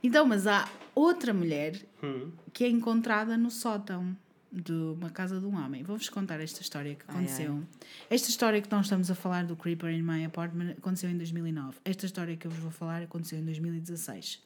Então, 0.00 0.24
mas 0.26 0.46
há 0.46 0.64
outra 0.98 1.32
mulher 1.32 1.80
Hum. 2.02 2.30
que 2.52 2.64
é 2.64 2.68
encontrada 2.68 3.36
no 3.36 3.50
sótão 3.50 4.16
de 4.50 4.72
uma 4.72 5.10
casa 5.10 5.38
de 5.38 5.44
um 5.46 5.54
homem. 5.62 5.82
Vou-vos 5.82 6.08
contar 6.08 6.40
esta 6.40 6.62
história 6.62 6.94
que 6.94 7.04
Ai, 7.06 7.14
aconteceu. 7.16 7.62
Esta 8.08 8.30
história 8.30 8.60
que 8.62 8.70
nós 8.70 8.86
estamos 8.86 9.10
a 9.10 9.14
falar 9.14 9.44
do 9.44 9.54
Creeper 9.54 9.90
in 9.90 10.02
My 10.02 10.24
Apartment 10.24 10.70
aconteceu 10.78 11.10
em 11.10 11.16
2009. 11.18 11.76
Esta 11.84 12.06
história 12.06 12.34
que 12.36 12.46
eu 12.46 12.50
vos 12.50 12.60
vou 12.60 12.70
falar 12.70 13.02
aconteceu 13.02 13.38
em 13.38 13.44
2016. 13.44 14.42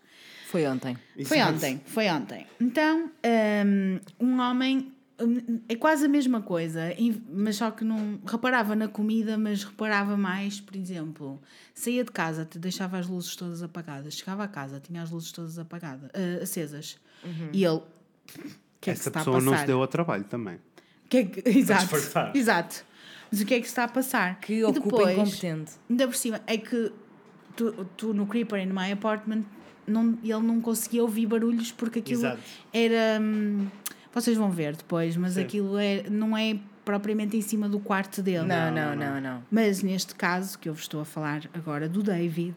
Foi 0.48 0.66
ontem. 0.66 0.98
Foi 1.24 1.40
ontem, 1.42 1.80
foi 1.86 2.08
ontem. 2.10 2.46
Então, 2.60 3.10
hum, 3.24 4.00
um 4.20 4.40
homem. 4.40 4.92
É 5.68 5.74
quase 5.76 6.06
a 6.06 6.08
mesma 6.08 6.40
coisa, 6.42 6.80
mas 7.28 7.56
só 7.56 7.70
que 7.70 7.84
não. 7.84 8.18
Reparava 8.26 8.74
na 8.74 8.88
comida, 8.88 9.36
mas 9.38 9.64
reparava 9.64 10.16
mais, 10.16 10.60
por 10.60 10.74
exemplo, 10.76 11.40
saía 11.74 12.04
de 12.04 12.10
casa, 12.10 12.44
te 12.44 12.58
deixava 12.58 12.98
as 12.98 13.06
luzes 13.06 13.34
todas 13.36 13.62
apagadas, 13.62 14.14
chegava 14.14 14.44
a 14.44 14.48
casa, 14.48 14.80
tinha 14.80 15.02
as 15.02 15.10
luzes 15.10 15.32
todas 15.32 15.58
apagadas, 15.58 16.10
ah, 16.14 16.42
acesas. 16.42 16.98
E 17.52 17.64
ele. 17.64 17.80
Que 18.80 18.90
é 18.90 18.94
que 18.94 19.00
Essa 19.00 19.08
está 19.10 19.20
a 19.20 19.24
pessoa 19.24 19.40
não 19.40 19.56
se 19.56 19.64
deu 19.66 19.80
ao 19.80 19.86
trabalho 19.86 20.24
também. 20.24 20.58
Que 21.08 21.16
é 21.18 21.24
que- 21.24 21.42
Exato. 21.48 21.94
Exato. 22.36 22.84
Mas 23.30 23.40
o 23.40 23.46
que 23.46 23.54
é 23.54 23.58
que 23.60 23.64
se 23.66 23.70
está 23.70 23.84
a 23.84 23.88
passar? 23.88 24.40
Que 24.40 24.54
E 24.54 24.64
ocupa 24.64 24.82
depois- 24.84 25.12
incompetente. 25.18 25.72
Ainda 25.88 26.06
por 26.08 26.16
cima, 26.16 26.40
é 26.46 26.56
que 26.58 26.92
tu, 27.56 27.72
tu 27.96 28.12
no 28.12 28.26
Creeper 28.26 28.60
in 28.60 28.72
My 28.72 28.90
Apartment 28.92 29.44
não, 29.86 30.18
ele 30.22 30.38
não 30.40 30.60
conseguia 30.60 31.02
ouvir 31.02 31.26
barulhos 31.26 31.70
porque 31.72 31.98
aquilo 32.00 32.20
Exato. 32.20 32.40
era. 32.72 33.20
hum, 33.22 33.66
vocês 34.14 34.36
vão 34.36 34.50
ver 34.50 34.76
depois, 34.76 35.16
mas 35.16 35.34
Sim. 35.34 35.42
aquilo 35.42 35.78
é, 35.78 36.04
não 36.10 36.36
é 36.36 36.56
propriamente 36.84 37.36
em 37.36 37.40
cima 37.42 37.68
do 37.68 37.78
quarto 37.78 38.22
dele. 38.22 38.46
Não, 38.46 38.70
não, 38.72 38.96
não, 38.96 39.20
não. 39.20 39.42
Mas 39.50 39.82
neste 39.82 40.14
caso 40.14 40.58
que 40.58 40.68
eu 40.68 40.74
vos 40.74 40.82
estou 40.82 41.00
a 41.00 41.04
falar 41.04 41.42
agora 41.54 41.88
do 41.88 42.02
David, 42.02 42.56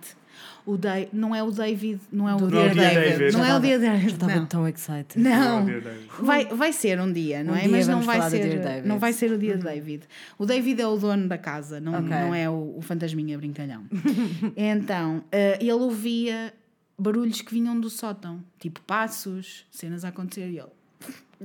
o 0.65 0.75
Dai, 0.77 1.07
não 1.13 1.33
é 1.33 1.41
o 1.43 1.51
David, 1.51 2.01
não 2.11 2.27
é 2.27 2.35
o 2.35 2.39
Dear 2.47 2.73
David, 2.75 3.17
David. 3.19 3.33
não 3.37 3.45
é 3.45 3.49
o 3.49 3.53
Já 3.53 3.59
David, 3.59 4.05
estava 4.07 4.35
não. 4.35 4.45
tão 4.47 4.67
excited. 4.67 5.17
Não, 5.17 5.63
David. 5.65 5.87
vai, 6.19 6.45
vai 6.47 6.73
ser 6.73 6.99
um 6.99 7.11
dia, 7.13 7.43
não 7.43 7.53
Um 7.53 7.55
é? 7.55 7.61
dia 7.61 7.71
Mas 7.71 7.87
não 7.87 8.01
vai 8.01 8.29
ser. 8.29 8.57
Uhum. 8.57 8.87
não 8.87 8.99
vai 8.99 9.13
ser 9.13 9.31
o 9.31 9.37
dia 9.37 9.57
de 9.57 9.63
David. 9.63 10.03
O 10.37 10.45
David 10.45 10.81
é 10.81 10.87
o 10.87 10.97
dono 10.97 11.27
da 11.29 11.37
casa, 11.37 11.79
não, 11.79 11.93
Ok. 11.93 12.09
não 12.09 12.33
é 12.35 12.49
o, 12.49 12.75
o 12.77 12.81
fantasminha 12.81 13.37
brincalhão. 13.37 13.83
então, 14.57 15.23
eh, 15.31 15.57
ele 15.61 15.71
ouvia 15.73 16.51
barulhos 16.97 17.41
que 17.41 17.53
vinham 17.53 17.79
do 17.79 17.89
sótão, 17.89 18.43
tipo 18.59 18.81
passos, 18.81 19.65
cenas 19.71 20.03
a 20.03 20.09
acontecer 20.09 20.49
e 20.49 20.57
ele. 20.59 20.67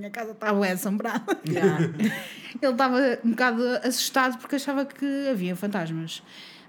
Minha 0.01 0.11
casa 0.11 0.35
bué 0.55 0.73
assombrada. 0.73 1.39
Ele 1.45 2.73
estava 2.73 3.19
um 3.23 3.31
bocado 3.33 3.63
assustado 3.85 4.39
porque 4.39 4.57
achava 4.57 4.87
que 4.87 5.29
havia 5.29 5.55
fantasmas. 5.55 6.23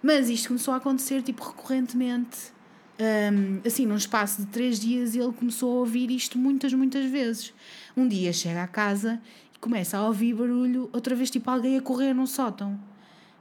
Mas 0.03 0.29
isto 0.29 0.49
começou 0.49 0.73
a 0.73 0.77
acontecer 0.77 1.21
tipo 1.21 1.41
recorrentemente. 1.41 2.51
Hum, 2.99 3.61
assim, 3.65 3.85
num 3.85 3.95
espaço 3.95 4.41
de 4.41 4.47
três 4.47 4.81
dias, 4.81 5.15
ele 5.15 5.31
começou 5.31 5.77
a 5.77 5.79
ouvir 5.79 6.11
isto 6.11 6.37
muitas, 6.37 6.73
muitas 6.73 7.09
vezes. 7.09 7.53
Um 7.95 8.05
dia 8.05 8.33
chega 8.33 8.63
à 8.63 8.67
casa 8.67 9.21
e 9.55 9.59
começa 9.59 9.97
a 9.97 10.05
ouvir 10.05 10.33
barulho, 10.33 10.89
outra 10.91 11.15
vez 11.15 11.31
tipo 11.31 11.49
alguém 11.49 11.77
a 11.77 11.81
correr 11.81 12.13
num 12.13 12.27
sótão. 12.27 12.77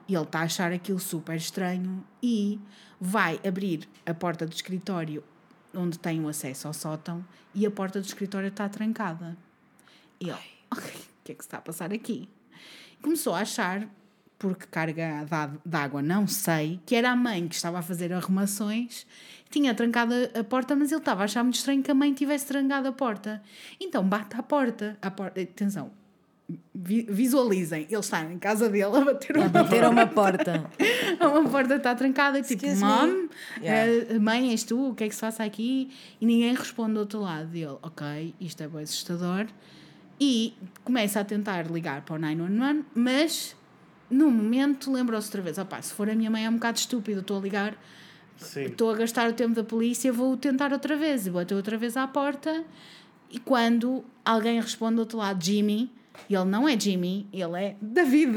E 0.07 0.15
ele 0.15 0.23
está 0.23 0.39
a 0.39 0.45
achar 0.45 0.73
aquilo 0.73 1.01
super 1.01 1.35
estranho 1.35 2.05
e 2.23 2.61
vai 3.01 3.41
abrir 3.45 3.89
a 4.07 4.15
porta 4.15 4.47
do 4.47 4.55
escritório 4.55 5.25
onde 5.75 5.99
tem 5.99 6.25
o 6.25 6.29
acesso 6.29 6.69
ao 6.69 6.73
sótão 6.73 7.25
e 7.53 7.67
a 7.67 7.71
porta 7.73 8.01
do 8.01 8.07
escritório 8.07 8.49
está 8.49 8.69
trancada. 8.69 9.37
E 10.21 10.31
"Ok, 10.31 10.39
o 10.73 10.77
que 11.25 11.33
é 11.33 11.35
que 11.35 11.43
se 11.43 11.49
está 11.49 11.59
a 11.59 11.61
passar 11.63 11.93
aqui? 11.93 12.29
Começou 13.03 13.35
a 13.35 13.41
achar, 13.41 13.87
porque 14.39 14.67
carga 14.71 15.27
d'água 15.65 16.03
não 16.03 16.27
sei, 16.27 16.81
que 16.85 16.95
era 16.95 17.11
a 17.11 17.17
mãe 17.17 17.49
que 17.49 17.55
estava 17.55 17.79
a 17.79 17.83
fazer 17.83 18.13
arrumações, 18.13 19.07
tinha 19.51 19.75
trancado 19.75 20.13
a- 20.15 20.41
a 20.41 20.45
porta, 20.45 20.77
mas 20.77 20.93
ele 20.93 21.01
estava 21.01 21.23
a 21.23 21.25
achar 21.25 21.43
muito 21.43 21.57
estranho 21.57 21.83
que 21.83 21.91
a 21.91 21.95
mãe 21.95 22.13
tivesse 22.13 22.47
trancado 22.47 22.89
a 22.89 22.93
porta. 22.93 23.43
Então 23.81 24.07
bate 24.07 24.37
à 24.37 24.43
porta. 24.43 24.99
À 25.03 25.11
porta 25.11 25.41
atenção, 25.41 25.91
vi- 26.75 27.07
visualizem, 27.09 27.87
ele 27.91 27.97
está 28.01 28.23
em 28.23 28.39
casa 28.39 28.69
dele 28.69 28.85
a 28.97 29.05
bater 29.05 29.37
uma 29.37 29.49
Bater 29.49 29.85
a 29.85 29.91
uma 29.91 30.07
porta. 30.07 30.71
uma 31.21 31.49
porta 31.51 31.77
está 31.77 31.95
trancada 31.95 32.43
tipo, 32.43 32.65
Excuse 32.67 32.85
mom. 32.85 33.29
Yeah. 33.63 34.15
eh, 34.15 34.19
mãe, 34.19 34.51
és 34.51 34.63
tu? 34.63 34.91
O 34.91 34.95
que 34.95 35.05
é 35.05 35.09
que 35.09 35.15
se 35.15 35.21
passa 35.23 35.43
aqui? 35.43 35.91
E 36.21 36.27
ninguém 36.27 36.55
responde 36.55 36.95
do 36.95 37.01
outro 37.01 37.21
lado. 37.21 37.55
E 37.57 37.63
ele, 37.63 37.79
ok, 37.83 38.35
isto 38.41 38.63
é 38.63 38.69
bem 38.69 38.83
assustador. 38.83 39.47
E 40.21 40.53
começa 40.85 41.21
a 41.21 41.25
tentar 41.25 41.71
ligar 41.71 42.03
para 42.03 42.17
o 42.17 42.19
911, 42.19 42.85
mas 42.95 43.57
no 44.11 44.31
momento 44.31 44.93
lembrou-se 44.93 45.29
outra 45.29 45.41
vez: 45.43 45.57
opá, 45.59 45.81
se 45.81 45.95
for 45.95 46.11
a 46.11 46.15
minha 46.15 46.31
mãe 46.31 46.45
é 46.45 46.51
um 46.51 46.55
bocado 46.55 46.79
estúpido, 46.79 47.21
estou 47.21 47.39
a 47.39 47.41
ligar, 47.41 47.75
Sim. 48.37 48.65
estou 48.67 48.91
a 48.91 48.97
gastar 48.97 49.31
o 49.31 49.33
tempo 49.33 49.55
da 49.55 49.65
polícia, 49.65 50.13
vou 50.13 50.37
tentar 50.37 50.73
outra 50.73 50.97
vez. 50.97 51.27
E 51.27 51.31
bater 51.31 51.55
outra 51.55 51.79
vez 51.79 51.97
à 51.97 52.07
porta. 52.07 52.65
E 53.31 53.39
quando 53.39 54.05
alguém 54.25 54.61
responde 54.61 54.97
do 54.97 55.01
outro 55.01 55.19
lado, 55.19 55.43
Jimmy, 55.43 55.91
e 56.29 56.35
ele 56.35 56.45
não 56.45 56.69
é 56.69 56.79
Jimmy, 56.79 57.27
ele 57.33 57.57
é 57.65 57.77
David. 57.81 58.35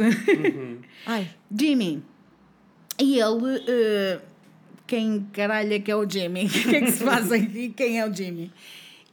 Ai, 1.05 1.27
Jimmy. 1.53 2.03
E 2.99 3.19
ele. 3.19 3.63
eh, 3.67 4.19
quem 4.85 5.25
caralho 5.33 5.73
é 5.73 5.79
que 5.79 5.89
é 5.89 5.95
o 5.95 6.07
Jimmy? 6.07 6.45
O 6.47 6.49
que 6.49 6.75
é 6.75 6.81
que 6.81 6.91
se 6.91 7.03
passa 7.03 7.35
aqui? 7.35 7.73
Quem 7.75 7.99
é 7.99 8.07
o 8.07 8.13
Jimmy? 8.13 8.51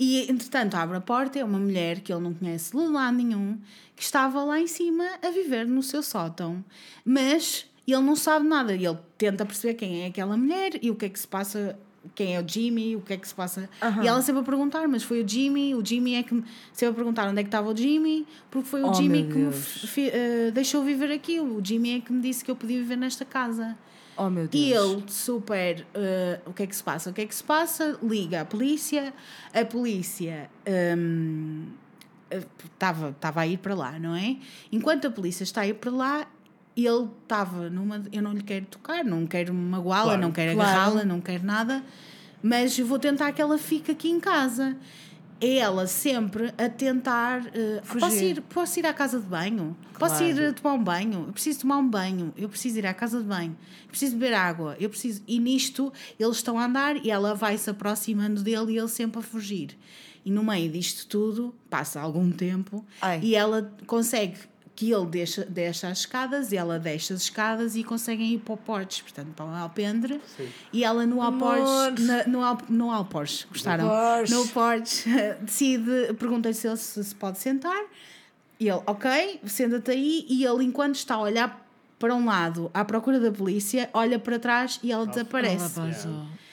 E 0.03 0.31
entretanto 0.33 0.75
abre 0.77 0.97
a 0.97 1.01
porta, 1.01 1.39
é 1.39 1.45
uma 1.45 1.59
mulher 1.59 2.01
que 2.01 2.11
ele 2.11 2.23
não 2.23 2.33
conhece 2.33 2.71
de 2.75 2.79
lado 2.87 3.17
nenhum, 3.19 3.59
que 3.95 4.03
estava 4.03 4.43
lá 4.43 4.59
em 4.59 4.67
cima 4.67 5.05
a 5.23 5.31
viver 5.31 5.67
no 5.67 5.83
seu 5.83 6.03
sótão. 6.03 6.65
Mas 7.05 7.67
ele 7.87 8.01
não 8.01 8.17
sabe 8.17 8.47
nada. 8.49 8.75
E 8.75 8.87
ele 8.87 8.99
tenta 9.19 9.45
perceber 9.45 9.75
quem 9.75 10.03
é 10.03 10.07
aquela 10.07 10.37
mulher 10.39 10.79
e 10.81 10.91
o 10.91 10.95
que 10.97 11.05
é 11.05 11.09
que 11.11 11.21
se 11.21 11.29
passa. 11.29 11.79
Quem 12.15 12.35
é 12.35 12.41
o 12.41 12.49
Jimmy, 12.49 12.97
o 12.97 13.03
que 13.03 13.13
é 13.13 13.17
que 13.19 13.29
se 13.29 13.35
passa. 13.35 13.69
E 14.03 14.09
ela 14.09 14.23
sempre 14.23 14.41
a 14.41 14.45
perguntar, 14.45 14.89
mas 14.89 15.03
foi 15.03 15.23
o 15.23 15.29
Jimmy, 15.29 15.75
o 15.75 15.85
Jimmy 15.85 16.15
é 16.15 16.23
que 16.23 16.33
me. 16.33 16.45
Sempre 16.73 16.93
a 16.93 16.95
perguntar 16.95 17.29
onde 17.29 17.41
é 17.41 17.43
que 17.43 17.49
estava 17.49 17.71
o 17.71 17.77
Jimmy, 17.77 18.27
porque 18.51 18.67
foi 18.67 18.81
o 18.83 18.89
Oh, 18.89 18.95
Jimmy 18.95 19.25
que 19.25 19.35
me 19.35 19.43
Deus. 19.51 19.85
fi- 19.85 20.09
eh, 20.11 20.51
deixou 20.51 20.83
viver 20.83 21.13
aqui. 21.13 21.39
O 21.41 21.61
Jimmy 21.63 21.99
é 21.99 22.01
que 22.01 22.11
me 22.11 22.23
disse 22.23 22.43
que 22.43 22.51
eu 22.51 22.57
podia 22.57 22.79
viver 22.79 22.97
nesta 22.97 23.27
casa. 23.27 23.77
Oh 24.25 24.31
meu 24.31 24.47
Deus. 24.49 24.55
E 24.65 24.73
ele, 24.73 25.03
super, 25.09 25.87
eh, 25.95 26.41
o 26.47 26.53
que 26.53 26.63
é 26.63 26.67
que 26.67 26.77
se 26.77 26.83
passa? 26.83 27.11
O 27.11 27.13
que 27.13 27.23
é 27.23 27.27
que 27.27 27.35
se 27.35 27.43
passa? 27.45 27.99
Liga 28.03 28.43
à 28.43 28.45
polícia, 28.45 29.13
a 29.55 29.65
polícia 29.65 30.51
estava 32.73 33.11
estava 33.11 33.41
a 33.41 33.47
ir 33.47 33.59
para 33.59 33.75
lá, 33.75 33.99
não 33.99 34.15
é? 34.15 34.37
Enquanto 34.71 35.07
a 35.07 35.11
polícia 35.11 35.43
está 35.43 35.63
a 35.63 35.67
ir 35.67 35.75
para 35.75 35.91
lá, 35.91 36.27
ele 36.77 37.09
estava 37.23 37.69
numa. 37.69 38.03
Eu 38.13 38.23
não 38.23 38.33
lhe 38.33 38.43
quero 38.43 38.67
tocar, 38.67 39.05
não 39.05 39.27
quero 39.27 39.53
magoá-la, 39.53 40.05
Claro. 40.05 40.21
não 40.23 40.33
quero 40.33 40.55
Claro. 40.55 40.71
agarrá-la, 40.71 41.05
não 41.05 41.21
quero 41.21 41.45
nada, 41.45 41.83
mas 42.43 42.79
eu 42.79 42.87
vou 42.87 42.99
tentar 42.99 43.33
que 43.33 43.43
ela 43.43 43.59
fique 43.59 43.91
aqui 43.91 44.09
em 44.11 44.21
casa. 44.21 44.77
É 45.41 45.57
ela 45.57 45.87
sempre 45.87 46.53
a 46.59 46.69
tentar. 46.69 47.47
eh, 47.55 47.81
Fugir. 47.83 48.01
posso, 48.01 48.25
ir, 48.25 48.41
posso 48.43 48.79
ir 48.79 48.87
à 48.87 48.93
casa 48.93 49.19
de 49.19 49.27
banho? 49.27 49.77
Posso 49.99 50.23
ir 50.23 50.39
eh, 50.39 50.53
tomar 50.53 50.75
um 50.75 50.83
banho? 50.85 51.25
Eu 51.27 51.33
preciso 51.33 51.61
tomar 51.61 51.79
um 51.79 51.89
banho. 51.89 52.33
Eu 52.37 52.49
preciso 52.49 52.79
ir 52.79 52.87
à 52.87 52.93
casa 52.93 53.19
de 53.21 53.25
banho. 53.25 53.57
Eu 53.85 53.89
preciso 53.89 54.17
beber 54.17 54.35
água. 54.35 54.77
Eu 54.79 54.91
preciso. 54.91 55.23
E 55.27 55.39
nisto 55.39 55.93
eles 56.19 56.37
estão 56.37 56.59
a 56.59 56.67
andar 56.67 57.05
e 57.05 57.11
ela 57.11 57.35
vai 57.35 57.57
se 57.57 57.71
aproximando 57.71 58.43
dele 58.43 58.73
e 58.73 58.79
ele 58.79 58.89
sempre 58.89 59.19
a 59.21 59.23
fugir. 59.23 59.77
E 60.25 60.31
no 60.31 60.45
meio 60.45 60.71
disto 60.71 61.07
tudo, 61.07 61.55
passa 61.71 61.99
algum 62.01 62.31
tempo 62.31 62.85
Ai. 63.01 63.21
e 63.23 63.35
ela 63.35 63.73
consegue 63.87 64.37
que 64.81 64.91
ele 64.91 65.05
deixa, 65.05 65.45
deixa 65.45 65.89
as 65.89 65.99
escadas 65.99 66.53
e 66.53 66.57
ela 66.57 66.79
deixa 66.79 67.13
as 67.13 67.21
escadas 67.21 67.77
e 67.77 67.85
conseguem 67.85 68.33
ir 68.33 68.39
para 68.39 68.55
o 68.55 68.57
portes, 68.57 69.03
portanto, 69.03 69.29
para 69.37 69.45
o 69.45 69.55
alpendre. 69.55 70.19
E 70.73 70.83
ela 70.83 71.05
no 71.05 71.21
alportes, 71.21 72.07
na- 72.07 72.25
no, 72.27 72.43
al, 72.43 72.59
no 72.67 72.91
alportes, 72.91 73.47
gostaram? 73.51 73.87
Porche. 73.87 74.33
No 74.33 74.49
portes, 74.49 75.05
decide, 75.43 76.15
pergunta-lhe 76.19 76.55
se 76.55 76.67
ele 76.67 76.79
se, 76.79 77.05
se 77.05 77.15
pode 77.15 77.39
sentar. 77.39 77.79
E 78.59 78.71
ele, 78.71 78.81
ok, 78.87 79.41
senta-te 79.45 79.91
aí. 79.91 80.25
E 80.31 80.47
ele, 80.47 80.65
enquanto 80.65 80.95
está 80.95 81.17
a 81.17 81.21
olhar 81.21 81.67
para 81.99 82.15
um 82.15 82.25
lado 82.25 82.71
à 82.73 82.83
procura 82.83 83.21
da 83.21 83.31
polícia, 83.31 83.91
olha 83.93 84.19
para 84.19 84.39
trás 84.39 84.81
e 84.83 84.91
ela 84.91 85.07
desaparece. 85.07 85.79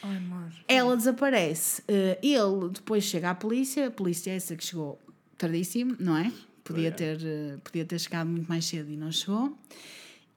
Ai, 0.03 0.17
amor. 0.17 0.51
Ela 0.67 0.97
desaparece. 0.97 1.81
Eh, 1.87 2.19
ele 2.21 2.69
depois 2.73 3.05
chega 3.05 3.29
à 3.29 3.35
polícia, 3.35 3.87
a 3.87 3.91
polícia 3.91 4.31
é 4.31 4.35
essa 4.35 4.53
que 4.53 4.65
chegou 4.65 4.99
tardíssimo, 5.37 5.95
não 5.97 6.17
é? 6.17 6.29
Podia 6.67 6.91
ter, 6.91 7.19
eh, 7.23 7.57
podia 7.63 7.85
ter 7.85 7.99
chegado 7.99 8.27
muito 8.29 8.47
mais 8.47 8.65
cedo 8.65 8.91
e 8.91 8.97
não 8.97 9.11
chegou. 9.11 9.57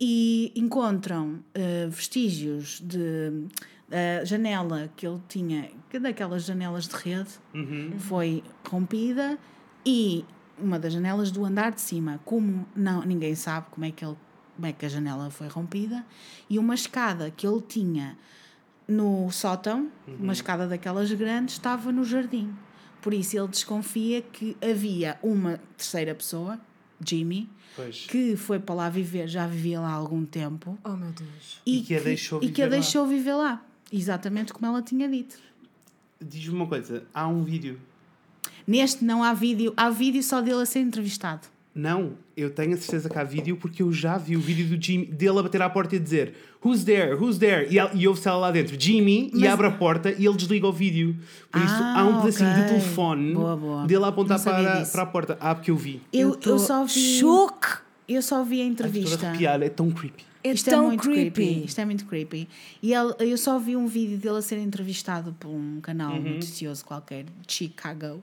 E 0.01 0.53
encontram 0.55 1.41
eh, 1.55 1.89
vestígios 1.91 2.81
de 2.81 3.47
a 3.93 4.25
janela 4.25 4.89
que 4.97 5.05
ele 5.07 5.21
tinha, 5.29 5.69
que 5.91 5.99
daquelas 5.99 6.45
janelas 6.45 6.87
de 6.87 6.95
rede, 6.95 7.31
foi 7.99 8.43
rompida 8.69 9.37
e 9.85 10.25
uma 10.57 10.79
das 10.79 10.93
janelas 10.93 11.31
do 11.33 11.45
andar 11.45 11.73
de 11.73 11.81
cima, 11.81 12.21
como 12.25 12.65
não, 12.77 13.03
ninguém 13.05 13.35
sabe 13.35 13.67
como 13.71 13.85
é 13.85 13.91
que 13.91 14.05
ele 14.05 14.17
como 14.55 14.67
é 14.67 14.73
que 14.75 14.85
a 14.85 14.89
janela 14.91 15.31
foi 15.31 15.49
rompida, 15.49 16.05
e 16.49 16.59
uma 16.59 16.75
escada 16.75 17.31
que 17.31 17.47
ele 17.47 17.63
tinha 17.63 18.19
no 18.87 19.31
sótão, 19.31 19.91
uma 20.07 20.35
escada 20.35 20.67
daquelas 20.69 21.11
grandes, 21.13 21.55
estava 21.55 21.91
no 21.91 22.05
jardim. 22.05 22.53
Por 23.01 23.15
isso 23.15 23.37
ele 23.39 23.49
desconfia 23.49 24.23
que 24.23 24.57
havia 24.61 25.19
uma 25.23 25.59
terceira 25.77 26.15
pessoa, 26.15 26.59
Jimmy, 27.05 27.49
Pois. 27.75 28.07
que 28.07 28.37
foi 28.37 28.59
para 28.59 28.75
lá 28.75 28.91
viver, 28.91 29.27
já 29.29 29.47
vivia 29.47 29.81
lá 29.81 29.89
há 29.91 29.95
algum 29.95 30.25
tempo, 30.25 30.79
Oh 30.85 30.97
meu 30.97 31.13
Deus. 31.13 31.61
E 31.65 31.81
que 31.81 31.97
a 31.97 32.01
deixou 32.01 32.43
e 32.43 32.51
que 32.51 32.61
a 32.63 32.67
viver 32.67 32.77
lá. 32.77 32.83
deixou 32.83 33.07
viver 33.07 33.35
lá. 33.35 33.65
Exatamente 33.93 34.53
como 34.53 34.67
ela 34.67 34.83
tinha 34.83 35.09
dito. 35.09 35.39
Diz-me 36.21 36.55
uma 36.55 36.67
coisa, 36.67 37.05
há 37.15 37.27
um 37.27 37.43
vídeo. 37.43 37.81
Neste 38.67 39.05
não 39.05 39.25
há 39.25 39.33
vídeo, 39.33 39.73
há 39.77 39.89
vídeo 39.91 40.23
só 40.23 40.41
dele 40.41 40.63
a 40.63 40.67
ser 40.67 40.81
entrevistado. 40.81 41.49
Não, 41.75 42.15
eu 42.41 42.51
tenho 42.51 42.75
a 42.75 42.77
certeza 42.77 43.09
que 43.09 43.19
há 43.19 43.25
vídeo 43.25 43.57
porque 43.57 43.83
eu 43.83 43.93
já 43.93 44.17
vi 44.19 44.37
o 44.37 44.41
vídeo 44.41 44.67
do 44.77 44.83
Jimmy, 44.83 45.07
dele 45.07 45.39
a 45.39 45.43
bater 45.43 45.61
à 45.63 45.69
porta 45.71 45.97
e 45.97 45.99
dizer 45.99 46.35
Who's 46.65 46.85
there? 46.85 47.15
Who's 47.15 47.39
there? 47.39 47.67
E, 47.71 47.79
ela- 47.79 47.91
e 47.95 48.07
ouve-se 48.07 48.29
ela 48.29 48.37
lá 48.39 48.51
dentro, 48.51 48.77
Jimmy, 48.79 49.31
e 49.35 49.41
Mas- 49.41 49.51
abre 49.51 49.67
a 49.67 49.71
porta 49.71 50.11
e 50.13 50.27
ele 50.27 50.37
desliga 50.37 50.67
o 50.67 50.73
vídeo. 50.73 51.17
Por 51.51 51.63
isso 51.63 51.75
Ah, 51.75 52.01
há 52.01 52.05
um 52.05 52.21
pedacinho 52.21 52.53
de 52.55 52.61
ok. 52.61 52.69
telefone 52.69 53.33
Boa, 53.35 53.57
boa. 53.57 53.87
dele 53.87 54.05
a 54.05 54.09
apontar 54.09 54.43
para, 54.43 54.85
para 54.87 55.03
a 55.03 55.07
porta. 55.07 55.39
Ah, 55.41 55.55
porque 55.55 55.71
eu 55.71 55.77
vi. 55.77 56.03
Eu, 56.13 56.35
tô 56.37 56.51
eu 56.51 56.59
só 56.59 56.85
vi. 56.85 57.19
Choque! 57.19 57.79
Eu 58.09 58.21
só 58.23 58.43
vi 58.45 58.61
a 58.61 58.65
Ai, 58.65 58.69
entrevista. 58.71 59.27
arrepiada, 59.29 59.65
é 59.65 59.69
tão 59.71 59.91
creepy. 59.91 60.25
É 60.43 60.53
Isto 60.53 60.71
tão 60.71 60.85
é 60.85 60.87
muito 60.89 61.03
creepy. 61.03 61.31
creepy. 61.31 61.65
Isto 61.67 61.81
é 61.81 61.85
muito 61.85 62.05
creepy. 62.07 62.49
E 62.83 62.95
ele, 62.95 63.15
eu 63.21 63.37
só 63.37 63.59
vi 63.59 63.77
um 63.77 63.87
vídeo 63.87 64.17
dele 64.17 64.39
a 64.39 64.43
ser 64.43 64.57
entrevistado 64.59 65.35
por 65.39 65.49
um 65.49 65.81
canal 65.83 66.15
Uhum. 66.15 66.35
noticioso 66.35 66.85
qualquer 66.85 67.25
de 67.47 67.53
Chicago. 67.53 68.23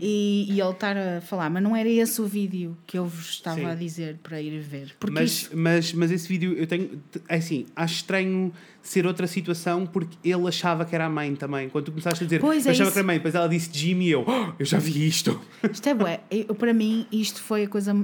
e, 0.00 0.46
e 0.50 0.60
ele 0.60 0.70
estar 0.70 0.96
a 0.96 1.20
falar, 1.20 1.50
mas 1.50 1.62
não 1.62 1.74
era 1.76 1.88
esse 1.88 2.20
o 2.20 2.26
vídeo 2.26 2.76
que 2.86 2.98
eu 2.98 3.06
vos 3.06 3.28
estava 3.30 3.56
Sim. 3.60 3.66
a 3.66 3.74
dizer 3.74 4.18
para 4.22 4.40
ir 4.40 4.58
ver. 4.60 4.94
Porque 4.98 5.12
Mas, 5.14 5.30
isso- 5.30 5.50
mas, 5.54 5.92
mas 5.92 6.10
esse 6.10 6.26
vídeo 6.28 6.52
eu 6.54 6.66
tenho. 6.66 7.02
É 7.28 7.36
assim, 7.36 7.66
acho 7.76 7.94
estranho 7.96 8.52
ser 8.82 9.06
outra 9.06 9.26
situação 9.26 9.84
porque 9.86 10.16
ele 10.28 10.46
achava 10.46 10.84
que 10.84 10.94
era 10.94 11.06
a 11.06 11.10
mãe 11.10 11.34
também. 11.34 11.68
Quando 11.68 11.84
tu 11.86 11.90
começaste 11.92 12.22
a 12.22 12.26
dizer 12.26 12.40
Pois 12.40 12.66
é 12.66 12.70
achava 12.70 12.84
isso. 12.84 12.92
que 12.92 12.98
era 12.98 13.04
a 13.04 13.06
mãe, 13.06 13.16
depois 13.16 13.34
ela 13.34 13.48
disse 13.48 13.68
Jimmy 13.72 14.06
e 14.06 14.10
eu, 14.12 14.24
"Oh, 14.26 14.52
eu 14.58 14.64
já 14.64 14.78
vi 14.78 15.06
isto. 15.06 15.40
isto 15.70 15.88
é 15.88 15.94
bué. 15.94 16.20
Eu- 16.30 16.54
Para 16.54 16.72
mim, 16.72 17.06
isto 17.12 17.40
foi 17.42 17.64
a 17.64 17.68
coisa, 17.68 17.94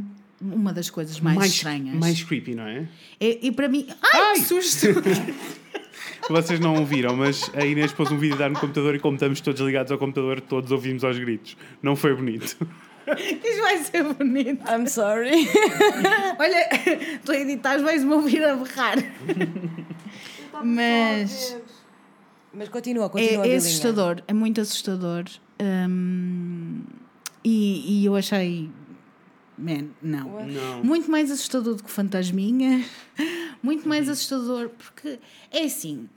uma 0.43 0.72
das 0.72 0.90
coisas 0.90 1.20
mais, 1.20 1.53
estranhas. 1.53 1.95
mais 1.97 2.22
creepy, 2.22 2.55
não 2.55 2.64
é? 2.66 2.88
E, 3.20 3.38
e 3.49 3.53
para 3.53 3.68
mim. 3.68 3.86
Ai, 4.12 4.34
que 4.34 4.40
susto! 4.43 4.86
Vocês 6.28 6.59
não 6.61 6.76
ouviram, 6.76 7.16
mas 7.16 7.51
a 7.55 7.64
Inês 7.64 7.93
pôs 7.93 8.11
um 8.11 8.16
vídeo 8.18 8.36
dar 8.36 8.49
no 8.51 8.59
computador 8.59 8.95
e 8.95 8.99
como 8.99 9.14
estamos 9.14 9.40
todos 9.40 9.61
ligados 9.61 9.90
ao 9.93 9.99
computador, 9.99 10.40
todos 10.40 10.70
ouvimos 10.70 11.05
aos 11.05 11.18
gritos. 11.18 11.57
Não 11.82 11.95
foi 11.97 12.14
bonito. 12.14 12.57
Isto 13.18 13.61
vai 13.62 13.78
ser 13.78 14.05
bonito. 14.14 14.62
I'm 14.70 14.86
sorry. 14.86 15.49
Olha, 16.38 16.68
tu 17.24 17.32
a 17.32 17.36
editar, 17.36 17.78
vais-me 17.82 18.12
ouvir 18.12 18.43
a 18.45 18.55
berrar. 18.57 18.97
Mas. 20.64 21.57
Mas 22.55 22.68
continua, 22.68 23.07
É, 23.07 23.09
continua. 23.09 23.32
é 23.34 23.43
Bilinha. 23.43 23.57
assustador, 23.59 24.22
é 24.28 24.32
muito 24.32 24.61
assustador. 24.61 25.24
Hum, 25.61 26.82
e, 27.45 28.01
e 28.03 28.05
eu 28.07 28.14
achei. 28.14 28.70
Man, 29.59 29.89
não. 30.03 30.47
Não. 30.47 30.83
Muito 30.85 31.11
mais 31.11 31.31
assustador 31.31 31.75
do 31.77 31.83
que 31.85 31.91
Fantasminha. 31.91 32.85
Muito 33.63 33.89
mais 33.89 34.09
assustador, 34.09 34.71
porque 34.71 35.19
é 35.51 35.65
assim. 35.65 36.09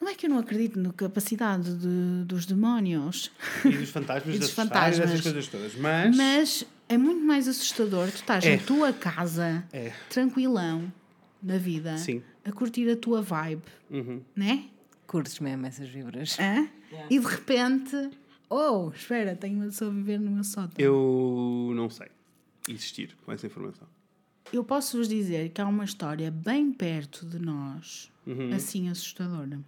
Não 0.00 0.08
é 0.08 0.14
que 0.14 0.26
eu 0.26 0.30
não 0.30 0.38
acredito 0.38 0.78
na 0.78 0.92
capacidade 0.92 1.74
de- 1.74 2.24
dos 2.26 2.44
demónios, 2.44 3.30
E 3.64 3.68
dos 3.70 3.90
fantasmas, 3.90 4.34
E 4.36 4.38
dos 4.38 4.50
fantasmas, 4.50 4.98
essas 5.10 5.20
coisas 5.22 5.48
todas. 5.48 5.74
Mas, 5.76 6.16
mas 6.16 6.66
é 6.88 6.98
muito 6.98 7.24
mais 7.24 7.48
assustador. 7.48 8.08
Tu 8.10 8.16
estás 8.16 8.44
É. 8.44 8.56
na 8.56 8.62
tua 8.62 8.92
casa, 8.92 9.64
É. 9.72 9.92
tranquilão, 10.10 10.92
da 11.40 11.56
vida, 11.58 11.96
Sim. 11.98 12.22
a 12.44 12.50
curtir 12.52 12.90
a 12.90 12.96
tua 12.96 13.22
vibe, 13.22 13.62
Uhum. 13.90 14.20
né? 14.34 14.64
Curtes 15.06 15.38
mesmo 15.40 15.64
essas 15.66 15.88
vibras. 15.88 16.36
Hã? 16.40 16.68
E 17.08 17.18
de 17.18 17.26
repente, 17.26 18.10
oh, 18.50 18.90
espera, 18.94 19.36
tenho 19.36 19.56
uma 19.56 19.66
pessoa 19.66 19.90
a 19.90 19.94
viver 19.94 20.18
no 20.18 20.30
meu 20.30 20.42
sótão. 20.44 20.72
Eu 20.78 21.72
não 21.74 21.88
sei 21.88 22.08
existir 22.68 23.16
com 23.24 23.32
essa 23.32 23.46
informação. 23.46 23.86
Eu 24.52 24.62
posso 24.62 24.96
vos 24.98 25.08
dizer 25.08 25.50
que 25.50 25.60
há 25.60 25.66
uma 25.66 25.84
história 25.84 26.30
bem 26.30 26.72
perto 26.72 27.26
de 27.26 27.38
nós, 27.38 28.10
Uhum. 28.26 28.52
assim 28.54 28.88
assustadora. 28.88 29.58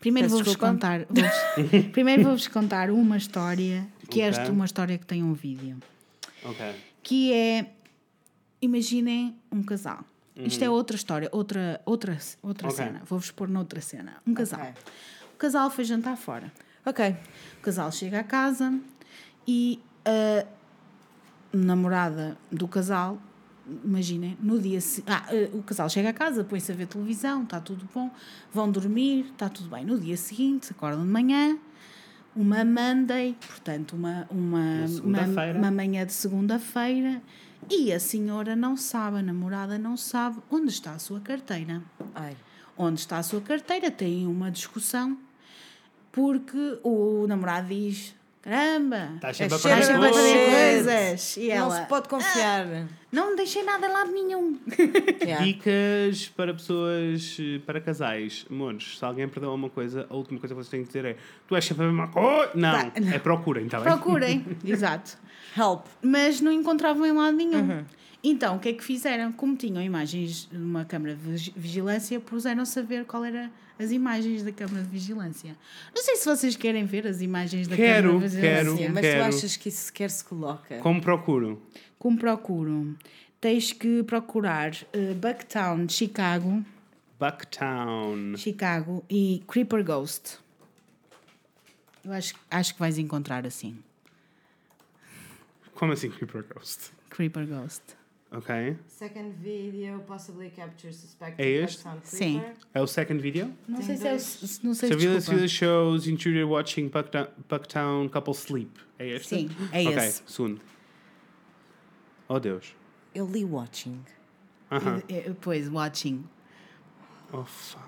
Primeiro 0.00 0.28
vou-vos 0.28 0.56
contar, 0.56 1.06
vou-vos- 1.06 1.88
primeiro 1.92 2.22
vou-vos 2.24 2.46
contar 2.48 2.90
uma 2.90 3.16
história, 3.16 3.86
que 4.10 4.20
é 4.20 4.28
Ok. 4.28 4.38
esta 4.40 4.52
uma 4.52 4.64
história 4.64 4.98
que 4.98 5.06
tem 5.06 5.22
um 5.22 5.32
vídeo, 5.32 5.78
Ok. 6.44 6.74
que 7.02 7.32
é, 7.32 7.72
imaginem 8.60 9.34
um 9.50 9.62
casal. 9.62 10.04
Isto 10.36 10.64
é 10.64 10.68
outra 10.68 10.96
história, 10.96 11.28
outra, 11.32 11.80
outra, 11.86 12.18
outra 12.42 12.66
Ok. 12.68 12.76
cena. 12.76 13.02
Vou-vos 13.06 13.30
pôr 13.30 13.48
noutra 13.48 13.80
cena. 13.80 14.16
Um 14.26 14.34
casal. 14.34 14.74
O 15.32 15.36
casal 15.36 15.70
foi 15.70 15.84
jantar 15.84 16.16
fora. 16.16 16.52
Ok. 16.84 17.16
O 17.58 17.60
casal 17.62 17.90
chega 17.92 18.18
a 18.18 18.24
casa 18.24 18.76
e 19.46 19.80
a 20.04 20.44
namorada 21.54 22.36
do 22.50 22.66
casal, 22.68 23.18
imaginem, 23.84 24.36
no 24.40 24.58
dia 24.60 24.80
se- 24.80 25.02
ah, 25.06 25.24
eh, 25.30 25.48
o 25.52 25.62
casal 25.62 25.88
chega 25.88 26.10
a 26.10 26.12
casa, 26.12 26.44
põe-se 26.44 26.70
a 26.72 26.74
ver 26.74 26.86
televisão, 26.86 27.44
está 27.44 27.60
tudo 27.60 27.88
bom, 27.94 28.10
vão 28.52 28.70
dormir, 28.70 29.26
está 29.32 29.48
tudo 29.48 29.68
bem. 29.70 29.84
No 29.84 29.98
dia 29.98 30.16
seguinte, 30.16 30.72
acordam 30.72 31.02
de 31.02 31.10
manhã, 31.10 31.56
uma 32.36 32.64
Monday, 32.64 33.36
portanto, 33.46 33.94
uma, 33.94 34.26
uma, 34.30 34.86
Uma 35.02 35.22
uma, 35.54 35.70
manhã 35.70 36.04
de 36.04 36.12
segunda-feira, 36.12 37.22
e 37.70 37.92
a 37.92 37.98
senhora 38.00 38.54
não 38.54 38.76
sabe, 38.76 39.18
a 39.18 39.22
namorada 39.22 39.78
não 39.78 39.96
sabe 39.96 40.38
onde 40.50 40.70
está 40.70 40.92
a 40.92 40.98
sua 40.98 41.20
carteira 41.20 41.82
Ai. 42.14 42.36
onde 42.76 43.00
está 43.00 43.16
a 43.18 43.22
sua 43.22 43.40
carteira, 43.40 43.90
têm 43.90 44.26
uma 44.26 44.50
discussão, 44.50 45.16
porque 46.12 46.78
o 46.82 47.26
namorado 47.26 47.68
diz: 47.68 48.14
Caramba, 48.44 49.12
Estás 49.14 49.38
sempre 49.38 49.58
perder 49.58 49.84
sempre 49.84 50.06
a 50.06 50.10
coisas. 50.10 51.36
E 51.38 51.48
Não 51.48 51.54
ela: 51.54 51.80
se 51.80 51.86
pode 51.88 52.08
confiar. 52.10 52.66
Não 53.10 53.34
deixei 53.34 53.62
nada 53.62 53.86
em 53.86 53.90
lado 53.90 54.12
nenhum. 54.12 54.58
Yeah. 55.24 55.42
Dicas 55.42 56.28
para 56.36 56.52
pessoas, 56.52 57.38
para 57.64 57.80
casais. 57.80 58.44
Amores, 58.50 58.98
se 58.98 59.04
alguém 59.04 59.26
perdeu 59.26 59.48
alguma 59.48 59.70
coisa, 59.70 60.06
a 60.10 60.14
última 60.14 60.38
coisa 60.38 60.54
que 60.54 60.60
vocês 60.60 60.68
têm 60.70 60.82
que 60.82 60.88
dizer 60.88 61.04
é: 61.06 61.16
Tu 61.48 61.56
és 61.56 61.64
sempre 61.64 61.84
a 61.84 61.86
mesma 61.86 62.08
coisa. 62.08 62.50
Não, 62.54 62.92
é 63.14 63.18
procurem, 63.18 63.64
está 63.64 63.80
bem? 63.80 63.90
Procurem, 63.90 64.44
exato. 64.62 65.16
Help. 65.56 65.86
Mas 66.02 66.42
não 66.42 66.52
encontravam 66.52 67.06
em 67.06 67.12
lado 67.12 67.34
nenhum. 67.34 67.60
Uhum. 67.70 67.84
Então, 68.22 68.56
o 68.56 68.58
que 68.58 68.68
é 68.68 68.72
que 68.74 68.84
fizeram? 68.84 69.32
Como 69.32 69.56
tinham 69.56 69.82
imagens 69.82 70.46
numa 70.52 70.84
câmara 70.84 71.14
de 71.14 71.22
vigi- 71.22 71.52
vigilância, 71.56 72.20
puseram-se 72.20 72.78
a 72.78 72.82
ver 72.82 73.06
qual 73.06 73.24
era 73.24 73.50
as 73.78 73.90
imagens 73.90 74.42
da 74.42 74.52
câmara 74.52 74.82
de 74.82 74.88
vigilância. 74.88 75.56
Não 75.94 76.02
sei 76.02 76.16
se 76.16 76.24
vocês 76.24 76.56
querem 76.56 76.84
ver 76.84 77.06
as 77.06 77.20
imagens 77.20 77.66
da 77.66 77.76
Quero, 77.76 78.08
câmara 78.12 78.28
de 78.28 78.36
vigilância. 78.36 78.76
quero. 78.76 78.94
Mas 78.94 79.02
Quero. 79.02 79.20
tu 79.20 79.24
achas 79.36 79.56
que 79.56 79.68
isso 79.68 79.84
sequer 79.86 80.10
se 80.10 80.24
coloca? 80.24 80.78
Como 80.78 81.00
procuro? 81.00 81.60
Como 81.98 82.18
procuro? 82.18 82.96
Tens 83.40 83.72
que 83.72 84.02
procurar 84.04 84.72
eh, 84.92 85.12
Bucktown, 85.14 85.88
Chicago, 85.88 86.64
Bucktown. 87.18 88.36
Chicago 88.36 89.04
e 89.10 89.42
Creeper 89.48 89.84
Ghost. 89.84 90.38
Eu 92.04 92.12
acho, 92.12 92.34
acho 92.50 92.74
que 92.74 92.80
vais 92.80 92.98
encontrar 92.98 93.46
assim. 93.46 93.78
Como 95.74 95.92
assim 95.92 96.10
Creeper 96.10 96.44
Ghost? 96.54 96.92
Creeper 97.10 97.46
Ghost. 97.46 97.82
Ok. 98.36 98.76
Second 98.88 99.32
video 99.40 100.00
possibly 100.00 100.50
captures 100.50 100.96
suspected 100.96 101.40
É 101.40 101.48
este? 101.48 101.84
Sim. 102.02 102.42
É 102.74 102.80
o 102.82 102.86
second 102.86 103.20
video? 103.22 103.52
Não 103.68 103.76
Tem 103.78 103.86
sei 103.86 103.96
se 103.96 104.02
é 104.02 104.06
o. 104.06 104.10
dois. 104.10 104.22
se- 104.22 104.66
Não 104.66 104.74
sei 104.74 104.88
se 104.90 104.96
desculpa. 104.96 105.30
video 105.30 105.48
shows 105.48 106.06
intruder 106.08 106.48
watching 106.48 106.88
Bucktown, 106.88 107.28
Bucktown 107.48 108.08
couple 108.08 108.34
sleep. 108.34 108.70
É 108.98 109.08
este? 109.10 109.28
Sim, 109.28 109.50
é 109.72 109.82
Ok, 109.88 109.96
esse. 109.98 110.22
segundo. 110.26 110.60
Oh 112.28 112.40
Deus. 112.40 112.74
Eu 113.14 113.26
li 113.30 113.44
watching. 113.44 114.00
Aham. 114.70 115.02
É, 115.08 115.28
é, 115.28 115.34
Pois, 115.40 115.68
watching. 115.68 116.24
Oh 117.32 117.44
fuck. 117.44 117.84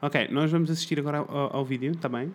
Ok, 0.00 0.28
nós 0.30 0.50
vamos 0.50 0.70
assistir 0.70 0.98
agora 1.00 1.18
ao, 1.18 1.30
ao- 1.36 1.56
ao 1.56 1.64
vídeo, 1.64 1.96
tá 1.96 2.08
bem? 2.08 2.32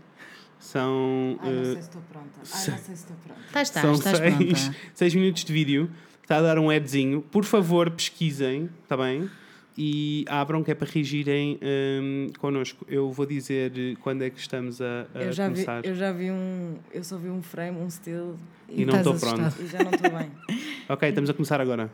São. 0.60 1.38
Ai, 1.42 1.50
não 1.54 1.62
eh, 1.62 1.66
sei 1.66 1.74
se 1.76 1.80
estou 1.82 2.02
pronta. 2.02 2.40
Ai, 2.40 2.42
não 2.44 2.78
sei 2.78 2.78
se 2.78 2.92
estou 2.94 3.16
pronta. 3.18 3.42
Estás, 3.48 3.68
estás, 3.70 3.86
São 3.86 3.94
estás 3.94 4.18
seis, 4.18 4.64
pronta. 4.64 4.78
seis 4.94 5.16
minutos 5.16 5.46
de 5.46 5.54
vídeo. 5.54 5.90
Está 6.30 6.38
a 6.38 6.42
dar 6.44 6.60
um 6.60 6.70
adzinho. 6.70 7.24
Por 7.24 7.44
favor, 7.44 7.90
pesquisem, 7.90 8.70
está 8.84 8.96
bem? 8.96 9.28
E 9.76 10.26
abram 10.30 10.64
que 10.64 10.70
é 10.70 10.76
para 10.76 10.88
reagirem 10.88 11.60
hum, 11.60 12.28
connosco. 12.38 12.86
Eu 12.88 13.12
vou 13.12 13.26
dizer 13.26 13.72
quando 14.04 14.22
é 14.22 14.30
que 14.30 14.40
estamos 14.40 14.80
a, 14.80 15.08
a 15.16 15.24
Eu 15.24 15.32
já, 15.32 15.48
vi, 15.48 15.54
começar. 15.56 15.84
eu 15.84 15.96
já 15.96 16.12
vi 16.12 16.30
um. 16.30 16.76
Eu 16.94 17.04
só 17.04 17.18
vi 17.18 17.30
um 17.30 17.42
frame, 17.42 17.80
um 17.80 17.90
still. 17.90 18.38
E 18.70 18.86
não 18.86 18.96
Estás 18.96 19.08
estou 19.08 19.36
pronto. 19.36 19.60
E 19.60 19.66
já 19.66 19.80
não 19.84 19.90
estou 19.90 20.12
bem. 20.12 20.32
Ok, 20.88 21.10
estamos 21.10 21.32
a 21.32 21.34
começar 21.34 21.60
agora. 21.60 21.90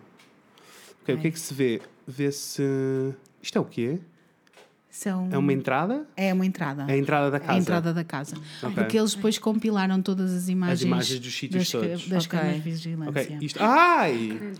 Ok, 1.01 1.15
o 1.15 1.17
que 1.17 1.27
é 1.27 1.31
que 1.31 1.39
se 1.39 1.53
vê? 1.53 1.81
Vê-se. 2.05 2.61
Isto 3.41 3.57
é 3.57 3.61
o 3.61 3.65
quê? 3.65 3.99
São... 4.95 5.27
É 5.29 5.37
uma 5.37 5.51
entrada? 5.51 6.07
É 6.15 6.33
uma 6.33 6.45
entrada. 6.45 6.85
É 6.87 6.93
a 6.93 6.97
entrada 6.97 7.29
da 7.29 7.35
É 7.35 7.39
casa. 7.41 7.51
a 7.51 7.57
entrada 7.57 7.93
da 7.93 8.03
casa. 8.05 8.37
Ok. 8.63 8.75
Porque 8.75 8.97
eles 8.97 9.13
depois 9.13 9.37
compilaram 9.37 10.01
todas 10.01 10.31
as 10.33 10.47
imagens, 10.47 10.83
imagens 10.83 11.19
dos 11.19 11.37
sítios 11.37 11.69
das, 11.69 11.71
todos. 11.81 12.07
das 12.07 12.25
Ok. 12.25 12.39
câmaras 12.39 12.63
de 12.63 12.69
vigilância. 12.71 13.09
Ok, 13.09 13.37
isto. 13.41 13.59
Ai! 13.61 14.53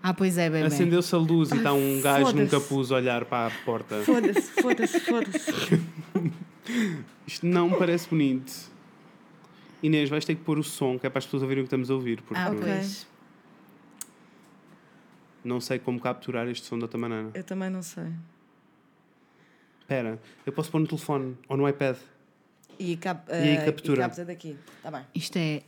Ah, 0.00 0.14
pois 0.14 0.38
é, 0.38 0.48
bebê. 0.48 0.64
Acendeu-se 0.66 1.12
a 1.12 1.18
luz 1.18 1.50
e 1.50 1.56
está 1.56 1.72
um 1.72 2.00
gajo 2.00 2.36
num 2.36 2.46
capuz 2.46 2.92
a 2.92 2.94
olhar 2.94 3.24
para 3.24 3.48
a 3.48 3.50
porta. 3.64 3.96
Foda-se, 4.04 4.42
foda-se, 4.62 5.00
foda-se. 5.00 5.82
Isto 7.26 7.46
não 7.46 7.70
me 7.70 7.76
parece 7.76 8.08
bonito. 8.08 8.52
Inês, 9.82 10.08
vais 10.08 10.24
ter 10.24 10.36
que 10.36 10.42
pôr 10.44 10.56
o 10.60 10.62
som, 10.62 11.00
que 11.00 11.06
é 11.08 11.10
para 11.10 11.18
as 11.18 11.24
pessoas 11.24 11.42
ouvirem 11.42 11.62
o 11.62 11.64
que 11.64 11.68
estamos 11.68 11.90
a 11.90 11.94
ouvir, 11.94 12.22
porque 12.22 12.40
Ah, 12.40 12.52
pois. 12.56 13.08
não 15.44 15.60
sei 15.60 15.80
como 15.80 15.98
capturar 15.98 16.46
este 16.46 16.64
som 16.64 16.76
de 16.76 16.84
outra 16.84 16.96
maneira. 16.98 17.30
Eu 17.34 17.42
também 17.42 17.68
não 17.70 17.82
sei. 17.82 18.06
Espera, 19.86 20.18
eu 20.44 20.52
posso 20.52 20.68
pôr 20.68 20.80
no 20.80 20.86
telefone 20.88 21.36
ou 21.48 21.56
no 21.56 21.68
iPad. 21.68 21.96
E, 22.76 22.96
cap, 22.96 23.30
E 23.30 23.34
aí 23.34 23.48
eh, 23.56 23.64
captura. 23.66 23.98
E 23.98 24.04
capta 24.04 24.24
daqui. 24.24 24.56
Está 24.78 24.90
bem. 24.90 25.02
Isto 25.14 25.36
é, 25.38 25.62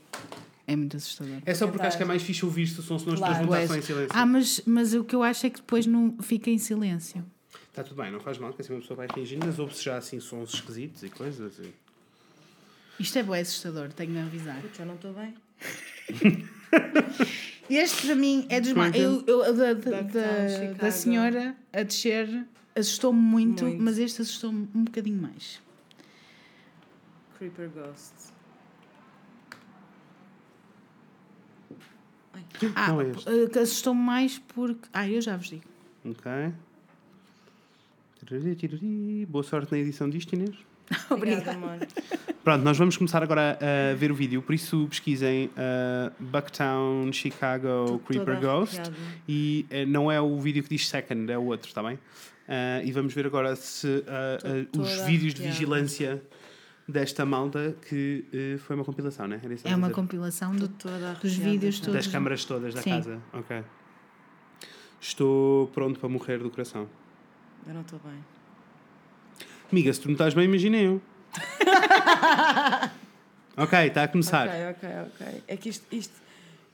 é 0.66 0.74
muito 0.74 0.96
assustador. 0.96 1.36
É 1.46 1.54
só 1.54 1.68
porque 1.68 1.86
acho 1.86 1.96
que 1.96 2.02
é 2.02 2.06
mais 2.06 2.20
fixe 2.20 2.44
ouvir-se 2.44 2.80
o 2.80 2.82
som, 2.82 2.98
senão 2.98 3.12
as 3.14 3.20
Claro. 3.20 3.34
pessoas 3.34 3.48
vão 3.48 3.62
estar 3.62 3.78
em 3.78 3.82
silêncio. 3.82 4.10
Ah, 4.12 4.26
mas, 4.26 4.60
mas 4.66 4.92
o 4.92 5.04
que 5.04 5.14
eu 5.14 5.22
acho 5.22 5.46
é 5.46 5.50
que 5.50 5.58
depois 5.60 5.86
não 5.86 6.16
fica 6.20 6.50
em 6.50 6.58
silêncio. 6.58 7.24
Está 7.70 7.84
tudo 7.84 8.02
bem, 8.02 8.10
não 8.10 8.18
faz 8.18 8.38
mal, 8.38 8.52
que 8.52 8.60
assim 8.60 8.72
uma 8.72 8.80
pessoa 8.80 8.96
vai 8.96 9.06
fingindo, 9.14 9.46
mas 9.46 9.56
ouve-se 9.60 9.84
já 9.84 9.96
assim 9.98 10.18
sons 10.18 10.52
esquisitos 10.54 11.04
e 11.04 11.08
coisas 11.08 11.52
assim. 11.58 11.72
Isto 12.98 13.18
é 13.20 13.22
bem 13.22 13.40
assustador, 13.40 13.92
tenho 13.92 14.10
de 14.12 14.18
avisar. 14.18 14.60
Putz, 14.60 14.78
eu 14.80 14.86
não 14.86 14.96
estou 14.96 15.12
bem. 15.14 15.34
Este 17.70 18.06
para 18.06 18.16
mim 18.16 18.46
é 18.48 18.60
dos 18.60 18.70
é 18.70 18.74
mais. 18.74 18.94
é? 18.94 18.98
Eu, 18.98 19.22
eu- 19.26 19.54
da, 19.54 19.72
da, 19.74 20.00
da, 20.02 20.48
Chicago. 20.48 20.78
da 20.80 20.90
senhora 20.90 21.56
a 21.72 21.82
descer 21.82 22.44
assustou-me 22.78 23.18
muito, 23.20 23.64
Muito. 23.64 23.82
mas 23.82 23.98
este 23.98 24.22
assustou-me 24.22 24.68
um 24.74 24.84
bocadinho 24.84 25.20
mais. 25.20 25.60
Creeper 27.38 27.70
Ghost. 27.70 28.12
Ah, 32.74 32.88
Não 32.88 33.00
é 33.00 33.10
este. 33.10 33.28
eh, 33.28 33.60
assustou-me 33.60 34.00
mais 34.00 34.38
porque. 34.38 34.88
Ah, 34.92 35.08
eu 35.08 35.20
já 35.20 35.36
vos 35.36 35.48
digo. 35.48 35.62
Ok. 36.04 36.30
Boa 39.28 39.44
sorte 39.44 39.72
na 39.72 39.78
edição 39.78 40.08
disto, 40.10 40.34
Inês. 40.34 40.56
Obrigada, 41.10 41.52
amor. 41.52 41.78
Pronto, 42.42 42.64
nós 42.64 42.78
vamos 42.78 42.96
começar 42.96 43.22
agora 43.22 43.58
a 43.60 43.94
ver 43.94 44.10
o 44.10 44.14
vídeo, 44.14 44.40
por 44.42 44.54
isso 44.54 44.86
pesquisem 44.88 45.46
uh, 45.48 46.10
Bucktown, 46.18 47.12
Chicago, 47.12 48.00
Creeper 48.06 48.40
Ghost. 48.40 48.80
E 49.28 49.66
eh, 49.70 49.84
não 49.84 50.10
é 50.10 50.20
o 50.20 50.38
vídeo 50.40 50.62
que 50.62 50.70
diz 50.70 50.88
second, 50.88 51.30
é 51.30 51.36
o 51.38 51.44
outro, 51.44 51.68
está 51.68 51.82
bem? 51.82 51.98
Uh, 52.48 52.80
e 52.82 52.90
vamos 52.92 53.12
ver 53.12 53.26
agora 53.26 53.54
se 53.54 53.86
uh, 53.86 54.78
uh, 54.78 54.80
os 54.80 55.00
vídeos 55.02 55.34
de 55.34 55.42
vigilância 55.42 56.22
desta 56.88 57.26
malta, 57.26 57.76
que 57.86 58.24
uh, 58.32 58.58
foi 58.60 58.74
uma 58.74 58.86
compilação, 58.86 59.28
né? 59.28 59.38
Era 59.44 59.52
isso 59.52 59.64
que 59.64 59.70
É 59.70 59.76
uma 59.76 59.88
dizer? 59.88 59.94
compilação 59.94 60.56
de, 60.56 60.66
Toda 60.68 61.12
dos 61.12 61.34
vídeos 61.34 61.78
todos. 61.78 61.94
das 61.94 62.06
câmaras 62.06 62.46
todas 62.46 62.72
da 62.72 62.80
Sim. 62.80 62.90
casa. 62.90 63.20
Ok. 63.34 63.62
Estou 64.98 65.66
pronto 65.68 66.00
para 66.00 66.08
morrer 66.08 66.38
do 66.38 66.50
coração. 66.50 66.88
Eu 67.66 67.74
não 67.74 67.82
estou 67.82 68.00
bem. 68.02 68.24
Amiga, 69.70 69.92
se 69.92 70.00
tu 70.00 70.06
não 70.08 70.14
estás 70.14 70.32
bem, 70.32 70.46
imagina 70.46 70.78
eu. 70.78 71.02
ok, 73.58 73.78
está 73.86 74.04
a 74.04 74.08
começar. 74.08 74.48
Ok, 74.48 74.70
ok, 74.70 74.88
ok. 75.06 75.42
É 75.46 75.56
que 75.58 75.68
isto, 75.68 75.86
isto, 75.94 76.14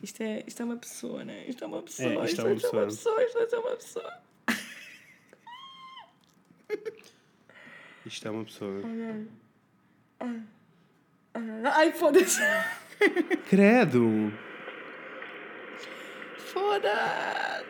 isto, 0.01 0.23
é, 0.23 0.45
isto 0.47 0.63
é 0.63 0.65
uma 0.65 0.77
pessoa, 0.77 1.25
né? 1.25 1.45
Isto 1.49 1.65
é 1.65 1.67
uma 1.67 1.83
pessoa. 1.83 2.25
isto 2.25 2.41
é 2.41 2.45
uma 2.45 2.55
isto 2.55 2.67
é 2.67 2.71
uma 2.71 2.87
pessoa. 2.87 3.25
Isto 3.25 3.57
é 3.57 3.59
uma 3.59 3.77
pessoa. 3.77 4.24
Isto 8.07 8.29
é 8.29 8.31
uma 8.31 8.45
pessoa. 8.45 8.81
Ai, 11.73 11.93
foda-se. 11.93 12.41
Credo! 13.49 14.33
Foda-se. 16.39 17.65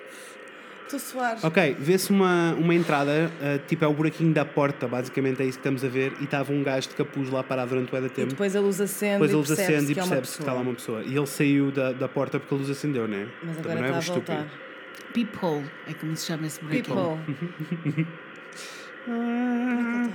Estou 0.84 0.96
a 0.96 1.00
suar. 1.00 1.38
Ok, 1.46 1.76
vê-se 1.78 2.10
uma, 2.10 2.52
uma 2.54 2.74
entrada, 2.74 3.30
ah, 3.40 3.58
tipo 3.66 3.84
é 3.84 3.88
o 3.88 3.92
buraquinho 3.94 4.34
da 4.34 4.44
porta, 4.44 4.86
basicamente 4.86 5.40
é 5.42 5.46
isso 5.46 5.58
que 5.58 5.60
estamos 5.60 5.82
a 5.84 5.88
ver, 5.88 6.12
e 6.20 6.24
estava 6.24 6.52
um 6.52 6.62
gajo 6.62 6.90
de 6.90 6.94
capuz 6.94 7.30
lá 7.30 7.42
parado 7.42 7.70
durante 7.70 7.92
o 7.94 8.06
E 8.06 8.10
tempo. 8.10 8.28
depois 8.30 8.54
a 8.54 8.60
luz 8.60 8.80
acende 8.80 9.12
Depois 9.14 9.30
a 9.30 9.32
e 9.32 9.36
luz 9.36 9.48
percebe-se 9.48 9.84
e 9.92 9.94
que 9.94 10.00
é 10.00 10.02
percebe-se 10.02 10.36
que 10.36 10.42
está 10.42 10.52
lá 10.52 10.60
uma 10.60 10.74
pessoa. 10.74 11.02
E 11.02 11.16
ele 11.16 11.26
saiu 11.26 11.70
da, 11.72 11.92
da 11.92 12.06
porta 12.08 12.38
porque 12.38 12.54
a 12.54 12.58
luz 12.58 12.68
acendeu, 12.68 13.08
né? 13.08 13.26
Mas 13.42 13.56
Também 13.56 13.72
agora 13.72 13.88
não 13.88 13.96
é 13.96 13.98
está 13.98 14.12
a 14.12 14.16
estúpido. 14.18 14.36
voltar. 14.36 14.64
Peephole 15.14 15.70
é 15.86 15.94
como 15.94 16.16
se 16.16 16.26
chama 16.26 16.46
esse 16.46 16.60
buraquinho. 16.62 18.06
People. 19.04 20.14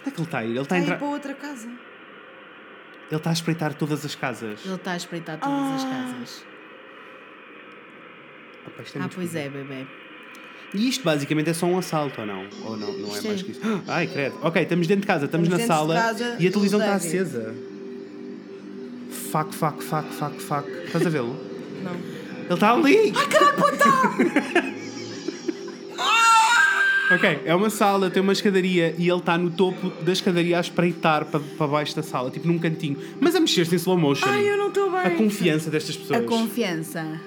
Onde 0.00 0.08
é 0.08 0.10
que 0.10 0.16
ele 0.20 0.22
está 0.22 0.38
a 0.38 0.44
ir? 0.44 0.50
Ele 0.50 0.60
está 0.60 0.74
a 0.74 0.78
entrar. 0.78 0.98
para 0.98 1.06
outra 1.08 1.34
casa. 1.34 1.68
Ele 1.68 3.16
está 3.16 3.30
a 3.30 3.32
espreitar 3.32 3.74
todas 3.74 4.04
as 4.04 4.14
casas. 4.14 4.60
Ele 4.64 4.74
está 4.74 4.92
a 4.92 4.96
espreitar 4.96 5.38
todas 5.38 5.72
as 5.74 5.84
casas. 5.84 6.44
Opa, 8.66 8.82
isto 8.82 8.98
é 8.98 9.02
Ah, 9.02 9.08
pois 9.12 9.34
é, 9.34 9.48
bebê. 9.48 9.86
E 10.72 10.88
isto 10.88 11.02
basicamente 11.02 11.50
é 11.50 11.52
só 11.52 11.66
um 11.66 11.76
assalto, 11.78 12.20
ou 12.20 12.26
não? 12.26 12.46
Ou 12.64 12.76
não, 12.76 12.92
não 12.92 13.08
é 13.08 13.12
Isto 13.12 13.26
mais 13.28 13.40
é- 13.40 13.44
que 13.44 13.50
isso? 13.50 13.60
Ai, 13.88 14.06
credo. 14.06 14.36
Ok, 14.42 14.62
estamos 14.62 14.86
dentro 14.86 15.00
de 15.02 15.06
casa, 15.06 15.24
estamos, 15.24 15.48
Estamos 15.48 15.68
na 15.68 15.74
sala 15.74 15.94
casa 15.94 16.36
e 16.38 16.46
a 16.46 16.50
televisão 16.50 16.80
está 16.80 16.94
acesa. 16.94 17.54
Fuck, 19.32 19.54
fuck, 19.54 19.82
fuck, 19.82 20.08
fuck, 20.14 20.40
fuck. 20.40 20.70
Estás 20.86 21.06
a 21.06 21.10
vê-lo? 21.10 21.36
Não. 21.82 21.94
Ele 22.44 22.54
está 22.54 22.72
ali! 22.72 23.12
Ai, 23.16 23.26
caralho, 23.28 23.56
puta! 23.56 23.84
ok, 27.10 27.40
é 27.44 27.54
uma 27.54 27.70
sala, 27.70 28.10
tem 28.10 28.22
uma 28.22 28.32
escadaria 28.32 28.94
e 28.98 29.08
ele 29.08 29.18
está 29.18 29.36
no 29.36 29.50
topo 29.50 29.90
da 30.02 30.12
escadaria 30.12 30.56
a 30.56 30.60
espreitar 30.60 31.24
para, 31.26 31.40
para 31.40 31.66
baixo 31.66 31.94
da 31.96 32.02
sala, 32.02 32.30
tipo 32.30 32.46
num 32.46 32.58
cantinho. 32.58 32.96
Mas 33.20 33.34
a 33.34 33.40
mexer-se 33.40 33.74
em 33.74 33.76
slow 33.78 33.98
motion. 33.98 34.26
Ai, 34.28 34.48
eu 34.48 34.56
não 34.56 34.68
estou 34.68 34.90
bem. 34.90 35.00
A 35.00 35.10
confiança 35.10 35.70
destas 35.70 35.96
pessoas. 35.96 36.20
A 36.20 36.24
confiança. 36.24 37.20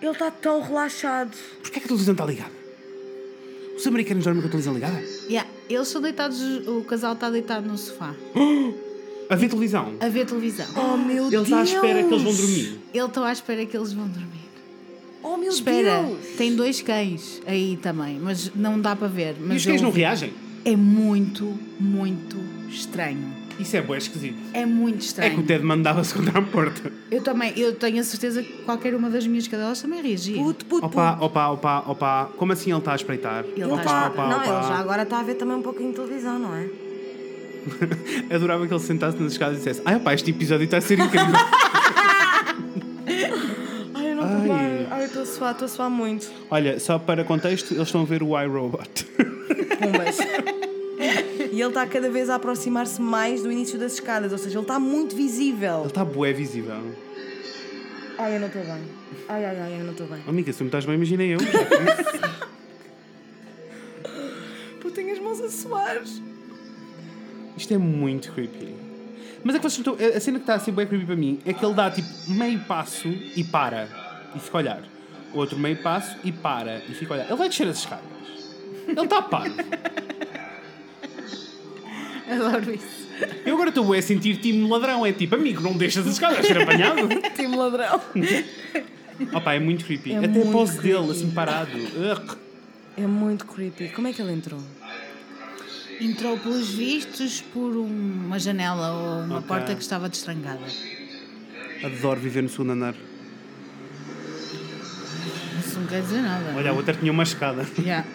Ele 0.00 0.10
está 0.12 0.30
tão 0.30 0.62
relaxado. 0.62 1.36
Porquê 1.62 1.76
é 1.76 1.80
que 1.80 1.84
a 1.86 1.88
televisão 1.88 2.12
está 2.12 2.24
ligada? 2.24 2.52
Os 3.76 3.86
americanos 3.86 4.24
dormem 4.24 4.42
com 4.42 4.48
a 4.48 4.50
televisão 4.50 4.74
ligada? 4.74 5.00
Yeah, 5.28 5.48
Eles 5.68 5.86
estão 5.86 6.02
deitados, 6.02 6.40
o 6.66 6.82
casal 6.84 7.14
está 7.14 7.30
deitado 7.30 7.66
no 7.66 7.78
sofá, 7.78 8.14
A 9.30 9.36
ver 9.36 9.48
televisão. 9.48 9.94
a 10.00 10.08
ver 10.08 10.26
televisão. 10.26 10.66
Oh, 10.76 10.96
meu 10.96 11.22
Ele 11.24 11.30
Deus. 11.30 11.44
está 11.44 11.60
à 11.60 11.62
espera 11.62 12.02
que 12.02 12.12
eles 12.12 12.22
vão 12.24 12.34
dormir. 12.34 12.80
Ele 12.92 13.04
está 13.06 13.26
à 13.28 13.32
espera 13.32 13.64
que 13.66 13.76
eles 13.76 13.92
vão 13.92 14.08
dormir. 14.08 14.39
Oh, 15.22 15.36
meu 15.36 15.50
Espera, 15.50 16.02
Deus. 16.02 16.18
tem 16.38 16.54
dois 16.56 16.80
cães 16.80 17.42
aí 17.46 17.78
também, 17.82 18.18
mas 18.20 18.50
não 18.54 18.80
dá 18.80 18.96
para 18.96 19.08
ver. 19.08 19.36
E 19.38 19.42
Mas 19.42 19.56
os 19.58 19.66
cães 19.66 19.82
não 19.82 19.90
vi. 19.90 20.00
reagem? 20.00 20.32
É 20.64 20.74
muito, 20.76 21.58
muito 21.78 22.36
estranho. 22.68 23.40
Isso 23.58 23.76
é 23.76 23.82
bué 23.82 23.98
esquisito. 23.98 24.38
É 24.54 24.64
muito 24.64 24.96
É 24.96 25.04
estranho. 25.04 25.34
que 25.34 25.40
o 25.40 25.42
Ted 25.42 25.62
mandava-se 25.64 26.14
contra 26.14 26.38
a 26.38 26.42
porta. 26.42 26.90
Eu 27.10 27.22
também, 27.22 27.52
eu 27.58 27.74
tenho 27.74 28.00
a 28.00 28.04
certeza 28.04 28.42
que 28.42 28.50
qualquer 28.62 28.94
uma 28.94 29.10
das 29.10 29.26
minhas 29.26 29.46
cadelas 29.46 29.82
também 29.82 30.00
reagia. 30.02 30.36
Puto, 30.42 30.64
puto, 30.64 30.86
Opa, 30.86 31.12
puto. 31.12 31.24
opa, 31.26 31.48
opa, 31.50 31.84
opa. 31.86 32.30
Como 32.38 32.52
assim 32.52 32.70
ele 32.70 32.78
está 32.78 32.92
a 32.92 32.96
espreitar? 32.96 33.44
Ele 33.44 33.62
Ele 33.62 33.72
está 33.74 33.84
tá- 33.84 34.04
a 34.04 34.08
espreitar. 34.08 34.28
Não, 34.30 34.36
opa. 34.38 34.46
ele 34.46 34.68
já 34.68 34.78
agora 34.80 35.02
está 35.02 35.20
a 35.20 35.22
ver 35.22 35.34
também 35.34 35.56
um 35.56 35.62
pouquinho 35.62 35.90
de 35.90 35.96
televisão, 35.96 36.38
não 36.38 36.54
é? 36.54 36.66
Adorava 38.34 38.66
que 38.66 38.72
ele 38.72 38.80
sentasse 38.80 39.18
nas 39.22 39.32
escadas 39.32 39.56
e 39.56 39.58
dissesse: 39.58 39.82
Ai, 39.84 39.96
opá, 39.96 40.14
este 40.14 40.30
episódio 40.30 40.64
está 40.64 40.78
a 40.78 40.80
ser 40.80 40.98
incrível. 40.98 41.34
estou 45.40 45.46
a 45.46 45.48
suar, 45.48 45.52
estou 45.52 45.66
a 45.66 45.68
suar 45.68 45.90
muito. 45.90 46.30
Olha, 46.50 46.78
só 46.78 46.98
para 46.98 47.24
contexto, 47.24 47.72
eles 47.72 47.88
estão 47.88 48.02
a 48.02 48.04
ver 48.04 48.22
o 48.22 48.38
iRobot. 48.40 49.04
Pumbas. 49.78 50.18
e 51.52 51.60
ele 51.60 51.68
está 51.68 51.86
cada 51.86 52.10
vez 52.10 52.28
a 52.28 52.34
aproximar-se 52.36 53.00
mais 53.00 53.42
do 53.42 53.50
início 53.50 53.78
das 53.78 53.94
escadas, 53.94 54.32
ou 54.32 54.38
seja, 54.38 54.58
ele 54.58 54.64
está 54.64 54.78
muito 54.78 55.16
visível. 55.16 55.80
Ele 55.80 55.86
está 55.88 56.04
bué 56.04 56.32
visível. 56.32 56.94
Ai, 58.18 58.36
eu 58.36 58.40
não 58.40 58.48
estou 58.48 58.62
bem. 58.62 58.82
Ai, 59.28 59.44
ai, 59.44 59.58
ai, 59.60 59.80
eu 59.80 59.84
não 59.84 59.92
estou 59.92 60.06
bem. 60.06 60.20
Oh, 60.26 60.30
amiga, 60.30 60.52
se 60.52 60.60
não 60.60 60.66
estás 60.66 60.84
bem, 60.84 60.94
imagina 60.94 61.24
eu. 61.24 61.38
Pô, 64.80 64.90
tenho 64.90 65.12
as 65.12 65.18
mãos 65.18 65.40
a 65.40 65.48
suar. 65.48 66.02
Isto 67.56 67.74
é 67.74 67.78
muito 67.78 68.32
creepy. 68.32 68.74
Mas 69.42 69.54
é 69.54 69.58
que 69.58 69.62
vocês 69.62 69.78
estão. 69.78 69.94
A 69.94 70.20
cena 70.20 70.38
que 70.38 70.42
está 70.42 70.54
a 70.54 70.58
ser 70.58 70.72
bem 70.72 70.86
creepy 70.86 71.06
para 71.06 71.16
mim 71.16 71.40
é 71.46 71.54
que 71.54 71.64
ele 71.64 71.74
dá 71.74 71.90
tipo 71.90 72.08
meio 72.28 72.60
passo 72.60 73.08
e 73.08 73.42
para. 73.42 73.88
E 74.34 74.38
fica 74.38 74.58
a 74.58 74.60
olhar. 74.60 74.99
Outro 75.32 75.58
meio 75.58 75.76
passo 75.76 76.16
e 76.24 76.32
para. 76.32 76.78
E 76.88 76.94
fica 76.94 77.14
a 77.14 77.16
olhar. 77.16 77.26
Ele 77.26 77.36
vai 77.36 77.48
descer 77.48 77.68
as 77.68 77.78
escadas. 77.78 78.04
Ele 78.88 79.00
está 79.00 79.18
a 79.18 79.22
par. 79.22 79.46
Adoro 82.28 82.74
isso. 82.74 83.00
Eu 83.44 83.54
agora 83.54 83.68
estou 83.68 83.92
a 83.92 84.02
sentir 84.02 84.36
time 84.38 84.68
ladrão. 84.68 85.04
É 85.04 85.12
tipo, 85.12 85.34
amigo, 85.34 85.60
não 85.60 85.76
deixas 85.76 86.06
as 86.06 86.14
escadas 86.14 86.46
ser 86.46 86.62
apanhado. 86.62 87.08
Time 87.36 87.56
ladrão. 87.56 88.00
Opa, 89.34 89.52
é 89.54 89.58
muito 89.60 89.84
creepy. 89.84 90.12
É 90.12 90.16
Até 90.18 90.26
a 90.26 90.28
muito 90.30 90.50
pose 90.52 90.80
dele, 90.80 90.94
creepy. 90.94 91.10
assim 91.12 91.30
parado. 91.30 91.70
Ugh. 91.76 92.38
É 92.96 93.06
muito 93.06 93.46
creepy. 93.46 93.88
Como 93.90 94.08
é 94.08 94.12
que 94.12 94.22
ele 94.22 94.32
entrou? 94.32 94.60
Entrou 96.00 96.38
pelos 96.38 96.70
vistos 96.70 97.42
por 97.52 97.76
um- 97.76 98.22
uma 98.26 98.38
janela 98.38 98.92
ou 98.92 99.24
uma 99.24 99.36
Ok. 99.38 99.48
porta 99.48 99.74
que 99.74 99.82
estava 99.82 100.08
destrangada. 100.08 100.64
Adoro 101.84 102.18
viver 102.20 102.42
no 102.42 102.48
segundo 102.48 102.72
andar. 102.72 102.94
Não 105.80 105.86
quer 105.86 106.02
dizer 106.02 106.20
nada. 106.20 106.52
Olha, 106.56 106.70
a 106.70 106.74
outra 106.74 106.92
tinha 106.94 107.10
uma 107.10 107.22
escada. 107.22 107.66
Yeah. 107.78 108.06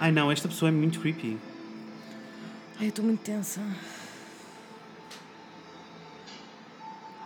Ai 0.00 0.12
não, 0.12 0.30
esta 0.30 0.46
pessoa 0.48 0.68
é 0.68 0.72
muito 0.72 1.00
creepy. 1.00 1.38
Ai, 2.78 2.86
eu 2.86 2.88
estou 2.88 3.04
muito 3.04 3.20
tensa. 3.20 3.60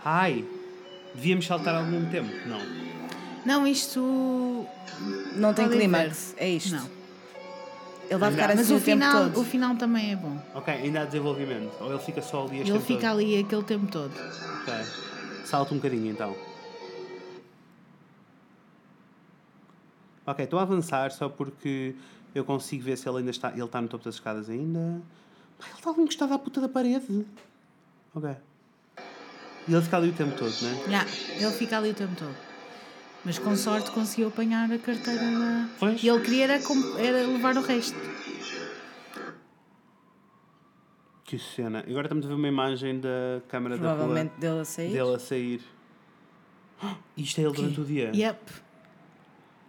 Ai, 0.05 0.45
devíamos 1.15 1.47
saltar 1.47 1.75
algum 1.75 2.05
tempo? 2.07 2.31
Não. 2.47 2.61
Não, 3.45 3.67
isto. 3.67 4.67
Não 5.37 5.53
tem 5.55 5.69
clímax, 5.69 6.35
é 6.37 6.49
isto. 6.49 6.75
Não. 6.77 6.99
Ele 8.11 8.19
vai 8.19 8.31
ficar 8.31 8.49
Mas 8.49 8.61
assim 8.61 8.73
o 8.73 8.77
o 8.77 8.81
tempo 8.81 9.03
final, 9.05 9.25
todo. 9.25 9.41
o 9.41 9.45
final 9.45 9.77
também 9.77 10.13
é 10.13 10.17
bom. 10.17 10.39
Ok, 10.55 10.73
ainda 10.73 11.03
há 11.03 11.05
desenvolvimento. 11.05 11.71
Ou 11.81 11.91
ele 11.93 11.99
fica 12.03 12.23
só 12.23 12.47
ali 12.47 12.59
este 12.61 12.71
Ele 12.71 12.79
tempo 12.79 12.87
fica 12.87 13.01
todo? 13.09 13.11
ali 13.19 13.39
aquele 13.39 13.63
tempo 13.65 13.87
todo. 13.87 14.13
Ok. 14.63 14.75
Salta 15.45 15.75
um 15.75 15.77
bocadinho 15.77 16.11
então. 16.11 16.35
Ok, 20.29 20.45
estou 20.45 20.59
a 20.59 20.63
avançar 20.63 21.11
só 21.11 21.27
porque 21.27 21.95
eu 22.35 22.45
consigo 22.45 22.85
ver 22.85 22.99
se 22.99 23.09
ele 23.09 23.19
ainda 23.19 23.31
está. 23.31 23.51
Ele 23.51 23.65
está 23.65 23.81
no 23.81 23.89
topo 23.89 24.05
das 24.05 24.17
escadas 24.17 24.51
ainda. 24.51 25.01
Ai, 25.59 25.69
ele 25.71 25.79
está 25.79 25.91
ali 25.91 26.03
encostado 26.03 26.35
à 26.35 26.39
puta 26.39 26.61
da 26.61 26.69
parede. 26.69 27.25
Ok. 28.15 28.37
E 29.67 29.73
ele 29.73 29.83
fica 29.83 29.97
ali 29.97 30.11
o 30.11 30.13
tempo 30.13 30.37
todo, 30.37 30.53
né? 30.63 30.83
Yeah, 30.87 31.11
ele 31.41 31.51
fica 31.53 31.79
ali 31.79 31.93
o 31.93 31.95
tempo 31.95 32.15
todo. 32.15 32.35
Mas 33.25 33.39
com 33.39 33.57
sorte 33.57 33.91
conseguiu 33.91 34.29
apanhar 34.29 34.71
a 34.71 34.79
carteira 34.79 35.23
da. 35.23 35.69
Pois. 35.79 36.03
E 36.03 36.09
ele 36.09 36.21
queria 36.21 36.45
era, 36.45 36.61
era 36.99 37.27
levar 37.27 37.57
o 37.57 37.63
resto. 37.63 37.97
Que 41.25 41.39
cena. 41.39 41.85
Agora 41.89 42.07
estamos 42.07 42.27
a 42.27 42.29
ver 42.29 42.35
uma 42.35 42.49
imagem 42.49 43.01
da 43.01 43.41
câmara 43.49 43.79
da 43.79 43.89
Provavelmente 43.95 44.31
rua 44.33 44.41
dele 44.41 44.61
a 44.61 44.65
sair. 44.67 44.93
dele 44.93 45.15
a 45.15 45.19
sair. 45.19 45.63
Isto 47.17 47.41
é 47.41 47.45
ele 47.45 47.53
durante 47.55 47.81
o 47.81 47.85
dia. 47.85 48.13
Yep, 48.15 48.68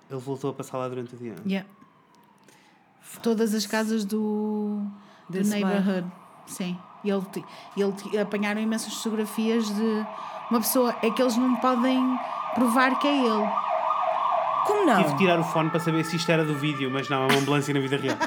Ele 0.10 0.20
voltou 0.20 0.50
a 0.50 0.54
passar 0.54 0.78
lá 0.78 0.88
durante 0.88 1.16
o 1.16 1.18
dia. 1.18 1.36
yep. 1.46 1.68
Todas 3.22 3.54
as 3.54 3.66
casas 3.66 4.06
do, 4.06 4.82
do 5.30 5.44
neighborhood. 5.44 6.08
Sim. 6.46 6.78
E 7.04 7.10
ele, 7.10 7.24
ele 7.76 8.20
apanharam 8.20 8.62
imensas 8.62 8.94
fotografias 8.94 9.68
de 9.68 10.06
uma 10.50 10.60
pessoa. 10.60 10.96
É 11.02 11.10
que 11.10 11.22
eles 11.22 11.38
não 11.38 11.56
podem 11.56 12.20
provar 12.56 13.00
que 13.00 13.08
é 13.08 13.18
ele. 13.18 13.50
Como 14.66 14.86
não? 14.86 14.98
Tive 14.98 15.12
de 15.14 15.18
tirar 15.18 15.40
o 15.40 15.44
fone 15.44 15.70
para 15.70 15.80
saber 15.80 16.04
se 16.06 16.16
isto 16.16 16.32
era 16.32 16.44
do 16.46 16.56
vídeo, 16.56 16.92
mas 16.92 17.10
não, 17.10 17.24
é 17.24 17.26
uma 17.26 17.40
ambulância 17.40 17.74
na 17.74 17.80
vida 17.80 17.98
real. 17.98 18.18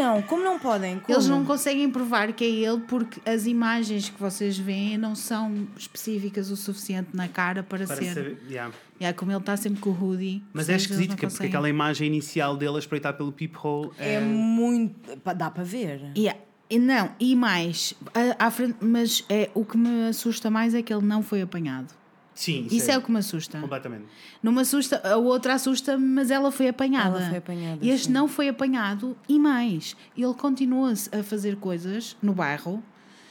Não? 0.00 0.22
Como 0.22 0.42
não 0.42 0.58
podem? 0.58 0.98
Como? 0.98 1.14
Eles 1.16 1.26
não 1.28 1.44
conseguem 1.44 1.90
provar 1.90 2.32
que 2.32 2.44
é 2.44 2.48
ele 2.48 2.80
porque 2.88 3.20
as 3.28 3.46
imagens 3.46 4.08
que 4.08 4.18
vocês 4.20 4.56
veem 4.58 4.96
não 4.96 5.14
são 5.14 5.66
específicas 5.76 6.50
o 6.50 6.56
suficiente 6.56 7.08
na 7.14 7.28
cara 7.28 7.62
para, 7.62 7.86
Para 7.86 7.96
ser. 7.96 8.14
saber. 8.14 8.42
Yeah. 8.48 8.74
Yeah, 9.00 9.16
como 9.18 9.30
ele 9.32 9.38
está 9.40 9.56
sempre 9.56 9.80
com 9.80 9.90
o 9.90 9.98
hoodie. 10.04 10.42
Mas 10.52 10.68
é 10.68 10.76
esquisito, 10.76 11.02
que- 11.10 11.14
porque 11.16 11.26
conseguem. 11.26 11.48
aquela 11.48 11.68
imagem 11.68 12.06
inicial 12.06 12.56
dele 12.56 12.76
a 12.76 12.78
espreitar 12.78 13.14
pelo 13.16 13.30
peephole 13.32 13.90
é. 13.98 14.14
É 14.14 14.20
muito. 14.20 14.94
Dá 15.36 15.50
para 15.50 15.64
ver. 15.64 16.10
Yeah. 16.16 16.38
E 16.68 16.78
não, 16.78 17.10
e 17.18 17.34
mais, 17.34 17.94
à 18.38 18.48
frente, 18.50 18.76
mas 18.80 19.24
é, 19.28 19.50
o 19.54 19.64
que 19.64 19.76
me 19.76 20.06
assusta 20.08 20.48
mais 20.50 20.72
é 20.72 20.80
que 20.82 20.94
ele 20.94 21.04
não 21.04 21.20
foi 21.20 21.42
apanhado. 21.42 21.88
Sim, 22.34 22.66
Isso 22.70 22.90
é 22.90 22.96
o 22.96 23.02
que 23.02 23.10
me 23.10 23.18
assusta. 23.18 23.60
Completamente. 23.60 24.04
Não 24.42 24.52
me 24.52 24.60
assusta, 24.62 25.00
a 25.06 25.16
outra 25.16 25.54
assusta, 25.54 25.98
mas 25.98 26.30
ela 26.30 26.50
foi 26.50 26.68
apanhada. 26.68 27.18
Ela 27.18 27.28
foi 27.28 27.38
apanhada, 27.38 27.78
E 27.84 27.90
este 27.90 28.06
sim. 28.06 28.12
não 28.12 28.26
foi 28.28 28.48
apanhado, 28.48 29.16
e 29.28 29.38
mais, 29.38 29.94
ele 30.16 30.34
continua 30.34 30.92
a 31.12 31.22
fazer 31.22 31.56
coisas 31.56 32.16
no 32.22 32.32
bairro 32.32 32.82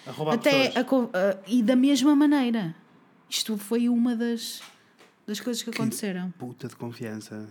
A 0.05 0.11
roubar 0.11 0.33
até 0.35 0.67
a 0.77 0.81
a- 0.81 1.37
e 1.47 1.63
da 1.63 1.75
mesma 1.75 2.15
maneira. 2.15 2.75
Isto 3.29 3.57
foi 3.57 3.87
uma 3.89 4.15
das, 4.15 4.61
das 5.25 5.39
coisas 5.39 5.63
que 5.63 5.69
aconteceram. 5.69 6.31
Puta 6.37 6.67
de 6.67 6.75
confiança. 6.75 7.47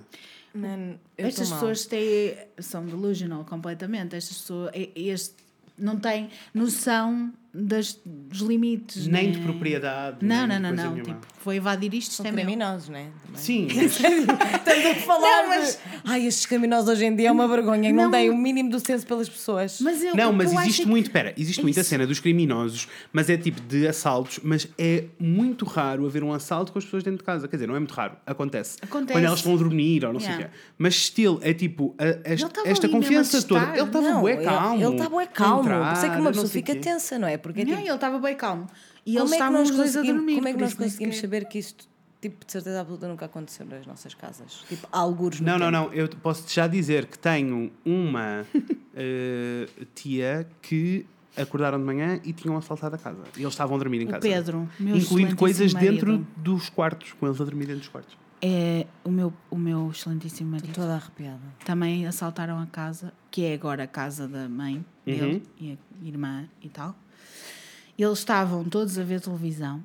Man, 0.54 0.96
Estas 1.16 1.50
pessoas 1.50 1.86
têm, 1.86 2.36
são 2.58 2.84
delusional 2.86 3.44
completamente. 3.44 4.14
Estas 4.16 4.38
pessoas 4.38 4.70
este, 4.94 5.34
não 5.76 5.96
têm 5.98 6.30
noção 6.52 7.32
das, 7.60 7.98
dos 8.04 8.40
limites. 8.40 9.06
Nem 9.06 9.26
né? 9.28 9.32
de 9.32 9.38
propriedade. 9.40 10.18
Não, 10.24 10.46
nem 10.46 10.60
não, 10.60 10.70
de 10.70 10.76
não, 10.76 10.94
não. 10.96 11.02
Tipo, 11.02 11.26
vou 11.44 11.54
invadir 11.54 11.92
isto, 11.94 12.10
isto 12.12 12.22
São 12.22 12.26
é 12.26 12.32
criminosos, 12.32 12.88
não 12.88 12.98
é? 12.98 13.06
Também. 13.26 13.40
Sim, 13.42 13.66
Estamos 13.72 14.86
a 14.86 14.94
falar 15.04 15.20
Não, 15.42 15.48
mas- 15.48 15.72
de... 15.72 15.98
Ai, 16.04 16.26
estes 16.26 16.46
criminosos 16.46 16.88
hoje 16.88 17.04
em 17.04 17.14
dia 17.16 17.28
é 17.28 17.32
uma 17.32 17.46
vergonha. 17.48 17.92
Não, 17.92 18.04
Não. 18.04 18.10
têm 18.10 18.30
o 18.30 18.36
mínimo 18.36 18.70
do 18.70 18.78
senso 18.80 19.06
pelas 19.06 19.28
pessoas. 19.28 19.78
Mas 19.80 20.02
eu, 20.02 20.14
Não, 20.14 20.30
que 20.30 20.36
mas 20.36 20.52
eu 20.52 20.58
existe 20.60 20.80
acho 20.80 20.82
é 20.82 20.90
muito, 20.90 21.06
espera, 21.06 21.34
existe 21.36 21.62
muita 21.62 21.80
isso. 21.80 21.90
cena 21.90 22.06
dos 22.06 22.20
criminosos, 22.20 22.88
mas 23.12 23.28
é 23.28 23.36
tipo 23.36 23.60
de 23.62 23.86
assaltos, 23.86 24.40
mas 24.42 24.68
é 24.78 25.04
muito 25.18 25.64
raro 25.64 26.06
haver 26.06 26.22
um 26.22 26.32
assalto 26.32 26.72
com 26.72 26.78
as 26.78 26.84
pessoas 26.84 27.02
dentro 27.02 27.18
de 27.18 27.24
casa. 27.24 27.46
Quer 27.48 27.56
dizer, 27.56 27.66
não 27.66 27.76
é 27.76 27.78
muito 27.78 27.92
raro, 27.94 28.16
acontece. 28.26 28.76
Acontece. 28.82 29.12
Quando 29.12 29.24
elas 29.24 29.38
estão 29.40 29.54
a 29.54 29.56
dormir 29.56 30.04
ou 30.04 30.12
não 30.12 30.20
sei 30.20 30.28
o 30.28 30.32
Yeah. 30.32 30.48
quê. 30.48 30.60
Mas 30.78 30.94
still, 31.06 31.38
é 31.42 31.52
tipo, 31.54 31.94
a- 31.98 32.04
esta, 32.24 32.46
estava 32.46 32.68
esta 32.68 32.88
confiança 32.88 33.38
a 33.38 33.42
toda. 33.42 33.64
Ele 33.76 33.82
estava 33.82 34.20
bué 34.20 34.36
calmo. 34.36 34.82
Ele 34.84 34.92
está 34.92 35.08
bué 35.08 35.26
calmo. 35.26 35.62
Por 35.68 35.92
isso 35.92 36.06
é 36.06 36.10
que 36.10 36.16
uma 36.20 36.30
pessoa 36.30 36.46
sei 36.46 36.60
fica 36.62 36.74
quê. 36.74 36.80
tensa, 36.80 37.18
não 37.18 37.26
é? 37.28 37.36
Porque 37.52 37.60
é 37.62 37.64
Não, 37.64 37.76
tipo, 37.76 37.86
ele 37.88 37.94
estava 37.94 38.18
bem 38.18 38.36
calmo. 38.36 38.66
E 39.06 39.12
como 39.14 39.18
eles 39.24 39.32
é 39.32 39.36
que 39.36 39.42
estavam 39.42 39.58
nós 39.60 39.70
os 39.70 39.76
dois 39.76 39.90
a 39.90 39.98
conseguimos, 40.00 40.16
dormir. 40.22 40.34
como 40.36 40.48
é 40.48 40.52
que 40.52 40.60
nós 40.60 40.74
conseguimos 40.74 41.16
sequer- 41.16 41.28
saber 41.30 41.48
que 41.48 41.58
isto, 41.58 41.86
tipo, 42.20 42.44
de 42.44 42.52
certeza 42.52 42.80
absoluta 42.80 43.08
nunca 43.08 43.24
aconteceu 43.26 43.66
nas 43.66 43.86
nossas 43.86 44.14
casas? 44.14 44.64
Tipo, 44.68 44.88
algures 44.92 45.40
no 45.40 45.46
Não, 45.46 45.58
não, 45.58 45.70
tempo. 45.70 45.86
não. 45.88 45.92
Eu 45.94 46.08
posso 46.08 46.52
já 46.52 46.66
dizer 46.66 47.06
que 47.06 47.18
tenho 47.18 47.72
uma 47.84 48.44
eh, 48.94 49.68
tia 49.94 50.48
que 50.62 51.06
acordaram 51.36 51.78
de 51.78 51.84
manhã 51.84 52.20
e 52.24 52.32
tinham 52.32 52.56
assaltado 52.56 52.96
a 52.96 52.98
casa. 52.98 53.22
E 53.36 53.40
eles 53.40 53.52
estavam 53.52 53.76
a 53.76 53.78
dormir 53.78 54.00
em 54.02 54.06
O 54.06 54.10
casa. 54.10 54.20
Pedro, 54.22 54.68
meu 54.78 54.96
Incluindo 54.96 55.36
coisas 55.36 55.72
dentro 55.72 56.12
marido. 56.12 56.26
dos 56.36 56.68
quartos, 56.68 57.12
com 57.12 57.26
eles 57.26 57.40
a 57.40 57.44
dormir 57.44 57.66
dentro 57.66 57.80
dos 57.80 57.88
quartos. 57.88 58.16
É 58.42 58.86
o 59.04 59.10
meu, 59.10 59.32
o 59.50 59.56
meu 59.56 59.90
excelentíssimo 59.90 60.50
marido. 60.50 60.72
Toda 60.72 60.94
arrepiada. 60.94 61.40
Também 61.64 62.06
assaltaram 62.06 62.58
a 62.60 62.66
casa, 62.66 63.12
que 63.30 63.44
é 63.44 63.54
agora 63.54 63.82
a 63.84 63.86
casa 63.86 64.26
da 64.28 64.48
mãe 64.48 64.84
dele 65.04 65.34
Uhum. 65.34 65.42
e 65.60 65.72
a 65.72 66.06
irmã 66.06 66.48
e 66.62 66.68
tal. 66.68 66.96
Eles 67.98 68.20
estavam 68.20 68.64
todos 68.64 68.96
a 68.96 69.02
ver 69.02 69.20
televisão 69.20 69.84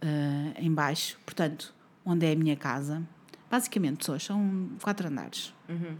eh, 0.00 0.52
em 0.58 0.72
baixo, 0.72 1.18
portanto, 1.24 1.74
onde 2.04 2.24
é 2.24 2.32
a 2.32 2.36
minha 2.36 2.56
casa. 2.56 3.02
Basicamente, 3.50 3.98
pessoas, 3.98 4.22
são 4.22 4.68
quatro 4.80 5.08
andares. 5.08 5.52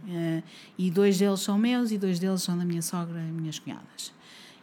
Eh, 0.07 0.43
e 0.77 0.89
dois 0.89 1.17
deles 1.17 1.41
são 1.41 1.57
meus 1.57 1.91
e 1.91 1.97
dois 1.97 2.17
deles 2.17 2.41
são 2.41 2.57
da 2.57 2.63
minha 2.63 2.81
sogra 2.81 3.19
e 3.19 3.31
minhas 3.31 3.59
cunhadas. 3.59 4.13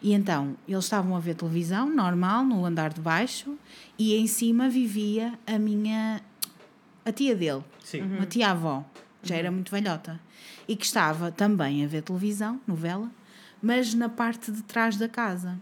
E 0.00 0.14
então, 0.14 0.56
eles 0.66 0.84
estavam 0.84 1.14
a 1.16 1.20
ver 1.20 1.34
televisão, 1.34 1.88
normal, 1.94 2.44
no 2.44 2.64
andar 2.64 2.92
de 2.92 3.00
baixo, 3.00 3.58
e 3.98 4.14
em 4.14 4.26
cima 4.26 4.68
vivia 4.68 5.38
a 5.46 5.58
minha. 5.58 6.22
a 7.04 7.12
tia 7.12 7.34
dele 7.34 7.62
Sim. 7.82 8.02
uma 8.02 8.24
tia-avó, 8.26 8.84
já 9.22 9.36
era 9.36 9.50
muito 9.50 9.70
velhota, 9.70 10.20
e 10.68 10.76
que 10.76 10.84
estava 10.84 11.30
também 11.30 11.84
a 11.84 11.88
ver 11.88 12.02
televisão, 12.02 12.60
novela, 12.66 13.10
mas 13.60 13.94
na 13.94 14.08
parte 14.08 14.50
de 14.50 14.62
trás 14.62 14.96
da 14.96 15.08
casa. 15.08 15.58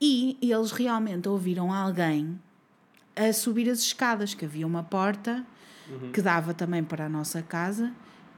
E 0.00 0.38
eles 0.40 0.70
realmente 0.70 1.28
ouviram 1.28 1.72
alguém 1.72 2.38
a 3.16 3.32
subir 3.32 3.68
as 3.68 3.80
escadas, 3.80 4.32
que 4.34 4.44
havia 4.44 4.66
uma 4.66 4.82
porta 4.82 5.44
que 6.12 6.20
dava 6.22 6.52
também 6.54 6.84
para 6.84 7.06
a 7.06 7.08
nossa 7.08 7.42
casa, 7.42 7.92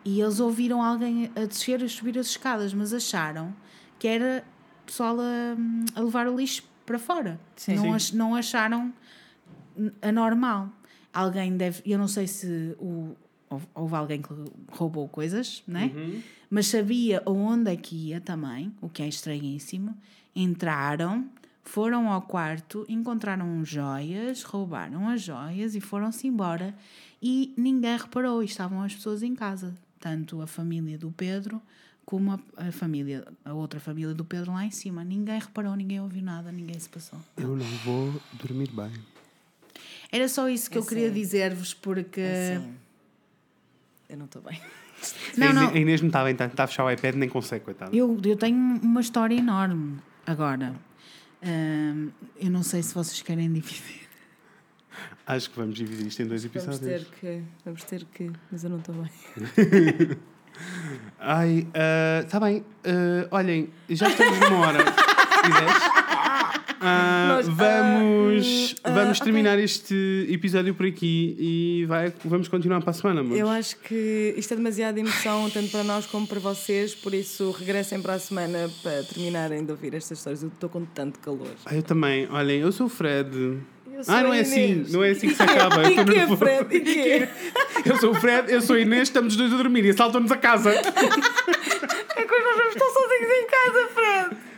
e 0.05 0.21
eles 0.21 0.41
ouviram 0.41 0.83
alguém 0.83 1.31
a 1.37 1.45
descer, 1.45 1.83
a 1.85 1.89
subir 1.89 2.19
as 2.19 2.29
escadas, 2.29 2.73
mas 2.73 2.95
acharam 2.95 3.55
que 3.99 4.09
era 4.09 4.45
pessoal 4.87 5.17
a, 5.21 5.57
a 5.99 6.01
levar 6.01 6.27
o 6.29 6.37
lixo 6.37 6.63
para 6.87 6.99
fora. 6.99 7.39
Sim. 7.57 7.75
Não, 7.75 7.83
Sim. 7.83 7.93
ach- 7.95 8.13
não 8.15 8.35
acharam 8.35 8.93
anormal. 10.01 10.71
Alguém 11.13 11.57
deve. 11.57 11.83
Eu 11.85 11.99
não 11.99 12.09
sei 12.09 12.27
se 12.27 12.75
o, 12.79 13.15
houve, 13.75 13.95
alguém 13.95 14.23
que 14.23 14.29
roubou 14.71 15.09
coisas, 15.09 15.63
né? 15.67 15.93
Mas 16.49 16.69
sabia 16.69 17.23
onde 17.27 17.71
é 17.73 17.77
que 17.77 17.95
ia 17.97 18.21
também, 18.21 18.73
o 18.81 18.89
que 18.89 19.03
é 19.03 19.09
estranhíssimo. 19.09 19.97
Entraram, 20.35 21.29
foram 21.63 22.11
ao 22.11 22.23
quarto, 22.23 22.85
encontraram 22.89 23.65
joias, 23.65 24.43
roubaram 24.43 25.09
as 25.09 25.23
joias 25.23 25.75
e 25.75 25.81
foram-se 25.81 26.27
embora. 26.27 26.75
E 27.23 27.53
ninguém 27.57 27.97
reparou, 27.97 28.43
e 28.43 28.47
estavam 28.47 28.83
as 28.83 28.95
pessoas 28.95 29.23
em 29.23 29.35
casa. 29.35 29.75
Tanto 29.99 30.41
a 30.41 30.47
família 30.47 30.97
do 30.97 31.11
Pedro 31.11 31.61
como 32.11 32.33
a, 32.33 32.41
a 32.57 32.73
família, 32.73 33.25
a 33.45 33.53
outra 33.53 33.79
família 33.79 34.13
do 34.13 34.25
Pedro 34.25 34.53
lá 34.53 34.65
em 34.65 34.71
cima. 34.71 35.05
Ninguém 35.05 35.39
reparou, 35.39 35.77
ninguém 35.77 36.01
ouviu 36.01 36.23
nada, 36.23 36.51
ninguém 36.51 36.79
se 36.79 36.89
passou. 36.89 37.19
Eu 37.37 37.55
não 37.55 37.67
vou 37.85 38.21
dormir 38.33 38.71
bem. 38.73 38.93
Era 40.11 40.29
só 40.29 40.49
isso 40.49 40.69
que 40.69 40.77
eu 40.77 40.85
queria 40.85 41.09
dizer-vos, 41.09 41.73
porque. 41.73 42.21
Assim, 42.21 42.75
eu 44.09 44.17
não 44.17 44.25
estou 44.25 44.43
bem. 44.43 44.61
Não, 45.39 45.49
a, 45.49 45.53
não. 45.55 45.63
Inês, 45.63 45.75
a 45.75 45.79
Inês 45.79 46.01
não 46.03 46.09
está 46.09 46.23
bem, 46.23 46.33
está 46.33 46.45
está 46.45 46.65
a 46.65 46.67
fechar 46.67 46.85
o 46.85 46.91
iPad, 46.91 47.15
nem 47.15 47.27
consegue, 47.27 47.65
coitado. 47.65 47.97
Eu, 47.97 48.21
eu 48.23 48.37
tenho 48.37 48.55
uma 48.83 49.01
história 49.01 49.35
enorme 49.35 49.99
agora. 50.27 50.75
Ahm, 51.43 52.09
eu 52.39 52.51
não 52.51 52.63
sei 52.63 52.83
se 52.83 52.95
vocês 52.95 53.21
querem 53.23 53.51
dividir. 53.53 54.01
Acho 55.27 55.51
que 55.51 55.57
vamos 55.59 55.77
dividir 55.77 56.07
isto 56.07 56.21
em 56.23 56.27
dois 56.27 56.45
Vamos 56.45 56.57
episódios. 56.57 56.81
ter 57.09 57.11
que. 57.21 57.43
Vamos 57.65 57.85
ter 57.85 58.05
que. 58.07 58.31
Mas 58.51 58.65
eu 58.65 58.71
não 58.71 58.79
estou 58.79 58.95
bem. 58.95 59.11
Ai, 61.19 61.67
está 62.25 62.41
bem. 62.41 62.65
ah, 62.85 63.29
olhem, 63.31 63.71
já 63.89 64.09
estamos 64.09 64.39
numa 64.41 64.67
hora. 64.67 64.85
Ah, 66.81 67.37
Nós, 67.37 67.47
ah, 67.47 67.53
vamos 67.53 68.75
ah, 68.83 68.91
vamos 68.91 69.21
terminar 69.21 69.59
este 69.59 70.27
episódio 70.31 70.75
por 70.75 70.87
aqui 70.87 71.37
e 71.39 71.85
vai, 71.87 72.11
vamos 72.25 72.49
continuar 72.49 72.81
para 72.81 72.91
a 72.91 72.95
semana, 72.95 73.21
amores. 73.21 73.39
Eu 73.39 73.49
acho 73.49 73.77
que 73.81 74.35
isto 74.37 74.55
é 74.55 74.57
demasiada 74.57 74.99
emoção, 74.99 75.51
tanto 75.51 75.71
para 75.71 75.85
nós 75.85 76.07
como 76.07 76.27
para 76.27 76.41
vocês, 76.41 76.95
por 76.95 77.13
isso 77.13 77.51
regressem 77.51 78.01
para 78.01 78.15
a 78.15 78.19
semana 78.19 78.71
para 78.83 79.03
terminarem 79.03 79.63
de 79.63 79.71
ouvir 79.71 79.95
estas 79.95 80.17
histórias. 80.19 80.43
Eu 80.43 80.49
estou 80.49 80.71
com 80.71 80.85
tanto 80.87 81.19
calor. 81.19 81.51
Ah, 81.67 81.75
eu 81.75 81.83
também. 81.83 82.27
Olhem, 82.31 82.61
eu 82.61 82.73
sou 82.73 82.87
o 82.87 82.89
Fred. 82.89 83.59
Ah, 84.09 84.23
não 84.23 84.33
é 84.33 84.41
assim. 84.41 84.87
Não 84.89 85.05
é 85.05 85.11
assim 85.11 85.29
que 85.29 85.35
se 85.35 85.43
acaba. 85.43 85.83
Eu 85.83 85.91
E 85.91 85.95
que, 85.97 86.05
nervoso. 86.05 86.39
Fred? 86.39 86.75
E 86.75 86.81
que? 86.81 87.29
Eu 87.85 87.97
sou 87.99 88.13
o 88.13 88.15
Fred, 88.15 88.51
eu 88.51 88.63
sou 88.63 88.77
a 88.77 88.81
Inês, 88.81 89.03
estamos 89.03 89.35
os 89.35 89.39
dois 89.39 89.53
a 89.53 89.57
dormir 89.59 89.85
e 89.85 89.91
assaltam-nos 89.91 90.33
a 90.33 90.37
casa. 90.37 90.73
É 92.17 92.25
que 92.25 92.39
nós 92.43 92.57
vamos 92.57 92.75
estar 92.75 92.87
sozinhos 92.87 93.31
em 93.31 93.47
casa, 93.47 93.89
Fred! 93.95 94.50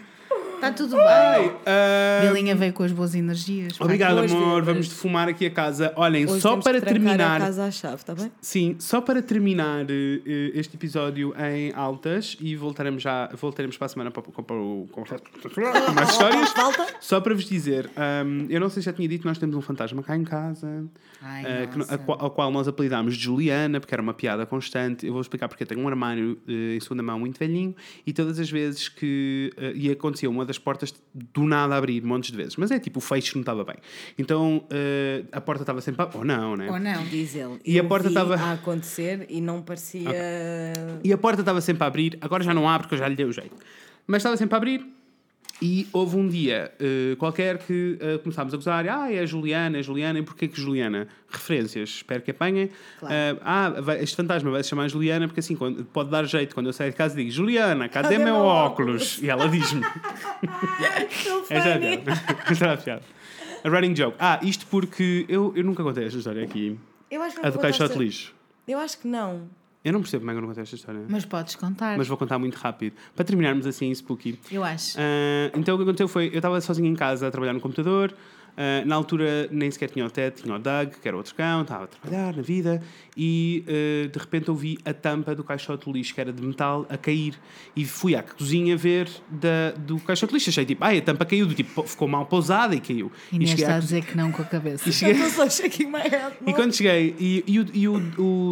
Está 0.63 0.71
tudo 0.71 0.95
bem. 0.95 1.53
Ah, 1.67 2.21
Belinha 2.23 2.55
veio 2.55 2.73
com 2.73 2.85
as 2.85 2.93
boas 2.93 3.17
energias. 3.17 3.81
Obrigado, 3.81 4.19
amor. 4.19 4.29
vimos. 4.29 4.65
Vamos 4.65 4.89
defumar 4.89 5.29
aqui 5.29 5.47
a 5.47 5.51
casa. 5.51 5.93
Olhem, 5.97 6.25
Hoje 6.25 6.41
só 6.41 6.51
temos 6.51 6.65
para 6.65 6.81
terminar. 6.81 7.43
a 7.43 7.45
casa 7.47 7.65
à 7.65 7.71
chave, 7.73 7.97
está 7.97 8.15
bem? 8.15 8.31
Sim, 8.41 8.77
só 8.79 9.01
para 9.01 9.21
terminar 9.21 9.87
eh, 9.91 10.53
este 10.55 10.77
episódio 10.77 11.35
em 11.37 11.73
altas 11.75 12.37
e 12.41 12.55
voltaremos 12.55 13.03
já 13.03 13.29
voltaremos 13.35 13.77
para 13.77 13.87
a 13.87 13.89
semana 13.89 14.11
para, 14.13 14.23
para, 14.23 14.41
para, 14.41 14.57
para, 15.09 15.51
para 15.51 15.91
mais 15.95 16.11
histórias. 16.13 16.53
Volta. 16.53 16.87
Só 17.01 17.21
para 17.21 17.35
vos 17.35 17.45
dizer, 17.45 17.91
ahm, 17.97 18.47
eu 18.49 18.61
não 18.61 18.69
sei 18.69 18.83
se 18.83 18.87
já 18.87 18.93
tinha 18.93 19.09
dito, 19.09 19.27
nós 19.27 19.39
temos 19.39 19.57
um 19.57 19.61
fantasma 19.61 20.01
cá 20.01 20.17
em 20.17 20.23
casa, 20.23 20.85
Ai, 21.21 21.45
eh, 21.45 21.67
que 21.67 21.81
ao 22.07 22.31
qual 22.31 22.53
nós 22.53 22.69
apelidámos 22.69 23.17
de 23.17 23.25
Juliana, 23.25 23.81
porque 23.81 23.93
era 23.93 24.03
uma 24.03 24.15
piada 24.15 24.47
constante. 24.47 25.05
Eu 25.07 25.13
vou 25.13 25.23
explicar 25.23 25.49
porque 25.49 25.65
eu 25.65 25.67
tenho 25.67 25.81
um 25.81 25.89
armário 25.89 26.39
eh, 26.47 26.77
em 26.77 26.81
segunda 26.81 27.03
mão 27.03 27.19
muito 27.19 27.37
velhinho 27.37 27.75
e 28.07 28.13
todas 28.13 28.39
as 28.39 28.49
vezes 28.49 28.89
que. 28.89 29.53
e 29.75 29.91
acontecia 29.91 30.31
uma 30.31 30.45
das 30.45 30.52
portas 30.59 30.95
do 31.15 31.45
nada 31.45 31.77
abrir, 31.77 32.03
montes 32.03 32.31
de 32.31 32.37
vezes, 32.37 32.57
mas 32.57 32.71
é 32.71 32.79
tipo 32.79 32.99
o 32.99 33.03
fecho 33.03 33.37
não 33.37 33.43
estava 33.43 33.65
bem. 33.65 33.77
Então 34.19 34.65
eh, 34.71 35.25
a 35.33 35.41
porta 35.41 35.63
estava 35.63 35.81
sempre. 35.81 36.03
a- 36.03 36.11
Ou 36.15 36.25
não, 36.25 36.57
né? 36.57 36.71
Ou 36.71 36.79
não? 36.79 37.05
Diz 37.07 37.35
ele. 37.35 37.59
E 37.65 37.79
a 37.79 37.85
porta 37.85 38.09
estava- 38.09 38.37
a 38.37 38.53
acontecer 38.53 39.27
e 39.29 39.41
não 39.41 39.63
parecia. 39.63 40.09
E 41.05 41.13
a 41.13 41.19
porta 41.19 41.41
estava 41.41 41.61
sempre 41.61 41.85
a 41.85 41.87
abrir, 41.87 42.19
agora 42.21 42.43
já 42.45 42.53
não 42.55 42.69
abre 42.69 42.87
porque 42.87 42.95
eu 42.95 42.99
já 42.99 43.09
lhe 43.09 43.17
dei 43.17 43.27
o 43.27 43.33
jeito. 43.33 43.55
Mas 44.07 44.19
estava 44.19 44.37
sempre 44.37 44.55
a 44.55 44.59
abrir 44.59 44.85
e 45.63 45.87
houve 45.93 46.17
um 46.17 46.27
dia 46.29 46.73
eh, 46.81 47.15
qualquer 47.17 47.57
que 47.59 47.97
eh, 48.01 48.19
começámos 48.19 48.53
a 48.53 48.57
gozar, 48.57 48.85
ah, 48.89 49.11
é 49.13 49.21
a 49.21 49.27
Juliana, 49.27 49.77
é 49.77 49.81
a 49.81 49.83
Juliana, 49.83 50.19
e 50.19 50.23
porquê 50.23 50.49
que 50.49 50.61
Juliana? 50.61 51.07
Referências, 51.31 51.89
espero 51.91 52.21
que 52.21 52.33
apanhem. 52.33 52.69
Claro. 52.99 53.15
Eh, 53.15 53.37
ah, 53.43 53.71
vai- 53.81 54.03
este 54.03 54.17
fantasma 54.17 54.51
vai 54.51 54.63
se 54.65 54.69
chamar 54.71 54.89
Juliana 54.89 55.29
porque 55.29 55.39
assim 55.41 55.55
quando- 55.55 55.85
pode 55.85 56.11
dar 56.11 56.25
jeito 56.25 56.53
quando 56.55 56.67
eu 56.67 56.73
saio 56.73 56.91
de 56.91 56.97
casa 56.97 57.15
digo 57.15 57.31
Juliana, 57.31 57.89
cadê, 57.89 58.09
Cadê 58.09 58.19
meu 58.19 58.35
meu 58.35 58.43
óculos? 58.45 59.21
E 59.23 59.31
ela 59.31 59.49
diz-me. 59.49 59.83
é 61.49 61.61
já 61.61 61.79
piada. 61.79 62.55
Já 62.55 62.77
piada. 62.77 63.03
A 63.65 63.69
running 63.69 63.95
joke. 63.95 64.17
Ah, 64.19 64.41
isto 64.43 64.67
porque 64.67 65.25
eu, 65.29 65.53
eu 65.55 65.63
nunca 65.63 65.83
contei 65.85 66.05
esta 66.05 66.19
história 66.19 66.43
aqui. 66.43 66.77
Eu 67.11 67.23
acho 67.23 67.39
que 67.41 67.47
A 67.47 67.51
do 67.51 67.59
caixote 67.59 67.97
lixo. 67.99 68.35
Eu 68.67 68.79
acho 68.79 68.99
que 68.99 69.07
não. 69.07 69.49
Eu 69.85 69.93
não 69.93 70.01
percebo 70.01 70.21
como 70.21 70.31
é 70.31 70.35
que 70.35 70.39
eu 70.39 70.43
não 70.43 70.49
contei 70.49 70.63
esta 70.63 70.77
história. 70.77 71.03
Mas 71.09 71.25
podes 71.25 71.57
contar. 71.57 71.99
Mas 71.99 72.07
vou 72.07 72.17
contar 72.17 72.39
muito 72.39 72.55
rápido. 72.55 72.95
Para 73.17 73.25
terminarmos 73.25 73.67
assim, 73.67 73.93
spooky. 73.93 74.39
Eu 74.51 74.63
acho. 74.63 74.97
Ah, 74.99 75.51
então 75.57 75.75
o 75.75 75.79
que 75.79 75.83
aconteceu 75.83 76.07
foi, 76.07 76.29
eu 76.29 76.37
estava 76.37 76.61
sozinho 76.61 76.87
em 76.87 76.95
casa 76.95 77.27
a 77.27 77.31
trabalhar 77.31 77.53
no 77.53 77.61
computador. 77.61 78.15
Ah, 78.57 78.85
na 78.85 78.95
altura 78.95 79.49
nem 79.51 79.71
sequer 79.71 79.91
tinha 79.91 80.05
o 80.05 80.11
Ted, 80.11 80.43
tinha 80.43 80.55
o 80.55 80.59
Doug, 80.59 80.95
que 81.01 81.07
era 81.09 81.17
outro 81.17 81.35
cão, 81.35 81.63
estava 81.63 81.85
a 81.85 81.87
trabalhar 81.87 82.37
na 82.37 82.43
vida. 82.43 82.83
E 83.17 83.65
ah, 83.67 84.09
de 84.09 84.19
repente 84.19 84.51
ouvi 84.51 84.79
a 84.85 84.93
tampa 84.93 85.35
do 85.35 85.43
caixote 85.45 85.87
de 85.87 85.93
lixo, 85.93 86.15
que 86.15 86.21
era 86.21 86.33
de 86.33 86.43
metal, 86.43 86.87
a 86.89 86.97
cair. 86.97 87.35
E 87.75 87.85
fui 87.85 88.15
à 88.15 88.23
cozinha 88.23 88.77
ver 88.77 89.09
da, 89.31 89.73
do 89.79 89.99
caixote 90.01 90.31
de 90.31 90.35
lixo. 90.39 90.51
Achei 90.51 90.65
tipo, 90.65 90.85
ai, 90.85 90.99
a 90.99 91.03
tampa 91.03 91.25
caiu, 91.25 91.47
do 91.47 91.55
tipo, 91.55 91.83
ficou 91.85 92.07
mal 92.09 92.27
pousada 92.27 92.75
e 92.75 92.81
caiu. 92.81 93.11
Inês 93.33 93.51
cheguei 93.51 93.65
está 93.65 93.77
a 93.77 93.81
dizer 93.81 94.05
que 94.05 94.17
não 94.17 94.31
com 94.33 94.43
a 94.43 94.45
cabeça. 94.45 94.89
e 94.89 94.93
cheguei- 94.93 95.15
e 96.47 96.53
quando 96.55 96.75
cheguei, 96.75 97.15
e, 97.19 97.45
e 97.47 97.59
o, 97.61 97.67
e 97.73 97.89
o, 97.89 97.95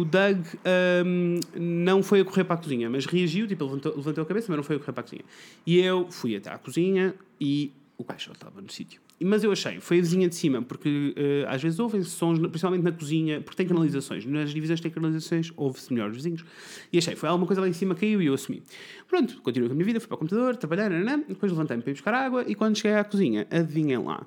o 0.01 0.05
Doug 0.05 0.45
ahm, 0.65 1.39
não 1.55 2.01
foi 2.03 2.21
a 2.21 2.25
correr 2.25 2.43
para 2.43 2.55
a 2.55 2.57
cozinha, 2.57 2.89
mas 2.89 3.05
reagiu, 3.05 3.47
tipo, 3.47 3.63
levantou, 3.65 3.95
levantou 3.95 4.23
a 4.23 4.25
cabeça, 4.27 4.47
mas 4.49 4.57
não 4.57 4.63
foi 4.63 4.75
a 4.75 4.79
correr 4.79 4.93
para 4.93 5.01
a 5.01 5.03
cozinha. 5.03 5.23
E 5.65 5.77
eu 5.79 6.07
fui 6.09 6.35
até 6.35 6.49
à 6.51 6.57
cozinha 6.57 7.13
e 7.39 7.71
o 7.97 8.03
caixote 8.03 8.37
estava 8.37 8.61
no 8.61 8.69
sítio. 8.71 8.99
Mas 9.23 9.43
eu 9.43 9.51
achei, 9.51 9.79
foi 9.79 9.99
a 9.99 10.01
vizinha 10.01 10.27
de 10.27 10.35
cima, 10.35 10.61
porque 10.61 11.13
eh, 11.15 11.45
às 11.47 11.61
vezes 11.61 11.79
ouvem 11.79 12.01
sons, 12.01 12.39
principalmente 12.39 12.83
na 12.83 12.91
cozinha, 12.91 13.41
porque 13.41 13.57
tem 13.57 13.67
canalizações. 13.67 14.25
Nas 14.25 14.51
divisões 14.51 14.81
têm 14.81 14.89
canalizações, 14.89 15.51
ouve-se 15.55 15.93
melhor 15.93 16.09
os 16.09 16.17
vizinhos. 16.17 16.43
E 16.91 16.97
achei, 16.97 17.15
foi 17.15 17.29
alguma 17.29 17.45
coisa 17.45 17.61
lá 17.61 17.67
em 17.67 17.73
cima, 17.73 17.93
caiu 17.93 18.21
e 18.21 18.25
eu 18.25 18.33
assumi. 18.33 18.63
Pronto, 19.07 19.41
continuei 19.41 19.69
com 19.69 19.73
a 19.73 19.75
minha 19.75 19.85
vida, 19.85 19.99
fui 19.99 20.07
para 20.07 20.15
o 20.15 20.17
computador, 20.17 20.55
trabalhar, 20.57 20.89
nananã, 20.89 21.23
depois 21.27 21.51
levantei-me 21.51 21.83
para 21.83 21.91
ir 21.91 21.93
buscar 21.93 22.13
água 22.13 22.43
e 22.47 22.55
quando 22.55 22.75
cheguei 22.77 22.97
à 22.97 23.03
cozinha, 23.03 23.47
adivinhem 23.51 23.99
lá. 23.99 24.25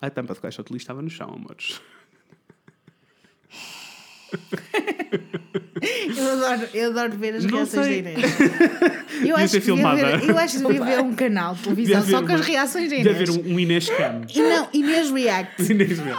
A 0.00 0.08
tampa 0.08 0.34
do 0.34 0.40
caixote 0.40 0.68
de 0.68 0.74
lixo 0.74 0.84
estava 0.84 1.02
no 1.02 1.10
chão, 1.10 1.32
amores. 1.34 1.80
Eu 6.16 6.32
adoro, 6.32 6.68
eu 6.74 6.90
adoro 6.90 7.12
ver 7.16 7.36
as 7.36 7.44
Não 7.44 7.58
reações 7.58 7.86
sei. 7.86 8.02
da 8.02 8.10
Inês. 8.10 8.32
Eu 9.24 9.36
acho, 9.36 9.48
ser 9.48 9.60
filmada. 9.60 10.16
ver, 10.18 10.28
eu 10.30 10.38
acho 10.38 10.58
que 10.58 10.64
devia 10.66 10.84
ver 10.84 11.00
um 11.00 11.14
canal 11.14 11.54
de 11.54 11.62
televisão 11.62 12.02
só 12.02 12.16
haver 12.18 12.26
com 12.28 12.34
as 12.34 12.40
reações 12.46 12.90
da 12.90 12.96
Deve 12.96 13.10
Inês. 13.10 13.30
haver 13.30 13.46
um, 13.46 13.54
um 13.54 13.60
Inês 13.60 13.88
Cam. 13.88 14.22
E 14.34 14.40
não, 14.42 14.68
Inês 14.72 15.10
React. 15.10 15.72
Inês 15.72 15.98
mesmo. 16.00 16.18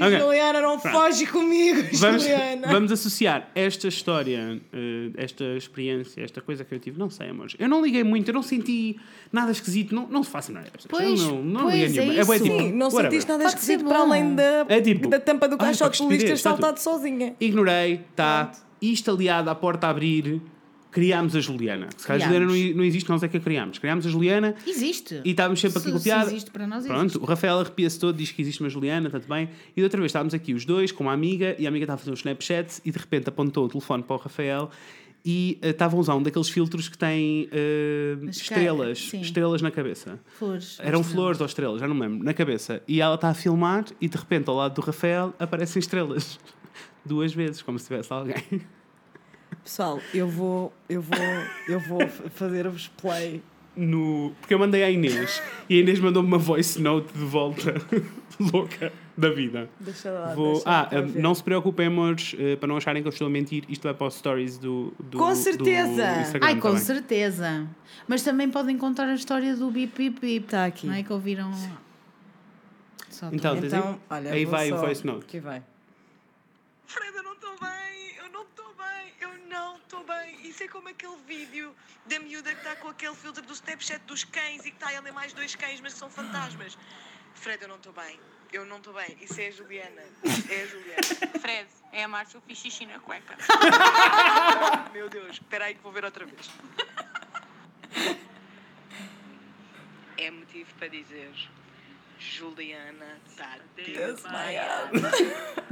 Ai, 0.00 0.14
Ok. 0.14 0.20
Juliana, 0.20 0.60
não 0.60 0.78
foge 0.78 1.26
comigo, 1.26 1.82
Vamos, 1.94 2.22
Juliana. 2.22 2.68
vamos 2.68 2.92
associar 2.92 3.50
esta 3.54 3.88
história, 3.88 4.60
eh, 4.72 5.10
esta 5.16 5.44
experiência, 5.56 6.22
esta 6.22 6.40
coisa 6.40 6.64
que 6.64 6.74
eu 6.74 6.78
tive, 6.78 6.98
não 6.98 7.10
sei, 7.10 7.28
amores. 7.30 7.54
Eu 7.58 7.68
não 7.68 7.82
liguei 7.82 8.04
muito, 8.04 8.28
eu 8.28 8.34
não 8.34 8.42
senti 8.42 8.96
nada 9.32 9.50
esquisito, 9.52 9.94
não, 9.94 10.06
não 10.08 10.22
faço 10.24 10.52
nada. 10.52 10.66
percebes? 10.70 10.86
Pois, 10.98 11.20
eu 11.20 11.26
não, 11.36 11.42
não 11.44 11.62
pois, 11.62 11.74
liguei 11.74 11.86
é 12.02 12.06
nenhuma. 12.06 12.24
bué 12.24 12.36
isso. 12.36 12.44
tipo, 12.44 12.58
Sim, 12.58 12.72
não 12.72 12.86
whatever. 12.86 13.10
sentiste 13.10 13.28
nada 13.30 13.44
Pode 13.44 13.54
esquisito 13.56 13.84
para 13.84 13.98
além 14.00 14.34
da, 14.34 14.66
É 14.68 14.80
tipo, 14.80 15.08
da 15.08 15.20
tampa 15.20 15.48
do 15.48 15.56
caixote 15.58 16.02
de 16.02 16.08
lixo 16.08 16.26
ter 16.26 16.38
saltado 16.38 16.78
sozinha. 16.80 17.34
Ignorei, 17.40 18.00
tá. 18.16 18.50
Isto 18.82 19.12
aliado 19.12 19.48
à 19.48 19.54
porta 19.54 19.86
a 19.86 19.90
abrir, 19.90 20.42
criámos 20.94 21.34
a 21.34 21.40
Juliana. 21.40 21.88
Se 21.96 22.06
calhar 22.06 22.28
a 22.28 22.32
Juliana 22.32 22.46
não, 22.70 22.76
não 22.76 22.84
existe, 22.84 23.10
nós 23.10 23.22
é 23.22 23.28
que 23.28 23.36
a 23.36 23.40
criámos. 23.40 23.78
Criámos 23.78 24.06
a 24.06 24.08
Juliana 24.10 24.54
Existe. 24.64 25.20
e 25.24 25.30
estávamos 25.32 25.60
sempre 25.60 25.78
aqui 25.80 25.90
Se- 25.90 25.98
se 25.98 26.04
piada. 26.04 26.30
existe 26.30 26.50
para 26.52 26.66
nós, 26.68 26.86
Pronto, 26.86 27.00
existe. 27.02 27.18
o 27.18 27.24
Rafael 27.24 27.58
arrepia-se 27.58 27.98
todo, 27.98 28.16
diz 28.16 28.30
que 28.30 28.40
existe 28.40 28.60
uma 28.60 28.70
Juliana, 28.70 29.10
tanto 29.10 29.28
bem. 29.28 29.50
E 29.76 29.80
da 29.80 29.86
outra 29.86 29.98
vez 30.00 30.10
estávamos 30.10 30.32
aqui 30.32 30.54
os 30.54 30.64
dois 30.64 30.92
com 30.92 31.02
uma 31.04 31.12
amiga 31.12 31.56
e 31.58 31.66
a 31.66 31.68
amiga 31.68 31.84
estava 31.84 31.96
a 31.96 31.98
fazer 31.98 32.12
um 32.12 32.14
Snapchat 32.14 32.80
e 32.84 32.92
de 32.92 32.98
repente 32.98 33.28
apontou 33.28 33.64
o 33.66 33.68
telefone 33.68 34.02
para 34.04 34.14
o 34.14 34.18
Rafael 34.20 34.70
e 35.26 35.58
estava 35.62 35.96
a 35.96 35.98
usar 35.98 36.14
um 36.14 36.22
daqueles 36.22 36.48
filtros 36.48 36.88
que 36.88 36.96
Mas 38.22 38.36
cá- 38.36 38.54
estrelas, 38.54 38.98
sim. 38.98 39.20
estrelas 39.20 39.62
na 39.62 39.70
cabeça. 39.70 40.20
Flores. 40.38 40.78
Eram 40.80 41.02
flores 41.02 41.40
ou 41.40 41.46
estrelas, 41.46 41.80
já 41.80 41.88
não 41.88 41.94
me 41.94 42.02
lembro, 42.02 42.24
na 42.24 42.34
cabeça. 42.34 42.82
E 42.86 43.00
ela 43.00 43.14
está 43.16 43.30
a 43.30 43.34
filmar 43.34 43.84
e 44.00 44.08
de 44.08 44.16
repente 44.16 44.48
ao 44.48 44.54
lado 44.56 44.74
do 44.74 44.80
Rafael 44.80 45.34
aparecem 45.38 45.80
estrelas. 45.80 46.38
Duas 47.04 47.34
vezes, 47.34 47.62
como 47.62 47.78
se 47.78 47.86
tivesse 47.86 48.12
alguém. 48.12 48.36
Pessoal, 49.64 49.98
eu 50.12 50.28
vou, 50.28 50.72
eu 50.88 51.00
vou, 51.00 51.18
eu 51.66 51.80
vou 51.80 52.06
fazer-vos 52.08 52.88
play. 52.88 53.42
No... 53.74 54.32
Porque 54.38 54.54
eu 54.54 54.58
mandei 54.58 54.84
à 54.84 54.90
Inês 54.90 55.42
e 55.68 55.78
a 55.78 55.80
Inês 55.80 55.98
mandou-me 55.98 56.28
uma 56.28 56.38
voice 56.38 56.80
note 56.80 57.12
de 57.12 57.24
volta 57.24 57.74
louca 58.38 58.92
da 59.16 59.30
vida. 59.30 59.68
Deixa 59.80 60.10
lá. 60.12 60.34
Vou... 60.34 60.52
deixa 60.52 60.70
Ah, 60.70 60.88
não 61.16 61.34
se 61.34 61.42
preocupem, 61.42 61.86
amores, 61.86 62.36
eh, 62.38 62.56
para 62.56 62.68
não 62.68 62.76
acharem 62.76 63.02
que 63.02 63.08
eu 63.08 63.10
estou 63.10 63.26
a 63.26 63.30
mentir, 63.30 63.64
isto 63.68 63.82
vai 63.82 63.94
para 63.94 64.06
os 64.06 64.14
stories 64.14 64.58
do, 64.58 64.92
do, 64.98 65.18
Com 65.18 65.30
do 65.30 65.34
certeza! 65.34 66.20
Instagram, 66.20 66.46
Ai, 66.46 66.56
com 66.60 66.70
bem? 66.70 66.78
certeza. 66.78 67.66
Mas 68.06 68.22
também 68.22 68.50
podem 68.50 68.76
contar 68.76 69.08
a 69.08 69.14
história 69.14 69.56
do 69.56 69.70
bip 69.70 69.96
bip 69.96 70.20
bip. 70.20 70.46
Tá 70.46 70.66
aqui. 70.66 70.86
Não 70.86 70.94
é 70.94 71.02
que 71.02 71.12
ouviram. 71.12 71.50
Só 73.08 73.28
Então, 73.32 73.58
tens 73.58 73.72
aí? 73.72 73.78
Então, 73.80 74.00
olha, 74.10 74.32
aí 74.32 74.44
vai 74.44 74.68
só... 74.68 74.76
o 74.76 74.78
voice 74.78 75.06
note. 75.06 75.24
Aqui 75.24 75.40
vai. 75.40 75.62
Fred, 76.86 77.16
eu 77.16 77.22
não 77.22 77.33
Isso 80.54 80.62
é 80.62 80.68
como 80.68 80.88
aquele 80.88 81.16
vídeo 81.26 81.74
da 82.06 82.20
miúda 82.20 82.52
que 82.52 82.58
está 82.58 82.76
com 82.76 82.86
aquele 82.86 83.16
filtro 83.16 83.42
do 83.42 83.52
Snapchat 83.52 83.98
dos 84.04 84.22
cães 84.22 84.64
e 84.64 84.70
que 84.70 84.76
está 84.76 84.96
a 84.96 85.00
ler 85.00 85.12
mais 85.12 85.32
dois 85.32 85.56
cães, 85.56 85.80
mas 85.80 85.94
que 85.94 85.98
são 85.98 86.08
fantasmas. 86.08 86.78
Fred, 87.34 87.60
eu 87.60 87.68
não 87.68 87.74
estou 87.74 87.92
bem, 87.92 88.20
eu 88.52 88.64
não 88.64 88.76
estou 88.76 88.94
bem. 88.94 89.18
Isso 89.20 89.40
é 89.40 89.48
a 89.48 89.50
Juliana, 89.50 90.02
é 90.48 90.62
a 90.62 90.66
Juliana. 90.68 91.40
Fred, 91.40 91.68
é 91.90 92.04
a 92.04 92.06
Márcia, 92.06 92.36
eu 92.36 92.40
fiz 92.42 92.58
xixi 92.58 92.86
na 92.86 93.00
cueca. 93.00 93.36
Meu 94.94 95.10
Deus, 95.10 95.32
espera 95.32 95.64
aí 95.64 95.74
que 95.74 95.82
vou 95.82 95.90
ver 95.90 96.04
outra 96.04 96.24
vez. 96.24 96.48
É 100.16 100.30
motivo 100.30 100.72
para 100.76 100.86
dizer, 100.86 101.32
Juliana 102.16 103.20
está 103.26 103.58
desmaiada. 103.74 105.00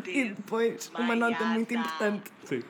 E 0.04 0.24
depois, 0.30 0.88
uma 0.88 1.14
nota 1.14 1.44
muito 1.44 1.72
importante. 1.72 2.32
Sim. 2.42 2.64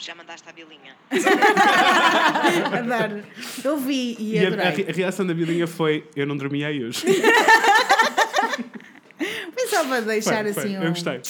Já 0.00 0.14
mandaste 0.14 0.48
a 0.48 0.52
bilinha? 0.52 0.94
Adoro. 2.72 3.22
Eu 3.62 3.76
vi 3.76 4.16
e, 4.18 4.34
E 4.34 4.38
a, 4.38 4.42
a 4.44 4.46
adorei. 4.48 4.70
re- 4.70 4.86
a 4.90 4.92
reação 4.94 5.26
da 5.26 5.34
Bilinha 5.34 5.66
foi: 5.66 6.04
Eu 6.16 6.26
não 6.26 6.36
dormi 6.36 6.64
aí 6.64 6.82
hoje. 6.84 7.04
Foi 9.70 9.78
só 9.78 9.84
para 9.84 10.00
deixar 10.00 10.44
Foi, 10.44 10.52
foi, 10.52 10.62
assim. 10.64 10.74
Eu 10.74 10.82
um- 10.82 10.88
gostei. 10.88 11.20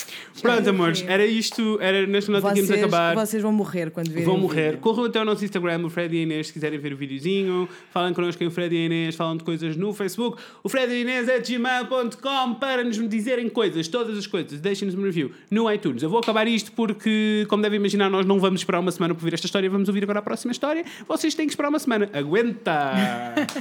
Pronto, 0.40 0.70
amores, 0.70 1.04
era 1.06 1.24
isto. 1.26 1.78
Era 1.80 2.06
que 2.06 2.12
íamos 2.12 2.42
Vocês, 2.42 2.70
acabar. 2.70 3.14
vocês 3.14 3.42
vão 3.42 3.52
morrer 3.52 3.90
quando 3.90 4.08
virem 4.08 4.24
Vão 4.24 4.38
morrer. 4.38 4.78
Corram 4.78 5.04
até 5.04 5.18
ao 5.18 5.24
nosso 5.24 5.44
Instagram, 5.44 5.84
o 5.84 5.90
Fred 5.90 6.14
e 6.14 6.20
a 6.20 6.22
Inês, 6.22 6.46
se 6.48 6.52
quiserem 6.52 6.78
ver 6.78 6.92
o 6.92 6.96
videozinho. 6.96 7.68
Falem 7.92 8.14
connosco 8.14 8.42
em 8.42 8.46
o 8.46 8.50
Fred 8.50 8.74
e 8.74 8.78
a 8.78 8.86
Inês, 8.86 9.14
falam 9.14 9.36
de 9.36 9.44
coisas 9.44 9.76
no 9.76 9.92
Facebook. 9.92 10.40
O 10.62 10.68
Fred 10.68 10.92
e 10.92 11.02
Inês 11.02 11.28
é 11.28 11.38
gmail.com 11.38 12.54
para 12.54 12.82
nos 12.84 12.96
dizerem 13.08 13.48
coisas, 13.48 13.88
todas 13.88 14.16
as 14.16 14.26
coisas. 14.26 14.60
Deixem-nos 14.60 14.94
um 14.94 15.02
review 15.02 15.32
no 15.50 15.70
iTunes. 15.70 16.02
Eu 16.02 16.10
vou 16.10 16.18
acabar 16.20 16.46
isto 16.48 16.72
porque, 16.72 17.44
como 17.48 17.62
devem 17.62 17.78
imaginar, 17.78 18.08
nós 18.10 18.24
não 18.24 18.38
vamos 18.40 18.60
esperar 18.60 18.80
uma 18.80 18.90
semana 18.92 19.14
para 19.14 19.22
ouvir 19.22 19.34
esta 19.34 19.46
história, 19.46 19.68
vamos 19.68 19.88
ouvir 19.88 20.02
agora 20.02 20.20
a 20.20 20.22
próxima 20.22 20.52
história. 20.52 20.84
Vocês 21.06 21.34
têm 21.34 21.46
que 21.46 21.52
esperar 21.52 21.68
uma 21.68 21.78
semana. 21.78 22.08
Aguenta! 22.12 22.80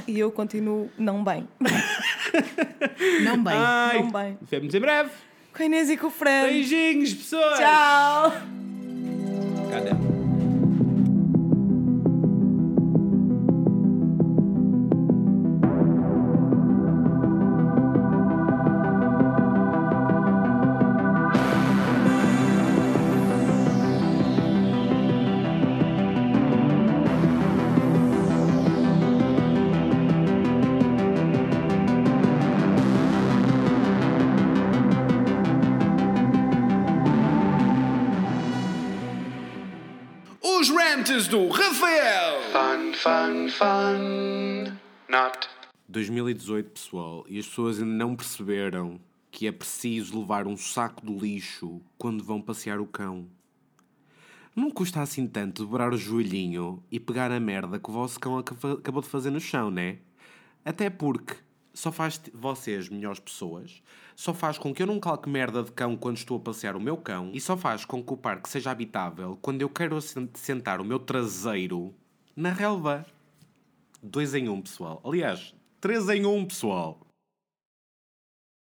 E 0.06 0.18
eu 0.18 0.30
continuo 0.30 0.90
não 0.98 1.22
bem. 1.22 1.46
Não 3.22 3.42
bem. 3.42 3.54
Ai, 3.56 4.02
Não 4.02 4.10
bem. 4.10 4.38
Vemos 4.70 4.74
em 4.74 4.80
breve. 4.80 5.10
Com 5.52 5.62
a 5.62 5.66
Inês 5.66 5.90
e 5.90 5.96
com 5.96 6.06
o 6.06 6.10
Fred. 6.10 6.48
Beijinhos, 6.48 7.14
pessoas! 7.14 7.58
Tchau. 7.58 8.32
Cadê? 9.70 10.19
Do 41.30 41.48
Rafael! 41.48 42.40
Fun, 42.52 42.92
fun, 42.94 43.48
fun. 43.48 44.76
Not. 45.08 45.48
2018, 45.88 46.70
pessoal, 46.70 47.24
e 47.28 47.38
as 47.38 47.46
pessoas 47.46 47.78
ainda 47.80 47.92
não 47.94 48.14
perceberam 48.16 49.00
que 49.30 49.46
é 49.46 49.52
preciso 49.52 50.18
levar 50.20 50.46
um 50.46 50.56
saco 50.56 51.04
de 51.06 51.12
lixo 51.12 51.80
quando 51.96 52.22
vão 52.24 52.40
passear 52.40 52.80
o 52.80 52.86
cão. 52.86 53.26
Não 54.54 54.70
custa 54.70 55.00
assim 55.00 55.26
tanto 55.26 55.64
dobrar 55.64 55.92
o 55.92 55.96
joelhinho 55.96 56.82
e 56.90 56.98
pegar 56.98 57.30
a 57.30 57.38
merda 57.40 57.78
que 57.78 57.88
o 57.88 57.92
vosso 57.92 58.18
cão 58.18 58.36
aca- 58.38 58.54
acabou 58.72 59.00
de 59.02 59.08
fazer 59.08 59.30
no 59.30 59.40
chão, 59.40 59.70
né? 59.70 59.98
Até 60.64 60.90
porque 60.90 61.36
só 61.72 61.92
faz 61.92 62.20
vocês 62.34 62.88
melhores 62.88 63.20
pessoas, 63.20 63.82
só 64.20 64.34
faz 64.34 64.58
com 64.58 64.74
que 64.74 64.82
eu 64.82 64.86
não 64.86 65.00
calque 65.00 65.30
merda 65.30 65.62
de 65.62 65.72
cão 65.72 65.96
quando 65.96 66.18
estou 66.18 66.36
a 66.36 66.40
passear 66.40 66.76
o 66.76 66.80
meu 66.80 66.94
cão 66.94 67.30
e 67.32 67.40
só 67.40 67.56
faz 67.56 67.86
com 67.86 68.04
que 68.04 68.12
o 68.12 68.18
parque 68.18 68.50
seja 68.50 68.70
habitável 68.70 69.38
quando 69.40 69.62
eu 69.62 69.68
quero 69.70 69.98
sentar 70.34 70.78
o 70.78 70.84
meu 70.84 70.98
traseiro 70.98 71.94
na 72.36 72.50
relva. 72.52 73.06
Dois 74.02 74.34
em 74.34 74.46
um, 74.46 74.60
pessoal. 74.60 75.00
Aliás, 75.02 75.54
três 75.80 76.06
em 76.10 76.26
um, 76.26 76.44
pessoal. 76.44 77.00